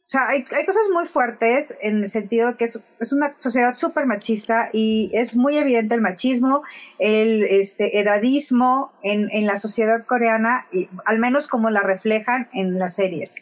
O 0.07 0.11
sea, 0.13 0.29
hay, 0.29 0.45
hay 0.57 0.67
cosas 0.67 0.83
muy 0.93 1.07
fuertes 1.07 1.75
en 1.81 2.03
el 2.03 2.11
sentido 2.11 2.49
de 2.49 2.57
que 2.57 2.67
es, 2.67 2.79
es 3.01 3.13
una 3.13 3.35
sociedad 3.39 3.73
súper 3.73 4.05
machista 4.05 4.69
y 4.75 5.11
es 5.15 5.37
muy 5.37 5.57
evidente 5.57 5.95
el 5.95 6.03
machismo, 6.03 6.63
el 6.99 7.45
este, 7.45 7.99
edadismo 7.99 8.93
en, 9.03 9.31
en 9.33 9.47
la 9.47 9.57
sociedad 9.57 10.05
coreana, 10.05 10.67
y, 10.71 10.91
al 11.07 11.19
menos 11.19 11.49
como 11.49 11.71
la 11.71 11.81
reflejan 11.81 12.51
en 12.53 12.79
las 12.79 12.97
series. 12.97 13.35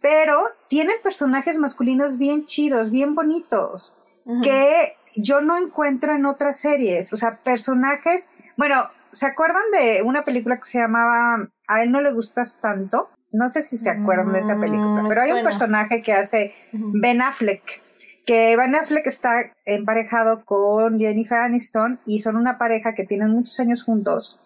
Pero 0.00 0.40
tienen 0.68 0.96
personajes 1.02 1.58
masculinos 1.58 2.18
bien 2.18 2.44
chidos, 2.44 2.92
bien 2.92 3.16
bonitos, 3.16 3.96
que 4.42 4.96
yo 5.16 5.40
no 5.40 5.56
encuentro 5.56 6.14
en 6.14 6.26
otras 6.26 6.60
series. 6.60 7.12
O 7.12 7.16
sea, 7.16 7.42
personajes. 7.42 8.28
Bueno, 8.56 8.76
¿se 9.12 9.26
acuerdan 9.26 9.62
de 9.72 10.02
una 10.02 10.24
película 10.24 10.58
que 10.58 10.64
se 10.68 10.78
llamaba 10.78 11.48
A 11.68 11.82
él 11.82 11.90
no 11.90 12.00
le 12.00 12.12
gustas 12.12 12.60
tanto? 12.60 13.10
No 13.32 13.48
sé 13.48 13.62
si 13.62 13.76
se 13.76 13.90
acuerdan 13.90 14.32
de 14.32 14.40
esa 14.40 14.58
película, 14.58 14.86
Mm, 14.86 15.02
me 15.02 15.08
pero 15.08 15.22
hay 15.22 15.32
un 15.32 15.42
personaje 15.42 16.02
que 16.02 16.12
hace 16.12 16.54
Ben 16.72 17.20
Affleck, 17.20 17.82
que 18.26 18.56
Ben 18.56 18.76
Affleck 18.76 19.06
está 19.06 19.52
emparejado 19.64 20.44
con 20.44 20.98
Jennifer 20.98 21.38
Aniston 21.38 22.00
y 22.06 22.20
son 22.20 22.36
una 22.36 22.58
pareja 22.58 22.94
que 22.94 23.04
tienen 23.04 23.30
muchos 23.30 23.58
años 23.58 23.82
juntos 23.82 24.40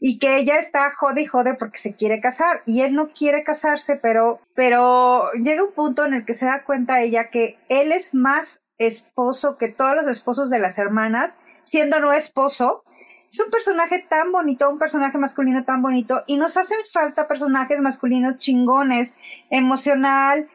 y 0.00 0.18
que 0.18 0.38
ella 0.38 0.58
está 0.58 0.90
jode 0.90 1.22
y 1.22 1.26
jode 1.26 1.54
porque 1.54 1.78
se 1.78 1.94
quiere 1.94 2.20
casar 2.20 2.62
y 2.64 2.80
él 2.80 2.94
no 2.94 3.10
quiere 3.12 3.44
casarse, 3.44 3.96
pero, 3.96 4.40
pero 4.54 5.30
llega 5.32 5.62
un 5.62 5.72
punto 5.72 6.06
en 6.06 6.14
el 6.14 6.24
que 6.24 6.34
se 6.34 6.46
da 6.46 6.64
cuenta 6.64 7.02
ella 7.02 7.28
que 7.28 7.58
él 7.68 7.92
es 7.92 8.14
más 8.14 8.62
esposo 8.78 9.58
que 9.58 9.68
todos 9.68 9.94
los 9.94 10.08
esposos 10.08 10.48
de 10.48 10.58
las 10.58 10.78
hermanas, 10.78 11.36
siendo 11.62 12.00
no 12.00 12.12
esposo. 12.12 12.82
Es 13.30 13.38
un 13.38 13.50
personaje 13.50 14.04
tan 14.08 14.32
bonito, 14.32 14.68
un 14.68 14.80
personaje 14.80 15.16
masculino 15.16 15.62
tan 15.62 15.82
bonito 15.82 16.24
y 16.26 16.36
nos 16.36 16.56
hacen 16.56 16.78
falta 16.92 17.28
personajes 17.28 17.80
masculinos 17.80 18.38
chingones, 18.38 19.14
emocional. 19.50 20.48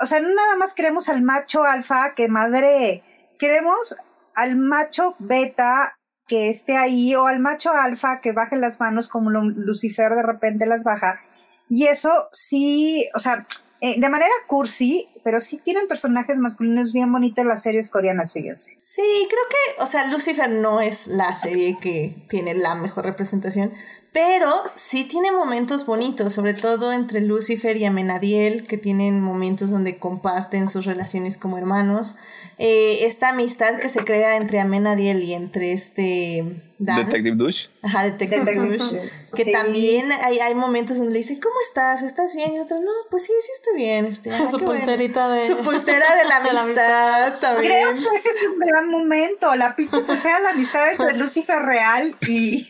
O 0.00 0.06
sea, 0.06 0.20
no 0.20 0.28
nada 0.34 0.56
más 0.56 0.72
queremos 0.72 1.10
al 1.10 1.20
macho 1.20 1.64
alfa 1.64 2.14
que 2.14 2.28
madre, 2.28 3.02
queremos 3.38 3.96
al 4.34 4.56
macho 4.56 5.14
beta 5.18 5.98
que 6.26 6.48
esté 6.48 6.78
ahí 6.78 7.14
o 7.14 7.26
al 7.26 7.38
macho 7.38 7.70
alfa 7.70 8.22
que 8.22 8.32
baje 8.32 8.56
las 8.56 8.80
manos 8.80 9.08
como 9.08 9.30
Lucifer 9.30 10.14
de 10.14 10.22
repente 10.22 10.64
las 10.64 10.84
baja. 10.84 11.20
Y 11.68 11.86
eso 11.86 12.28
sí, 12.32 13.06
o 13.14 13.20
sea, 13.20 13.46
eh, 13.80 14.00
de 14.00 14.08
manera 14.08 14.32
cursi, 14.46 15.08
pero 15.22 15.40
sí 15.40 15.58
tienen 15.62 15.86
personajes 15.86 16.38
masculinos 16.38 16.92
bien 16.92 17.12
bonitos 17.12 17.44
las 17.44 17.62
series 17.62 17.90
coreanas, 17.90 18.32
fíjense. 18.32 18.78
Sí, 18.82 19.02
creo 19.28 19.42
que, 19.50 19.82
o 19.82 19.86
sea, 19.86 20.10
Lucifer 20.10 20.50
no 20.50 20.80
es 20.80 21.08
la 21.08 21.34
serie 21.34 21.76
que 21.80 22.26
tiene 22.28 22.54
la 22.54 22.74
mejor 22.74 23.04
representación, 23.04 23.72
pero 24.12 24.50
sí 24.76 25.04
tiene 25.04 25.30
momentos 25.30 25.84
bonitos, 25.84 26.32
sobre 26.32 26.54
todo 26.54 26.92
entre 26.92 27.20
Lucifer 27.20 27.76
y 27.76 27.84
Amenadiel, 27.84 28.66
que 28.66 28.78
tienen 28.78 29.20
momentos 29.20 29.70
donde 29.70 29.98
comparten 29.98 30.70
sus 30.70 30.86
relaciones 30.86 31.36
como 31.36 31.58
hermanos. 31.58 32.16
Eh, 32.58 33.06
esta 33.06 33.28
amistad 33.30 33.76
que 33.78 33.88
se 33.90 34.04
crea 34.04 34.36
entre 34.36 34.60
Amenadiel 34.60 35.22
y 35.22 35.34
entre 35.34 35.72
este 35.72 36.42
Dan. 36.78 37.06
Detective 37.06 37.36
Douche. 37.36 37.68
Ajá, 37.82 38.04
Detective. 38.04 38.54
Douche. 38.54 39.02
Que 39.34 39.44
Sí. 39.44 39.52
también 39.52 40.10
hay, 40.24 40.38
hay 40.40 40.54
momentos 40.54 40.96
donde 40.98 41.12
le 41.12 41.18
dice, 41.18 41.38
¿cómo 41.40 41.54
estás? 41.66 42.02
¿Estás 42.02 42.34
bien? 42.34 42.54
Y 42.54 42.58
otro, 42.58 42.78
no, 42.80 42.90
pues 43.10 43.24
sí, 43.24 43.32
sí 43.44 43.50
estoy 43.54 43.76
bien. 43.76 44.06
Este, 44.06 44.30
ah, 44.32 44.46
Su 44.50 44.58
qué 44.58 44.64
bueno". 44.64 44.80
pulserita 44.80 45.28
de- 45.28 45.46
Su 45.46 45.58
pulsera 45.58 46.16
de 46.16 46.24
la 46.24 46.40
de 46.46 46.52
la 46.54 46.62
amistad 46.62 47.38
también. 47.40 47.72
Creo 47.98 48.10
que 48.12 48.18
ese 48.18 48.28
es 48.30 48.48
un 48.50 48.58
gran 48.58 48.88
momento. 48.88 49.54
La 49.56 49.76
pinche 49.76 50.00
pulsera, 50.00 50.40
la 50.40 50.50
amistad 50.50 50.92
entre 50.92 51.12
Lucifer 51.18 51.62
Real 51.62 52.14
y, 52.26 52.66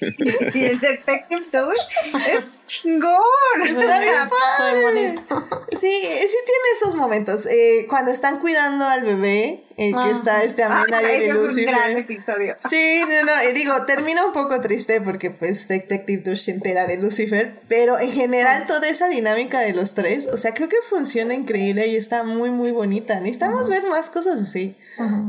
y 0.55 0.65
el 0.65 0.81
Detective 0.81 1.45
Douche 1.53 1.81
es 2.33 2.61
chingón. 2.67 3.13
Está 3.65 4.01
bien 4.01 4.15
padre. 4.59 4.83
bonito. 4.83 5.49
Sí, 5.73 5.93
sí 5.93 6.37
tiene 6.47 6.67
esos 6.81 6.95
momentos. 6.97 7.47
Eh, 7.47 7.87
cuando 7.89 8.11
están 8.13 8.39
cuidando 8.41 8.85
al 8.87 9.03
bebé, 9.05 9.65
que 9.77 9.93
Ah. 9.95 10.11
está 10.11 10.43
este 10.43 10.63
ah, 10.63 10.81
Amenadiel 10.81 11.21
y 11.23 11.25
ese 11.27 11.31
es 11.33 11.37
un 11.57 11.63
gran 11.65 11.93
Lucifer. 11.93 11.99
episodio. 11.99 12.57
Sí, 12.69 13.01
no, 13.09 13.25
no, 13.25 13.33
digo, 13.55 13.85
termina 13.85 14.25
un 14.25 14.33
poco 14.33 14.61
triste 14.61 15.01
porque 15.03 15.31
pues 15.31 15.69
Detective 15.69 16.23
Douche 16.23 16.41
se 16.43 16.51
entera 16.53 16.87
de 16.87 16.97
Lucifer, 16.97 17.61
pero 17.69 17.99
en 18.01 18.11
general 18.11 18.67
toda 18.67 18.89
esa 18.89 19.09
dinámica 19.09 19.61
de 19.61 19.75
los 19.75 19.93
tres, 19.95 20.29
o 20.33 20.39
sea, 20.39 20.55
creo 20.55 20.69
que 20.69 20.77
funciona 20.89 21.35
increíble 21.35 21.87
y 21.89 21.97
está 21.97 22.23
muy, 22.25 22.51
muy 22.51 22.73
bonita. 22.73 23.21
Necesitamos 23.21 23.69
ver 23.69 23.83
más 23.85 24.09
cosas 24.11 24.41
así. 24.41 24.77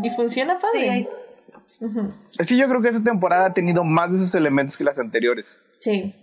Y 0.04 0.10
funciona 0.12 0.60
padre. 0.60 1.10
Sí, 2.46 2.58
yo 2.58 2.68
creo 2.68 2.82
que 2.82 2.88
esta 2.90 3.04
temporada 3.04 3.48
ha 3.48 3.54
tenido 3.54 3.84
más 3.84 4.10
de 4.12 4.18
esos 4.18 4.34
elementos 4.36 4.78
que 4.78 4.84
las 4.84 4.98
anteriores. 4.98 5.58
Sí. 5.80 6.16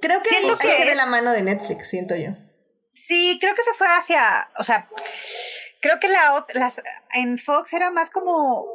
Creo 0.00 0.22
que 0.22 0.28
Siento 0.28 0.52
ahí 0.52 0.58
que 0.60 0.76
se 0.76 0.84
ve 0.86 0.94
la 0.94 1.06
mano 1.06 1.32
de 1.32 1.42
Netflix, 1.42 1.88
siento 1.88 2.14
yo. 2.16 2.30
Sí, 2.92 3.36
creo 3.40 3.54
que 3.54 3.62
se 3.62 3.72
fue 3.76 3.86
hacia, 3.88 4.48
o 4.58 4.64
sea, 4.64 4.88
creo 5.80 5.98
que 6.00 6.08
la 6.08 6.46
las 6.54 6.82
en 7.14 7.38
Fox 7.38 7.72
era 7.72 7.90
más 7.90 8.10
como 8.10 8.66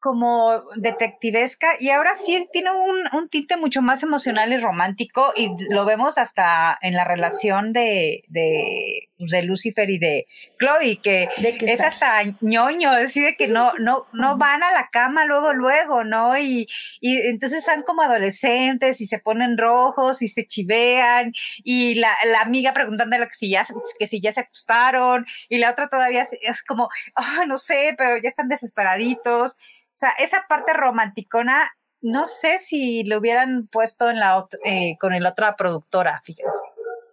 como 0.00 0.62
detectivesca 0.76 1.72
y 1.78 1.90
ahora 1.90 2.14
sí 2.14 2.48
tiene 2.52 2.70
un, 2.70 2.96
un 3.18 3.28
tinte 3.28 3.58
mucho 3.58 3.82
más 3.82 4.02
emocional 4.02 4.50
y 4.50 4.56
romántico 4.56 5.34
y 5.36 5.50
lo 5.68 5.84
vemos 5.84 6.16
hasta 6.16 6.78
en 6.80 6.94
la 6.94 7.04
relación 7.04 7.74
de, 7.74 8.24
de, 8.28 9.09
pues, 9.20 9.30
de 9.30 9.42
Lucifer 9.44 9.88
y 9.90 9.98
de 10.00 10.26
Chloe, 10.58 11.00
que 11.00 11.28
De 11.36 11.56
es 11.60 11.80
hasta 11.80 12.22
ñoño, 12.40 12.92
decide 12.94 13.36
que 13.36 13.46
no, 13.46 13.72
no, 13.78 14.06
no 14.12 14.36
van 14.38 14.64
a 14.64 14.72
la 14.72 14.88
cama 14.90 15.24
luego, 15.26 15.52
luego, 15.52 16.02
¿no? 16.02 16.36
Y, 16.36 16.66
y 17.00 17.18
entonces 17.28 17.60
están 17.60 17.82
como 17.84 18.02
adolescentes 18.02 19.00
y 19.00 19.06
se 19.06 19.18
ponen 19.20 19.56
rojos 19.58 20.22
y 20.22 20.28
se 20.28 20.46
chivean 20.46 21.32
y 21.62 21.94
la, 21.96 22.10
la 22.26 22.40
amiga 22.40 22.72
preguntándole 22.72 23.28
que 23.28 23.34
si 23.34 23.50
ya, 23.50 23.64
se- 23.64 23.74
que 23.98 24.06
si 24.08 24.20
ya 24.20 24.32
se 24.32 24.40
acostaron 24.40 25.26
y 25.48 25.58
la 25.58 25.70
otra 25.70 25.88
todavía 25.88 26.26
es 26.42 26.62
como, 26.64 26.88
ah, 27.14 27.44
no 27.46 27.58
sé, 27.58 27.94
pero 27.96 28.16
ya 28.16 28.28
están 28.28 28.48
desesperaditos. 28.48 29.52
O 29.52 29.56
sea, 30.00 30.10
esa 30.18 30.46
parte 30.48 30.72
romanticona, 30.72 31.70
no 32.00 32.26
sé 32.26 32.58
si 32.58 33.04
lo 33.04 33.18
hubieran 33.18 33.66
puesto 33.70 34.08
en 34.08 34.18
la 34.18 34.46
eh, 34.64 34.96
con 34.98 35.12
la 35.22 35.28
otra 35.28 35.56
productora, 35.56 36.22
fíjense. 36.24 36.58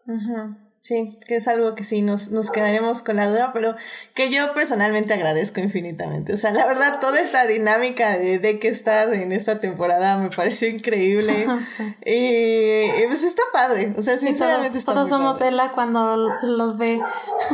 Ujú, 0.06 0.58
Sí, 0.88 1.20
que 1.28 1.36
es 1.36 1.50
algo 1.50 1.76
que 1.76 1.84
sí 1.84 2.02
nos, 2.02 2.32
nos 2.32 2.50
quedaremos 2.50 3.02
con 3.02 3.18
la 3.18 3.28
duda, 3.28 3.52
pero 3.54 3.76
que 4.14 4.30
yo 4.30 4.54
personalmente 4.54 5.14
agradezco 5.14 5.60
infinitamente. 5.60 6.32
O 6.32 6.38
sea, 6.38 6.52
la 6.52 6.66
verdad, 6.66 7.02
toda 7.02 7.20
esta 7.20 7.46
dinámica 7.46 8.18
de, 8.18 8.40
de 8.40 8.58
que 8.58 8.70
estar 8.70 9.14
en 9.14 9.34
esta 9.34 9.60
temporada 9.60 10.18
me 10.18 10.30
pareció 10.30 10.70
increíble. 10.70 11.46
Sí. 11.68 11.84
y, 12.06 13.04
y, 13.04 13.08
pues 13.08 13.24
está 13.24 13.42
padre. 13.52 13.94
O 13.98 14.02
sea, 14.02 14.18
sinceramente 14.18 14.70
todos, 14.70 14.78
está 14.78 14.94
todos 14.94 15.10
muy 15.10 15.18
somos 15.18 15.40
padre. 15.40 15.56
Ella 15.56 15.72
cuando 15.74 16.16
los 16.44 16.78
ve, 16.78 17.02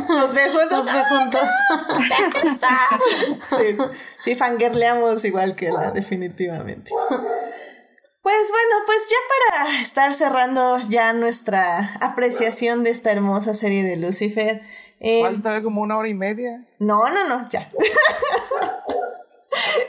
Los 0.08 0.32
ve 0.32 0.42
juntos. 0.50 0.78
los 0.78 0.92
ve 0.92 1.02
juntos. 1.08 1.48
Sí, 3.58 3.76
sí, 4.20 4.34
fangirleamos 4.36 5.24
igual 5.24 5.56
que 5.56 5.72
la, 5.72 5.90
definitivamente. 5.90 6.92
Pues 8.36 8.50
bueno, 8.50 8.76
pues 8.86 8.98
ya 9.08 9.16
para 9.62 9.80
estar 9.80 10.12
cerrando 10.12 10.80
ya 10.88 11.12
nuestra 11.12 11.88
apreciación 12.00 12.82
de 12.82 12.90
esta 12.90 13.12
hermosa 13.12 13.54
serie 13.54 13.84
de 13.84 13.96
Lucifer. 13.96 14.60
eh, 14.98 15.22
Falta 15.22 15.62
como 15.62 15.82
una 15.82 15.96
hora 15.96 16.08
y 16.08 16.14
media. 16.14 16.64
no, 16.80 17.08
no, 17.10 17.28
no, 17.28 17.48
ya. 17.48 17.70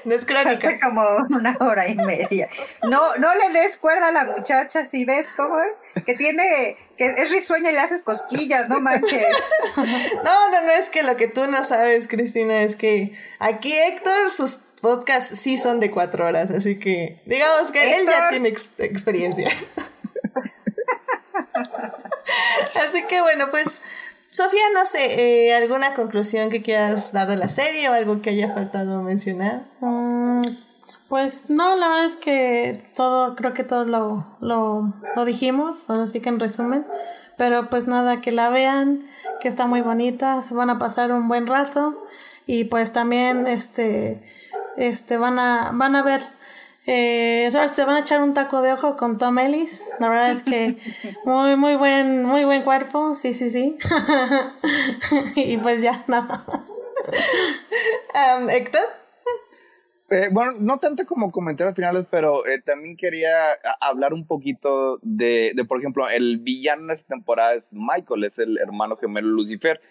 no 0.05 0.13
es 0.13 0.25
crónica. 0.27 0.69
Falta 0.69 0.79
como 0.79 1.01
una 1.35 1.57
hora 1.59 1.87
y 1.87 1.95
media. 1.95 2.47
No, 2.83 3.01
no 3.17 3.33
le 3.33 3.49
des 3.49 3.77
cuerda 3.77 4.09
a 4.09 4.11
la 4.11 4.25
muchacha 4.25 4.85
si 4.85 5.05
ves 5.05 5.29
cómo 5.35 5.59
es, 5.59 6.03
que 6.03 6.13
tiene, 6.13 6.77
que 6.97 7.07
es 7.07 7.31
risueña 7.31 7.71
y 7.71 7.73
le 7.73 7.79
haces 7.79 8.03
cosquillas, 8.03 8.69
no 8.69 8.79
manches. 8.79 9.25
No, 10.23 10.51
no, 10.51 10.61
no, 10.61 10.71
es 10.71 10.89
que 10.89 11.01
lo 11.03 11.17
que 11.17 11.27
tú 11.27 11.47
no 11.47 11.63
sabes, 11.63 12.07
Cristina, 12.07 12.61
es 12.61 12.75
que 12.75 13.11
aquí 13.39 13.73
Héctor, 13.73 14.31
sus 14.31 14.64
podcasts 14.81 15.37
sí 15.39 15.57
son 15.57 15.79
de 15.79 15.91
cuatro 15.91 16.25
horas, 16.25 16.51
así 16.51 16.77
que 16.79 17.21
digamos 17.25 17.71
que 17.71 17.97
él 17.97 18.05
ya 18.05 18.29
tiene 18.29 18.49
ex- 18.49 18.73
experiencia. 18.79 19.49
así 22.87 23.03
que 23.07 23.21
bueno, 23.21 23.45
pues, 23.51 23.81
Sofía, 24.31 24.63
no 24.73 24.85
sé, 24.85 25.47
eh, 25.47 25.55
¿alguna 25.55 25.93
conclusión 25.93 26.49
que 26.49 26.61
quieras 26.61 27.13
dar 27.13 27.27
de 27.27 27.37
la 27.37 27.49
serie 27.49 27.87
o 27.89 27.93
algo 27.93 28.21
que 28.21 28.31
haya 28.31 28.53
faltado 28.53 29.01
mencionar? 29.01 29.63
Mm, 29.79 30.41
Pues 31.07 31.49
no, 31.49 31.75
la 31.77 31.87
verdad 31.87 32.05
es 32.05 32.15
que 32.17 32.83
todo, 32.95 33.35
creo 33.35 33.53
que 33.53 33.63
todo 33.63 33.85
lo, 33.85 34.25
lo, 34.41 34.93
lo 35.15 35.25
dijimos, 35.25 35.85
ahora 35.89 36.07
sí 36.07 36.19
que 36.19 36.29
en 36.29 36.39
resumen. 36.39 36.85
Pero 37.37 37.69
pues 37.69 37.85
nada, 37.85 38.21
que 38.21 38.31
la 38.31 38.49
vean, 38.49 39.05
que 39.41 39.47
está 39.49 39.67
muy 39.67 39.81
bonita, 39.81 40.41
se 40.41 40.53
van 40.53 40.69
a 40.69 40.79
pasar 40.79 41.11
un 41.11 41.27
buen 41.27 41.47
rato 41.47 42.01
y 42.47 42.63
pues 42.65 42.91
también 42.93 43.45
este, 43.45 44.23
este 44.77 45.17
van 45.17 45.39
a, 45.39 45.71
van 45.73 45.95
a 45.95 46.03
ver 46.03 46.21
Eh, 46.87 47.49
se 47.49 47.83
van 47.83 47.95
a 47.95 47.99
echar 48.01 48.21
un 48.21 48.35
taco 48.35 48.61
de 48.61 48.71
ojo 48.71 48.95
con 48.95 49.17
Tom 49.17 49.39
Ellis. 49.39 49.89
La 49.99 50.07
verdad 50.07 50.29
es 50.29 50.43
que 50.43 50.77
muy, 51.25 51.55
muy 51.55 51.75
buen, 51.75 52.23
muy 52.23 52.45
buen 52.45 52.61
cuerpo. 52.61 53.15
Sí, 53.15 53.33
sí, 53.33 53.49
sí. 53.49 53.77
y 55.35 55.57
pues 55.57 55.81
ya, 55.81 56.03
nada 56.07 56.23
más. 56.23 56.69
Um, 58.39 58.49
Héctor. 58.49 58.83
Eh, 60.11 60.29
bueno, 60.31 60.53
no 60.59 60.77
tanto 60.77 61.03
como 61.07 61.31
comentarios 61.31 61.75
finales, 61.75 62.05
pero 62.11 62.45
eh, 62.45 62.61
también 62.63 62.95
quería 62.95 63.31
hablar 63.81 64.13
un 64.13 64.27
poquito 64.27 64.99
de, 65.01 65.53
de, 65.55 65.65
por 65.65 65.79
ejemplo, 65.79 66.07
el 66.07 66.37
villano 66.37 66.87
de 66.87 66.93
esta 66.93 67.07
temporada 67.15 67.55
es 67.55 67.69
Michael, 67.73 68.23
es 68.25 68.37
el 68.37 68.59
hermano 68.59 68.97
gemelo 68.97 69.29
Lucifer, 69.29 69.81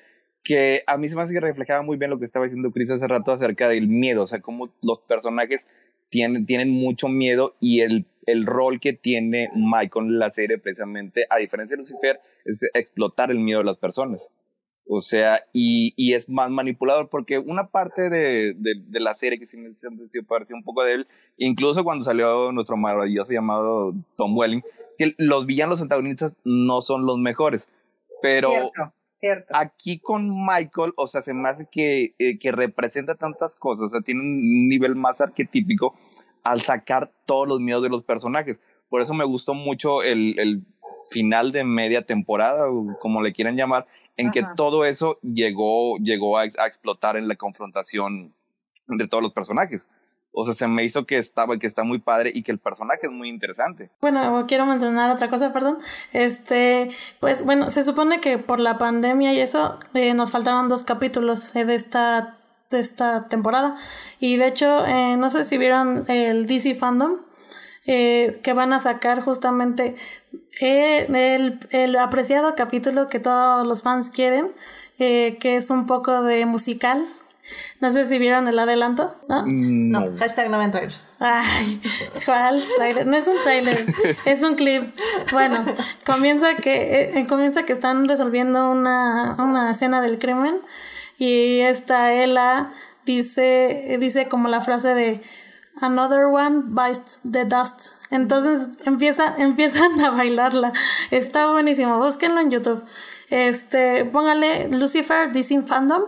que 0.44 0.84
a 0.86 0.98
mí 0.98 1.08
se 1.08 1.16
me 1.16 1.22
hace 1.22 1.32
que 1.32 1.40
reflejaba 1.40 1.82
muy 1.82 1.96
bien 1.96 2.10
lo 2.10 2.18
que 2.18 2.26
estaba 2.26 2.44
diciendo 2.44 2.70
Chris 2.70 2.90
hace 2.90 3.08
rato 3.08 3.32
acerca 3.32 3.68
del 3.68 3.88
miedo, 3.88 4.24
o 4.24 4.26
sea, 4.26 4.40
cómo 4.40 4.68
los 4.82 5.00
personajes 5.00 5.68
tienen, 6.10 6.44
tienen 6.46 6.70
mucho 6.70 7.08
miedo 7.08 7.56
y 7.60 7.80
el, 7.80 8.06
el 8.26 8.46
rol 8.46 8.78
que 8.78 8.92
tiene 8.92 9.50
Michael 9.54 10.06
en 10.06 10.18
la 10.18 10.30
serie 10.30 10.58
precisamente, 10.58 11.26
a 11.30 11.38
diferencia 11.38 11.76
de 11.76 11.80
Lucifer, 11.80 12.20
es 12.44 12.60
explotar 12.74 13.30
el 13.30 13.40
miedo 13.40 13.60
de 13.60 13.64
las 13.64 13.78
personas. 13.78 14.28
O 14.86 15.00
sea, 15.00 15.40
y, 15.54 15.94
y 15.96 16.12
es 16.12 16.28
más 16.28 16.50
manipulador 16.50 17.08
porque 17.08 17.38
una 17.38 17.68
parte 17.68 18.10
de, 18.10 18.52
de, 18.52 18.74
de 18.86 19.00
la 19.00 19.14
serie 19.14 19.38
que 19.38 19.46
sí 19.46 19.56
me, 19.56 19.74
sí 19.74 20.20
parecía 20.28 20.56
un 20.56 20.62
poco 20.62 20.84
él, 20.84 21.06
incluso 21.38 21.84
cuando 21.84 22.04
salió 22.04 22.52
nuestro 22.52 22.76
maravilloso 22.76 23.32
llamado 23.32 23.94
Tom 24.16 24.36
Welling, 24.36 24.62
los 25.16 25.46
villanos 25.46 25.80
antagonistas 25.80 26.36
no 26.44 26.82
son 26.82 27.06
los 27.06 27.16
mejores, 27.16 27.70
pero 28.20 28.50
Cierto, 28.50 28.92
cierto. 29.24 29.54
aquí 29.56 29.98
con 29.98 30.30
Michael, 30.44 30.92
o 30.96 31.06
sea, 31.06 31.22
se 31.22 31.34
me 31.34 31.48
hace 31.48 31.66
que, 31.70 32.14
eh, 32.18 32.38
que 32.38 32.52
representa 32.52 33.14
tantas 33.14 33.56
cosas, 33.56 33.86
o 33.86 33.88
sea, 33.88 34.00
tiene 34.00 34.20
un 34.20 34.68
nivel 34.68 34.94
más 34.96 35.20
arquetípico 35.20 35.94
al 36.42 36.60
sacar 36.62 37.10
todos 37.26 37.48
los 37.48 37.60
miedos 37.60 37.82
de 37.82 37.88
los 37.88 38.02
personajes. 38.02 38.60
Por 38.88 39.00
eso 39.00 39.14
me 39.14 39.24
gustó 39.24 39.54
mucho 39.54 40.02
el, 40.02 40.38
el 40.38 40.62
final 41.10 41.52
de 41.52 41.64
media 41.64 42.02
temporada, 42.02 42.68
o 42.70 42.98
como 43.00 43.22
le 43.22 43.32
quieran 43.32 43.56
llamar, 43.56 43.86
en 44.16 44.30
que 44.30 44.40
Ajá. 44.40 44.54
todo 44.56 44.84
eso 44.84 45.18
llegó, 45.22 45.96
llegó 45.98 46.38
a, 46.38 46.42
a 46.42 46.66
explotar 46.66 47.16
en 47.16 47.26
la 47.28 47.36
confrontación 47.36 48.32
entre 48.88 49.08
todos 49.08 49.22
los 49.22 49.32
personajes. 49.32 49.90
O 50.34 50.44
sea, 50.44 50.54
se 50.54 50.66
me 50.66 50.84
hizo 50.84 51.06
que 51.06 51.18
estaba, 51.18 51.56
que 51.58 51.66
está 51.66 51.84
muy 51.84 51.98
padre 52.00 52.32
y 52.34 52.42
que 52.42 52.52
el 52.52 52.58
personaje 52.58 53.00
es 53.04 53.12
muy 53.12 53.28
interesante. 53.28 53.90
Bueno, 54.00 54.44
quiero 54.48 54.66
mencionar 54.66 55.10
otra 55.10 55.30
cosa, 55.30 55.52
perdón. 55.52 55.78
Este, 56.12 56.90
pues 57.20 57.44
bueno, 57.44 57.70
se 57.70 57.82
supone 57.82 58.20
que 58.20 58.38
por 58.38 58.60
la 58.60 58.78
pandemia 58.78 59.32
y 59.32 59.40
eso 59.40 59.78
eh, 59.94 60.14
nos 60.14 60.32
faltaban 60.32 60.68
dos 60.68 60.82
capítulos 60.84 61.54
eh, 61.56 61.64
de 61.64 61.74
esta 61.74 62.38
de 62.70 62.80
esta 62.80 63.28
temporada 63.28 63.76
y 64.18 64.36
de 64.36 64.48
hecho 64.48 64.84
eh, 64.86 65.16
no 65.16 65.30
sé 65.30 65.44
si 65.44 65.58
vieron 65.58 66.06
el 66.08 66.46
DC 66.46 66.74
fandom 66.74 67.18
eh, 67.86 68.40
que 68.42 68.54
van 68.54 68.72
a 68.72 68.78
sacar 68.78 69.20
justamente 69.20 69.94
eh, 70.62 71.06
el, 71.06 71.58
el 71.70 71.96
apreciado 71.96 72.54
capítulo 72.54 73.08
que 73.08 73.20
todos 73.20 73.66
los 73.66 73.82
fans 73.82 74.08
quieren, 74.08 74.52
eh, 74.98 75.36
que 75.38 75.56
es 75.56 75.68
un 75.68 75.84
poco 75.84 76.22
de 76.22 76.46
musical. 76.46 77.04
No 77.80 77.90
sé 77.90 78.06
si 78.06 78.18
vieron 78.18 78.48
el 78.48 78.58
adelanto, 78.58 79.14
¿no? 79.28 79.44
No, 79.46 80.16
hashtag 80.18 80.50
no 80.50 80.58
ven 80.58 80.70
trailers. 80.70 81.08
Ay, 81.18 81.80
¿cuál 82.24 82.62
trailer? 82.76 83.06
No 83.06 83.16
es 83.16 83.26
un 83.26 83.36
trailer, 83.42 83.84
es 84.24 84.42
un 84.42 84.54
clip. 84.54 84.82
Bueno, 85.32 85.62
comienza 86.06 86.56
que, 86.56 87.12
eh, 87.14 87.26
comienza 87.28 87.64
que 87.64 87.72
están 87.72 88.08
resolviendo 88.08 88.70
una, 88.70 89.36
una 89.38 89.72
escena 89.72 90.00
del 90.00 90.18
crimen 90.18 90.58
y 91.18 91.60
esta 91.60 92.12
Ella 92.14 92.72
dice, 93.04 93.96
dice 94.00 94.28
como 94.28 94.48
la 94.48 94.60
frase 94.60 94.94
de 94.94 95.22
Another 95.80 96.26
one 96.26 96.62
bites 96.66 97.20
the 97.30 97.44
dust. 97.44 97.94
Entonces 98.10 98.68
empieza, 98.86 99.34
empiezan 99.38 100.00
a 100.00 100.10
bailarla. 100.10 100.72
Está 101.10 101.50
buenísimo. 101.50 101.98
Búsquenlo 101.98 102.40
en 102.40 102.50
YouTube. 102.50 102.84
Este, 103.30 104.04
póngale 104.04 104.68
Lucifer 104.68 105.32
DC 105.32 105.62
Fandom 105.62 106.02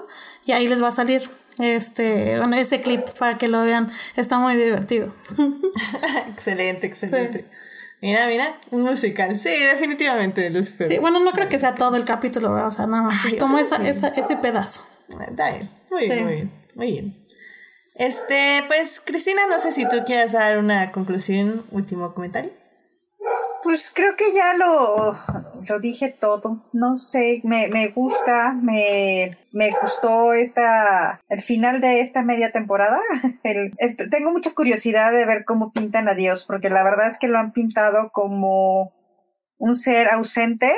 y 0.46 0.52
ahí 0.52 0.68
les 0.68 0.82
va 0.82 0.88
a 0.88 0.92
salir 0.92 1.22
este, 1.58 2.38
bueno, 2.38 2.56
ese 2.56 2.80
clip 2.80 3.06
para 3.18 3.36
que 3.38 3.48
lo 3.48 3.62
vean. 3.62 3.90
Está 4.14 4.38
muy 4.38 4.56
divertido. 4.56 5.12
excelente, 6.30 6.86
excelente. 6.86 7.46
Mira, 8.02 8.26
mira, 8.26 8.58
un 8.70 8.82
musical. 8.82 9.38
Sí, 9.38 9.48
definitivamente, 9.72 10.48
Lucifer. 10.50 10.86
Sí, 10.86 10.98
bueno, 10.98 11.18
no 11.20 11.32
creo 11.32 11.48
que 11.48 11.58
sea 11.58 11.74
todo 11.74 11.96
el 11.96 12.04
capítulo, 12.04 12.52
¿verdad? 12.52 12.68
o 12.68 12.70
sea, 12.70 12.86
nada 12.86 13.04
más. 13.04 13.24
Ay, 13.24 13.32
es 13.32 13.40
como 13.40 13.58
esa, 13.58 13.78
sí. 13.78 13.88
esa, 13.88 14.08
ese 14.08 14.36
pedazo. 14.36 14.82
Está 15.26 15.50
bien. 15.50 15.70
Muy 15.90 16.00
bien, 16.02 16.18
Sí. 16.18 16.24
muy 16.24 16.32
bien. 16.34 16.52
Muy 16.74 16.86
bien. 16.92 17.26
Este, 17.94 18.62
pues, 18.66 19.00
Cristina, 19.00 19.42
no 19.48 19.58
sé 19.58 19.72
si 19.72 19.88
tú 19.88 19.96
quieres 20.04 20.32
dar 20.32 20.58
una 20.58 20.92
conclusión, 20.92 21.64
último 21.70 22.12
comentario. 22.12 22.52
Pues 23.62 23.90
creo 23.94 24.16
que 24.16 24.32
ya 24.32 24.54
lo, 24.54 25.18
lo 25.68 25.80
dije 25.80 26.08
todo. 26.10 26.64
No 26.72 26.96
sé, 26.96 27.40
me, 27.44 27.68
me 27.68 27.88
gusta, 27.88 28.52
me, 28.52 29.36
me 29.52 29.70
gustó 29.82 30.32
esta, 30.32 31.20
el 31.28 31.42
final 31.42 31.80
de 31.80 32.00
esta 32.00 32.22
media 32.22 32.52
temporada. 32.52 33.00
El, 33.42 33.72
este, 33.78 34.08
tengo 34.08 34.30
mucha 34.30 34.52
curiosidad 34.54 35.12
de 35.12 35.24
ver 35.26 35.44
cómo 35.44 35.72
pintan 35.72 36.08
a 36.08 36.14
Dios, 36.14 36.44
porque 36.44 36.70
la 36.70 36.82
verdad 36.84 37.08
es 37.08 37.18
que 37.18 37.28
lo 37.28 37.38
han 37.38 37.52
pintado 37.52 38.10
como 38.12 38.92
un 39.58 39.74
ser 39.76 40.08
ausente 40.10 40.72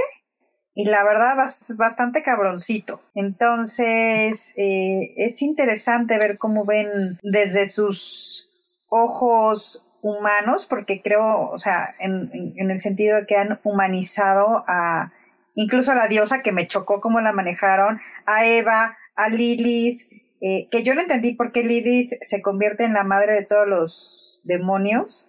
y 0.75 0.85
la 0.85 1.03
verdad 1.05 1.37
bas- 1.37 1.77
bastante 1.77 2.23
cabroncito. 2.23 3.01
Entonces, 3.15 4.53
eh, 4.57 5.13
es 5.17 5.43
interesante 5.43 6.19
ver 6.19 6.39
cómo 6.39 6.65
ven 6.67 6.87
desde 7.23 7.67
sus 7.69 8.81
ojos 8.89 9.85
humanos, 10.03 10.67
porque 10.67 11.01
creo, 11.03 11.51
o 11.51 11.59
sea, 11.59 11.87
en, 12.01 12.55
en- 12.57 12.71
el 12.71 12.81
sentido 12.81 13.17
de 13.17 13.27
que 13.27 13.37
han 13.37 13.59
humanizado 13.65 14.65
a 14.67 15.13
incluso 15.55 15.91
a 15.93 15.97
la 15.97 16.07
diosa 16.09 16.41
que 16.43 16.53
me 16.53 16.69
chocó 16.69 17.01
cómo 17.01 17.21
la 17.21 17.33
manejaron, 17.33 18.01
a 18.27 18.45
Eva, 18.47 18.97
a 19.17 19.29
Lilith, 19.29 20.03
eh, 20.41 20.69
que 20.71 20.85
yo 20.85 20.95
no 20.95 21.01
entendí 21.01 21.35
por 21.35 21.51
qué 21.51 21.65
Lilith 21.65 22.13
se 22.21 22.41
convierte 22.43 22.85
en 22.85 22.93
la 22.93 23.03
madre 23.03 23.35
de 23.35 23.43
todos 23.45 23.67
los 23.67 24.41
demonios. 24.45 25.27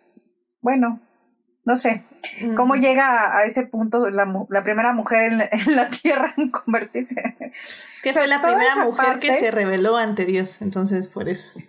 Bueno, 0.62 1.02
no 1.66 1.78
sé, 1.78 2.04
cómo 2.56 2.76
llega 2.76 3.08
a, 3.26 3.40
a 3.40 3.46
ese 3.46 3.64
punto 3.64 4.10
la, 4.12 4.32
la 4.50 4.64
primera 4.64 4.94
mujer 4.94 5.32
en 5.32 5.38
la, 5.40 5.46
en 5.52 5.76
la 5.76 5.90
tierra 5.90 6.34
en 6.38 6.52
convertirse. 6.52 7.16
Es 7.94 8.02
que 8.04 8.12
O 8.12 8.14
sea, 8.14 8.22
fue 8.24 8.28
la 8.28 8.42
primera 8.42 8.76
mujer 8.86 9.20
que 9.20 9.34
se 9.34 9.50
rebeló 9.52 9.98
ante 9.98 10.26
Dios, 10.26 10.62
entonces 10.62 11.08
por 11.08 11.28
eso. 11.28 11.60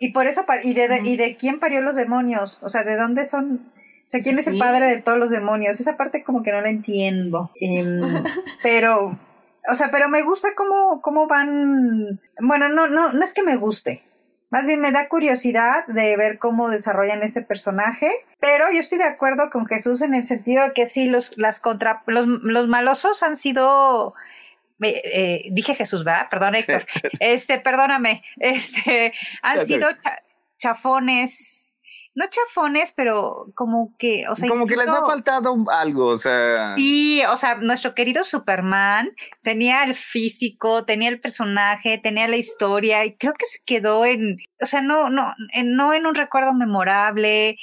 Y 0.00 0.12
por 0.12 0.26
eso, 0.26 0.44
y 0.64 0.74
de, 0.74 0.88
de- 0.88 1.02
y 1.04 1.16
de 1.16 1.36
quién 1.36 1.60
parió 1.60 1.80
los 1.82 1.94
demonios, 1.94 2.58
o 2.62 2.68
sea, 2.68 2.82
de 2.82 2.96
dónde 2.96 3.26
son, 3.28 3.70
o 4.08 4.10
sea, 4.10 4.20
quién 4.20 4.38
es 4.38 4.46
el 4.48 4.58
padre 4.58 4.86
de 4.86 5.02
todos 5.02 5.18
los 5.18 5.30
demonios, 5.30 5.78
esa 5.78 5.96
parte 5.96 6.24
como 6.24 6.42
que 6.42 6.50
no 6.52 6.60
la 6.62 6.70
entiendo. 6.70 7.52
Em, 7.60 8.00
pero, 8.62 9.16
o 9.70 9.74
sea, 9.76 9.90
pero 9.92 10.08
me 10.08 10.22
gusta 10.22 10.48
cómo, 10.56 11.00
cómo 11.02 11.26
van, 11.28 12.18
bueno, 12.40 12.68
no, 12.70 12.88
no, 12.88 13.12
no 13.12 13.24
es 13.24 13.32
que 13.34 13.42
me 13.44 13.56
guste. 13.56 14.02
Más 14.48 14.66
bien 14.66 14.80
me 14.80 14.90
da 14.90 15.08
curiosidad 15.08 15.86
de 15.86 16.16
ver 16.16 16.38
cómo 16.38 16.70
desarrollan 16.70 17.22
este 17.22 17.40
personaje, 17.42 18.10
pero 18.40 18.64
yo 18.72 18.80
estoy 18.80 18.98
de 18.98 19.04
acuerdo 19.04 19.48
con 19.48 19.66
Jesús 19.66 20.02
en 20.02 20.12
el 20.14 20.26
sentido 20.26 20.64
de 20.64 20.72
que 20.72 20.88
sí, 20.88 21.06
los, 21.08 21.34
las 21.36 21.60
contra, 21.60 22.02
los, 22.06 22.26
los 22.26 22.66
malosos 22.66 23.22
han 23.22 23.36
sido, 23.36 24.12
eh, 24.82 25.02
eh, 25.04 25.42
dije 25.52 25.74
Jesús, 25.74 26.04
¿verdad? 26.04 26.28
Perdón, 26.30 26.54
Héctor. 26.54 26.86
Este, 27.20 27.58
perdóname. 27.58 28.22
Este, 28.38 29.12
han 29.42 29.66
sido 29.66 29.88
cha- 30.02 30.22
chafones, 30.58 31.78
no 32.14 32.26
chafones, 32.28 32.92
pero 32.96 33.46
como 33.54 33.94
que, 33.98 34.24
o 34.28 34.34
sea, 34.34 34.48
Como 34.48 34.66
que 34.66 34.76
les 34.76 34.88
ha 34.88 35.04
faltado 35.04 35.54
algo, 35.70 36.06
o 36.06 36.18
sea. 36.18 36.74
Sí, 36.74 37.22
o 37.30 37.36
sea, 37.36 37.56
nuestro 37.56 37.94
querido 37.94 38.24
Superman 38.24 39.10
tenía 39.42 39.84
el 39.84 39.94
físico, 39.94 40.84
tenía 40.84 41.08
el 41.08 41.20
personaje, 41.20 41.98
tenía 41.98 42.28
la 42.28 42.36
historia 42.36 43.04
y 43.04 43.16
creo 43.16 43.32
que 43.34 43.46
se 43.46 43.60
quedó 43.64 44.04
en, 44.04 44.38
o 44.60 44.66
sea, 44.66 44.82
no, 44.82 45.08
no, 45.08 45.34
en, 45.54 45.76
no 45.76 45.92
en 45.94 46.06
un 46.06 46.14
recuerdo 46.14 46.52
memorable. 46.52 47.58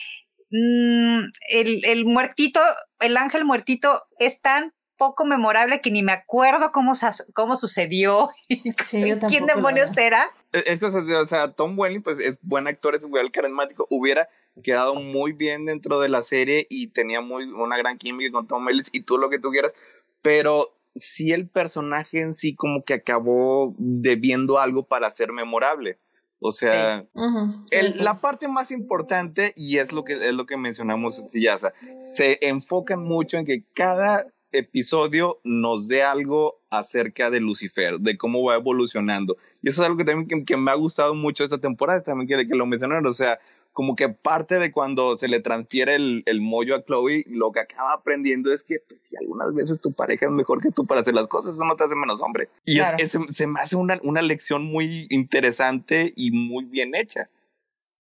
Mm, 0.49 1.26
el, 1.49 1.84
el 1.85 2.06
muertito, 2.06 2.61
el 3.02 3.18
ángel 3.18 3.44
muertito 3.44 4.07
es 4.18 4.39
tan 4.41 4.73
poco 4.98 5.26
memorable 5.26 5.82
que 5.82 5.91
ni 5.91 6.03
me 6.03 6.11
acuerdo 6.11 6.72
cómo, 6.72 6.94
cómo 7.34 7.56
sucedió 7.57 8.30
Sí, 8.84 9.02
tampoco, 9.11 9.28
quién 9.30 9.45
demonios 9.45 9.98
era. 9.98 10.30
Esto 10.52 10.88
es, 10.88 10.95
o 10.95 11.26
sea, 11.26 11.52
Tom 11.53 11.78
Welling, 11.78 12.02
pues 12.02 12.19
es 12.19 12.40
buen 12.41 12.68
actor, 12.68 12.95
es 12.95 13.06
muy 13.07 13.30
carismático. 13.32 13.86
Hubiera 13.90 14.28
quedado 14.64 14.95
muy 14.95 15.34
bien 15.34 15.65
dentro 15.65 15.99
de 15.99 16.10
la 16.10 16.22
serie 16.22 16.65
y 16.69 16.88
tenía 16.88 17.22
muy, 17.22 17.45
una 17.45 17.78
gran 17.78 17.98
química 17.98 18.32
con 18.32 18.48
Tom 18.48 18.68
Ellis 18.69 18.90
y 18.91 19.02
tú 19.02 19.18
lo 19.18 19.30
que 19.30 19.40
tú 19.40 19.52
quieras, 19.52 19.74
pero 20.22 20.74
sí 20.95 21.32
el 21.32 21.48
personaje 21.48 22.22
en 22.22 22.34
sí 22.34 22.56
como 22.56 22.84
que 22.84 22.95
acabó 22.95 23.76
debiendo 23.78 24.60
algo 24.60 24.84
para 24.88 25.11
ser 25.11 25.32
memorable. 25.32 25.99
O 26.40 26.52
sea, 26.52 27.06
Ujú. 27.14 27.65
el- 27.72 28.03
la 28.03 28.19
parte 28.19 28.48
más 28.48 28.72
importante, 28.72 29.53
y 29.56 29.78
es 29.80 29.91
lo 29.91 30.03
que, 30.03 30.14
es 30.14 30.34
lo 30.34 30.45
que 30.45 30.56
mencionamos, 30.57 31.26
ya, 31.34 31.56
o 31.56 31.60
sea, 31.60 31.74
se 31.99 32.38
enfocan 32.48 33.03
mucho 33.03 33.38
en 33.38 33.45
que 33.45 33.64
cada 33.74 34.28
episodio 34.52 35.40
nos 35.44 35.88
dé 35.88 36.03
algo 36.03 36.61
acerca 36.69 37.30
de 37.30 37.40
Lucifer, 37.40 37.99
de 37.99 38.18
cómo 38.18 38.44
va 38.44 38.56
evolucionando. 38.56 39.38
Y 39.61 39.69
eso 39.69 39.82
es 39.82 39.86
algo 39.86 39.98
que 39.98 40.06
también 40.06 40.28
que, 40.28 40.45
que 40.45 40.57
me 40.57 40.72
ha 40.72 40.76
gustado 40.76 41.15
mucho 41.15 41.44
esta 41.44 41.57
temporada, 41.57 42.02
también 42.03 42.28
que, 42.28 42.48
que 42.48 42.56
lo 42.56 42.65
mencionaron, 42.65 43.06
o 43.06 43.14
sea, 43.14 43.40
como 43.74 43.95
que 43.95 44.10
parte 44.10 44.57
de 44.57 44.72
cuando 44.72 45.18
se 45.19 45.28
le 45.28 45.40
transfiere 45.40 45.94
el, 45.95 46.24
el 46.26 46.41
mollo 46.41 46.76
a 46.76 46.84
Chloe, 46.84 47.26
lo 47.28 47.52
que 47.52 47.60
acaba 47.60 47.94
aprendiendo 47.94 48.52
es 48.52 48.64
que 48.64 48.78
pues, 48.88 49.02
si 49.02 49.15
algunas 49.18 49.53
veces 49.53 49.80
tu 49.80 49.94
pareja 49.94 50.26
es 50.26 50.32
mejor 50.32 50.61
que 50.64 50.72
tú 50.72 50.88
para 50.88 51.02
hacer 51.02 51.14
las 51.14 51.28
cosas, 51.28 51.53
eso 51.53 51.64
no 51.64 51.76
te 51.76 51.84
hace 51.84 51.95
menos 51.95 52.22
hombre. 52.22 52.49
Y 52.65 52.80
es- 52.80 52.88
Claro. 52.88 52.98
es- 52.99 53.36
se 53.38 53.45
me 53.48 53.60
hace 53.60 53.76
una, 53.76 53.99
una 54.03 54.24
lección 54.24 54.64
muy 54.65 55.06
interesante 55.11 56.11
y 56.15 56.32
muy 56.32 56.65
bien 56.65 56.95
hecha. 56.95 57.30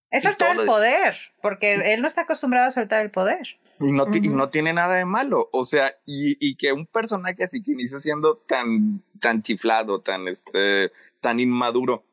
Es 0.09 0.23
soltar 0.23 0.57
el 0.59 0.65
poder, 0.65 1.15
porque 1.41 1.93
él 1.93 2.01
no 2.01 2.07
está 2.07 2.21
acostumbrado 2.21 2.69
a 2.69 2.71
soltar 2.71 3.03
el 3.03 3.11
poder. 3.11 3.45
Y 3.79 3.91
no, 3.91 4.05
y 4.13 4.27
no 4.29 4.49
tiene 4.49 4.73
nada 4.73 4.95
de 4.95 5.05
malo. 5.05 5.49
O 5.51 5.63
sea, 5.63 5.95
y, 6.05 6.37
y 6.39 6.55
que 6.55 6.73
un 6.73 6.85
personaje 6.85 7.43
así 7.43 7.61
que 7.61 7.73
inició 7.73 7.99
siendo 7.99 8.37
tan, 8.37 9.03
tan 9.19 9.41
chiflado, 9.41 10.01
tan, 10.01 10.27
este, 10.27 10.91
tan 11.21 11.39
inmaduro, 11.39 12.03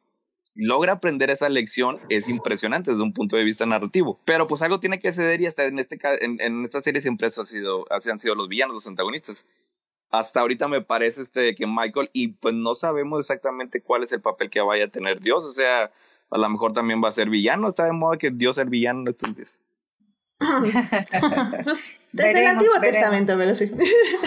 logra 0.54 0.92
aprender 0.92 1.30
esa 1.30 1.48
lección 1.48 2.00
es 2.08 2.28
impresionante 2.28 2.90
desde 2.90 3.02
un 3.02 3.12
punto 3.12 3.36
de 3.36 3.44
vista 3.44 3.66
narrativo. 3.66 4.20
Pero 4.24 4.46
pues 4.46 4.62
algo 4.62 4.80
tiene 4.80 5.00
que 5.00 5.12
ceder 5.12 5.40
y 5.40 5.46
hasta 5.46 5.64
en, 5.64 5.78
este, 5.78 5.98
en, 6.20 6.40
en 6.40 6.64
esta 6.64 6.80
serie 6.80 7.00
siempre 7.00 7.28
eso 7.28 7.42
ha 7.42 7.46
sido, 7.46 7.86
así 7.90 8.10
han 8.10 8.20
sido 8.20 8.34
los 8.34 8.48
villanos, 8.48 8.74
los 8.74 8.86
antagonistas. 8.86 9.46
Hasta 10.10 10.40
ahorita 10.40 10.68
me 10.68 10.80
parece 10.80 11.22
este 11.22 11.54
que 11.56 11.66
Michael, 11.66 12.10
y 12.12 12.28
pues 12.28 12.54
no 12.54 12.74
sabemos 12.74 13.20
exactamente 13.20 13.80
cuál 13.80 14.04
es 14.04 14.12
el 14.12 14.20
papel 14.20 14.48
que 14.48 14.60
vaya 14.60 14.84
a 14.84 14.88
tener 14.88 15.20
Dios. 15.20 15.44
O 15.44 15.50
sea, 15.50 15.90
a 16.30 16.38
lo 16.38 16.48
mejor 16.48 16.72
también 16.72 17.02
va 17.02 17.08
a 17.08 17.12
ser 17.12 17.28
villano. 17.28 17.68
Está 17.68 17.86
de 17.86 17.92
moda 17.92 18.16
que 18.16 18.30
Dios 18.30 18.58
es 18.58 18.68
villano 18.68 19.00
en 19.00 19.08
estos 19.08 19.34
días. 19.34 19.60
Eso 21.58 21.72
es 21.72 21.94
desde 22.12 22.40
el 22.40 22.46
Antiguo 22.46 22.74
veremos. 22.80 23.00
Testamento, 23.00 23.34
pero 23.36 23.56
sí. 23.56 23.72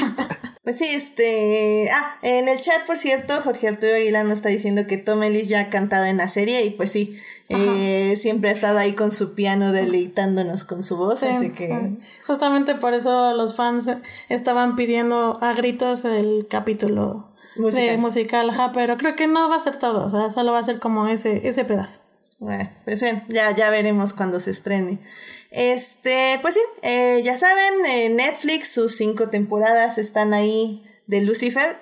pues 0.63 0.77
sí, 0.77 0.85
este. 0.89 1.89
Ah, 1.93 2.17
en 2.21 2.47
el 2.47 2.59
chat, 2.59 2.85
por 2.85 2.97
cierto, 2.97 3.41
Jorge 3.41 3.67
Arturo 3.67 3.95
Aguilar 3.95 4.25
nos 4.25 4.39
está 4.39 4.49
diciendo 4.49 4.87
que 4.87 4.97
Tom 4.97 5.23
Ellis 5.23 5.49
ya 5.49 5.61
ha 5.61 5.69
cantado 5.69 6.05
en 6.05 6.17
la 6.17 6.29
serie 6.29 6.63
y 6.65 6.71
pues 6.71 6.91
sí, 6.91 7.19
eh, 7.49 8.15
siempre 8.17 8.49
ha 8.49 8.53
estado 8.53 8.77
ahí 8.77 8.93
con 8.93 9.11
su 9.11 9.35
piano 9.35 9.71
deleitándonos 9.71 10.65
con 10.65 10.83
su 10.83 10.97
voz, 10.97 11.21
Sí, 11.21 11.27
así 11.27 11.51
que. 11.51 11.97
Justamente 12.25 12.75
por 12.75 12.93
eso 12.93 13.33
los 13.33 13.55
fans 13.55 13.89
estaban 14.29 14.75
pidiendo 14.75 15.37
a 15.41 15.53
gritos 15.53 16.03
el 16.05 16.47
capítulo 16.49 17.31
Musical. 17.55 17.87
de 17.87 17.97
musical, 17.97 18.49
ajá, 18.49 18.71
pero 18.73 18.97
creo 18.97 19.15
que 19.15 19.27
no 19.27 19.49
va 19.49 19.55
a 19.55 19.59
ser 19.59 19.77
todo, 19.77 20.05
o 20.05 20.09
sea, 20.09 20.29
solo 20.29 20.51
va 20.51 20.59
a 20.59 20.63
ser 20.63 20.79
como 20.79 21.07
ese, 21.07 21.47
ese 21.47 21.65
pedazo. 21.65 22.01
Bueno, 22.39 22.69
pues 22.85 22.99
sí, 22.99 23.07
ya, 23.29 23.55
ya 23.55 23.69
veremos 23.71 24.13
cuando 24.13 24.39
se 24.39 24.51
estrene. 24.51 24.99
Este, 25.51 26.39
pues 26.41 26.55
sí, 26.55 26.61
eh, 26.81 27.21
ya 27.23 27.37
saben, 27.37 27.85
eh, 27.85 28.09
Netflix, 28.09 28.69
sus 28.73 28.95
cinco 28.97 29.29
temporadas 29.29 29.97
están 29.97 30.33
ahí 30.33 30.83
de 31.07 31.21
Lucifer. 31.21 31.77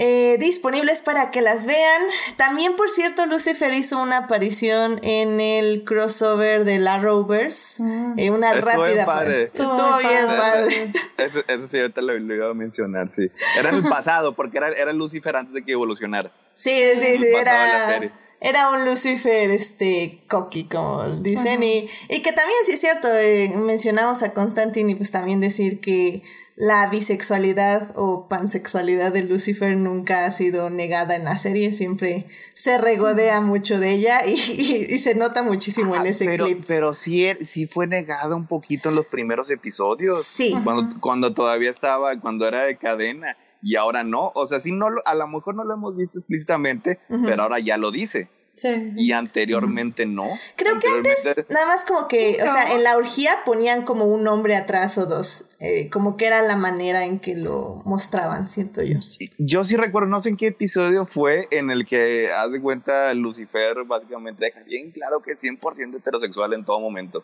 eh, 0.00 0.36
disponibles 0.38 1.00
para 1.00 1.32
que 1.32 1.42
las 1.42 1.66
vean. 1.66 2.02
También, 2.36 2.76
por 2.76 2.88
cierto, 2.88 3.26
Lucifer 3.26 3.72
hizo 3.74 4.00
una 4.00 4.18
aparición 4.18 5.00
en 5.02 5.40
el 5.40 5.82
crossover 5.82 6.64
de 6.64 6.78
la 6.78 6.98
Rovers. 7.00 7.80
eh, 8.16 8.30
una 8.30 8.52
Estuvo 8.52 8.84
bien 8.84 8.86
rápida. 8.86 9.06
padre. 9.06 9.42
Estuvo, 9.42 9.74
Estuvo 9.74 9.98
bien 9.98 10.26
padre. 10.28 10.36
padre. 10.36 10.92
Eso, 11.18 11.42
eso 11.48 11.66
sí, 11.66 11.80
ahorita 11.80 12.00
lo, 12.00 12.16
lo 12.16 12.32
iba 12.34 12.48
a 12.48 12.54
mencionar, 12.54 13.10
sí. 13.10 13.28
Era 13.58 13.70
en 13.70 13.74
el 13.74 13.88
pasado, 13.88 14.36
porque 14.36 14.58
era, 14.58 14.68
era 14.68 14.92
Lucifer 14.92 15.34
antes 15.34 15.52
de 15.54 15.64
que 15.64 15.72
evolucionara. 15.72 16.30
Sí, 16.54 16.70
sí, 16.94 17.16
sí, 17.18 17.26
era, 17.34 17.90
serie. 17.90 18.12
Era 18.40 18.70
un 18.70 18.84
Lucifer, 18.84 19.50
este, 19.50 20.22
cocky, 20.28 20.64
como 20.64 21.04
dicen, 21.20 21.62
y, 21.62 21.88
y 22.08 22.20
que 22.22 22.32
también, 22.32 22.58
sí 22.64 22.72
es 22.72 22.80
cierto, 22.80 23.08
eh, 23.12 23.52
mencionamos 23.56 24.22
a 24.22 24.32
Constantine 24.32 24.92
y 24.92 24.94
pues 24.94 25.10
también 25.10 25.40
decir 25.40 25.80
que 25.80 26.22
la 26.60 26.88
bisexualidad 26.88 27.92
o 27.94 28.26
pansexualidad 28.28 29.12
de 29.12 29.22
Lucifer 29.22 29.76
nunca 29.76 30.26
ha 30.26 30.30
sido 30.32 30.70
negada 30.70 31.14
en 31.14 31.24
la 31.24 31.38
serie, 31.38 31.72
siempre 31.72 32.26
se 32.52 32.78
regodea 32.78 33.40
mucho 33.40 33.78
de 33.78 33.90
ella 33.92 34.26
y, 34.26 34.32
y- 34.32 34.86
y 34.92 34.98
se 34.98 35.14
nota 35.14 35.42
muchísimo 35.44 35.94
en 35.94 36.06
ese 36.06 36.24
pero, 36.24 36.46
clip. 36.46 36.64
pero 36.66 36.92
sí, 36.94 37.22
er- 37.24 37.44
sí 37.44 37.66
fue 37.68 37.86
negado 37.86 38.36
un 38.36 38.46
poquito 38.48 38.88
en 38.88 38.96
los 38.96 39.06
primeros 39.06 39.50
episodios. 39.52 40.24
Sí. 40.24 40.52
Cuando, 40.64 41.00
cuando 41.00 41.32
todavía 41.32 41.70
estaba, 41.70 42.18
cuando 42.20 42.46
era 42.48 42.64
de 42.64 42.76
cadena. 42.76 43.36
Y 43.62 43.76
ahora 43.76 44.04
no. 44.04 44.32
O 44.34 44.46
sea, 44.46 44.60
sí, 44.60 44.72
no, 44.72 44.90
lo- 44.90 45.06
a 45.06 45.14
lo 45.14 45.26
mejor 45.28 45.54
no 45.54 45.64
lo 45.64 45.74
hemos 45.74 45.96
visto 45.96 46.18
explícitamente, 46.18 46.98
pero 47.26 47.42
ahora 47.42 47.58
ya 47.58 47.76
lo 47.76 47.90
dice. 47.90 48.28
Sí. 48.54 48.68
Y 48.96 49.12
anteriormente 49.12 50.04
no. 50.04 50.26
Creo 50.56 50.80
que 50.80 50.88
antes 50.88 51.46
nada 51.48 51.66
más 51.66 51.84
como 51.84 52.08
que, 52.08 52.38
o 52.42 52.44
sea, 52.44 52.64
No. 52.70 52.74
en 52.74 52.82
la 52.82 52.96
orgía 52.96 53.30
ponían 53.44 53.84
como 53.84 54.04
un 54.06 54.24
nombre 54.24 54.56
atrás 54.56 54.98
o 54.98 55.06
dos, 55.06 55.44
eh, 55.60 55.88
como 55.90 56.16
que 56.16 56.26
era 56.26 56.42
la 56.42 56.56
manera 56.56 57.04
en 57.04 57.20
que 57.20 57.36
lo 57.36 57.80
mostraban, 57.84 58.48
siento 58.48 58.82
yo. 58.82 58.98
Yo 59.38 59.62
sí 59.62 59.76
recuerdo, 59.76 60.08
no 60.08 60.18
sé 60.18 60.30
en 60.30 60.36
qué 60.36 60.48
episodio 60.48 61.04
fue 61.04 61.46
en 61.52 61.70
el 61.70 61.86
que, 61.86 62.32
haz 62.32 62.50
de 62.50 62.60
cuenta, 62.60 63.14
Lucifer 63.14 63.76
básicamente 63.86 64.46
deja 64.46 64.60
bien 64.64 64.90
claro 64.90 65.22
que 65.22 65.32
es 65.32 65.40
100% 65.40 65.96
heterosexual 65.98 66.52
en 66.52 66.64
todo 66.64 66.80
momento. 66.80 67.22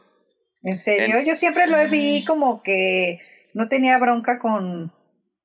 ¿En 0.62 0.76
serio? 0.76 1.16
En- 1.18 1.26
Yo 1.26 1.34
siempre 1.34 1.66
lo 1.66 1.76
vi 1.90 2.24
como 2.24 2.62
que 2.62 3.18
no 3.54 3.68
tenía 3.68 3.98
bronca 3.98 4.38
con, 4.38 4.92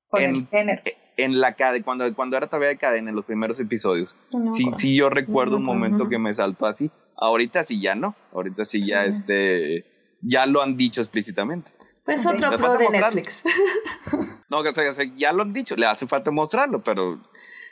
con 0.09 0.21
el 0.21 0.35
En- 0.35 0.47
género. 0.49 0.81
En 1.17 1.41
la 1.41 1.53
cadena, 1.55 1.83
cuando, 1.83 2.15
cuando 2.15 2.37
era 2.37 2.47
todavía 2.47 2.69
de 2.69 2.77
cadena, 2.77 3.09
en 3.09 3.15
los 3.17 3.25
primeros 3.25 3.59
episodios. 3.59 4.15
No 4.31 4.53
sí, 4.53 4.65
sí, 4.77 4.95
yo 4.95 5.09
recuerdo 5.09 5.53
No 5.53 5.57
un 5.57 5.65
momento 5.65 6.07
que 6.07 6.17
me 6.17 6.33
saltó 6.33 6.65
así. 6.65 6.89
Ahorita 7.17 7.65
sí 7.65 7.81
ya 7.81 7.93
no. 7.93 8.15
Ahorita 8.31 8.63
sí 8.63 8.81
ya, 8.81 9.03
este, 9.03 9.83
ya 10.21 10.45
lo 10.45 10.61
han 10.61 10.77
dicho 10.77 11.01
explícitamente. 11.01 11.69
Pues 12.05 12.25
otro 12.25 12.49
pro 12.57 12.77
de. 12.77 12.89
Netflix. 12.89 13.43
No, 14.49 14.63
que, 14.63 14.69
o 14.69 14.73
sea, 14.73 15.05
ya 15.17 15.31
lo 15.31 15.43
han 15.43 15.53
dicho, 15.53 15.75
le 15.75 15.85
hace 15.85 16.07
falta 16.07 16.31
mostrarlo, 16.31 16.81
pero 16.83 17.19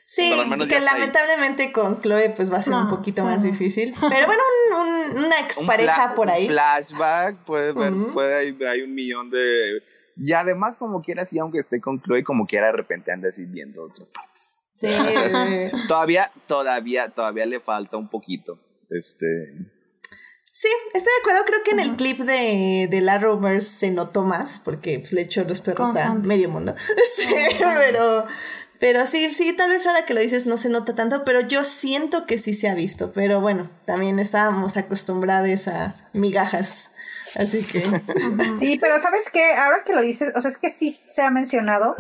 Sí, 0.06 0.32
que 0.70 0.76
ahí. 0.76 0.84
lamentablemente 0.84 1.72
con 1.72 2.00
Chloe 2.02 2.30
pues 2.36 2.52
va 2.54 2.58
a 2.58 2.62
ser 2.62 2.76
un 2.76 2.88
poquito 2.88 3.24
sí. 3.24 3.28
más 3.28 3.42
difícil. 3.44 3.94
Pero 4.10 4.26
bueno, 4.28 4.44
un- 4.72 4.76
un- 4.78 5.18
una 5.26 5.26
un 5.40 5.44
expareja 5.44 6.10
fla- 6.12 6.16
por 6.16 6.30
ahí. 6.30 6.44
un 6.44 6.50
flashback, 6.50 7.38
puede 7.46 7.74
ver, 7.74 7.94
puede, 8.14 8.36
hay, 8.36 8.58
hay 8.70 8.82
un 8.84 8.94
millón 8.94 9.30
de... 9.32 9.82
Y 10.20 10.34
además, 10.34 10.78
como 10.78 11.02
quiera, 11.02 11.26
sí, 11.26 11.38
aunque 11.38 11.60
esté 11.60 11.80
con 11.80 12.02
Chloe, 12.02 12.24
como 12.24 12.48
quiera, 12.48 12.68
de 12.68 12.74
repente 12.74 13.12
anda 13.12 13.30
así 13.30 13.46
viendo 13.46 13.84
otras 13.84 14.08
partes. 14.08 14.58
Sí, 14.74 14.88
Todavía, 15.88 16.32
todavía, 16.48 17.10
todavía 17.10 17.46
le 17.46 17.60
falta 17.60 17.98
un 17.98 18.10
poquito. 18.10 18.60
Este... 18.90 19.26
sí, 20.52 20.70
estoy 20.94 21.14
de 21.14 21.20
acuerdo. 21.22 21.46
Creo 21.46 21.64
que 21.64 21.72
en 21.72 21.80
el 21.80 21.96
clip 21.98 22.20
de, 22.20 22.88
de 22.90 23.02
la 23.02 23.18
Rovers 23.18 23.68
se 23.68 23.92
notó 23.92 24.24
más 24.24 24.60
porque 24.60 25.00
pues, 25.00 25.14
le 25.14 25.22
echó 25.22 25.44
los 25.44 25.62
perros 25.62 25.96
a 25.96 26.14
medio 26.14 26.50
mundo. 26.50 26.76
Sí, 27.16 27.34
pero, 27.60 28.26
pero 28.80 29.06
sí, 29.08 29.34
sí, 29.34 29.54
tal 29.54 29.72
vez 29.72 29.88
ahora 29.88 30.06
que 30.06 30.14
lo 30.14 30.22
dices 30.22 30.46
no 30.46 30.58
se 30.58 30.70
nota 30.70 30.94
tanto, 30.94 31.26
pero 31.26 31.42
yo 31.42 31.64
siento 31.64 32.28
que 32.28 32.38
sí 32.38 32.54
se 32.54 32.70
ha 32.70 32.76
visto. 32.76 33.12
Pero 33.12 33.42
bueno, 33.42 33.72
también 33.86 34.20
estábamos 34.20 34.78
acostumbrados 34.78 35.68
a 35.68 35.96
migajas. 36.14 36.92
Así 37.38 37.64
que 37.64 37.84
Sí, 38.60 38.78
pero 38.82 39.00
¿sabes 39.02 39.30
qué? 39.32 39.54
Ahora 39.54 39.84
que 39.86 39.94
lo 39.94 40.02
dices, 40.02 40.34
o 40.36 40.42
sea, 40.42 40.52
es 40.52 40.58
que 40.58 40.72
sí 40.72 40.92
se 41.08 41.22
ha 41.22 41.30
mencionado, 41.30 41.96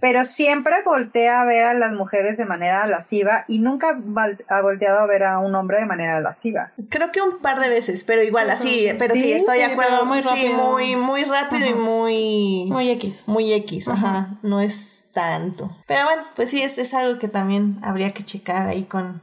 pero 0.00 0.24
siempre 0.24 0.76
voltea 0.84 1.42
a 1.42 1.44
ver 1.44 1.64
a 1.64 1.74
las 1.74 1.92
mujeres 1.92 2.36
de 2.38 2.46
manera 2.46 2.86
lasciva 2.86 3.44
y 3.48 3.58
nunca 3.58 4.00
ha 4.48 4.62
volteado 4.62 5.00
a 5.00 5.06
ver 5.06 5.24
a 5.24 5.40
un 5.40 5.54
hombre 5.56 5.80
de 5.80 5.86
manera 5.86 6.20
lasciva. 6.20 6.72
creo 6.88 7.10
que 7.12 7.20
un 7.20 7.38
par 7.40 7.58
de 7.60 7.68
veces, 7.68 8.04
pero 8.04 8.22
igual 8.22 8.48
así, 8.48 8.88
pero 8.98 9.14
sí, 9.14 9.22
Sí, 9.22 9.32
estoy 9.32 9.58
de 9.58 9.64
sí, 9.66 9.70
acuerdo. 9.72 10.06
muy 10.06 10.22
sí, 10.22 10.28
rápido. 10.28 10.54
muy, 10.54 10.96
muy 10.96 11.24
rápido 11.24 11.66
y 11.68 11.74
muy, 11.74 12.64
Muy 12.70 12.90
X. 12.90 13.24
muy 13.26 13.52
X, 13.52 13.88
ajá, 13.88 14.38
no 14.42 14.60
es 14.60 15.06
tanto. 15.12 15.76
Pero 15.88 16.04
bueno, 16.04 16.22
pues 16.36 16.48
sí, 16.50 16.62
es, 16.62 16.78
es 16.78 16.94
algo 16.94 17.18
que 17.18 17.28
también 17.28 17.78
habría 17.82 18.14
que 18.14 18.22
checar 18.22 18.68
ahí 18.68 18.84
con 18.84 19.20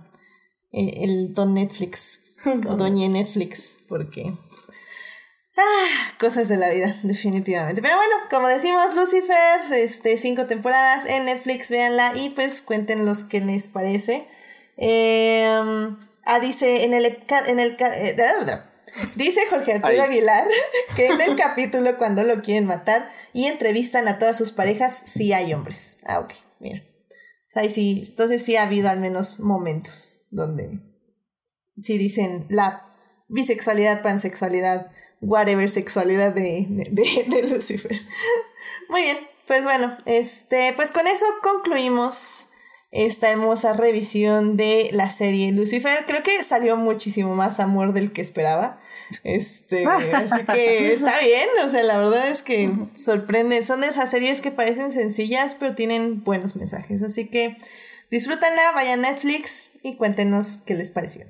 eh, 0.73 1.03
el 1.05 1.33
don 1.33 1.53
Netflix 1.53 2.21
o 2.67 2.75
doña 2.75 3.07
Netflix, 3.07 3.77
porque... 3.87 4.37
Ah, 5.57 6.13
cosas 6.19 6.49
de 6.49 6.57
la 6.57 6.69
vida, 6.69 6.99
definitivamente. 7.03 7.81
Pero 7.81 7.95
bueno, 7.95 8.15
como 8.29 8.47
decimos, 8.47 8.95
Lucifer, 8.95 9.61
este, 9.73 10.17
cinco 10.17 10.45
temporadas 10.45 11.05
en 11.05 11.25
Netflix, 11.25 11.69
véanla 11.69 12.13
y 12.15 12.29
pues 12.31 12.61
cuéntenos 12.61 13.23
qué 13.23 13.41
les 13.41 13.67
parece. 13.67 14.27
Eh, 14.77 15.47
ah, 16.25 16.39
dice 16.39 16.83
en 16.83 16.93
el, 16.93 17.05
en 17.47 17.59
el 17.59 17.77
eh, 17.79 18.15
dice 19.15 19.41
Jorge 19.49 19.73
Arturo. 19.73 20.03
Aguilar 20.03 20.45
que 20.95 21.07
en 21.07 21.21
el 21.21 21.35
capítulo 21.35 21.97
cuando 21.97 22.23
lo 22.23 22.41
quieren 22.41 22.65
matar 22.65 23.09
y 23.33 23.45
entrevistan 23.45 24.07
a 24.07 24.19
todas 24.19 24.37
sus 24.37 24.51
parejas, 24.51 25.03
sí 25.05 25.31
hay 25.33 25.53
hombres. 25.53 25.97
Ah, 26.05 26.19
ok, 26.19 26.33
mira. 26.59 26.83
O 27.47 27.51
sea, 27.51 27.61
ahí 27.61 27.69
sí, 27.69 28.03
entonces 28.09 28.43
sí 28.43 28.57
ha 28.57 28.63
habido 28.63 28.89
al 28.89 28.99
menos 28.99 29.39
momentos 29.39 30.25
donde 30.31 30.81
sí 31.81 31.97
dicen 31.97 32.45
la 32.49 32.85
bisexualidad, 33.27 34.01
pansexualidad, 34.01 34.91
whatever 35.25 35.69
sexualidad 35.69 36.33
de, 36.33 36.65
de, 36.91 37.47
Lucifer. 37.49 37.97
Muy 38.89 39.01
bien, 39.01 39.17
pues 39.47 39.63
bueno, 39.63 39.97
este, 40.05 40.73
pues 40.75 40.91
con 40.91 41.07
eso 41.07 41.25
concluimos 41.41 42.49
esta 42.91 43.29
hermosa 43.29 43.73
revisión 43.73 44.55
de 44.55 44.89
la 44.93 45.09
serie 45.09 45.51
Lucifer. 45.51 46.05
Creo 46.05 46.23
que 46.23 46.41
salió 46.43 46.77
muchísimo 46.77 47.35
más 47.35 47.59
amor 47.59 47.93
del 47.93 48.13
que 48.13 48.21
esperaba. 48.21 48.79
Este, 49.23 49.85
así 50.13 50.45
que 50.45 50.93
está 50.93 51.19
bien, 51.19 51.47
o 51.65 51.69
sea, 51.69 51.83
la 51.83 51.97
verdad 51.97 52.29
es 52.29 52.41
que 52.41 52.71
sorprende. 52.95 53.61
Son 53.63 53.81
de 53.81 53.87
esas 53.87 54.09
series 54.09 54.39
que 54.39 54.51
parecen 54.51 54.91
sencillas, 54.91 55.55
pero 55.55 55.75
tienen 55.75 56.23
buenos 56.23 56.55
mensajes. 56.55 57.01
Así 57.01 57.27
que 57.27 57.57
disfrútenla, 58.11 58.71
vayan 58.73 59.03
a 59.03 59.09
Netflix 59.09 59.69
y 59.83 59.95
cuéntenos 59.95 60.59
qué 60.65 60.75
les 60.75 60.91
pareció. 60.91 61.25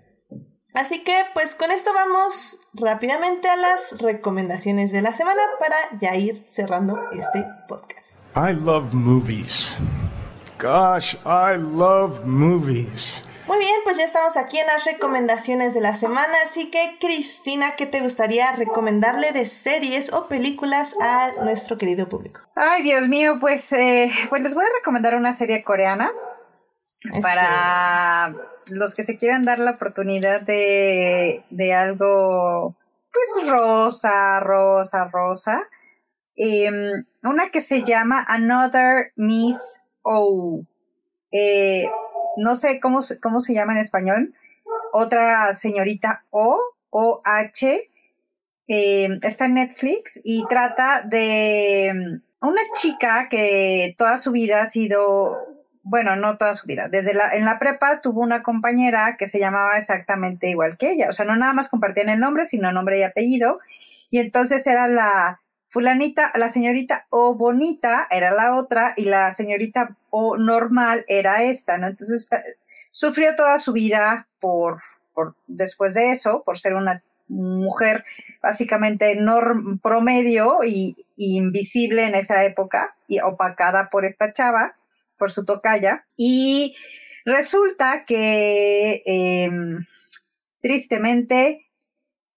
Así 0.76 1.04
que 1.04 1.16
pues 1.34 1.56
con 1.56 1.72
esto 1.72 1.92
vamos 1.94 2.60
rápidamente 2.74 3.50
a 3.50 3.56
las 3.56 4.02
recomendaciones 4.02 4.92
de 4.92 5.02
la 5.02 5.16
semana 5.16 5.42
para 5.58 5.76
ya 6.00 6.16
ir 6.16 6.44
cerrando 6.46 7.00
este 7.14 7.46
podcast. 7.68 8.20
I 8.36 8.54
love 8.54 8.94
movies. 8.94 9.76
Gosh, 10.60 11.16
I 11.26 11.58
love 11.58 12.26
movies. 12.26 13.24
Muy 13.48 13.60
bien, 13.60 13.76
pues 13.84 13.98
ya 13.98 14.04
estamos 14.04 14.38
aquí 14.38 14.58
en 14.58 14.66
las 14.66 14.86
recomendaciones 14.86 15.76
de 15.76 15.82
la 15.82 15.94
semana, 15.94 16.34
así 16.44 16.72
que 16.72 16.98
Cristina, 17.00 17.76
¿qué 17.76 17.86
te 17.86 18.02
gustaría 18.02 18.52
recomendarle 18.54 19.32
de 19.32 19.46
series 19.46 20.12
o 20.12 20.28
películas 20.28 20.96
a 21.00 21.32
nuestro 21.44 21.78
querido 21.78 22.10
público? 22.10 22.42
Ay, 22.56 22.82
Dios 22.82 23.08
mío, 23.08 23.38
pues, 23.40 23.72
eh, 23.72 24.12
pues 24.30 24.42
les 24.42 24.56
voy 24.56 24.66
a 24.66 24.70
recomendar 24.76 25.16
una 25.16 25.36
serie 25.36 25.64
coreana 25.64 26.12
para 27.22 28.36
los 28.68 28.96
que 28.96 29.04
se 29.04 29.18
quieran 29.18 29.46
dar 29.46 29.60
la 29.60 29.72
oportunidad 29.72 30.42
de, 30.42 31.44
de 31.50 31.74
algo, 31.74 32.76
pues, 33.12 33.50
rosa, 33.50 34.40
rosa, 34.40 35.06
rosa. 35.06 35.64
Em, 36.38 37.06
una 37.24 37.50
que 37.50 37.62
se 37.62 37.84
llama 37.84 38.26
Another 38.28 39.14
Miss 39.16 39.82
O. 40.02 40.62
Eh, 41.32 41.90
no 42.38 42.58
sé 42.58 42.80
cómo, 42.80 43.02
cómo 43.22 43.42
se 43.42 43.54
llama 43.54 43.74
en 43.74 43.80
español. 43.80 44.34
Otra 44.92 45.54
señorita 45.54 46.26
O, 46.30 46.62
O, 46.90 47.22
H. 47.24 47.92
Em, 48.68 49.20
está 49.22 49.46
en 49.46 49.56
Netflix 49.56 50.20
y 50.24 50.46
trata 50.48 51.04
de 51.04 51.88
em, 51.88 52.22
una 52.42 52.62
chica 52.76 53.28
que 53.30 53.96
toda 53.98 54.18
su 54.18 54.32
vida 54.32 54.62
ha 54.64 54.68
sido 54.68 55.38
bueno, 55.88 56.16
no 56.16 56.38
toda 56.38 56.56
su 56.56 56.66
vida. 56.66 56.90
Desde 56.90 57.14
la, 57.14 57.36
en 57.36 57.46
la 57.46 57.60
prepa 57.60 58.02
tuvo 58.02 58.22
una 58.22 58.42
compañera 58.42 59.18
que 59.18 59.28
se 59.28 59.38
llamaba 59.38 59.78
exactamente 59.78 60.50
igual 60.50 60.78
que 60.78 60.90
ella. 60.90 61.10
O 61.10 61.14
sea, 61.14 61.26
no 61.26 61.36
nada 61.36 61.54
más 61.54 61.70
compartían 61.70 62.10
el 62.10 62.20
nombre, 62.20 62.48
sino 62.48 62.72
nombre 62.72 63.00
y 63.00 63.04
apellido. 63.04 63.60
Y 64.10 64.18
entonces 64.18 64.66
era 64.66 64.88
la 64.88 65.42
fulanita, 65.70 66.32
la 66.36 66.50
señorita 66.50 67.06
O 67.10 67.36
bonita 67.36 68.08
era 68.10 68.32
la 68.32 68.56
otra 68.56 68.94
y 68.98 69.06
la 69.06 69.32
señorita 69.32 69.96
O 70.10 70.38
normal 70.38 71.06
era 71.08 71.44
esta, 71.44 71.78
¿no? 71.78 71.88
Entonces 71.88 72.28
eh, 72.32 72.38
sufrió 72.90 73.36
toda 73.36 73.60
su 73.60 73.72
vida 73.72 74.28
por, 74.40 74.82
por 75.14 75.36
después 75.46 75.94
de 75.94 76.12
eso, 76.12 76.42
por 76.44 76.58
ser 76.58 76.74
una 76.74 77.04
mujer 77.28 78.06
básicamente 78.42 79.16
norm, 79.18 79.78
promedio 79.78 80.64
y, 80.66 80.96
y 81.16 81.38
invisible 81.38 82.08
en 82.08 82.16
esa 82.16 82.44
época 82.44 82.96
y 83.08 83.20
opacada 83.20 83.92
por 83.92 84.04
esta 84.04 84.34
chava 84.34 84.76
por 85.18 85.32
su 85.32 85.46
tocaya. 85.46 86.06
Y 86.18 86.76
resulta 87.26 88.06
que, 88.06 89.02
em, 89.06 89.80
tristemente, 90.62 91.66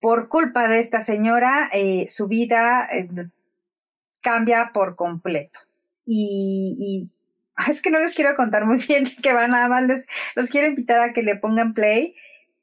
por 0.00 0.28
culpa 0.28 0.68
de 0.68 0.80
esta 0.80 1.00
señora, 1.00 1.68
eh, 1.72 2.06
su 2.08 2.28
vida 2.28 2.88
eh, 2.92 3.08
cambia 4.20 4.70
por 4.72 4.96
completo. 4.96 5.60
Y, 6.04 7.08
es 7.68 7.82
que 7.82 7.90
no 7.90 7.98
les 7.98 8.14
quiero 8.14 8.36
contar 8.36 8.64
muy 8.66 8.78
bien 8.88 9.10
que 9.22 9.32
van 9.32 9.50
nada 9.50 9.68
más, 9.68 9.82
les, 9.84 10.06
los 10.34 10.48
quiero 10.48 10.68
invitar 10.68 11.00
a 11.00 11.12
que 11.12 11.22
le 11.22 11.36
pongan 11.36 11.74
play. 11.74 12.14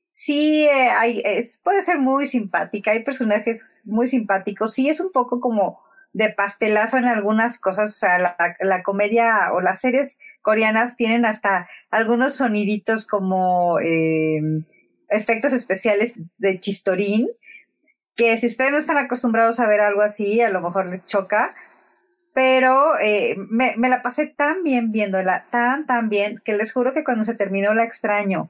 Sí, 0.09 0.65
eh, 0.65 0.89
hay, 0.97 1.21
es, 1.25 1.59
puede 1.61 1.83
ser 1.83 1.99
muy 1.99 2.27
simpática, 2.27 2.91
hay 2.91 3.03
personajes 3.03 3.81
muy 3.83 4.07
simpáticos, 4.07 4.73
sí 4.73 4.87
es 4.87 5.01
un 5.01 5.11
poco 5.11 5.41
como 5.41 5.84
de 6.15 6.29
pastelazo 6.29 6.95
en 6.95 7.07
algunas 7.07 7.59
cosas, 7.59 7.91
o 7.91 7.97
sea, 7.97 8.37
la, 8.61 8.83
comedia 8.83 9.51
o 9.51 9.59
las 9.59 9.81
series 9.81 10.17
coreanas 10.41 10.95
tienen 10.95 11.25
hasta 11.25 11.67
algunos 11.91 12.35
soniditos 12.35 13.05
como 13.05 13.81
em, 13.81 14.63
efectos 15.09 15.51
especiales 15.51 16.13
de 16.37 16.57
chistorín, 16.61 17.27
que 18.15 18.37
si 18.37 18.47
ustedes 18.47 18.71
no 18.71 18.77
están 18.77 18.97
acostumbrados 18.97 19.59
a 19.59 19.67
ver 19.67 19.81
algo 19.81 20.01
así, 20.03 20.39
a 20.39 20.49
lo 20.49 20.61
mejor 20.61 20.85
les 20.85 21.03
choca, 21.03 21.53
pero 22.33 22.97
eh, 22.97 23.35
me, 23.49 23.73
me, 23.75 23.89
la 23.89 24.01
pasé 24.01 24.27
tan 24.27 24.63
bien 24.63 24.93
viéndola, 24.93 25.47
tan, 25.51 25.85
tan 25.85 26.07
bien, 26.07 26.41
que 26.45 26.53
les 26.53 26.71
juro 26.71 26.93
que 26.93 27.03
cuando 27.03 27.25
se 27.25 27.35
terminó 27.35 27.73
la 27.73 27.83
extraño. 27.83 28.49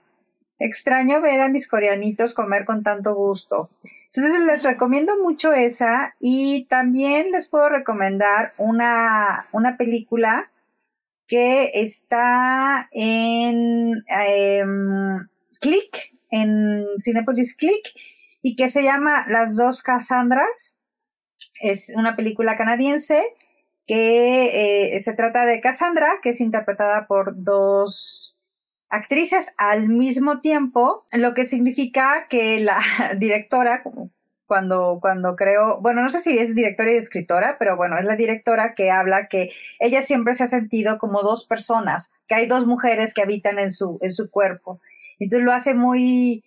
Extraño 0.60 1.22
ver 1.22 1.42
a 1.42 1.50
mis 1.50 1.68
coreanitos 1.68 2.34
comer 2.34 2.66
con 2.66 2.84
tanto 2.84 3.14
gusto. 3.14 3.70
Entonces 4.14 4.46
les 4.46 4.64
recomiendo 4.64 5.22
mucho 5.22 5.52
esa 5.52 6.16
y 6.20 6.66
también 6.70 7.32
les 7.32 7.50
puedo 7.50 7.68
recomendar 7.68 8.48
una, 8.58 9.46
una 9.52 9.76
película 9.76 10.50
que 11.28 11.72
está 11.74 12.88
en 12.92 14.04
em, 14.08 15.28
Click, 15.60 16.14
en 16.32 16.86
Cinepolis 17.00 17.56
Click 17.56 17.94
y 18.42 18.56
que 18.56 18.70
se 18.70 18.84
llama 18.84 19.26
Las 19.28 19.58
dos 19.58 19.82
Cassandras. 19.82 20.78
Es 21.62 21.92
una 21.96 22.16
película 22.16 22.56
canadiense 22.56 23.22
que 23.88 24.96
eh, 24.96 25.02
se 25.02 25.14
trata 25.14 25.46
de 25.46 25.60
Cassandra, 25.60 26.20
que 26.22 26.30
es 26.30 26.42
interpretada 26.42 27.08
por 27.08 27.34
dos 27.44 28.35
actrices 28.96 29.54
al 29.58 29.90
mismo 29.90 30.40
tiempo, 30.40 31.04
lo 31.14 31.34
que 31.34 31.46
significa 31.46 32.28
que 32.30 32.60
la 32.60 32.80
directora, 33.18 33.84
cuando, 34.48 35.00
cuando 35.02 35.36
creo, 35.36 35.80
bueno, 35.82 36.02
no 36.02 36.10
sé 36.10 36.20
si 36.20 36.38
es 36.38 36.56
directora 36.56 36.92
y 36.92 36.96
escritora, 36.96 37.58
pero 37.60 37.76
bueno, 37.76 37.98
es 37.98 38.06
la 38.06 38.16
directora 38.16 38.74
que 38.74 38.92
habla 38.92 39.28
que 39.28 39.52
ella 39.80 40.02
siempre 40.02 40.36
se 40.36 40.46
ha 40.46 40.48
sentido 40.48 40.98
como 40.98 41.22
dos 41.22 41.46
personas, 41.46 42.10
que 42.28 42.36
hay 42.36 42.48
dos 42.48 42.66
mujeres 42.66 43.14
que 43.14 43.22
habitan 43.22 43.60
en 43.60 43.72
su, 43.74 43.98
en 44.02 44.14
su 44.14 44.30
cuerpo. 44.30 44.80
Entonces 45.20 45.46
lo 45.46 45.52
hace 45.52 45.74
muy 45.74 46.44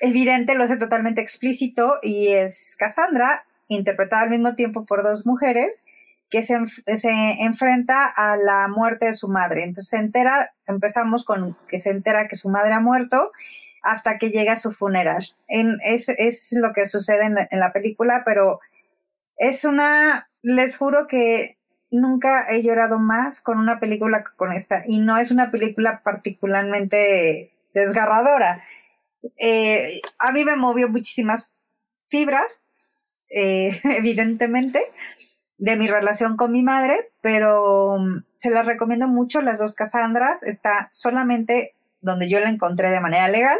evidente, 0.00 0.54
lo 0.54 0.64
hace 0.64 0.76
totalmente 0.76 1.20
explícito 1.20 1.98
y 2.02 2.28
es 2.28 2.76
Cassandra, 2.78 3.44
interpretada 3.68 4.22
al 4.22 4.30
mismo 4.30 4.54
tiempo 4.54 4.84
por 4.84 5.02
dos 5.02 5.26
mujeres, 5.26 5.84
que 6.30 6.42
se, 6.42 6.58
se, 6.96 7.42
enfrenta 7.42 8.06
a 8.06 8.36
la 8.36 8.68
muerte 8.68 9.06
de 9.06 9.14
su 9.14 9.28
madre. 9.28 9.64
Entonces 9.64 9.90
se 9.90 9.98
entera, 9.98 10.52
empezamos 10.66 11.24
con 11.24 11.56
que 11.68 11.80
se 11.80 11.90
entera 11.90 12.28
que 12.28 12.36
su 12.36 12.48
madre 12.48 12.74
ha 12.74 12.80
muerto 12.80 13.30
hasta 13.82 14.18
que 14.18 14.30
llega 14.30 14.54
a 14.54 14.58
su 14.58 14.72
funeral. 14.72 15.34
Es, 15.46 16.08
es 16.08 16.52
lo 16.52 16.72
que 16.72 16.86
sucede 16.86 17.26
en, 17.26 17.36
en 17.50 17.60
la 17.60 17.72
película, 17.72 18.22
pero 18.24 18.60
es 19.38 19.64
una, 19.64 20.28
les 20.42 20.76
juro 20.76 21.06
que 21.06 21.58
nunca 21.90 22.46
he 22.48 22.62
llorado 22.62 22.98
más 22.98 23.40
con 23.40 23.58
una 23.58 23.78
película 23.78 24.24
con 24.36 24.52
esta 24.52 24.82
y 24.86 25.00
no 25.00 25.16
es 25.16 25.30
una 25.30 25.50
película 25.50 26.02
particularmente 26.02 27.52
desgarradora. 27.72 28.64
Eh, 29.38 30.00
a 30.18 30.32
mí 30.32 30.44
me 30.44 30.56
movió 30.56 30.88
muchísimas 30.88 31.52
fibras, 32.08 32.60
eh, 33.30 33.80
evidentemente, 33.84 34.80
de 35.58 35.76
mi 35.76 35.86
relación 35.86 36.36
con 36.36 36.52
mi 36.52 36.62
madre, 36.62 37.12
pero 37.20 37.96
mm, 37.98 38.24
se 38.38 38.50
las 38.50 38.66
recomiendo 38.66 39.08
mucho, 39.08 39.40
las 39.40 39.58
dos 39.58 39.74
Cassandras, 39.74 40.42
está 40.42 40.90
solamente 40.92 41.74
donde 42.00 42.28
yo 42.28 42.40
la 42.40 42.50
encontré 42.50 42.90
de 42.90 43.00
manera 43.00 43.28
legal, 43.28 43.58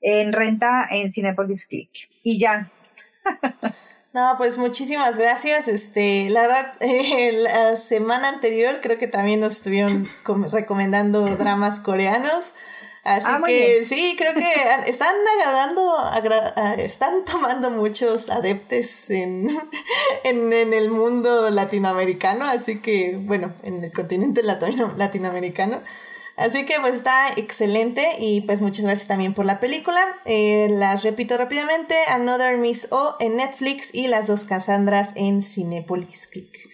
en 0.00 0.32
renta 0.32 0.86
en 0.90 1.12
Cinepolis 1.12 1.66
Click. 1.66 2.10
Y 2.22 2.38
ya. 2.38 2.70
No, 4.14 4.36
pues 4.38 4.58
muchísimas 4.58 5.18
gracias. 5.18 5.66
Este, 5.66 6.30
la 6.30 6.42
verdad, 6.42 6.72
la 7.32 7.76
semana 7.76 8.28
anterior 8.28 8.78
creo 8.80 8.96
que 8.96 9.08
también 9.08 9.40
nos 9.40 9.56
estuvieron 9.56 10.06
recomendando 10.52 11.26
dramas 11.36 11.80
coreanos. 11.80 12.52
Así 13.04 13.26
ah, 13.28 13.42
que 13.44 13.84
sí, 13.84 14.14
creo 14.16 14.32
que 14.32 14.46
están 14.90 15.14
agarrando, 15.38 15.94
están 16.78 17.24
tomando 17.26 17.70
muchos 17.70 18.30
adeptes 18.30 19.10
en, 19.10 19.48
en, 20.24 20.52
en, 20.52 20.72
el 20.72 20.88
mundo 20.90 21.50
latinoamericano, 21.50 22.46
así 22.46 22.80
que, 22.80 23.18
bueno, 23.20 23.52
en 23.62 23.84
el 23.84 23.92
continente 23.92 24.42
latinoamericano. 24.42 25.82
Así 26.36 26.64
que 26.66 26.74
pues 26.80 26.94
está 26.94 27.28
excelente 27.36 28.08
y 28.18 28.40
pues 28.40 28.60
muchas 28.60 28.84
gracias 28.84 29.06
también 29.06 29.34
por 29.34 29.46
la 29.46 29.60
película. 29.60 30.00
Eh, 30.24 30.68
las 30.70 31.04
repito 31.04 31.36
rápidamente, 31.36 31.94
Another 32.08 32.56
Miss 32.56 32.88
O 32.90 33.14
en 33.20 33.36
Netflix 33.36 33.94
y 33.94 34.08
Las 34.08 34.26
dos 34.26 34.44
Cassandras 34.44 35.12
en 35.14 35.42
Cinepolis 35.42 36.26
Click. 36.26 36.73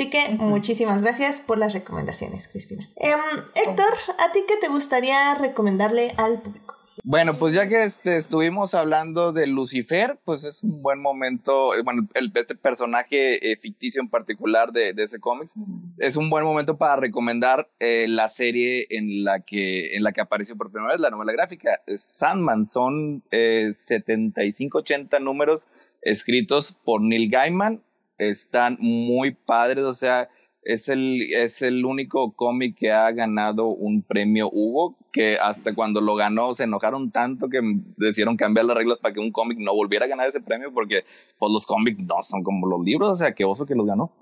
Así 0.00 0.08
que 0.08 0.30
muchísimas 0.38 1.02
gracias 1.02 1.42
por 1.42 1.58
las 1.58 1.74
recomendaciones, 1.74 2.48
Cristina. 2.48 2.88
Em, 2.96 3.18
Héctor, 3.54 3.92
¿a 4.18 4.32
ti 4.32 4.40
qué 4.48 4.56
te 4.56 4.68
gustaría 4.68 5.34
recomendarle 5.34 6.14
al 6.16 6.40
público? 6.40 6.74
Bueno, 7.04 7.34
pues 7.34 7.52
ya 7.52 7.68
que 7.68 7.84
este, 7.84 8.16
estuvimos 8.16 8.72
hablando 8.72 9.32
de 9.32 9.46
Lucifer, 9.46 10.18
pues 10.24 10.44
es 10.44 10.64
un 10.64 10.80
buen 10.80 11.02
momento, 11.02 11.74
eh, 11.74 11.82
bueno, 11.82 12.08
el, 12.14 12.32
este 12.34 12.54
personaje 12.54 13.52
eh, 13.52 13.58
ficticio 13.58 14.00
en 14.00 14.08
particular 14.08 14.72
de, 14.72 14.94
de 14.94 15.02
ese 15.02 15.20
cómic, 15.20 15.50
es 15.98 16.16
un 16.16 16.30
buen 16.30 16.44
momento 16.44 16.78
para 16.78 16.96
recomendar 16.96 17.68
eh, 17.78 18.06
la 18.08 18.30
serie 18.30 18.86
en 18.88 19.22
la, 19.22 19.40
que, 19.40 19.96
en 19.96 20.02
la 20.02 20.12
que 20.12 20.22
apareció 20.22 20.56
por 20.56 20.72
primera 20.72 20.92
vez 20.92 21.00
la 21.00 21.10
novela 21.10 21.32
gráfica, 21.32 21.82
Sandman. 21.86 22.66
Son 22.66 23.22
75-80 23.30 25.20
números 25.20 25.68
escritos 26.00 26.74
por 26.84 27.02
Neil 27.02 27.30
Gaiman 27.30 27.82
están 28.20 28.76
muy 28.78 29.32
padres, 29.32 29.84
o 29.84 29.94
sea, 29.94 30.28
es 30.62 30.90
el, 30.90 31.32
es 31.32 31.62
el 31.62 31.84
único 31.86 32.32
cómic 32.32 32.76
que 32.76 32.92
ha 32.92 33.10
ganado 33.12 33.68
un 33.68 34.02
premio 34.02 34.50
Hugo, 34.52 34.98
que 35.10 35.38
hasta 35.38 35.74
cuando 35.74 36.02
lo 36.02 36.16
ganó 36.16 36.54
se 36.54 36.64
enojaron 36.64 37.10
tanto 37.10 37.48
que 37.48 37.60
decidieron 37.96 38.36
cambiar 38.36 38.66
las 38.66 38.76
reglas 38.76 38.98
para 38.98 39.14
que 39.14 39.20
un 39.20 39.32
cómic 39.32 39.58
no 39.58 39.74
volviera 39.74 40.04
a 40.04 40.08
ganar 40.08 40.28
ese 40.28 40.40
premio, 40.40 40.70
porque 40.72 41.04
pues, 41.38 41.50
los 41.50 41.66
cómics 41.66 41.98
no 41.98 42.16
son 42.20 42.42
como 42.42 42.66
los 42.66 42.84
libros, 42.84 43.10
o 43.10 43.16
sea, 43.16 43.34
qué 43.34 43.44
oso 43.44 43.64
que 43.64 43.74
los 43.74 43.86
ganó. 43.86 44.12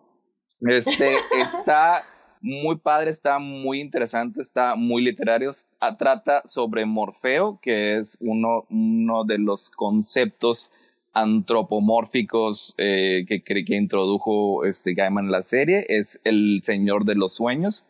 Este 0.61 1.13
está 1.41 2.03
muy 2.41 2.77
padre, 2.77 3.11
está 3.11 3.41
muy 3.41 3.81
interesante, 3.81 4.41
está 4.41 4.77
muy 4.77 5.03
literario. 5.03 5.51
Ah, 5.81 5.97
trata 5.97 6.43
sobre 6.45 6.87
Morfeo, 6.87 7.59
que 7.61 7.97
es 7.97 8.17
uno, 8.21 8.65
uno 8.71 9.25
de 9.25 9.39
los 9.39 9.71
conceptos 9.71 10.73
antropomórficos 11.13 12.75
eh, 12.79 13.25
que, 13.27 13.43
que 13.43 13.77
introdujo 13.77 14.65
este 14.65 14.95
Gaiman 14.95 15.27
en 15.27 15.33
la 15.33 15.43
serie. 15.43 15.87
Es 15.89 16.21
el 16.25 16.61
señor 16.63 17.05
de 17.05 17.15
los 17.15 17.35
sueños. 17.35 17.87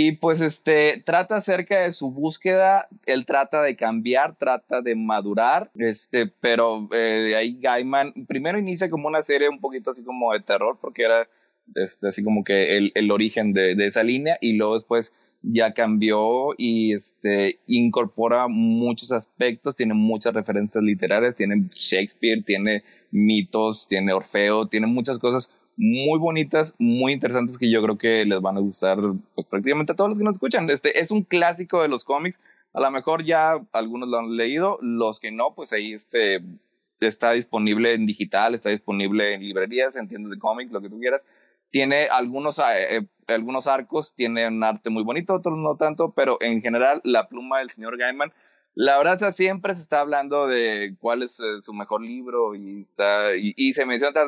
Y 0.00 0.12
pues 0.12 0.40
este 0.40 1.02
trata 1.04 1.36
acerca 1.38 1.80
de 1.80 1.92
su 1.92 2.12
búsqueda, 2.12 2.86
él 3.04 3.26
trata 3.26 3.62
de 3.62 3.74
cambiar, 3.74 4.36
trata 4.36 4.80
de 4.80 4.94
madurar, 4.94 5.72
este, 5.74 6.28
pero 6.28 6.88
eh, 6.92 7.34
ahí 7.36 7.58
Gaiman 7.60 8.12
primero 8.28 8.60
inicia 8.60 8.88
como 8.88 9.08
una 9.08 9.22
serie 9.22 9.48
un 9.48 9.58
poquito 9.58 9.90
así 9.90 10.04
como 10.04 10.32
de 10.32 10.38
terror, 10.38 10.78
porque 10.80 11.02
era 11.02 11.28
este, 11.74 12.06
así 12.06 12.22
como 12.22 12.44
que 12.44 12.76
el, 12.76 12.92
el 12.94 13.10
origen 13.10 13.52
de, 13.52 13.74
de, 13.74 13.88
esa 13.88 14.04
línea 14.04 14.38
y 14.40 14.52
luego 14.52 14.74
después 14.74 15.14
ya 15.50 15.72
cambió 15.72 16.54
y 16.58 16.94
este, 16.94 17.58
incorpora 17.66 18.48
muchos 18.48 19.12
aspectos, 19.12 19.74
tiene 19.74 19.94
muchas 19.94 20.34
referencias 20.34 20.84
literarias, 20.84 21.34
tiene 21.34 21.68
Shakespeare, 21.72 22.42
tiene 22.42 22.84
mitos, 23.10 23.88
tiene 23.88 24.12
Orfeo, 24.12 24.66
tiene 24.66 24.86
muchas 24.86 25.18
cosas 25.18 25.54
muy 25.76 26.18
bonitas, 26.18 26.74
muy 26.78 27.12
interesantes 27.12 27.56
que 27.56 27.70
yo 27.70 27.82
creo 27.82 27.96
que 27.96 28.26
les 28.26 28.40
van 28.42 28.58
a 28.58 28.60
gustar 28.60 28.98
pues, 29.34 29.46
prácticamente 29.46 29.92
a 29.92 29.96
todos 29.96 30.10
los 30.10 30.18
que 30.18 30.24
nos 30.24 30.34
escuchan. 30.34 30.68
Este 30.68 31.00
es 31.00 31.10
un 31.10 31.22
clásico 31.22 31.80
de 31.80 31.88
los 31.88 32.04
cómics, 32.04 32.38
a 32.74 32.80
lo 32.80 32.90
mejor 32.90 33.24
ya 33.24 33.58
algunos 33.72 34.08
lo 34.08 34.18
han 34.18 34.36
leído, 34.36 34.78
los 34.82 35.18
que 35.18 35.32
no, 35.32 35.54
pues 35.54 35.72
ahí 35.72 35.94
este, 35.94 36.42
está 37.00 37.32
disponible 37.32 37.94
en 37.94 38.04
digital, 38.04 38.54
está 38.54 38.68
disponible 38.68 39.32
en 39.32 39.42
librerías, 39.42 39.96
en 39.96 40.08
tiendas 40.08 40.30
de 40.30 40.38
cómics, 40.38 40.72
lo 40.72 40.82
que 40.82 40.90
tú 40.90 40.98
quieras 40.98 41.22
tiene 41.70 42.06
algunos, 42.06 42.58
eh, 42.58 42.96
eh, 42.96 43.06
algunos 43.28 43.66
arcos, 43.66 44.14
tiene 44.14 44.48
un 44.48 44.62
arte 44.64 44.90
muy 44.90 45.02
bonito, 45.02 45.34
otros 45.34 45.56
no 45.58 45.76
tanto, 45.76 46.12
pero 46.12 46.38
en 46.40 46.62
general 46.62 47.00
la 47.04 47.28
pluma 47.28 47.58
del 47.58 47.70
señor 47.70 47.98
Gaiman, 47.98 48.32
la 48.74 48.96
verdad 48.96 49.30
siempre 49.32 49.74
se 49.74 49.82
está 49.82 50.00
hablando 50.00 50.46
de 50.46 50.94
cuál 51.00 51.22
es 51.22 51.40
eh, 51.40 51.60
su 51.60 51.72
mejor 51.72 52.02
libro 52.02 52.54
y, 52.54 52.80
está, 52.80 53.30
y, 53.34 53.72
se 53.72 53.84
menciona, 53.84 54.20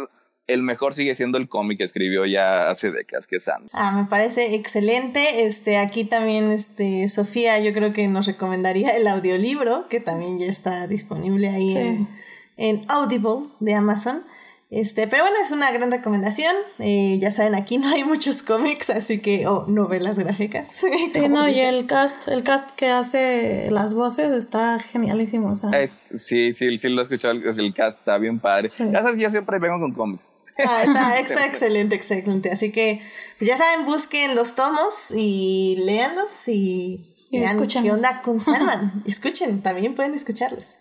el 0.49 0.63
mejor 0.63 0.93
sigue 0.93 1.15
siendo 1.15 1.39
el 1.39 1.49
cómic 1.49 1.79
que 1.79 1.85
escribió 1.85 2.27
ya 2.27 2.69
hace 2.69 2.91
décadas, 2.91 3.29
que 3.29 3.37
es 3.37 3.45
Sand. 3.45 3.71
Ah, 3.73 3.93
me 3.93 4.09
parece 4.09 4.55
excelente. 4.55 5.45
Este, 5.45 5.79
aquí 5.79 6.05
también, 6.05 6.51
este, 6.51 7.07
Sofía, 7.09 7.61
yo 7.61 7.73
creo 7.73 7.93
que 7.93 8.09
nos 8.09 8.27
recomendaría 8.27 8.97
el 8.97 9.07
audiolibro, 9.07 9.87
que 9.89 10.01
también 10.01 10.41
ya 10.41 10.47
está 10.47 10.89
disponible 10.89 11.49
ahí 11.49 11.77
en, 11.77 12.09
en 12.57 12.85
Audible 12.89 13.51
de 13.61 13.75
Amazon. 13.75 14.25
Este, 14.71 15.09
pero 15.09 15.25
bueno, 15.25 15.37
es 15.43 15.51
una 15.51 15.71
gran 15.73 15.91
recomendación. 15.91 16.55
Eh, 16.79 17.19
ya 17.21 17.33
saben, 17.33 17.57
aquí 17.57 17.79
no 17.79 17.89
hay 17.89 18.05
muchos 18.05 18.43
cómics, 18.45 18.89
así 18.91 19.19
que, 19.19 19.47
o 19.49 19.67
novelas 19.67 20.19
gráficas. 20.19 20.71
Sí, 21.13 21.29
no, 21.29 21.49
y 21.49 21.59
el 21.59 21.87
cast, 21.87 22.29
el 22.29 22.45
cast 22.45 22.71
que 22.71 22.89
hace 22.89 23.69
las 23.71 23.95
voces 23.95 24.33
está 24.33 24.79
genialísimo. 24.79 25.53
sí, 25.55 26.53
sí, 26.53 26.77
sí 26.77 26.89
lo 26.89 27.01
he 27.01 27.03
escuchado, 27.03 27.35
el, 27.35 27.75
cast 27.75 27.99
está 27.99 28.17
bien 28.19 28.39
padre. 28.39 28.69
Ya 28.69 29.03
sabes, 29.03 29.19
yo 29.19 29.29
siempre 29.31 29.59
vengo 29.59 29.81
con 29.81 29.93
cómics. 29.93 30.31
Ah, 30.59 30.83
está, 30.85 31.19
excelente, 31.47 31.97
excelente. 31.97 32.51
Así 32.51 32.71
que, 32.71 33.01
pues 33.39 33.49
ya 33.49 33.57
saben, 33.57 33.87
busquen 33.87 34.37
los 34.37 34.55
tomos 34.55 35.11
y 35.15 35.83
léanlos 35.85 36.47
y, 36.49 37.15
y 37.31 37.41
vean 37.41 37.67
qué 37.67 37.91
onda 37.91 38.23
con 38.23 38.41
Salman. 38.41 39.03
Escuchen, 39.07 39.63
también 39.63 39.95
pueden 39.95 40.15
escucharlos. 40.15 40.77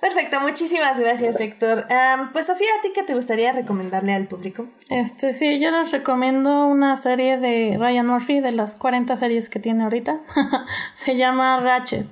Perfecto, 0.00 0.40
muchísimas 0.42 1.00
gracias 1.00 1.40
Héctor. 1.40 1.86
pues 2.32 2.46
Sofía, 2.46 2.68
¿a 2.78 2.82
ti 2.82 2.92
qué 2.94 3.02
te 3.02 3.14
gustaría 3.14 3.52
recomendarle 3.52 4.12
al 4.12 4.26
público? 4.26 4.66
Este, 4.90 5.32
sí, 5.32 5.58
yo 5.58 5.70
les 5.70 5.90
recomiendo 5.90 6.66
una 6.66 6.96
serie 6.96 7.38
de 7.38 7.76
Ryan 7.78 8.06
Murphy, 8.06 8.40
de 8.40 8.52
las 8.52 8.76
40 8.76 9.16
series 9.16 9.48
que 9.48 9.58
tiene 9.58 9.84
ahorita. 9.84 10.20
Se 10.94 11.16
llama 11.16 11.60
Ratchet. 11.60 12.06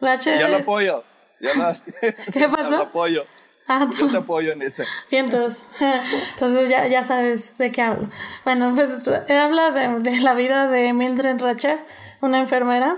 Ratchet 0.00 0.40
Yo 0.40 0.48
lo 0.48 0.56
apoyo. 0.56 1.04
¿Qué 2.32 2.48
pasó? 2.48 2.70
Yo 2.70 2.76
lo 2.78 2.82
apoyo. 2.84 3.24
Ah, 3.70 3.86
yo 3.98 4.10
te 4.10 4.16
apoyo 4.16 4.52
en 4.52 4.62
eso. 4.62 4.82
Bien, 5.10 5.26
entonces, 5.26 5.68
entonces 6.32 6.70
ya, 6.70 6.86
ya 6.86 7.04
sabes 7.04 7.58
de 7.58 7.70
qué 7.70 7.82
hablo. 7.82 8.08
Bueno, 8.44 8.72
pues 8.74 9.06
habla 9.28 9.70
de, 9.72 10.00
de 10.00 10.20
la 10.20 10.32
vida 10.32 10.68
de 10.68 10.94
Mildred 10.94 11.38
Ratchet, 11.38 11.78
una 12.22 12.38
enfermera 12.38 12.96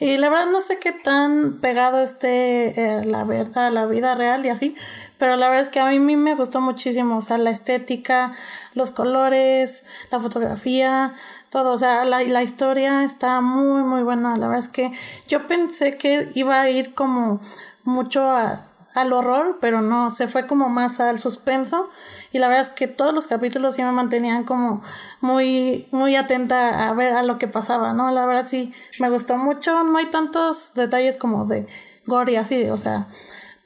y 0.00 0.16
la 0.16 0.28
verdad 0.28 0.46
no 0.46 0.60
sé 0.60 0.78
qué 0.78 0.92
tan 0.92 1.58
pegado 1.60 2.00
esté 2.00 2.68
eh, 2.80 3.04
la 3.04 3.24
verdad, 3.24 3.72
la 3.72 3.86
vida 3.86 4.14
real 4.14 4.46
y 4.46 4.48
así, 4.48 4.76
pero 5.18 5.34
la 5.36 5.48
verdad 5.48 5.62
es 5.62 5.70
que 5.70 5.80
a 5.80 5.86
mí, 5.86 6.16
me 6.16 6.36
gustó 6.36 6.60
muchísimo, 6.60 7.16
o 7.16 7.20
sea, 7.20 7.36
la 7.38 7.50
estética, 7.50 8.32
los 8.74 8.92
colores, 8.92 9.86
la 10.12 10.20
fotografía, 10.20 11.14
todo, 11.50 11.72
o 11.72 11.78
sea, 11.78 12.04
la, 12.04 12.22
la 12.22 12.42
historia 12.44 13.02
está 13.02 13.40
muy, 13.40 13.82
muy 13.82 14.02
buena. 14.02 14.36
La 14.36 14.46
verdad 14.46 14.60
es 14.60 14.68
que 14.68 14.92
yo 15.26 15.46
pensé 15.48 15.96
que 15.96 16.30
iba 16.34 16.60
a 16.60 16.70
ir 16.70 16.94
como 16.94 17.40
mucho 17.82 18.22
a, 18.22 18.67
al 19.00 19.12
horror, 19.12 19.58
pero 19.60 19.80
no, 19.80 20.10
se 20.10 20.28
fue 20.28 20.46
como 20.46 20.68
más 20.68 21.00
al 21.00 21.18
suspenso 21.18 21.88
y 22.32 22.38
la 22.38 22.48
verdad 22.48 22.62
es 22.62 22.70
que 22.70 22.88
todos 22.88 23.14
los 23.14 23.26
capítulos 23.26 23.74
sí 23.74 23.82
me 23.82 23.92
mantenían 23.92 24.44
como 24.44 24.82
muy, 25.20 25.88
muy 25.92 26.16
atenta 26.16 26.88
a 26.88 26.94
ver 26.94 27.14
a 27.14 27.22
lo 27.22 27.38
que 27.38 27.48
pasaba, 27.48 27.92
¿no? 27.92 28.10
La 28.10 28.26
verdad 28.26 28.46
sí 28.46 28.72
me 28.98 29.08
gustó 29.10 29.36
mucho, 29.36 29.84
no 29.84 29.98
hay 29.98 30.06
tantos 30.06 30.74
detalles 30.74 31.16
como 31.16 31.44
de 31.44 31.66
gore 32.06 32.32
y 32.32 32.36
así, 32.36 32.68
o 32.70 32.76
sea, 32.76 33.06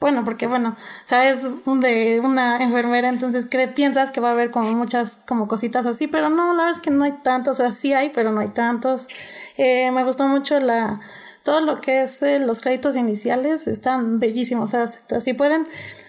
bueno, 0.02 0.24
porque 0.24 0.48
bueno, 0.48 0.76
sabes 1.04 1.44
de 1.64 2.20
una 2.24 2.58
enfermera, 2.58 3.08
entonces 3.08 3.48
piensas 3.74 4.10
que 4.10 4.20
va 4.20 4.30
a 4.30 4.32
haber 4.32 4.50
como 4.50 4.72
muchas 4.72 5.16
como 5.28 5.46
cositas 5.46 5.86
así, 5.86 6.08
pero 6.08 6.28
no, 6.28 6.54
la 6.54 6.64
verdad 6.64 6.70
es 6.70 6.80
que 6.80 6.90
no 6.90 7.04
hay 7.04 7.12
tantos, 7.12 7.60
o 7.60 7.62
sea, 7.62 7.70
sí 7.70 7.92
hay, 7.92 8.10
pero 8.10 8.32
no 8.32 8.40
hay 8.40 8.48
tantos. 8.48 9.08
Eh, 9.56 9.92
me 9.92 10.02
gustó 10.02 10.26
mucho 10.26 10.58
la 10.58 11.00
todo 11.42 11.60
lo 11.60 11.80
que 11.80 12.02
es 12.02 12.22
eh, 12.22 12.38
los 12.38 12.60
créditos 12.60 12.96
iniciales 12.96 13.66
están 13.66 14.20
bellísimos, 14.20 14.74
o 14.74 14.86
sea, 14.86 15.20
si 15.20 15.34
pueden 15.34 15.66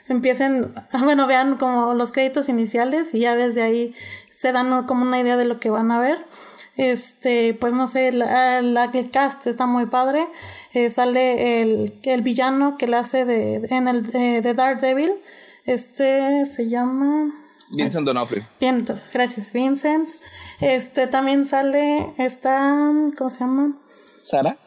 empiecen, 0.10 0.74
bueno, 1.04 1.28
vean 1.28 1.58
como 1.58 1.94
los 1.94 2.12
créditos 2.12 2.50
iniciales 2.50 3.14
y 3.14 3.20
ya 3.20 3.36
desde 3.36 3.62
ahí 3.62 3.96
se 4.32 4.52
dan 4.52 4.86
como 4.86 5.04
una 5.04 5.20
idea 5.20 5.38
de 5.38 5.46
lo 5.46 5.60
que 5.60 5.70
van 5.70 5.92
a 5.92 6.00
ver. 6.00 6.26
Este, 6.76 7.54
pues 7.54 7.74
no 7.74 7.88
sé, 7.88 8.12
la, 8.12 8.60
el 8.60 9.12
cast 9.12 9.46
está 9.46 9.68
muy 9.68 9.86
padre. 9.86 10.28
Eh, 10.74 10.90
sale 10.90 11.62
el, 11.62 12.00
el, 12.02 12.22
villano 12.24 12.78
que 12.78 12.88
le 12.88 12.96
hace 12.96 13.26
de, 13.26 13.68
en 13.70 13.88
el 13.88 14.12
de, 14.12 14.42
de 14.42 14.54
Daredevil. 14.56 15.14
Este 15.66 16.46
se 16.48 16.70
llama. 16.70 17.32
Vincent 17.70 18.06
Donofrio. 18.06 18.48
Bien, 18.60 18.76
entonces, 18.76 19.12
gracias, 19.14 19.54
Vincent. 19.54 20.10
Este 20.62 21.06
también 21.06 21.46
sale 21.46 22.14
esta. 22.18 22.92
¿Cómo 23.18 23.30
se 23.30 23.40
llama? 23.42 23.78
Sara. 24.18 24.58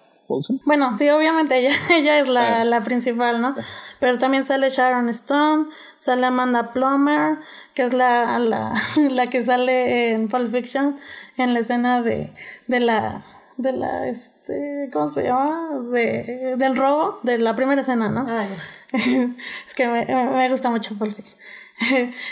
Bueno, 0.64 0.96
sí, 0.98 1.08
obviamente 1.10 1.56
ella, 1.58 1.74
ella 1.90 2.18
es 2.18 2.28
la, 2.28 2.64
la, 2.64 2.80
principal, 2.82 3.40
¿no? 3.40 3.54
Pero 4.00 4.18
también 4.18 4.44
sale 4.44 4.70
Sharon 4.70 5.08
Stone, 5.08 5.66
sale 5.98 6.26
Amanda 6.26 6.72
Plummer, 6.72 7.38
que 7.74 7.82
es 7.82 7.92
la, 7.92 8.38
la, 8.38 8.74
la 9.10 9.26
que 9.28 9.42
sale 9.42 10.12
en 10.12 10.28
Pulp 10.28 10.50
Fiction, 10.52 10.96
en 11.36 11.54
la 11.54 11.60
escena 11.60 12.02
de, 12.02 12.32
de 12.66 12.80
la, 12.80 13.24
de 13.56 13.72
la, 13.72 14.08
este, 14.08 14.90
¿cómo 14.92 15.08
se 15.08 15.24
llama? 15.24 15.70
De, 15.92 16.56
del 16.56 16.76
robo, 16.76 17.20
de 17.22 17.38
la 17.38 17.54
primera 17.54 17.80
escena, 17.80 18.08
¿no? 18.08 18.26
Ah, 18.28 18.44
es 18.92 19.74
que 19.74 19.86
me, 19.86 20.06
me, 20.06 20.48
gusta 20.50 20.70
mucho 20.70 20.96
Pulp 20.96 21.14
Fiction. 21.14 21.38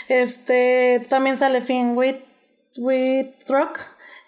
Este, 0.07 1.05
también 1.09 1.37
sale 1.37 1.61
Finn 1.61 1.95
With, 1.95 2.17
Rock 3.47 3.79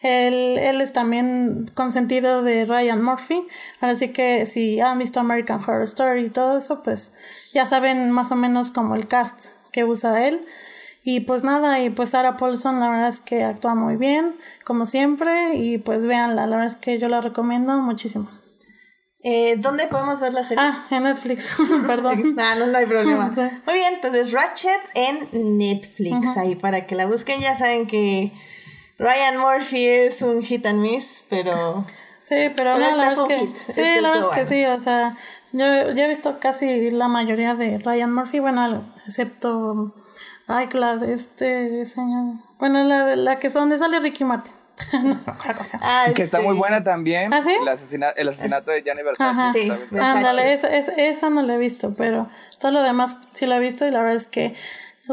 él, 0.02 0.58
él 0.58 0.82
es 0.82 0.94
también 0.94 1.66
consentido 1.74 2.44
de 2.44 2.66
Ryan 2.66 3.04
Murphy. 3.04 3.48
Así 3.82 4.10
que 4.10 4.46
si 4.46 4.80
han 4.80 5.00
visto 5.00 5.20
American 5.20 5.60
Horror 5.60 5.84
Story 5.84 6.26
y 6.26 6.30
todo 6.30 6.58
eso, 6.58 6.84
pues 6.84 7.52
ya 7.54 7.66
saben 7.66 8.12
más 8.12 8.32
o 8.32 8.36
menos 8.36 8.72
como 8.72 8.96
el 8.96 9.08
cast 9.08 9.52
que 9.72 9.84
usa 9.84 10.28
él. 10.28 10.46
Y 11.04 11.22
pues 11.22 11.44
nada, 11.44 11.80
y 11.80 11.90
pues 11.90 12.10
Sarah 12.10 12.36
Paulson 12.36 12.82
la 12.82 12.90
verdad 12.90 13.08
es 13.08 13.22
que 13.22 13.46
actúa 13.46 13.76
muy 13.76 13.96
bien, 13.96 14.36
como 14.66 14.86
siempre, 14.86 15.56
y 15.56 15.78
pues 15.78 16.06
véanla, 16.06 16.48
la 16.48 16.58
verdad 16.58 16.66
es 16.66 16.76
que 16.76 17.00
yo 17.00 17.08
la 17.08 17.22
recomiendo 17.22 17.78
muchísimo. 17.78 18.30
Eh, 19.24 19.56
¿Dónde 19.58 19.88
podemos 19.88 20.20
ver 20.20 20.34
la 20.34 20.44
serie? 20.44 20.62
Ah, 20.62 20.86
en 20.92 21.04
Netflix, 21.04 21.56
perdón. 21.88 22.36
no, 22.36 22.56
no, 22.56 22.68
no 22.68 22.78
hay 22.78 22.86
problema. 22.86 23.26
Muy 23.66 23.76
bien, 23.76 23.94
entonces 23.94 24.34
Ratchet 24.34 24.82
en 24.96 25.58
Netflix, 25.58 26.36
ahí 26.36 26.56
para 26.56 26.86
que 26.86 26.96
la 26.96 27.08
busquen, 27.08 27.40
ya 27.40 27.56
saben 27.56 27.88
que 27.88 28.34
Ryan 28.98 29.38
Murphy 29.38 29.88
es 29.88 30.22
un 30.22 30.42
hit 30.44 30.66
and 30.66 30.82
miss, 30.82 31.26
pero. 31.30 31.86
Sí, 32.24 32.52
pero 32.56 32.78
la 32.78 32.90
verdad 32.90 33.14
es 33.14 33.20
que. 33.20 33.74
Sí, 33.74 34.02
la 34.02 34.12
verdad 34.12 34.30
es 34.32 34.38
que 34.38 34.46
sí, 34.46 34.66
o 34.66 34.80
sea, 34.80 35.16
yo, 35.54 35.66
he 35.66 36.08
visto 36.08 36.40
casi 36.40 36.92
la 36.92 37.08
mayoría 37.08 37.56
de 37.56 37.78
Ryan 37.80 38.14
Murphy, 38.14 38.40
bueno, 38.40 38.84
excepto 39.06 39.94
Ay, 40.48 40.70
la 40.72 40.96
de 40.96 41.14
este 41.14 41.86
señor. 41.86 42.36
Bueno, 42.58 42.84
la 42.86 43.06
de 43.06 43.16
la 43.18 43.38
que 43.38 43.48
es 43.48 43.54
donde 43.54 43.78
sale 43.78 44.00
Ricky 44.00 44.24
Martin. 44.24 44.54
no 45.04 45.20
sé 45.20 45.32
cuál 45.42 45.56
cosa. 45.56 45.80
Ah, 45.82 46.06
Que 46.16 46.24
está 46.24 46.38
este, 46.38 46.50
muy 46.50 46.58
buena 46.58 46.84
también. 46.84 47.34
¿Ah, 47.34 47.42
sí? 47.42 47.54
el, 47.60 47.68
asesina- 47.68 48.14
el 48.16 48.30
asesinato 48.30 48.72
de 48.72 48.82
Gianni 48.84 49.04
Versace. 49.04 49.30
Ajá. 49.30 49.52
Sí. 49.52 49.68
Versace. 49.92 50.00
Ándale, 50.18 50.54
esa, 50.54 50.70
esa, 50.70 50.94
esa 50.94 51.30
no 51.30 51.42
la 51.42 51.56
he 51.56 51.58
visto, 51.58 51.94
pero 51.98 52.30
todo 52.60 52.72
lo 52.72 52.84
demás 52.84 53.18
sí 53.34 53.46
la 53.46 53.58
he 53.58 53.60
visto 53.60 53.86
y 53.88 53.92
la 53.92 54.00
verdad 54.00 54.16
es 54.16 54.28
que 54.28 54.56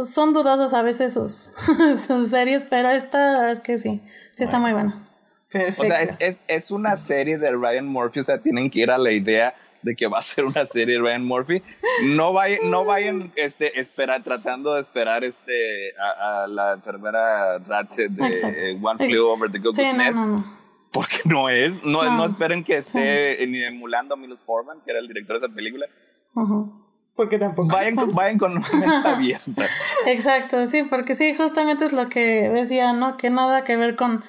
son 0.06 0.32
dudosas 0.32 0.74
a 0.74 0.82
veces 0.82 1.14
sus, 1.14 1.50
sus 2.06 2.30
series, 2.30 2.64
pero 2.64 2.88
esta 2.90 3.32
la 3.32 3.38
verdad 3.38 3.52
es 3.52 3.60
que 3.60 3.78
sí, 3.78 4.02
sí 4.34 4.44
está 4.44 4.58
muy 4.58 4.72
buena. 4.72 5.06
Perfecto. 5.50 5.82
O 5.82 5.86
sea, 5.86 6.02
es, 6.02 6.16
es, 6.18 6.38
es 6.48 6.70
una 6.70 6.96
serie 6.96 7.38
de 7.38 7.52
Ryan 7.52 7.86
Murphy, 7.86 8.20
o 8.20 8.24
sea, 8.24 8.38
tienen 8.42 8.70
que 8.70 8.80
ir 8.80 8.90
a 8.90 8.98
la 8.98 9.12
idea 9.12 9.54
de 9.82 9.94
que 9.94 10.06
va 10.08 10.18
a 10.18 10.22
ser 10.22 10.44
una 10.46 10.64
serie 10.66 10.94
de 10.96 11.00
Ryan 11.00 11.24
Murphy. 11.24 11.62
No 12.06 12.32
vayan, 12.32 12.70
no 12.70 12.84
vayan 12.84 13.30
este, 13.36 13.78
espera, 13.78 14.20
tratando 14.22 14.74
de 14.74 14.80
esperar 14.80 15.22
este, 15.24 15.92
a, 15.98 16.44
a 16.44 16.46
la 16.48 16.72
enfermera 16.72 17.58
Ratchet 17.58 18.10
de 18.10 18.26
Exacto. 18.26 18.58
eh, 18.58 18.78
One 18.82 19.06
Flew 19.06 19.26
Over 19.26 19.52
the 19.52 19.58
Cuckoo's 19.58 19.76
Sí, 19.76 19.84
no, 19.92 19.98
Nest, 19.98 20.18
no, 20.18 20.26
no. 20.26 20.44
porque 20.90 21.18
no 21.26 21.48
es. 21.50 21.84
No, 21.84 22.02
no. 22.02 22.16
No. 22.16 22.24
esperen 22.24 22.64
que 22.64 22.76
esté 22.78 23.46
ni 23.46 23.62
emulando 23.62 24.14
a 24.14 24.16
Milos 24.16 24.40
Forman, 24.46 24.80
que 24.84 24.90
era 24.90 25.00
el 25.00 25.06
director 25.06 25.38
de 25.38 25.46
esa 25.46 25.54
película. 25.54 25.86
Ujú. 26.34 26.83
Porque 27.16 27.38
tampoco. 27.38 27.68
Vayan, 27.68 27.94
con- 27.96 28.12
vayan 28.12 28.38
con 28.38 28.52
una 28.56 28.68
mente 28.72 29.08
abierta. 29.08 29.66
Exacto, 30.06 30.66
sí, 30.66 30.82
porque 30.82 31.14
sí, 31.14 31.34
justamente 31.34 31.84
es 31.84 31.92
lo 31.92 32.08
que 32.08 32.48
decía, 32.50 32.92
¿no? 32.92 33.16
Que 33.16 33.30
nada 33.30 33.62
que 33.64 33.76
ver 33.76 33.94
con, 33.96 34.24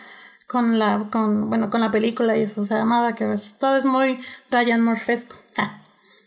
con 0.47 0.77
la, 0.77 1.07
con, 1.11 1.49
bueno, 1.49 1.69
con 1.71 1.81
la 1.81 1.91
película 1.91 2.37
y 2.37 2.41
eso, 2.43 2.61
o 2.61 2.63
sea, 2.63 2.83
nada 2.85 3.15
que 3.15 3.25
ver. 3.25 3.39
Todo 3.59 3.77
es 3.77 3.85
muy 3.85 4.19
Ryan 4.51 4.81
Morfesco. 4.81 5.35
Ah. 5.57 5.81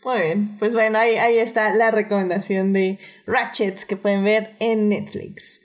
Muy 0.05 0.19
bien, 0.21 0.55
pues 0.59 0.73
bueno, 0.73 0.97
ahí, 0.97 1.15
ahí 1.15 1.37
está 1.37 1.75
la 1.75 1.91
recomendación 1.91 2.71
de 2.71 2.97
Ratchet 3.27 3.83
que 3.83 3.97
pueden 3.97 4.23
ver 4.23 4.55
en 4.59 4.87
Netflix. 4.89 5.59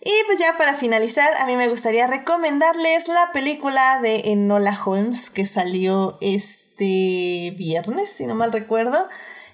Y 0.00 0.12
pues 0.26 0.38
ya 0.38 0.56
para 0.58 0.74
finalizar, 0.74 1.30
a 1.40 1.46
mí 1.46 1.54
me 1.56 1.68
gustaría 1.68 2.06
recomendarles 2.08 3.06
la 3.08 3.30
película 3.32 4.00
de 4.02 4.32
Enola 4.32 4.78
Holmes 4.84 5.30
que 5.30 5.46
salió 5.46 6.18
este 6.20 7.54
viernes, 7.56 8.10
si 8.10 8.26
no 8.26 8.34
mal 8.34 8.52
recuerdo. 8.52 9.08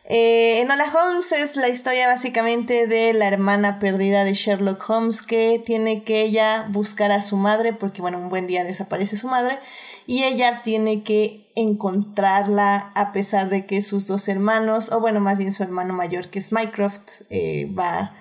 Eh, 0.07 0.61
Enola 0.61 0.85
Holmes 0.93 1.33
es 1.33 1.57
la 1.57 1.71
historia 1.71 2.07
básicamente 2.07 2.87
de 2.87 3.15
la 3.15 3.27
hermana 3.27 3.79
perdida 3.79 4.25
de 4.25 4.35
Sherlock 4.35 4.91
Holmes 4.91 5.23
que 5.23 5.63
tiene 5.65 6.03
que 6.03 6.21
ella 6.21 6.69
buscar 6.71 7.11
a 7.11 7.23
su 7.23 7.39
madre 7.39 7.73
porque 7.73 8.03
bueno, 8.03 8.19
un 8.19 8.29
buen 8.29 8.47
día 8.47 8.65
desaparece 8.65 9.17
su 9.17 9.29
madre 9.29 9.59
y 10.07 10.25
ella 10.25 10.61
tiene 10.63 11.03
que 11.03 11.51
encontrarla 11.55 12.93
a 12.95 13.13
pesar 13.13 13.49
de 13.49 13.65
que 13.65 13.81
sus 13.81 14.07
dos 14.07 14.29
hermanos, 14.29 14.93
o 14.93 15.01
bueno, 15.01 15.21
más 15.21 15.39
bien 15.39 15.55
su 15.55 15.63
hermano 15.63 15.95
mayor 15.95 16.29
que 16.29 16.39
es 16.39 16.53
Mycroft, 16.53 17.23
eh, 17.31 17.73
va 17.73 18.15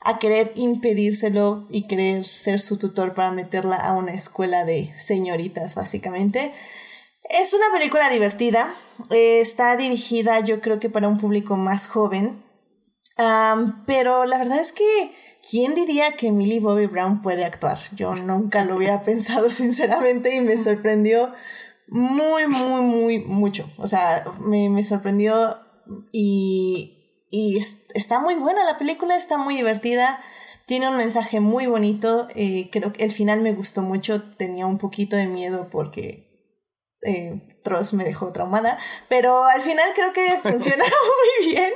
a 0.00 0.18
querer 0.18 0.52
impedírselo 0.56 1.68
y 1.70 1.86
querer 1.86 2.24
ser 2.24 2.58
su 2.58 2.78
tutor 2.78 3.14
para 3.14 3.30
meterla 3.30 3.76
a 3.76 3.94
una 3.94 4.12
escuela 4.12 4.64
de 4.64 4.92
señoritas 4.96 5.76
básicamente. 5.76 6.52
Es 7.30 7.52
una 7.52 7.66
película 7.72 8.08
divertida, 8.08 8.74
eh, 9.10 9.40
está 9.40 9.76
dirigida 9.76 10.40
yo 10.40 10.60
creo 10.60 10.80
que 10.80 10.88
para 10.90 11.08
un 11.08 11.18
público 11.18 11.56
más 11.56 11.86
joven, 11.86 12.42
pero 13.86 14.24
la 14.24 14.38
verdad 14.38 14.60
es 14.60 14.72
que, 14.72 15.12
¿quién 15.48 15.74
diría 15.74 16.12
que 16.16 16.30
Millie 16.30 16.60
Bobby 16.60 16.86
Brown 16.86 17.20
puede 17.20 17.44
actuar? 17.44 17.78
Yo 17.94 18.14
nunca 18.14 18.64
lo 18.64 18.76
hubiera 18.76 19.02
pensado 19.08 19.50
sinceramente 19.50 20.34
y 20.34 20.40
me 20.40 20.56
sorprendió 20.56 21.32
muy, 21.88 22.46
muy, 22.46 22.80
muy, 22.82 23.18
mucho. 23.20 23.68
O 23.76 23.86
sea, 23.86 24.22
me, 24.40 24.68
me 24.70 24.84
sorprendió 24.84 25.56
y, 26.12 27.26
y 27.30 27.56
es- 27.58 27.78
está 27.94 28.20
muy 28.20 28.34
buena 28.36 28.64
la 28.64 28.78
película, 28.78 29.16
está 29.16 29.36
muy 29.38 29.56
divertida. 29.56 30.20
Tiene 30.66 30.88
un 30.88 30.96
mensaje 30.96 31.40
muy 31.40 31.66
bonito. 31.66 32.28
eh, 32.34 32.68
creo 32.70 32.92
que 32.92 33.04
el 33.04 33.10
final 33.10 33.40
me 33.40 33.52
gustó 33.52 33.80
mucho. 33.82 34.22
Tenía 34.22 34.66
un 34.66 34.76
poquito 34.78 35.16
de 35.16 35.26
miedo 35.26 35.68
porque 35.70 36.27
eh, 37.02 37.42
Tross 37.62 37.92
me 37.94 38.04
dejó 38.04 38.32
traumada, 38.32 38.78
pero 39.08 39.44
al 39.44 39.60
final 39.60 39.86
creo 39.94 40.12
que 40.12 40.26
funciona 40.42 40.84
muy 40.84 41.48
bien. 41.52 41.72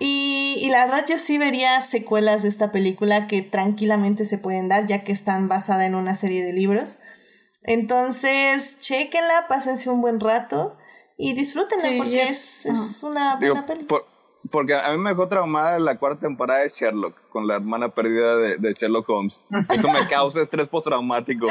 Y, 0.00 0.56
y 0.60 0.70
la 0.70 0.86
verdad 0.86 1.04
yo 1.08 1.18
sí 1.18 1.38
vería 1.38 1.80
secuelas 1.80 2.42
de 2.42 2.48
esta 2.48 2.72
película 2.72 3.26
que 3.26 3.42
tranquilamente 3.42 4.24
se 4.24 4.38
pueden 4.38 4.68
dar, 4.68 4.86
ya 4.86 5.04
que 5.04 5.12
están 5.12 5.48
basada 5.48 5.86
en 5.86 5.94
una 5.94 6.16
serie 6.16 6.44
de 6.44 6.52
libros. 6.52 6.98
Entonces, 7.64 8.78
chequenla, 8.78 9.46
pásense 9.48 9.90
un 9.90 10.00
buen 10.00 10.20
rato 10.20 10.76
y 11.16 11.34
disfrútenla 11.34 11.88
Sí, 11.90 11.98
porque 11.98 12.22
es- 12.22 12.66
es, 12.66 12.78
es 12.78 13.02
una 13.02 13.36
Digo, 13.36 13.54
buena 13.54 13.66
peli. 13.66 13.84
por- 13.84 14.06
porque 14.50 14.74
a 14.74 14.90
mí 14.92 14.98
me 14.98 15.10
dejó 15.10 15.28
traumada 15.28 15.78
la 15.78 15.98
cuarta 15.98 16.20
temporada 16.20 16.60
de 16.60 16.68
Sherlock, 16.68 17.28
con 17.28 17.46
la 17.46 17.56
hermana 17.56 17.88
perdida 17.90 18.36
de, 18.36 18.56
de 18.56 18.72
Sherlock 18.72 19.08
Holmes. 19.10 19.42
Eso 19.68 19.88
me 19.88 20.06
causa 20.08 20.40
estrés 20.40 20.68
postraumático. 20.68 21.46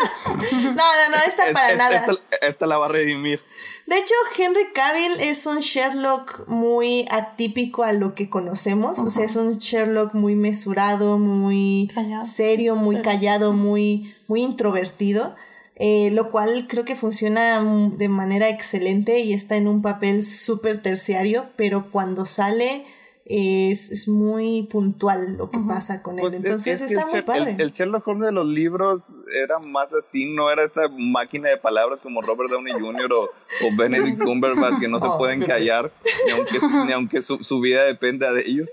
No, 0.64 0.70
no, 0.70 1.08
no, 1.10 1.16
esta 1.26 1.48
Es- 1.48 1.54
para 1.54 1.70
es- 1.72 1.78
nada. 1.78 1.96
Esta, 1.96 2.46
esta 2.46 2.66
la 2.66 2.78
va 2.78 2.86
a 2.86 2.88
redimir. 2.90 3.40
De 3.86 3.96
hecho, 3.96 4.14
Henry 4.38 4.72
Cavill 4.72 5.20
es 5.20 5.46
un 5.46 5.58
Sherlock 5.60 6.46
muy 6.46 7.06
atípico 7.10 7.82
a 7.82 7.92
lo 7.92 8.14
que 8.14 8.30
conocemos. 8.30 8.98
O 9.00 9.10
sea, 9.10 9.24
es 9.24 9.34
un 9.36 9.58
Sherlock 9.58 10.14
muy 10.14 10.36
mesurado, 10.36 11.18
muy 11.18 11.88
Callado. 11.92 12.22
serio, 12.22 12.76
muy 12.76 12.96
Sí. 12.96 13.02
callado, 13.02 13.52
muy, 13.52 14.14
muy 14.28 14.42
introvertido. 14.42 15.34
eh, 15.82 16.10
lo 16.12 16.30
cual 16.30 16.66
creo 16.68 16.84
que 16.84 16.94
funciona 16.94 17.58
mm, 17.62 17.96
de 17.96 18.08
manera 18.10 18.50
excelente 18.50 19.20
y 19.20 19.32
está 19.32 19.56
en 19.56 19.66
un 19.66 19.80
papel 19.80 20.22
súper 20.22 20.82
terciario, 20.82 21.46
pero 21.56 21.90
cuando 21.90 22.26
sale 22.26 22.84
es, 23.32 23.90
es 23.92 24.08
muy 24.08 24.64
puntual 24.70 25.36
lo 25.36 25.50
que 25.50 25.58
pasa 25.60 26.02
con 26.02 26.16
él. 26.18 26.22
Pues 26.22 26.34
es- 26.34 26.40
Entonces 26.44 26.80
es 26.80 26.88
que 26.88 26.94
está 26.94 27.02
el 27.02 27.06
muy 27.06 27.14
Sher- 27.20 27.24
padre. 27.24 27.52
El, 27.52 27.60
el 27.60 27.72
Sherlock 27.72 28.08
Holmes 28.08 28.26
de 28.26 28.32
los 28.32 28.46
libros 28.46 29.12
era 29.40 29.58
más 29.60 29.94
así, 29.94 30.24
no 30.24 30.50
era 30.50 30.64
esta 30.64 30.88
máquina 30.88 31.48
de 31.48 31.56
palabras 31.58 32.00
como 32.00 32.22
Robert 32.22 32.50
Downey 32.50 32.72
Jr. 32.72 33.12
o, 33.12 33.22
o 33.24 33.76
Benedict 33.76 34.18
Cumberbatch 34.24 34.80
que 34.80 34.88
no 34.88 34.98
se 34.98 35.06
Oh, 35.06 35.16
pueden 35.18 35.42
callar, 35.44 35.92
ni 36.26 36.32
aunque, 36.32 36.58
ni 36.86 36.92
aunque 36.92 37.22
su, 37.22 37.38
su 37.44 37.60
vida 37.60 37.84
dependa 37.84 38.32
de 38.32 38.42
ellos. 38.48 38.70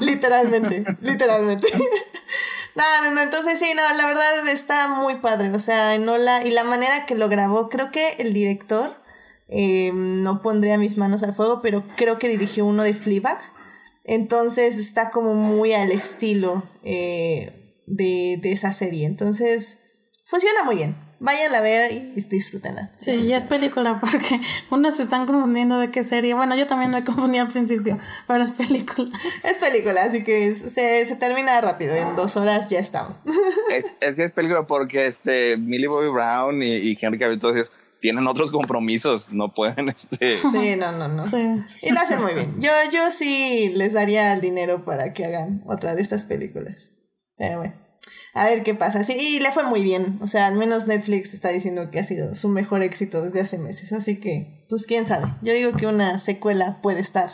Literalmente, 0.00 0.84
literalmente. 1.00 1.68
No, 2.76 2.82
no, 3.04 3.12
no, 3.14 3.20
entonces 3.20 3.56
sí, 3.56 3.66
no, 3.76 3.82
la 3.96 4.04
verdad 4.04 4.48
está 4.48 4.88
muy 4.88 5.14
padre, 5.20 5.52
o 5.52 5.60
sea, 5.60 5.94
Enola, 5.94 6.44
y 6.44 6.50
la 6.50 6.64
manera 6.64 7.06
que 7.06 7.14
lo 7.14 7.28
grabó, 7.28 7.68
creo 7.68 7.92
que 7.92 8.10
el 8.18 8.32
director, 8.32 8.96
eh, 9.48 9.92
no 9.94 10.42
pondría 10.42 10.76
mis 10.76 10.96
manos 10.98 11.22
al 11.22 11.32
fuego, 11.32 11.60
pero 11.60 11.84
creo 11.96 12.18
que 12.18 12.28
dirigió 12.28 12.66
uno 12.66 12.82
de 12.82 12.92
Fleabag, 12.92 13.38
entonces 14.04 14.78
está 14.78 15.10
como 15.10 15.34
muy 15.34 15.72
al 15.72 15.90
estilo 15.92 16.62
eh, 16.82 17.80
de, 17.86 18.38
de 18.40 18.52
esa 18.52 18.72
serie, 18.72 19.06
entonces 19.06 19.78
funciona 20.26 20.62
muy 20.64 20.76
bien, 20.76 20.96
váyanla 21.20 21.58
a 21.58 21.60
ver 21.62 21.92
y 21.92 21.98
disfrútenla. 22.28 22.92
Sí, 22.98 23.26
ya 23.26 23.36
es 23.38 23.44
película 23.44 23.98
porque 24.00 24.40
unos 24.70 24.96
se 24.96 25.02
están 25.04 25.26
confundiendo 25.26 25.78
de 25.78 25.90
qué 25.90 26.02
serie. 26.02 26.34
Bueno, 26.34 26.54
yo 26.56 26.66
también 26.66 26.90
me 26.90 27.02
confundí 27.04 27.38
al 27.38 27.48
principio, 27.48 27.98
pero 28.26 28.42
es 28.42 28.52
película. 28.52 29.10
Es 29.42 29.58
película, 29.58 30.02
así 30.04 30.22
que 30.24 30.48
es- 30.48 30.58
se, 30.72 31.04
se 31.06 31.16
termina 31.16 31.60
rápido, 31.60 31.94
en 31.94 32.14
dos 32.16 32.36
horas 32.36 32.68
ya 32.70 32.78
estamos. 32.78 33.12
Es, 33.70 33.84
es 34.00 34.14
que 34.14 34.24
es 34.24 34.32
película 34.32 34.66
porque 34.66 35.06
este, 35.06 35.56
Millie 35.56 35.88
Bobby 35.88 36.08
Brown 36.08 36.62
y, 36.62 36.66
y 36.76 36.98
Henry 37.00 37.18
Cavill 37.18 37.40
todos 37.40 37.54
ellos 37.56 37.72
tienen 38.04 38.26
otros 38.26 38.50
compromisos, 38.50 39.32
no 39.32 39.54
pueden 39.54 39.88
este, 39.96 40.36
Sí, 40.52 40.76
no, 40.76 40.92
no, 40.92 41.08
no. 41.08 41.26
Sí. 41.26 41.38
Y 41.80 41.90
lo 41.90 41.98
hacen 42.00 42.20
muy 42.20 42.34
bien. 42.34 42.60
Yo, 42.60 42.70
yo 42.92 43.10
sí 43.10 43.72
les 43.74 43.94
daría 43.94 44.34
el 44.34 44.42
dinero 44.42 44.84
para 44.84 45.14
que 45.14 45.24
hagan 45.24 45.62
otra 45.66 45.94
de 45.94 46.02
estas 46.02 46.26
películas. 46.26 46.92
Pero 47.38 47.56
bueno, 47.60 47.74
a 48.34 48.44
ver 48.44 48.62
qué 48.62 48.74
pasa. 48.74 49.02
Sí, 49.04 49.14
y 49.18 49.40
le 49.40 49.50
fue 49.52 49.64
muy 49.64 49.82
bien. 49.82 50.18
O 50.20 50.26
sea, 50.26 50.48
al 50.48 50.54
menos 50.54 50.86
Netflix 50.86 51.32
está 51.32 51.48
diciendo 51.48 51.90
que 51.90 51.98
ha 51.98 52.04
sido 52.04 52.34
su 52.34 52.50
mejor 52.50 52.82
éxito 52.82 53.22
desde 53.22 53.40
hace 53.40 53.56
meses. 53.56 53.90
Así 53.94 54.20
que, 54.20 54.66
pues 54.68 54.84
quién 54.86 55.06
sabe. 55.06 55.34
Yo 55.40 55.54
digo 55.54 55.72
que 55.72 55.86
una 55.86 56.20
secuela 56.20 56.82
puede 56.82 57.00
estar 57.00 57.30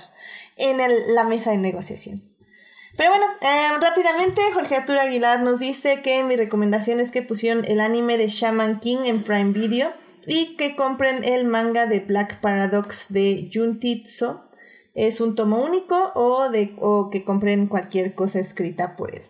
en 0.57 0.79
el- 0.79 1.17
la 1.17 1.25
mesa 1.25 1.51
de 1.51 1.59
negociación. 1.59 2.23
Pero 2.97 3.11
bueno, 3.11 3.27
eh, 3.43 3.79
rápidamente 3.81 4.41
Jorge 4.55 4.77
Arturo 4.77 5.01
Aguilar 5.01 5.41
nos 5.43 5.59
dice 5.59 6.01
que 6.01 6.23
mi 6.23 6.37
recomendación 6.37 7.01
es 7.01 7.11
que 7.11 7.23
pusieron 7.23 7.65
el 7.65 7.81
anime 7.81 8.17
de 8.19 8.29
Shaman 8.29 8.79
King 8.79 8.99
en 9.05 9.25
Prime 9.25 9.51
Video 9.53 9.93
y 10.31 10.55
que 10.55 10.77
compren 10.77 11.25
el 11.25 11.45
manga 11.45 11.87
de 11.87 11.99
Black 11.99 12.41
Paradox 12.41 13.13
de 13.13 13.51
Juntitsu. 13.53 14.39
Es 14.95 15.21
un 15.21 15.35
tomo 15.35 15.61
único 15.61 16.13
o, 16.15 16.49
de, 16.51 16.73
o 16.79 17.11
que 17.11 17.25
compren 17.25 17.67
cualquier 17.67 18.15
cosa 18.15 18.39
escrita 18.39 18.95
por 18.95 19.13
él. 19.13 19.23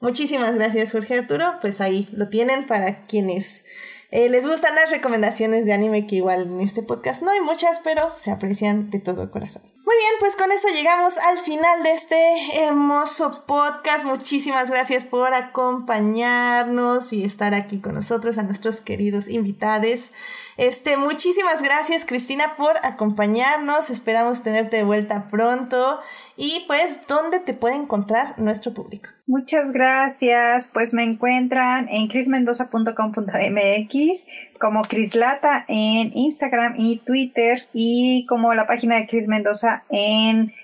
Muchísimas 0.00 0.56
gracias 0.56 0.90
Jorge 0.90 1.14
Arturo, 1.14 1.44
pues 1.60 1.80
ahí 1.80 2.08
lo 2.12 2.28
tienen 2.28 2.66
para 2.66 3.06
quienes 3.06 3.66
eh, 4.10 4.30
les 4.30 4.46
gustan 4.46 4.74
las 4.74 4.90
recomendaciones 4.90 5.66
de 5.66 5.74
anime 5.74 6.06
que 6.06 6.16
igual 6.16 6.46
en 6.46 6.60
este 6.60 6.82
podcast 6.82 7.22
no 7.22 7.30
hay 7.30 7.40
muchas, 7.40 7.80
pero 7.80 8.10
se 8.16 8.30
aprecian 8.30 8.88
de 8.90 9.00
todo 9.00 9.30
corazón. 9.30 9.62
Muy 9.84 9.96
bien, 9.96 10.12
pues 10.18 10.34
con 10.34 10.50
eso 10.50 10.68
llegamos 10.68 11.18
al 11.18 11.38
final 11.38 11.82
de 11.82 11.92
este 11.92 12.62
hermoso 12.62 13.44
podcast. 13.46 14.04
Muchísimas 14.06 14.70
gracias 14.70 15.04
por 15.04 15.34
acompañarnos 15.34 17.12
y 17.12 17.24
estar 17.24 17.52
aquí 17.54 17.80
con 17.80 17.94
nosotros, 17.94 18.38
a 18.38 18.42
nuestros 18.42 18.80
queridos 18.80 19.28
invitados. 19.28 20.12
Este, 20.56 20.96
muchísimas 20.96 21.62
gracias 21.62 22.04
Cristina 22.04 22.54
por 22.56 22.76
acompañarnos. 22.84 23.90
Esperamos 23.90 24.42
tenerte 24.42 24.78
de 24.78 24.84
vuelta 24.84 25.28
pronto. 25.28 26.00
Y 26.40 26.62
pues, 26.68 27.00
¿dónde 27.08 27.40
te 27.40 27.52
puede 27.52 27.74
encontrar 27.74 28.38
nuestro 28.38 28.72
público? 28.72 29.08
Muchas 29.26 29.72
gracias. 29.72 30.70
Pues 30.72 30.94
me 30.94 31.02
encuentran 31.02 31.88
en 31.90 32.06
chrismendoza.com.mx, 32.06 34.26
como 34.60 34.82
Crislata 34.82 35.64
en 35.66 36.12
Instagram 36.14 36.74
y 36.78 36.98
Twitter 36.98 37.66
y 37.72 38.24
como 38.28 38.54
la 38.54 38.68
página 38.68 38.94
de 38.94 39.08
Cris 39.08 39.26
Mendoza 39.26 39.82
en 39.90 40.54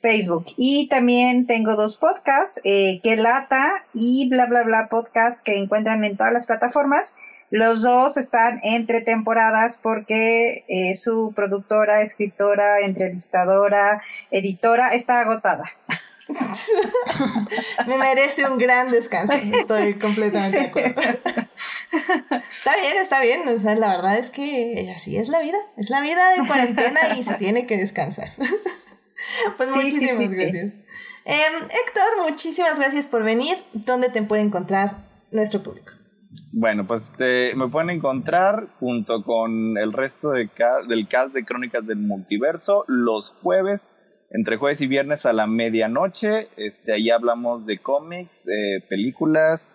Facebook. 0.00 0.46
Y 0.56 0.86
también 0.86 1.48
tengo 1.48 1.74
dos 1.74 1.96
podcasts, 1.96 2.60
eh, 2.62 3.00
Que 3.02 3.16
Lata 3.16 3.86
y 3.92 4.28
Bla 4.28 4.46
Bla 4.46 4.62
Bla 4.62 4.88
Podcast 4.88 5.44
que 5.44 5.58
encuentran 5.58 6.04
en 6.04 6.16
todas 6.16 6.32
las 6.32 6.46
plataformas. 6.46 7.16
Los 7.54 7.82
dos 7.82 8.16
están 8.16 8.58
entre 8.64 9.00
temporadas 9.00 9.78
porque 9.80 10.64
eh, 10.66 10.96
su 10.96 11.32
productora, 11.36 12.02
escritora, 12.02 12.80
entrevistadora, 12.80 14.02
editora 14.32 14.92
está 14.92 15.20
agotada. 15.20 15.62
Me 17.86 17.96
merece 17.96 18.44
un 18.50 18.58
gran 18.58 18.90
descanso, 18.90 19.34
estoy 19.34 19.94
completamente 20.00 20.58
de 20.58 20.64
acuerdo. 20.64 21.00
está 22.50 22.74
bien, 22.74 22.96
está 23.00 23.20
bien, 23.20 23.48
o 23.48 23.56
sea, 23.60 23.76
la 23.76 23.94
verdad 23.94 24.18
es 24.18 24.30
que 24.30 24.92
así 24.92 25.16
es 25.16 25.28
la 25.28 25.38
vida, 25.38 25.58
es 25.76 25.90
la 25.90 26.00
vida 26.00 26.30
de 26.30 26.48
cuarentena 26.48 27.14
y 27.16 27.22
se 27.22 27.34
tiene 27.34 27.66
que 27.66 27.76
descansar. 27.76 28.30
pues 29.56 29.68
muchísimas 29.68 30.28
gracias. 30.28 30.78
Em, 31.24 31.54
Héctor, 31.54 32.28
muchísimas 32.28 32.80
gracias 32.80 33.06
por 33.06 33.22
venir. 33.22 33.56
¿Dónde 33.74 34.08
te 34.08 34.22
puede 34.22 34.42
encontrar 34.42 35.04
nuestro 35.30 35.62
público? 35.62 35.93
Bueno, 36.56 36.86
pues 36.86 37.12
me 37.18 37.68
pueden 37.68 37.90
encontrar 37.90 38.68
junto 38.78 39.24
con 39.24 39.76
el 39.76 39.92
resto 39.92 40.30
de 40.30 40.48
del 40.86 41.08
cast 41.08 41.34
de 41.34 41.44
Crónicas 41.44 41.84
del 41.84 41.98
Multiverso 41.98 42.84
los 42.86 43.30
jueves, 43.42 43.90
entre 44.30 44.56
jueves 44.56 44.80
y 44.80 44.86
viernes 44.86 45.26
a 45.26 45.32
la 45.32 45.48
medianoche. 45.48 46.46
Este, 46.56 46.92
ahí 46.92 47.10
hablamos 47.10 47.66
de 47.66 47.78
cómics, 47.78 48.44
de 48.44 48.84
películas, 48.88 49.72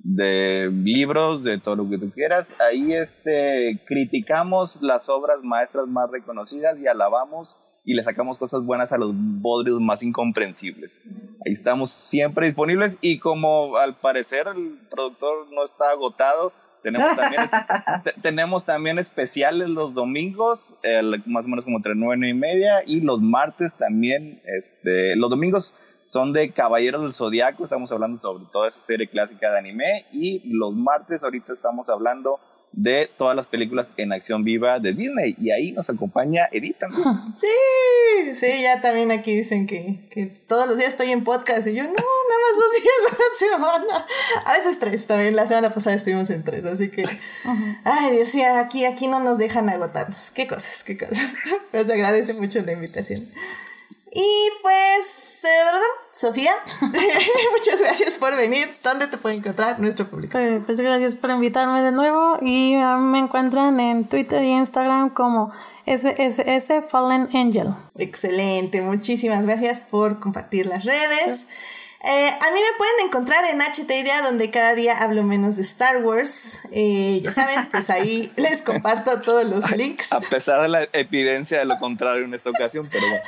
de 0.00 0.70
libros, 0.70 1.44
de 1.44 1.60
todo 1.60 1.76
lo 1.76 1.88
que 1.88 1.96
tú 1.96 2.10
quieras. 2.10 2.54
Ahí 2.60 2.92
este, 2.92 3.80
criticamos 3.86 4.82
las 4.82 5.08
obras 5.08 5.42
maestras 5.42 5.86
más 5.86 6.10
reconocidas 6.10 6.78
y 6.78 6.86
alabamos 6.86 7.56
y 7.88 7.94
le 7.94 8.04
sacamos 8.04 8.36
cosas 8.36 8.64
buenas 8.64 8.92
a 8.92 8.98
los 8.98 9.12
bodrios 9.14 9.80
más 9.80 10.02
incomprensibles. 10.02 11.00
Ahí 11.46 11.54
estamos 11.54 11.88
siempre 11.88 12.44
disponibles 12.44 12.98
y 13.00 13.18
como 13.18 13.78
al 13.78 13.96
parecer 13.96 14.46
el 14.46 14.78
productor 14.90 15.50
no 15.50 15.64
está 15.64 15.88
agotado, 15.88 16.52
tenemos 16.82 17.16
también, 17.16 17.42
tenemos 18.22 18.64
también 18.66 18.98
especiales 18.98 19.70
los 19.70 19.94
domingos, 19.94 20.76
más 21.24 21.46
o 21.46 21.48
menos 21.48 21.64
como 21.64 21.78
entre 21.78 21.94
nueve 21.94 22.28
y 22.28 22.34
media, 22.34 22.82
y 22.84 23.00
los 23.00 23.22
martes 23.22 23.74
también, 23.76 24.42
este, 24.44 25.16
los 25.16 25.30
domingos 25.30 25.74
son 26.08 26.34
de 26.34 26.52
Caballeros 26.52 27.00
del 27.00 27.14
Zodiaco, 27.14 27.64
estamos 27.64 27.90
hablando 27.90 28.20
sobre 28.20 28.44
toda 28.52 28.68
esa 28.68 28.80
serie 28.80 29.08
clásica 29.08 29.50
de 29.50 29.60
anime, 29.60 30.04
y 30.12 30.42
los 30.44 30.74
martes 30.74 31.24
ahorita 31.24 31.54
estamos 31.54 31.88
hablando 31.88 32.38
de 32.72 33.10
todas 33.16 33.34
las 33.34 33.46
películas 33.46 33.86
en 33.96 34.12
acción 34.12 34.44
viva 34.44 34.78
de 34.78 34.92
Disney. 34.92 35.34
Y 35.40 35.50
ahí 35.50 35.72
nos 35.72 35.90
acompaña 35.90 36.48
Edith 36.52 36.78
también. 36.78 37.02
Sí, 37.38 38.34
sí, 38.34 38.62
ya 38.62 38.80
también 38.80 39.10
aquí 39.12 39.36
dicen 39.36 39.66
que, 39.66 40.00
que 40.10 40.26
todos 40.26 40.66
los 40.66 40.76
días 40.76 40.90
estoy 40.90 41.10
en 41.10 41.24
podcast. 41.24 41.66
Y 41.66 41.74
yo, 41.74 41.84
no, 41.84 41.90
nada 41.90 41.96
más 41.96 42.56
dos 42.56 42.72
días 42.82 42.94
a 43.08 43.16
la 43.16 43.38
semana. 43.38 44.04
A 44.44 44.52
veces 44.56 44.78
tres 44.78 45.06
también. 45.06 45.36
La 45.36 45.46
semana 45.46 45.70
pasada 45.70 45.96
estuvimos 45.96 46.30
en 46.30 46.44
tres. 46.44 46.64
Así 46.64 46.90
que, 46.90 47.04
ay, 47.84 48.16
Dios, 48.16 48.30
sí, 48.30 48.42
aquí, 48.42 48.84
aquí 48.84 49.06
no 49.06 49.20
nos 49.20 49.38
dejan 49.38 49.68
agotarnos. 49.68 50.30
Qué 50.30 50.46
cosas, 50.46 50.82
qué 50.84 50.96
cosas. 50.96 51.34
Pero 51.72 51.84
se 51.84 51.92
agradece 51.92 52.40
mucho 52.40 52.60
la 52.60 52.72
invitación. 52.72 53.20
Y 54.12 54.48
pues, 54.62 55.44
eh, 55.44 55.64
¿verdad? 55.64 55.80
Sofía, 56.12 56.52
muchas 57.52 57.80
gracias 57.80 58.14
por 58.16 58.36
venir. 58.36 58.66
¿Dónde 58.82 59.06
te 59.06 59.18
puede 59.18 59.36
encontrar 59.36 59.78
nuestro 59.78 60.08
público? 60.08 60.38
Eh, 60.38 60.60
pues 60.64 60.80
gracias 60.80 61.14
por 61.14 61.30
invitarme 61.30 61.82
de 61.82 61.92
nuevo 61.92 62.38
y 62.40 62.74
me 62.76 63.18
encuentran 63.18 63.78
en 63.80 64.04
Twitter 64.04 64.42
y 64.42 64.52
Instagram 64.52 65.10
como 65.10 65.52
SSS 65.86 66.84
Fallen 66.88 67.28
Angel. 67.34 67.74
Excelente, 67.96 68.82
muchísimas 68.82 69.44
gracias 69.44 69.80
por 69.80 70.18
compartir 70.20 70.66
las 70.66 70.84
redes. 70.84 71.46
Eh, 72.04 72.28
a 72.28 72.50
mí 72.52 72.60
me 72.60 72.78
pueden 72.78 73.06
encontrar 73.06 73.44
en 73.46 73.60
HT 73.60 73.90
Idea, 73.90 74.22
donde 74.22 74.50
cada 74.52 74.74
día 74.76 74.96
hablo 74.96 75.24
menos 75.24 75.56
de 75.56 75.62
Star 75.62 76.02
Wars. 76.04 76.60
Eh, 76.70 77.20
ya 77.24 77.32
saben, 77.32 77.68
pues 77.70 77.90
ahí 77.90 78.32
les 78.36 78.62
comparto 78.62 79.20
todos 79.22 79.44
los 79.44 79.70
links. 79.72 80.12
A 80.12 80.20
pesar 80.20 80.62
de 80.62 80.68
la 80.68 80.88
evidencia 80.92 81.58
de 81.58 81.64
lo 81.64 81.78
contrario 81.80 82.24
en 82.24 82.34
esta 82.34 82.50
ocasión, 82.50 82.88
pero 82.90 83.06
bueno. 83.08 83.24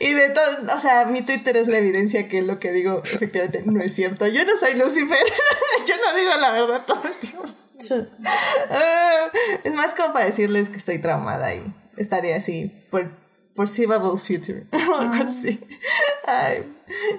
Y 0.00 0.12
de 0.12 0.30
todo, 0.30 0.74
o 0.74 0.80
sea, 0.80 1.04
mi 1.04 1.20
Twitter 1.20 1.56
es 1.58 1.68
la 1.68 1.76
evidencia 1.76 2.26
que 2.26 2.40
lo 2.40 2.58
que 2.58 2.72
digo 2.72 3.02
efectivamente 3.04 3.62
no 3.66 3.82
es 3.82 3.94
cierto. 3.94 4.26
Yo 4.26 4.44
no 4.46 4.56
soy 4.56 4.74
Lucifer, 4.74 5.18
yo 5.86 5.94
no 5.96 6.18
digo 6.18 6.30
la 6.40 6.50
verdad 6.52 6.82
todo 6.86 7.02
el 7.04 7.14
tiempo. 7.16 7.44
Ah, 8.70 9.26
es 9.64 9.74
más 9.74 9.92
como 9.94 10.14
para 10.14 10.24
decirles 10.24 10.70
que 10.70 10.78
estoy 10.78 10.98
traumada 10.98 11.54
y 11.54 11.62
estaré 11.96 12.34
así 12.34 12.72
por 12.90 13.06
Perceivable 13.54 14.18
Future 14.18 14.66
algo 14.72 15.24
así. 15.24 15.58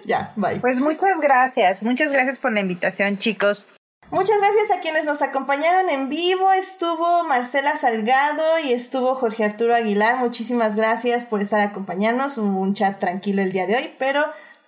ya, 0.06 0.34
bye. 0.36 0.60
Pues 0.60 0.80
muchas 0.80 1.20
gracias, 1.22 1.84
muchas 1.84 2.12
gracias 2.12 2.38
por 2.38 2.52
la 2.52 2.62
invitación, 2.62 3.18
chicos. 3.18 3.68
Muchas 4.12 4.38
gracias 4.38 4.78
a 4.78 4.82
quienes 4.82 5.06
nos 5.06 5.24
acompañaron 5.24 5.90
en 5.90 6.10
vivo. 6.10 6.52
Estuvo 6.52 7.24
Marcela 7.24 7.76
Salgado 7.76 8.60
y 8.64 8.72
estuvo 8.72 9.16
Jorge 9.16 9.44
Arturo 9.44 9.74
Aguilar. 9.74 10.18
Muchísimas 10.18 10.76
gracias 10.76 11.26
por 11.26 11.42
estar 11.42 11.60
acompañándonos. 11.60 12.38
un 12.38 12.74
chat 12.76 13.00
tranquilo 13.00 13.42
el 13.42 13.52
día 13.52 13.66
de 13.66 13.78
hoy, 13.78 13.96
pero 13.98 14.24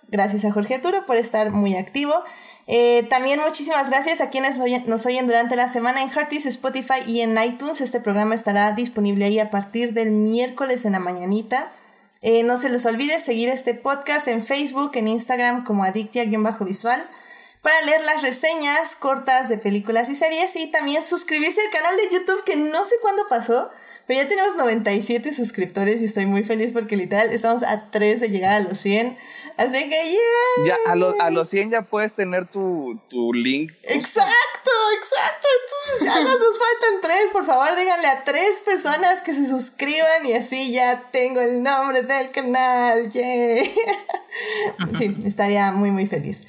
gracias 0.08 0.44
a 0.44 0.52
Jorge 0.52 0.74
Arturo 0.74 1.06
por 1.06 1.16
estar 1.16 1.50
muy 1.52 1.76
activo. 1.76 2.24
Eh, 2.70 3.06
también 3.08 3.40
muchísimas 3.40 3.88
gracias 3.88 4.20
a 4.20 4.28
quienes 4.28 4.58
nos 4.86 5.06
oyen 5.06 5.26
durante 5.26 5.56
la 5.56 5.68
semana 5.68 6.02
en 6.02 6.10
Heartis, 6.10 6.44
Spotify 6.44 7.00
y 7.06 7.22
en 7.22 7.36
iTunes. 7.42 7.80
Este 7.80 7.98
programa 7.98 8.34
estará 8.34 8.72
disponible 8.72 9.24
ahí 9.24 9.38
a 9.38 9.50
partir 9.50 9.94
del 9.94 10.10
miércoles 10.10 10.84
en 10.84 10.92
la 10.92 10.98
mañanita. 10.98 11.72
Eh, 12.20 12.42
no 12.42 12.58
se 12.58 12.68
les 12.68 12.84
olvide 12.84 13.20
seguir 13.20 13.48
este 13.48 13.72
podcast 13.72 14.28
en 14.28 14.44
Facebook, 14.44 14.92
en 14.94 15.08
Instagram 15.08 15.64
como 15.64 15.82
Adictia-Visual 15.82 17.02
para 17.62 17.80
leer 17.82 18.04
las 18.04 18.22
reseñas 18.22 18.96
cortas 18.96 19.48
de 19.48 19.58
películas 19.58 20.08
y 20.08 20.14
series 20.14 20.54
y 20.56 20.66
también 20.68 21.02
suscribirse 21.02 21.60
al 21.60 21.72
canal 21.72 21.96
de 21.96 22.10
YouTube 22.12 22.44
que 22.44 22.56
no 22.56 22.84
sé 22.84 22.94
cuándo 23.02 23.26
pasó, 23.28 23.70
pero 24.08 24.22
ya 24.22 24.28
tenemos 24.28 24.56
97 24.56 25.34
suscriptores 25.34 26.00
y 26.00 26.06
estoy 26.06 26.24
muy 26.24 26.42
feliz 26.42 26.72
porque 26.72 26.96
literal 26.96 27.30
estamos 27.30 27.62
a 27.62 27.90
3 27.90 28.20
de 28.20 28.30
llegar 28.30 28.54
a 28.54 28.60
los 28.60 28.78
100. 28.78 29.18
Así 29.58 29.90
que, 29.90 30.02
yeah. 30.10 30.66
Ya, 30.66 30.76
a, 30.86 31.26
a 31.26 31.30
los 31.30 31.50
100 31.50 31.70
ya 31.72 31.82
puedes 31.82 32.14
tener 32.14 32.46
tu, 32.46 32.98
tu 33.10 33.34
link. 33.34 33.70
Exacto, 33.82 34.70
exacto. 34.96 35.46
Entonces 35.60 36.06
ya 36.06 36.20
nos, 36.22 36.40
nos 36.40 36.58
faltan 36.58 37.00
tres. 37.02 37.30
Por 37.32 37.44
favor, 37.44 37.76
díganle 37.76 38.08
a 38.08 38.24
tres 38.24 38.62
personas 38.62 39.20
que 39.20 39.34
se 39.34 39.46
suscriban 39.46 40.24
y 40.24 40.32
así 40.32 40.72
ya 40.72 41.10
tengo 41.10 41.42
el 41.42 41.62
nombre 41.62 42.02
del 42.02 42.30
canal. 42.30 43.10
Yeah. 43.12 43.62
Sí, 44.96 45.16
estaría 45.24 45.72
muy, 45.72 45.90
muy 45.90 46.06
feliz. 46.06 46.44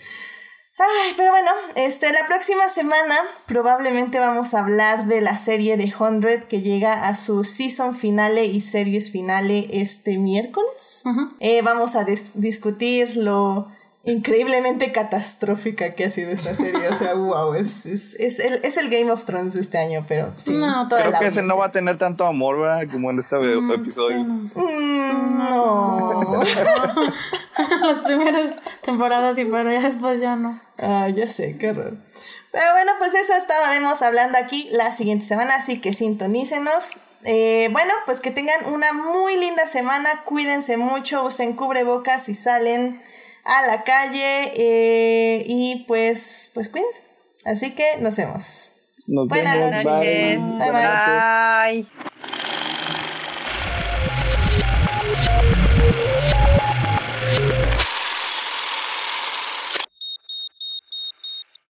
Ay, 0.79 1.13
pero 1.17 1.31
bueno, 1.31 1.51
este, 1.75 2.11
la 2.13 2.25
próxima 2.25 2.69
semana 2.69 3.15
probablemente 3.45 4.17
vamos 4.19 4.53
a 4.53 4.59
hablar 4.59 5.07
de 5.07 5.19
la 5.19 5.35
serie 5.35 5.75
de 5.75 5.93
Hundred 5.99 6.45
que 6.45 6.61
llega 6.61 6.93
a 6.93 7.15
su 7.15 7.43
season 7.43 7.93
finale 7.93 8.45
y 8.45 8.61
series 8.61 9.11
finale 9.11 9.67
este 9.71 10.17
miércoles. 10.17 11.03
Eh, 11.41 11.61
vamos 11.63 11.97
a 11.97 12.05
discutir 12.05 13.17
lo 13.17 13.67
increíblemente 14.09 14.91
catastrófica 14.91 15.93
que 15.95 16.05
ha 16.05 16.09
sido 16.09 16.31
esta 16.31 16.55
serie. 16.55 16.89
O 16.89 16.95
sea, 16.95 17.13
wow, 17.13 17.53
es, 17.53 17.85
es, 17.85 18.15
es, 18.15 18.39
el, 18.39 18.59
es 18.63 18.77
el 18.77 18.89
Game 18.89 19.11
of 19.11 19.25
Thrones 19.25 19.53
de 19.53 19.61
este 19.61 19.77
año, 19.77 20.05
pero 20.07 20.33
sí. 20.37 20.53
No, 20.53 20.87
creo 20.89 21.19
que 21.19 21.27
ese 21.27 21.43
no 21.43 21.57
va 21.57 21.67
a 21.67 21.71
tener 21.71 21.97
tanto 21.97 22.25
amor, 22.25 22.59
¿verdad? 22.59 22.91
Como 22.91 23.09
en 23.09 23.19
este 23.19 23.35
mm, 23.35 23.71
episodio. 23.71 24.23
Mm, 24.23 25.37
no. 25.37 26.43
Las 27.81 28.01
primeras 28.01 28.55
temporadas 28.81 29.37
y 29.37 29.45
pero 29.45 29.71
ya 29.71 29.81
después 29.81 30.21
ya 30.21 30.35
no. 30.35 30.59
Ah, 30.77 31.09
ya 31.09 31.27
sé, 31.27 31.57
qué 31.57 31.71
horror. 31.71 31.97
Pero 32.51 32.65
bueno, 32.71 32.93
pues 32.97 33.13
eso 33.13 33.33
estaremos 33.33 34.01
hablando 34.01 34.37
aquí 34.37 34.69
la 34.71 34.91
siguiente 34.91 35.25
semana, 35.25 35.55
así 35.55 35.79
que 35.79 35.93
sintonícenos. 35.93 36.93
Eh, 37.25 37.69
bueno, 37.71 37.93
pues 38.05 38.21
que 38.21 38.31
tengan 38.31 38.65
una 38.73 38.91
muy 38.93 39.37
linda 39.37 39.67
semana, 39.67 40.23
cuídense 40.25 40.77
mucho, 40.77 41.25
usen 41.25 41.53
cubrebocas 41.53 42.27
y 42.27 42.33
salen 42.33 42.99
a 43.49 43.65
la 43.67 43.83
calle 43.83 44.51
eh, 44.55 45.43
y 45.45 45.85
pues, 45.87 46.51
pues 46.53 46.69
cuídense. 46.69 47.01
Así 47.45 47.71
que 47.71 47.97
nos 47.99 48.15
vemos. 48.17 48.73
Buenas 49.07 49.85
noches. 49.85 50.41
Bye. 50.59 50.71
bye. 50.71 52.08